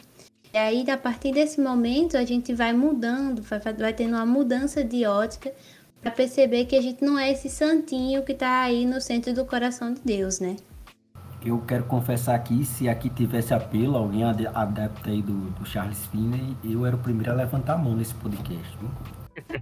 E 0.54 0.58
aí, 0.58 0.86
a 0.92 0.98
partir 0.98 1.32
desse 1.32 1.60
momento, 1.60 2.18
a 2.18 2.24
gente 2.24 2.54
vai 2.54 2.72
mudando, 2.72 3.42
vai, 3.42 3.60
vai 3.60 3.94
tendo 3.94 4.16
uma 4.16 4.26
mudança 4.26 4.84
de 4.84 5.06
ótica 5.08 5.52
para 6.02 6.12
perceber 6.12 6.66
que 6.66 6.76
a 6.76 6.82
gente 6.82 7.04
não 7.04 7.18
é 7.18 7.32
esse 7.32 7.50
santinho 7.50 8.24
que 8.24 8.34
está 8.34 8.62
aí 8.62 8.86
no 8.86 9.02
centro 9.02 9.34
do 9.34 9.46
coração 9.46 9.92
de 9.92 10.02
Deus, 10.02 10.40
né? 10.40 10.58
Eu 11.44 11.60
quero 11.62 11.84
confessar 11.86 12.36
aqui, 12.36 12.64
se 12.64 12.88
aqui 12.88 13.10
tivesse 13.10 13.54
apelo, 13.54 13.98
alguém 13.98 14.24
adepto 14.24 15.10
aí 15.10 15.22
do, 15.22 15.50
do, 15.52 15.66
Charles 15.66 16.06
Finney, 16.08 16.56
eu 16.64 16.86
era 16.86 16.96
o 16.96 17.00
primeiro 17.00 17.32
a 17.32 17.36
levantar 17.36 17.74
a 17.74 17.78
mão 17.78 17.96
nesse 17.96 18.14
podcast. 18.16 18.78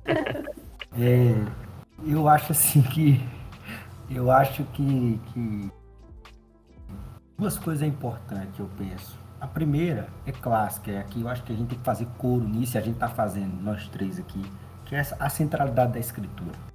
é, 0.98 1.36
eu 2.06 2.28
acho 2.28 2.52
assim 2.52 2.82
que. 2.82 3.24
Eu 4.10 4.32
acho 4.32 4.64
que, 4.74 5.22
que 5.28 5.72
duas 7.38 7.58
coisas 7.58 7.88
importantes, 7.88 8.60
eu 8.60 8.70
penso. 8.78 9.18
A 9.40 9.48
primeira 9.48 10.08
é 10.26 10.32
clássica, 10.32 10.92
é 10.92 11.00
aqui 11.00 11.22
eu 11.22 11.30
acho 11.30 11.44
que 11.44 11.54
a 11.54 11.56
gente 11.56 11.70
tem 11.70 11.78
que 11.78 11.86
fazer 11.86 12.08
coro 12.18 12.44
nisso, 12.44 12.76
e 12.76 12.78
a 12.80 12.82
gente 12.82 12.96
está 12.96 13.08
fazendo, 13.08 13.62
nós 13.62 13.88
três 13.88 14.20
aqui, 14.20 14.44
que 14.86 14.96
é 14.96 15.06
a 15.20 15.30
centralidade 15.30 15.94
da 15.94 16.00
escritura 16.00 16.70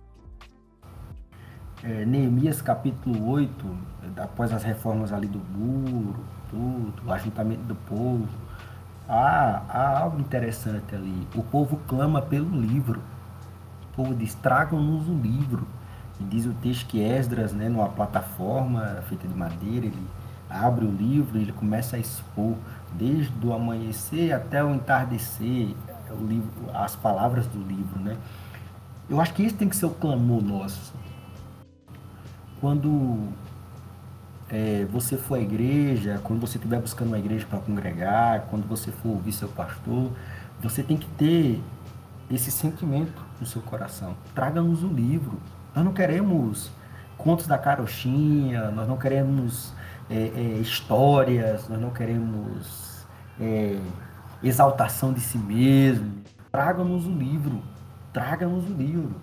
é, 1.85 2.05
Neemias 2.07 2.63
capítulo 2.63 3.29
8, 3.29 3.79
após 4.17 4.53
as 4.53 4.63
reformas 4.63 5.13
ali 5.13 5.27
do 5.27 5.39
muro, 5.39 6.21
tudo, 6.51 6.95
o 7.07 7.13
ajuntamento 7.13 7.63
do 7.63 7.75
povo, 7.75 8.29
há, 9.09 9.63
há 9.69 9.99
algo 10.01 10.21
interessante 10.21 10.95
ali. 10.95 11.27
O 11.35 11.43
povo 11.43 11.79
clama 11.87 12.23
pelo 12.23 12.61
livro. 12.61 13.01
O 13.93 13.97
povo 13.97 14.15
diz, 14.15 14.35
tragam-nos 14.35 15.09
o 15.09 15.15
livro. 15.15 15.67
E 16.21 16.25
diz 16.25 16.47
o 16.47 16.53
texto 16.55 16.87
que 16.87 17.01
Esdras, 17.01 17.53
né, 17.53 17.69
numa 17.69 17.89
plataforma 17.89 19.03
feita 19.09 19.27
de 19.27 19.35
madeira, 19.35 19.87
ele 19.87 20.07
abre 20.49 20.85
o 20.85 20.91
livro 20.91 21.39
e 21.39 21.43
ele 21.43 21.53
começa 21.53 21.97
a 21.97 21.99
expor, 21.99 22.55
desde 22.93 23.45
o 23.45 23.53
amanhecer 23.53 24.33
até 24.33 24.63
o 24.63 24.73
entardecer, 24.73 25.75
o 26.11 26.25
livro, 26.25 26.51
as 26.73 26.95
palavras 26.95 27.47
do 27.49 27.59
livro. 27.59 27.99
Né? 27.99 28.17
Eu 29.09 29.21
acho 29.21 29.35
que 29.35 29.43
esse 29.43 29.57
tem 29.57 29.69
que 29.69 29.75
ser 29.75 29.87
o 29.87 29.91
clamor 29.91 30.43
nosso 30.43 30.95
quando 32.65 33.29
é, 34.51 34.87
você 34.91 35.17
for 35.17 35.37
à 35.37 35.41
igreja, 35.41 36.21
quando 36.23 36.41
você 36.41 36.59
estiver 36.59 36.81
buscando 36.81 37.09
uma 37.09 37.19
igreja 37.19 37.47
para 37.47 37.59
congregar, 37.59 38.47
quando 38.51 38.67
você 38.67 38.91
for 38.91 39.11
ouvir 39.11 39.33
seu 39.33 39.49
pastor, 39.49 40.11
você 40.61 40.83
tem 40.83 40.97
que 40.97 41.09
ter 41.11 41.63
esse 42.31 42.51
sentimento 42.51 43.23
no 43.41 43.47
seu 43.47 43.63
coração. 43.63 44.17
Traga-nos 44.35 44.83
o 44.83 44.89
livro. 44.89 45.39
Nós 45.75 45.85
não 45.85 45.93
queremos 45.93 46.71
contos 47.17 47.47
da 47.47 47.59
carochinha, 47.59 48.71
nós 48.71 48.89
não 48.89 48.97
queremos 48.97 49.73
é, 50.11 50.15
é, 50.15 50.41
histórias, 50.61 51.69
nós 51.69 51.81
não 51.81 51.91
queremos 51.91 53.07
é, 53.41 53.79
exaltação 54.43 55.13
de 55.13 55.21
si 55.21 55.39
mesmo. 55.39 56.23
Traga-nos 56.53 57.07
o 57.07 57.11
livro. 57.11 57.63
Traga-nos 58.13 58.65
o 58.69 58.73
livro. 58.73 59.15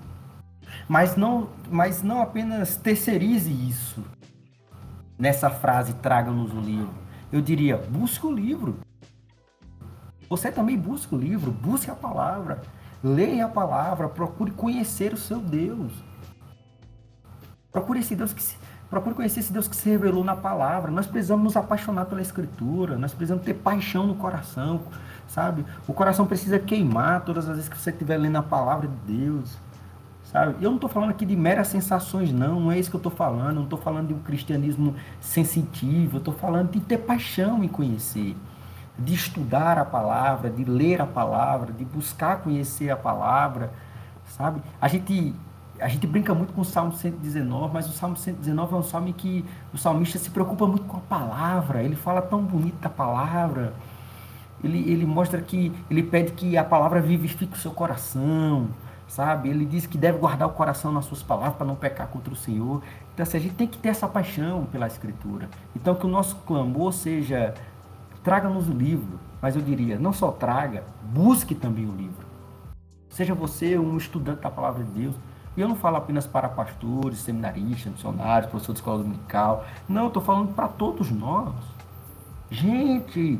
Mas 0.88 1.15
não, 1.15 1.49
mas 1.69 2.02
não 2.02 2.22
apenas 2.22 2.76
terceirize 2.76 3.52
isso 3.52 4.03
nessa 5.22 5.52
frase 5.52 5.93
traga-nos 5.93 6.52
o 6.52 6.60
livro. 6.60 6.95
Eu 7.31 7.41
diria, 7.41 7.77
busque 7.77 8.26
o 8.26 8.31
livro. 8.31 8.80
Você 10.27 10.52
também 10.52 10.76
busca 10.76 11.15
o 11.15 11.19
livro, 11.19 11.52
busque 11.52 11.91
a 11.91 11.95
palavra, 11.95 12.64
leia 13.03 13.45
a 13.45 13.48
palavra, 13.48 14.10
procure 14.10 14.49
conhecer 14.49 15.14
o 15.14 15.18
seu 15.18 15.39
Deus. 15.39 15.93
Procure 17.72 17.99
esse 17.99 18.15
Deus 18.15 18.34
que 18.34 18.41
se, 18.41 18.57
procure 18.89 19.14
conhecer 19.14 19.41
esse 19.41 19.53
Deus 19.53 19.68
que 19.68 19.76
se 19.76 19.88
revelou 19.91 20.23
na 20.23 20.35
palavra. 20.35 20.89
Nós 20.89 21.06
precisamos 21.06 21.43
nos 21.43 21.56
apaixonar 21.56 22.06
pela 22.06 22.22
escritura, 22.22 22.98
nós 22.98 23.14
precisamos 23.14 23.45
ter 23.45 23.53
paixão 23.53 24.07
no 24.07 24.15
coração, 24.15 24.81
sabe? 25.27 25.64
O 25.88 25.93
coração 25.93 26.26
precisa 26.26 26.57
queimar 26.57 27.23
todas 27.23 27.48
as 27.48 27.57
vezes 27.57 27.69
que 27.69 27.77
você 27.77 27.91
estiver 27.91 28.18
lendo 28.18 28.38
a 28.38 28.43
palavra 28.43 28.88
de 28.88 29.14
Deus. 29.14 29.56
Sabe? 30.32 30.56
Eu 30.64 30.70
não 30.70 30.76
estou 30.76 30.90
falando 30.90 31.10
aqui 31.10 31.26
de 31.26 31.36
meras 31.36 31.68
sensações, 31.68 32.32
não, 32.32 32.58
não 32.62 32.72
é 32.72 32.80
isso 32.80 32.90
que 32.90 32.95
eu 32.95 32.99
estou 32.99 33.12
falando. 33.12 33.56
Não 33.56 33.64
estou 33.66 33.78
falando 33.78 34.08
de 34.08 34.14
um 34.14 34.20
cristianismo 34.20 34.95
sensitivo, 35.20 36.16
eu 36.16 36.20
estou 36.20 36.34
falando 36.34 36.72
de 36.72 36.80
ter 36.80 36.99
paixão 36.99 37.62
em 37.62 37.68
conhecer, 37.68 38.38
de 38.98 39.14
estudar 39.14 39.78
a 39.78 39.84
palavra, 39.84 40.49
de 40.49 40.64
ler 40.64 41.02
a 41.02 41.06
palavra, 41.06 41.74
de 41.74 41.84
buscar 41.84 42.38
conhecer 42.38 42.90
a 42.90 42.95
palavra, 42.95 43.74
sabe? 44.26 44.62
A 44.80 44.88
gente, 44.88 45.36
a 45.82 45.90
gente 45.90 46.08
brinca 46.08 46.34
muito 46.34 46.53
com 46.53 46.62
o 46.62 46.66
Salmo 46.66 46.94
119, 46.94 47.74
mas 47.74 47.90
o 47.90 47.91
Salmo 47.91 48.16
119 48.16 48.74
é 48.74 48.78
um 48.78 48.84
salmo 48.84 49.14
que 49.14 49.44
o 49.74 49.78
salmista 49.78 50.18
se 50.18 50.30
preocupa 50.30 50.66
muito 50.66 50.86
com 50.86 50.95
a 50.95 51.02
palavra, 51.02 51.84
ele 51.84 51.98
fala 51.98 52.22
tão 52.22 52.41
bonito 52.41 52.80
da 52.80 52.90
palavra, 52.90 53.74
ele, 54.64 54.90
ele 54.90 55.06
mostra 55.06 55.41
que, 55.41 55.74
ele 55.90 56.03
pede 56.03 56.32
que 56.32 56.56
a 56.56 56.64
palavra 56.64 57.02
vivifique 57.02 57.53
o 57.53 57.60
seu 57.60 57.72
coração, 57.72 58.70
sabe? 59.11 59.49
Ele 59.49 59.65
diz 59.65 59.85
que 59.85 59.97
deve 59.97 60.17
guardar 60.17 60.47
o 60.47 60.51
coração 60.51 60.91
nas 60.91 61.05
suas 61.05 61.21
palavras 61.21 61.55
para 61.55 61.67
não 61.67 61.75
pecar 61.75 62.07
contra 62.07 62.33
o 62.33 62.35
Senhor. 62.35 62.81
Então, 63.13 63.23
assim, 63.23 63.38
a 63.38 63.39
gente 63.41 63.55
tem 63.55 63.67
que 63.67 63.77
ter 63.77 63.89
essa 63.89 64.07
paixão 64.07 64.65
pela 64.71 64.88
Escritura. 64.88 65.49
Então, 65.75 65.95
que 65.95 66.05
o 66.05 66.09
nosso 66.09 66.38
clamor 66.47 66.93
seja: 66.93 67.53
traga-nos 68.23 68.69
o 68.69 68.73
livro, 68.73 69.19
mas 69.41 69.55
eu 69.55 69.61
diria, 69.61 69.99
não 69.99 70.13
só 70.13 70.31
traga, 70.31 70.85
busque 71.03 71.53
também 71.53 71.85
o 71.85 71.91
livro. 71.91 72.25
Seja 73.09 73.35
você 73.35 73.77
um 73.77 73.97
estudante 73.97 74.41
da 74.41 74.49
palavra 74.49 74.83
de 74.83 74.91
Deus. 74.91 75.15
E 75.57 75.59
eu 75.59 75.67
não 75.67 75.75
falo 75.75 75.97
apenas 75.97 76.25
para 76.25 76.47
pastores, 76.47 77.19
seminaristas, 77.19 77.91
missionários, 77.91 78.49
professores 78.49 78.75
de 78.75 78.79
escola 78.81 79.03
dominical. 79.03 79.65
Não, 79.89 80.07
estou 80.07 80.23
falando 80.23 80.53
para 80.53 80.69
todos 80.69 81.11
nós. 81.11 81.53
Gente, 82.49 83.38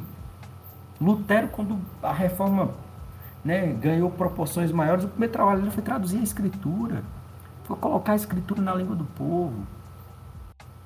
Lutero, 1.00 1.48
quando 1.48 1.80
a 2.04 2.12
reforma 2.12 2.72
né, 3.44 3.68
ganhou 3.74 4.10
proporções 4.12 4.72
maiores, 4.72 5.06
o 5.06 5.08
primeiro 5.08 5.34
trabalho 5.34 5.60
dele 5.60 5.72
foi 5.72 5.84
traduzir 5.84 6.20
a 6.20 6.24
escritura. 6.24 7.04
Foi 7.64 7.76
colocar 7.78 8.14
a 8.14 8.16
escritura 8.16 8.62
na 8.62 8.74
língua 8.74 8.96
do 8.96 9.06
povo. 9.06 9.66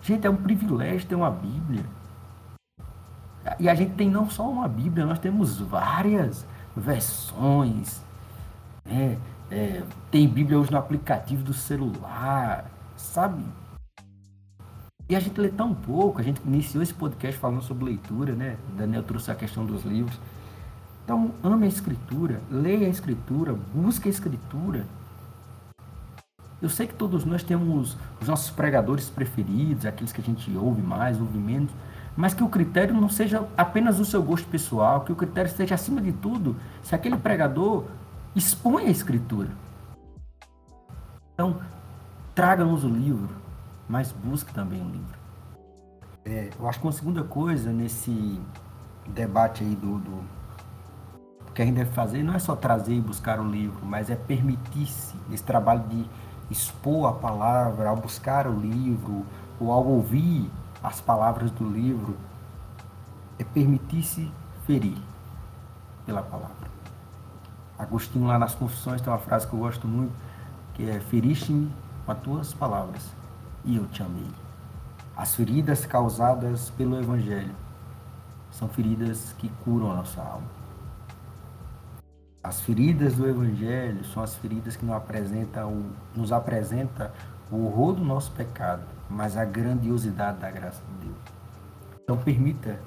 Gente, 0.01 0.27
é 0.27 0.29
um 0.29 0.35
privilégio 0.35 1.07
ter 1.07 1.15
uma 1.15 1.31
Bíblia. 1.31 1.83
E 3.59 3.69
a 3.69 3.75
gente 3.75 3.93
tem 3.93 4.09
não 4.09 4.29
só 4.29 4.49
uma 4.49 4.67
Bíblia, 4.67 5.05
nós 5.05 5.19
temos 5.19 5.59
várias 5.59 6.45
versões. 6.75 8.03
Né? 8.83 9.17
É, 9.49 9.83
tem 10.09 10.27
Bíblia 10.27 10.59
hoje 10.59 10.71
no 10.71 10.77
aplicativo 10.77 11.43
do 11.43 11.53
celular, 11.53 12.65
sabe? 12.95 13.43
E 15.07 15.15
a 15.15 15.19
gente 15.19 15.39
lê 15.39 15.49
tão 15.49 15.73
pouco, 15.73 16.19
a 16.19 16.23
gente 16.23 16.41
iniciou 16.43 16.81
esse 16.81 16.93
podcast 16.93 17.39
falando 17.39 17.61
sobre 17.61 17.85
leitura, 17.85 18.33
né? 18.33 18.57
O 18.69 18.75
Daniel 18.75 19.03
trouxe 19.03 19.29
a 19.29 19.35
questão 19.35 19.63
dos 19.63 19.83
livros. 19.83 20.19
Então, 21.05 21.35
ame 21.43 21.67
a 21.67 21.69
Escritura, 21.69 22.41
leia 22.49 22.87
a 22.87 22.89
Escritura, 22.89 23.53
busque 23.53 24.07
a 24.07 24.11
Escritura. 24.11 24.87
Eu 26.59 26.67
sei 26.67 26.87
que 26.87 26.95
todos 26.95 27.23
nós 27.23 27.43
temos 27.43 27.95
os 28.19 28.27
nossos 28.27 28.49
pregadores 28.49 29.07
preferidos, 29.07 29.85
aqueles 29.85 30.11
que 30.11 30.19
a 30.19 30.23
gente 30.23 30.51
ouve 30.57 30.81
mais, 30.81 31.21
ouve 31.21 31.37
menos, 31.37 31.69
mas 32.17 32.33
que 32.33 32.43
o 32.43 32.49
critério 32.49 32.99
não 32.99 33.07
seja 33.07 33.47
apenas 33.55 33.99
o 33.99 34.05
seu 34.05 34.23
gosto 34.23 34.47
pessoal, 34.47 35.01
que 35.01 35.11
o 35.11 35.15
critério 35.15 35.51
seja, 35.51 35.75
acima 35.75 36.01
de 36.01 36.11
tudo, 36.11 36.55
se 36.81 36.95
aquele 36.95 37.17
pregador 37.17 37.85
expõe 38.35 38.87
a 38.87 38.89
Escritura. 38.89 39.49
Então, 41.35 41.61
traga-nos 42.33 42.83
o 42.83 42.89
livro, 42.89 43.29
mas 43.87 44.11
busque 44.11 44.51
também 44.51 44.81
o 44.81 44.89
livro. 44.89 45.19
É, 46.25 46.49
eu 46.59 46.67
acho 46.67 46.79
que 46.79 46.85
uma 46.87 46.91
segunda 46.91 47.23
coisa 47.23 47.71
nesse 47.71 48.41
debate 49.13 49.63
aí 49.63 49.75
do, 49.75 49.99
do 49.99 50.34
que 51.55 51.61
a 51.61 51.65
gente 51.65 51.75
deve 51.75 51.91
fazer 51.91 52.21
não 52.21 52.33
é 52.33 52.39
só 52.39 52.53
trazer 52.53 52.93
e 52.93 52.99
buscar 52.99 53.39
o 53.39 53.49
livro, 53.49 53.79
mas 53.85 54.09
é 54.09 54.15
permitir-se 54.15 55.15
esse 55.31 55.41
trabalho 55.41 55.83
de 55.87 56.05
expor 56.51 57.09
a 57.09 57.13
palavra, 57.13 57.89
ao 57.89 57.95
buscar 57.95 58.45
o 58.45 58.59
livro, 58.59 59.25
ou 59.57 59.71
ao 59.71 59.85
ouvir 59.85 60.51
as 60.83 60.99
palavras 60.99 61.49
do 61.51 61.67
livro, 61.67 62.17
é 63.39 63.43
permitir-se 63.45 64.29
ferir 64.65 64.97
pela 66.05 66.21
palavra. 66.21 66.69
Agostinho 67.79 68.27
lá 68.27 68.37
nas 68.37 68.53
Confissões 68.53 69.01
tem 69.01 69.11
uma 69.11 69.19
frase 69.19 69.47
que 69.47 69.53
eu 69.53 69.59
gosto 69.59 69.87
muito, 69.87 70.13
que 70.73 70.89
é 70.89 70.99
feriste-me 70.99 71.71
com 72.05 72.11
as 72.11 72.19
tuas 72.19 72.53
palavras 72.53 73.13
e 73.63 73.77
eu 73.77 73.87
te 73.87 74.03
amei. 74.03 74.29
As 75.15 75.33
feridas 75.33 75.85
causadas 75.85 76.69
pelo 76.71 76.99
Evangelho 76.99 77.55
são 78.51 78.67
feridas 78.67 79.33
que 79.37 79.49
curam 79.63 79.91
a 79.91 79.95
nossa 79.95 80.21
alma. 80.21 80.54
As 82.45 82.61
feridas 82.61 83.15
do 83.15 83.27
Evangelho 83.27 84.05
são 84.05 84.21
as 84.21 84.35
feridas 84.35 84.75
que 84.75 84.85
nos 84.85 84.95
apresenta 84.95 85.65
o, 85.65 85.91
nos 86.15 86.31
apresenta 86.31 87.11
o 87.51 87.65
horror 87.65 87.95
do 87.95 88.05
nosso 88.05 88.31
pecado, 88.33 88.83
mas 89.09 89.35
a 89.35 89.43
grandiosidade 89.43 90.37
da 90.37 90.51
graça 90.51 90.79
de 90.83 91.07
Deus. 91.07 91.17
Então 92.03 92.15
permita 92.15 92.79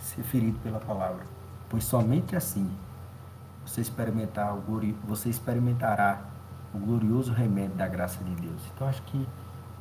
ser 0.00 0.22
ferido 0.22 0.58
pela 0.60 0.80
palavra, 0.80 1.26
pois 1.68 1.84
somente 1.84 2.34
assim 2.34 2.70
você, 3.66 3.82
experimentar 3.82 4.56
você 5.04 5.28
experimentará 5.28 6.22
o 6.72 6.78
glorioso 6.78 7.34
remédio 7.34 7.76
da 7.76 7.86
graça 7.86 8.24
de 8.24 8.34
Deus. 8.36 8.62
Então 8.74 8.88
acho 8.88 9.02
que 9.02 9.28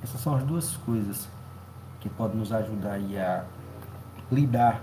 essas 0.03 0.20
são 0.20 0.36
as 0.36 0.44
duas 0.44 0.76
coisas 0.76 1.30
que 2.02 2.10
podem 2.10 2.38
nos 2.38 2.52
ajudar 2.52 2.95
a 2.95 3.45
lidar 4.30 4.82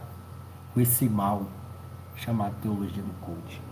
com 0.73 0.81
esse 0.81 1.07
mal 1.07 1.47
chamado 2.17 2.55
teologia 2.63 3.03
do 3.03 3.13
coaching 3.21 3.68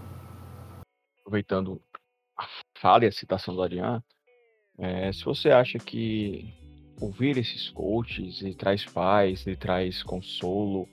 aproveitando 1.27 1.83
a 2.39 2.47
fala 2.79 3.05
e 3.05 3.09
a 3.09 3.13
citação 3.13 3.53
do 3.53 3.61
Ariane, 3.61 4.01
é, 4.79 5.13
se 5.13 5.25
você 5.25 5.51
acha 5.51 5.77
que 5.77 6.55
ouvir 7.01 7.37
esses 7.37 7.69
coaches 7.69 8.41
lhe 8.41 8.55
traz 8.55 8.85
paz, 8.85 9.45
lhe 9.45 9.57
traz 9.57 10.05
consolo, 10.05 10.89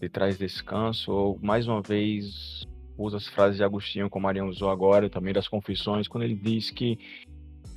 lhe 0.00 0.08
traz 0.08 0.36
descanso, 0.36 1.12
ou 1.12 1.38
mais 1.40 1.68
uma 1.68 1.80
vez 1.80 2.66
usa 2.98 3.18
as 3.18 3.28
frases 3.28 3.58
de 3.58 3.64
Agostinho, 3.64 4.10
como 4.10 4.26
a 4.26 4.30
Ariane 4.30 4.50
usou 4.50 4.68
agora, 4.68 5.08
também 5.08 5.32
das 5.32 5.46
confissões, 5.46 6.08
quando 6.08 6.24
ele 6.24 6.34
diz 6.34 6.70
que 6.70 6.98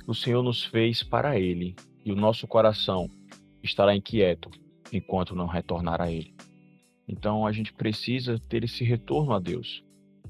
o 0.08 0.14
Senhor 0.14 0.42
nos 0.42 0.64
fez 0.64 1.04
para 1.04 1.38
Ele 1.38 1.76
e 2.04 2.10
o 2.10 2.16
nosso 2.16 2.46
coração 2.46 3.08
estará 3.62 3.94
inquieto 3.94 4.50
enquanto 4.92 5.34
não 5.34 5.46
retornar 5.46 6.00
a 6.00 6.10
Ele. 6.10 6.34
Então 7.08 7.46
a 7.46 7.52
gente 7.52 7.72
precisa 7.72 8.38
ter 8.48 8.64
esse 8.64 8.84
retorno 8.84 9.32
a 9.32 9.38
Deus 9.38 9.85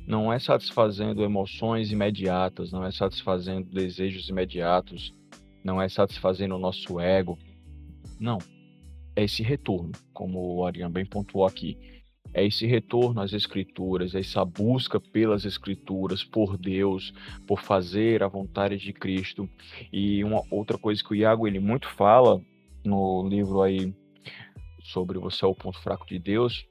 não 0.07 0.33
é 0.33 0.39
satisfazendo 0.39 1.25
emoções 1.25 1.91
imediatas, 1.91 2.71
não 2.71 2.85
é 2.85 2.93
satisfazendo 2.93 3.69
desejos 3.69 4.29
imediatos, 4.29 5.13
não 5.65 5.83
é 5.83 5.89
satisfazendo 5.89 6.55
o 6.55 6.61
nosso 6.61 7.01
ego. 7.01 7.37
Não. 8.21 8.39
É 9.17 9.25
esse 9.25 9.43
retorno, 9.43 9.93
como 10.13 10.57
o 10.57 10.65
Ariane 10.65 10.93
bem 10.93 11.07
pontuou 11.07 11.45
aqui. 11.45 11.77
É 12.33 12.45
esse 12.45 12.67
retorno 12.67 13.21
às 13.21 13.33
Escrituras, 13.33 14.15
é 14.15 14.21
essa 14.21 14.45
busca 14.45 15.01
pelas 15.01 15.45
Escrituras, 15.45 16.23
por 16.23 16.59
Deus, 16.59 17.13
por 17.47 17.63
fazer 17.63 18.23
a 18.23 18.29
vontade 18.29 18.77
de 18.77 18.93
Cristo. 18.93 19.49
E 19.93 20.23
uma 20.23 20.43
outra 20.51 20.77
coisa 20.77 21.03
que 21.03 21.13
o 21.13 21.15
Iago 21.15 21.49
ele 21.49 21.59
muito 21.59 21.89
fala 21.89 22.41
no 22.85 23.27
livro 23.27 23.63
aí 23.63 23.93
sobre 24.83 25.19
você 25.19 25.45
é 25.45 25.49
o 25.49 25.55
ponto 25.55 25.81
fraco 25.81 26.07
de 26.07 26.19
Deus, 26.19 26.67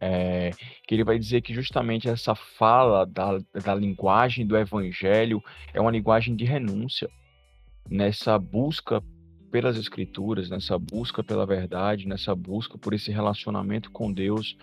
é, 0.00 0.50
que 0.86 0.94
ele 0.94 1.04
vai 1.04 1.18
dizer 1.18 1.40
que 1.42 1.52
justamente 1.52 2.08
essa 2.08 2.34
fala 2.34 3.04
da, 3.04 3.38
da 3.64 3.74
linguagem 3.74 4.46
do 4.46 4.56
evangelho 4.56 5.42
é 5.74 5.80
uma 5.80 5.90
linguagem 5.90 6.36
de 6.36 6.44
renúncia, 6.44 7.08
nessa 7.90 8.38
busca 8.38 9.02
pelas 9.50 9.76
Escrituras, 9.76 10.50
nessa 10.50 10.78
busca 10.78 11.22
pela 11.24 11.46
verdade, 11.46 12.06
nessa 12.06 12.34
busca 12.34 12.76
por 12.76 12.92
esse 12.92 13.10
relacionamento 13.10 13.90
com 13.90 14.12
Deus, 14.12 14.56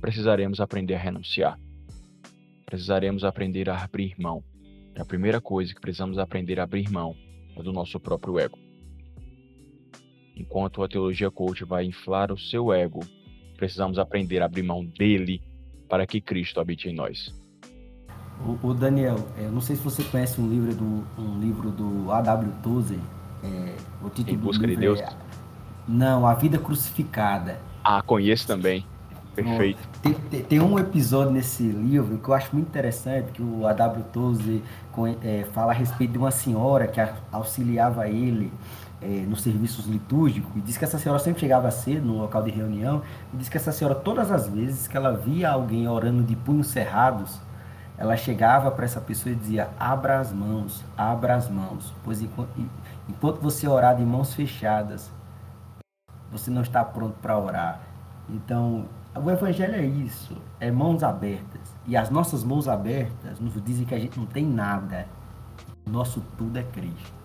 precisaremos 0.00 0.60
aprender 0.60 0.94
a 0.94 0.98
renunciar. 0.98 1.58
Precisaremos 2.66 3.24
aprender 3.24 3.70
a 3.70 3.82
abrir 3.82 4.14
mão. 4.18 4.44
E 4.94 5.00
a 5.00 5.04
primeira 5.04 5.40
coisa 5.40 5.74
que 5.74 5.80
precisamos 5.80 6.18
aprender 6.18 6.60
a 6.60 6.64
abrir 6.64 6.90
mão 6.90 7.16
é 7.56 7.62
do 7.62 7.72
nosso 7.72 7.98
próprio 7.98 8.38
ego. 8.38 8.58
Enquanto 10.36 10.82
a 10.82 10.88
teologia 10.88 11.30
coach 11.30 11.64
vai 11.64 11.84
inflar 11.84 12.30
o 12.30 12.38
seu 12.38 12.72
ego, 12.72 13.00
precisamos 13.58 13.98
aprender 13.98 14.40
a 14.40 14.46
abrir 14.46 14.62
mão 14.62 14.84
dele 14.84 15.42
para 15.88 16.06
que 16.06 16.20
Cristo 16.20 16.60
habite 16.60 16.88
em 16.88 16.94
nós. 16.94 17.34
O, 18.46 18.68
o 18.68 18.72
Daniel, 18.72 19.16
é, 19.36 19.44
eu 19.46 19.50
não 19.50 19.60
sei 19.60 19.74
se 19.74 19.82
você 19.82 20.02
conhece 20.04 20.40
um 20.40 20.48
livro 20.48 20.74
do, 20.74 21.06
um 21.18 21.40
livro 21.40 21.70
do 21.70 22.10
A.W. 22.12 22.52
Tozer. 22.62 22.98
É, 23.42 23.74
o 24.02 24.08
título 24.08 24.36
em 24.36 24.38
busca 24.38 24.66
de 24.66 24.76
Deus? 24.76 25.00
É, 25.00 25.08
não, 25.86 26.26
A 26.26 26.34
Vida 26.34 26.56
Crucificada. 26.58 27.58
Ah, 27.82 28.00
conheço 28.00 28.46
também. 28.46 28.86
Perfeito. 29.34 29.78
Tem, 30.02 30.14
tem, 30.14 30.42
tem, 30.42 30.60
um 30.60 30.78
episódio 30.78 31.32
nesse 31.32 31.62
livro 31.62 32.18
que 32.18 32.28
eu 32.28 32.34
acho 32.34 32.54
muito 32.54 32.68
interessante, 32.68 33.30
que 33.32 33.42
o 33.42 33.66
A.W. 33.66 34.04
Tozer 34.12 34.60
é, 35.22 35.44
fala 35.52 35.72
a 35.72 35.74
respeito 35.74 36.12
de 36.12 36.18
uma 36.18 36.30
senhora 36.30 36.88
que 36.88 37.00
auxiliava 37.30 38.08
ele 38.08 38.52
é, 39.00 39.06
nos 39.06 39.42
serviços 39.42 39.86
litúrgicos 39.86 40.50
e 40.56 40.60
diz 40.60 40.76
que 40.76 40.84
essa 40.84 40.98
senhora 40.98 41.20
sempre 41.20 41.40
chegava 41.40 41.70
cedo 41.70 42.06
no 42.06 42.18
local 42.18 42.42
de 42.42 42.50
reunião 42.50 43.02
e 43.32 43.36
diz 43.36 43.48
que 43.48 43.56
essa 43.56 43.72
senhora, 43.72 43.94
todas 43.94 44.30
as 44.30 44.48
vezes 44.48 44.88
que 44.88 44.96
ela 44.96 45.16
via 45.16 45.50
alguém 45.50 45.88
orando 45.88 46.22
de 46.22 46.34
punhos 46.34 46.68
cerrados, 46.68 47.40
ela 47.96 48.16
chegava 48.16 48.70
para 48.70 48.84
essa 48.84 49.00
pessoa 49.00 49.32
e 49.32 49.36
dizia: 49.36 49.70
abra 49.78 50.20
as 50.20 50.32
mãos, 50.32 50.84
abra 50.96 51.34
as 51.34 51.48
mãos, 51.48 51.92
pois 52.04 52.22
enquanto, 52.22 52.50
enquanto 53.08 53.40
você 53.40 53.66
orar 53.66 53.96
de 53.96 54.04
mãos 54.04 54.34
fechadas, 54.34 55.10
você 56.30 56.50
não 56.50 56.62
está 56.62 56.84
pronto 56.84 57.16
para 57.20 57.36
orar. 57.36 57.80
Então, 58.28 58.86
o 59.16 59.30
evangelho 59.30 59.74
é 59.74 59.84
isso, 59.84 60.36
é 60.60 60.70
mãos 60.70 61.02
abertas. 61.02 61.74
E 61.86 61.96
as 61.96 62.10
nossas 62.10 62.44
mãos 62.44 62.68
abertas 62.68 63.40
nos 63.40 63.60
dizem 63.64 63.84
que 63.84 63.94
a 63.94 63.98
gente 63.98 64.18
não 64.18 64.26
tem 64.26 64.46
nada. 64.46 65.06
Nosso 65.86 66.22
tudo 66.36 66.56
é 66.56 66.62
Cristo. 66.62 67.17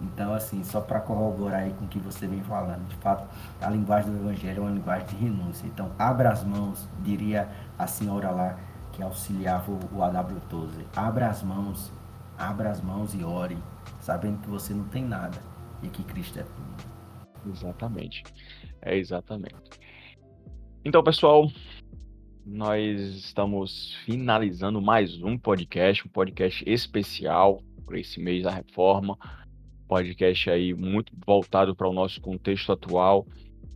Então, 0.00 0.34
assim, 0.34 0.62
só 0.62 0.80
para 0.80 1.00
corroborar 1.00 1.62
aí 1.62 1.72
com 1.72 1.86
o 1.86 1.88
que 1.88 1.98
você 1.98 2.26
vem 2.26 2.42
falando, 2.42 2.86
de 2.86 2.96
fato, 2.96 3.26
a 3.60 3.70
linguagem 3.70 4.10
do 4.12 4.18
Evangelho 4.18 4.58
é 4.58 4.60
uma 4.60 4.70
linguagem 4.70 5.06
de 5.08 5.16
renúncia. 5.16 5.66
Então, 5.66 5.90
abra 5.98 6.30
as 6.30 6.44
mãos, 6.44 6.88
diria 7.02 7.48
a 7.78 7.86
senhora 7.86 8.30
lá 8.30 8.58
que 8.92 9.02
auxiliava 9.02 9.70
o 9.70 10.02
AW 10.02 10.40
Tozer. 10.48 10.84
Abra 10.94 11.28
as 11.28 11.42
mãos, 11.42 11.92
abra 12.38 12.70
as 12.70 12.80
mãos 12.80 13.14
e 13.14 13.24
ore, 13.24 13.56
sabendo 14.00 14.38
que 14.42 14.48
você 14.48 14.74
não 14.74 14.84
tem 14.88 15.04
nada 15.04 15.38
e 15.82 15.88
que 15.88 16.02
Cristo 16.04 16.38
é 16.38 16.42
tudo. 16.42 17.52
Exatamente. 17.52 18.22
É 18.82 18.96
exatamente. 18.96 19.54
Então, 20.84 21.02
pessoal, 21.02 21.50
nós 22.44 23.00
estamos 23.00 23.94
finalizando 24.04 24.80
mais 24.80 25.22
um 25.22 25.38
podcast, 25.38 26.06
um 26.06 26.10
podcast 26.10 26.62
especial 26.66 27.62
para 27.84 27.98
esse 27.98 28.20
mês 28.20 28.44
da 28.44 28.50
reforma 28.50 29.18
podcast 29.86 30.50
aí 30.50 30.74
muito 30.74 31.12
voltado 31.26 31.74
para 31.74 31.88
o 31.88 31.92
nosso 31.92 32.20
contexto 32.20 32.72
atual, 32.72 33.26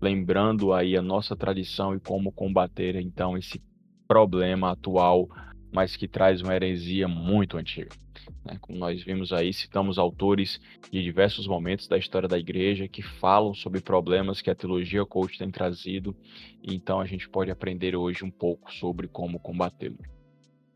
lembrando 0.01 0.73
aí 0.73 0.97
a 0.97 1.03
nossa 1.03 1.37
tradição 1.37 1.95
e 1.95 2.01
como 2.01 2.33
combater 2.33 2.97
então 2.97 3.37
esse 3.37 3.63
problema 4.09 4.73
atual, 4.73 5.29
mas 5.73 5.97
que 5.97 6.09
traz 6.09 6.43
uma 6.43 6.55
heresia 6.55 7.07
muito 7.07 7.57
antiga. 7.57 7.91
Né? 8.45 8.57
Como 8.61 8.79
nós 8.79 9.03
vimos 9.03 9.33
aí, 9.33 9.53
citamos 9.53 9.99
autores 9.99 10.61
de 10.91 11.03
diversos 11.03 11.47
momentos 11.47 11.87
da 11.87 11.97
história 11.97 12.29
da 12.29 12.39
igreja 12.39 12.89
que 12.89 13.03
falam 13.03 13.55
sobre 13.55 13.81
problemas 13.81 14.43
que 14.43 14.51
a 14.51 14.55
teologia 14.55 15.05
coach 15.07 15.39
tem 15.39 15.51
trazido, 15.51 16.17
então 16.63 17.01
a 17.01 17.07
gente 17.07 17.29
pode 17.29 17.51
aprender 17.51 17.95
hoje 17.95 18.25
um 18.25 18.31
pouco 18.31 18.73
sobre 18.73 19.07
como 19.07 19.39
combatê-los. 19.39 20.20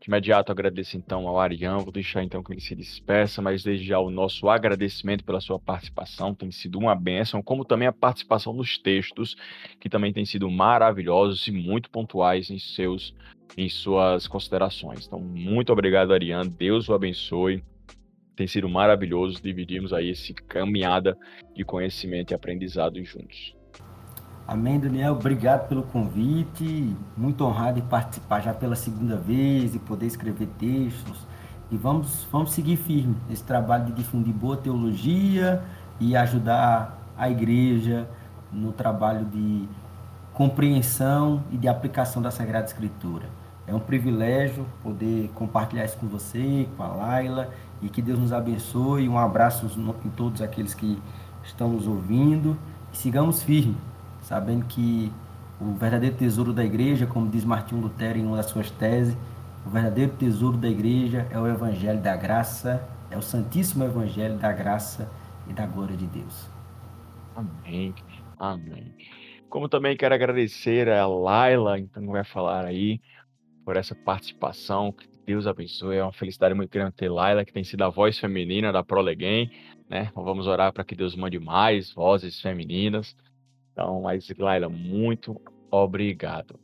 De 0.05 0.11
imediato 0.11 0.51
agradeço 0.51 0.95
então 0.95 1.27
ao 1.27 1.39
Arião, 1.39 1.79
vou 1.79 1.91
deixar 1.91 2.23
então 2.23 2.43
que 2.43 2.53
ele 2.53 2.61
se 2.61 2.75
despeça, 2.75 3.41
mas 3.41 3.63
desde 3.63 3.87
já 3.87 3.97
o 3.97 4.11
nosso 4.11 4.47
agradecimento 4.47 5.23
pela 5.23 5.41
sua 5.41 5.59
participação, 5.59 6.35
tem 6.35 6.51
sido 6.51 6.77
uma 6.77 6.93
bênção, 6.93 7.41
como 7.41 7.65
também 7.65 7.87
a 7.87 7.91
participação 7.91 8.53
nos 8.53 8.77
textos, 8.77 9.35
que 9.79 9.89
também 9.89 10.13
tem 10.13 10.23
sido 10.23 10.47
maravilhosos 10.47 11.47
e 11.47 11.51
muito 11.51 11.89
pontuais 11.89 12.51
em 12.51 12.59
seus 12.59 13.15
em 13.57 13.67
suas 13.67 14.27
considerações. 14.27 15.07
Então, 15.07 15.19
muito 15.19 15.73
obrigado, 15.73 16.13
Ariane, 16.13 16.49
Deus 16.51 16.87
o 16.87 16.93
abençoe. 16.93 17.63
Tem 18.35 18.45
sido 18.45 18.69
maravilhoso 18.69 19.41
dividirmos 19.41 19.91
aí 19.91 20.11
esse 20.11 20.35
caminhada 20.35 21.17
de 21.55 21.65
conhecimento 21.65 22.29
e 22.29 22.35
aprendizado 22.35 23.03
juntos. 23.03 23.54
Amém, 24.47 24.79
Daniel. 24.79 25.13
Obrigado 25.13 25.67
pelo 25.67 25.81
convite. 25.81 26.95
Muito 27.17 27.43
honrado 27.43 27.79
em 27.79 27.81
participar 27.81 28.41
já 28.41 28.53
pela 28.53 28.75
segunda 28.75 29.17
vez 29.17 29.73
e 29.73 29.79
poder 29.79 30.05
escrever 30.05 30.47
textos. 30.59 31.25
E 31.71 31.75
vamos, 31.75 32.27
vamos 32.31 32.53
seguir 32.53 32.77
firme 32.77 33.15
nesse 33.27 33.43
trabalho 33.43 33.85
de 33.85 33.93
difundir 33.93 34.31
boa 34.31 34.55
teologia 34.55 35.63
e 35.99 36.15
ajudar 36.15 36.95
a 37.17 37.27
igreja 37.27 38.07
no 38.53 38.71
trabalho 38.71 39.25
de 39.25 39.67
compreensão 40.31 41.43
e 41.51 41.57
de 41.57 41.67
aplicação 41.67 42.21
da 42.21 42.29
Sagrada 42.29 42.67
Escritura. 42.67 43.25
É 43.65 43.73
um 43.73 43.79
privilégio 43.79 44.63
poder 44.83 45.31
compartilhar 45.33 45.85
isso 45.85 45.97
com 45.97 46.05
você, 46.05 46.69
com 46.77 46.83
a 46.83 46.87
Laila, 46.87 47.49
e 47.81 47.89
que 47.89 47.99
Deus 47.99 48.19
nos 48.19 48.31
abençoe. 48.31 49.09
Um 49.09 49.17
abraço 49.17 49.65
em 50.05 50.09
todos 50.09 50.39
aqueles 50.39 50.75
que 50.75 51.01
estão 51.43 51.69
nos 51.69 51.87
ouvindo. 51.87 52.55
E 52.93 52.97
sigamos 52.97 53.41
firmes 53.41 53.75
sabendo 54.25 54.65
que 54.65 55.11
o 55.61 55.73
verdadeiro 55.73 56.15
tesouro 56.15 56.51
da 56.51 56.65
igreja, 56.65 57.05
como 57.05 57.29
diz 57.29 57.45
Martinho 57.45 57.81
Lutero 57.81 58.17
em 58.17 58.25
uma 58.25 58.37
das 58.37 58.47
suas 58.47 58.71
teses, 58.71 59.15
o 59.65 59.69
verdadeiro 59.69 60.13
tesouro 60.13 60.57
da 60.57 60.67
igreja 60.67 61.27
é 61.29 61.39
o 61.39 61.47
evangelho 61.47 62.01
da 62.01 62.15
graça, 62.15 62.87
é 63.11 63.17
o 63.17 63.21
santíssimo 63.21 63.83
evangelho 63.83 64.35
da 64.37 64.51
graça 64.51 65.09
e 65.47 65.53
da 65.53 65.67
glória 65.67 65.95
de 65.95 66.07
Deus. 66.07 66.49
Amém. 67.35 67.93
Amém. 68.39 68.95
Como 69.47 69.69
também 69.69 69.95
quero 69.95 70.15
agradecer 70.15 70.89
a 70.89 71.05
Laila, 71.05 71.79
então 71.79 72.05
vai 72.07 72.23
falar 72.23 72.65
aí 72.65 72.99
por 73.63 73.77
essa 73.77 73.93
participação. 73.93 74.91
Que 74.91 75.07
Deus 75.23 75.45
abençoe. 75.45 75.97
É 75.97 76.03
uma 76.03 76.11
felicidade 76.11 76.55
muito 76.55 76.71
grande 76.71 76.95
ter 76.95 77.09
Laila, 77.09 77.45
que 77.45 77.53
tem 77.53 77.63
sido 77.63 77.83
a 77.83 77.89
voz 77.89 78.17
feminina 78.17 78.71
da 78.71 78.83
Prolegem, 78.83 79.51
né? 79.87 80.11
Vamos 80.15 80.47
orar 80.47 80.73
para 80.73 80.83
que 80.83 80.95
Deus 80.95 81.15
mande 81.15 81.39
mais 81.39 81.93
vozes 81.93 82.41
femininas 82.41 83.15
então, 83.75 83.99
mas 83.99 84.25
Laila, 84.37 84.69
muito 84.69 85.39
obrigado. 85.69 86.57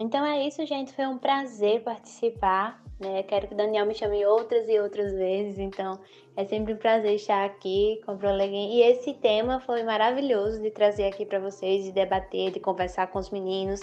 Então 0.00 0.26
é 0.26 0.44
isso, 0.44 0.66
gente. 0.66 0.92
Foi 0.92 1.06
um 1.06 1.16
prazer 1.16 1.82
participar. 1.82 2.82
Né? 2.98 3.22
Quero 3.22 3.46
que 3.46 3.54
o 3.54 3.56
Daniel 3.56 3.86
me 3.86 3.94
chame 3.94 4.26
outras 4.26 4.68
e 4.68 4.76
outras 4.80 5.12
vezes. 5.12 5.60
Então 5.60 6.00
é 6.36 6.44
sempre 6.44 6.74
um 6.74 6.76
prazer 6.76 7.14
estar 7.14 7.44
aqui 7.44 8.00
com 8.04 8.14
o 8.14 8.18
Proleguem. 8.18 8.74
E 8.74 8.82
esse 8.82 9.14
tema 9.14 9.60
foi 9.60 9.84
maravilhoso 9.84 10.60
de 10.60 10.70
trazer 10.72 11.04
aqui 11.06 11.24
para 11.24 11.38
vocês, 11.38 11.84
de 11.84 11.92
debater, 11.92 12.50
de 12.50 12.58
conversar 12.58 13.06
com 13.06 13.20
os 13.20 13.30
meninos. 13.30 13.80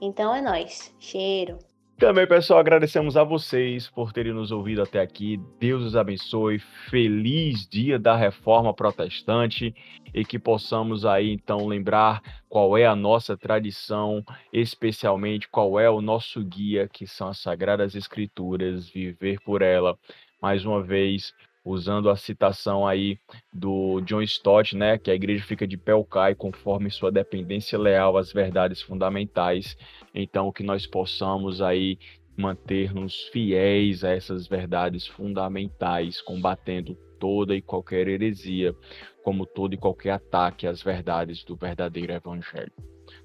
Então 0.00 0.32
é 0.32 0.40
nós. 0.40 0.94
Cheiro. 1.00 1.58
Também, 1.98 2.26
pessoal, 2.26 2.58
agradecemos 2.58 3.16
a 3.16 3.22
vocês 3.22 3.88
por 3.88 4.12
terem 4.12 4.32
nos 4.32 4.50
ouvido 4.50 4.82
até 4.82 5.00
aqui. 5.00 5.40
Deus 5.60 5.84
os 5.84 5.94
abençoe. 5.94 6.58
Feliz 6.90 7.66
dia 7.66 7.96
da 7.96 8.16
reforma 8.16 8.74
protestante 8.74 9.72
e 10.12 10.24
que 10.24 10.38
possamos 10.38 11.06
aí 11.06 11.30
então 11.30 11.66
lembrar 11.66 12.20
qual 12.48 12.76
é 12.76 12.86
a 12.86 12.96
nossa 12.96 13.36
tradição, 13.36 14.24
especialmente 14.52 15.48
qual 15.48 15.78
é 15.78 15.88
o 15.88 16.00
nosso 16.00 16.42
guia, 16.44 16.88
que 16.88 17.06
são 17.06 17.28
as 17.28 17.38
Sagradas 17.38 17.94
Escrituras, 17.94 18.88
viver 18.88 19.38
por 19.40 19.62
ela. 19.62 19.96
Mais 20.40 20.64
uma 20.64 20.82
vez, 20.82 21.32
usando 21.64 22.10
a 22.10 22.16
citação 22.16 22.86
aí 22.86 23.18
do 23.52 24.00
John 24.02 24.22
Stott, 24.22 24.76
né, 24.76 24.98
que 24.98 25.10
a 25.10 25.14
igreja 25.14 25.44
fica 25.44 25.66
de 25.66 25.76
pé 25.76 25.94
ou 25.94 26.04
cai 26.04 26.34
conforme 26.34 26.90
sua 26.90 27.12
dependência 27.12 27.78
leal 27.78 28.16
às 28.16 28.32
verdades 28.32 28.82
fundamentais. 28.82 29.76
Então, 30.14 30.52
que 30.52 30.62
nós 30.62 30.86
possamos 30.86 31.62
aí 31.62 31.98
manter-nos 32.36 33.24
fiéis 33.28 34.04
a 34.04 34.10
essas 34.10 34.46
verdades 34.46 35.06
fundamentais, 35.06 36.20
combatendo 36.20 36.94
toda 37.20 37.54
e 37.54 37.62
qualquer 37.62 38.08
heresia, 38.08 38.74
como 39.22 39.46
todo 39.46 39.74
e 39.74 39.76
qualquer 39.76 40.10
ataque 40.10 40.66
às 40.66 40.82
verdades 40.82 41.44
do 41.44 41.54
verdadeiro 41.54 42.12
evangelho, 42.12 42.72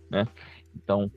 né? 0.09 0.27
Então, 0.75 1.11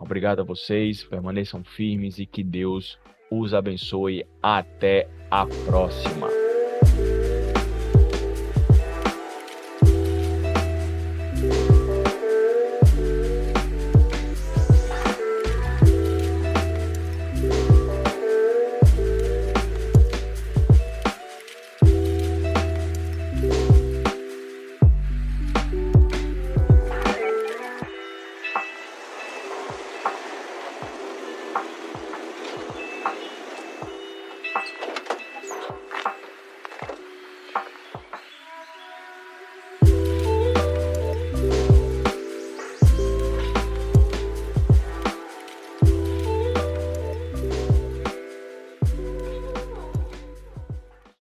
obrigado 0.00 0.40
a 0.40 0.44
vocês, 0.44 1.04
permaneçam 1.04 1.62
firmes 1.62 2.18
e 2.18 2.26
que 2.26 2.42
Deus 2.42 2.98
os 3.30 3.54
abençoe. 3.54 4.26
Até 4.42 5.08
a 5.30 5.46
próxima. 5.66 6.45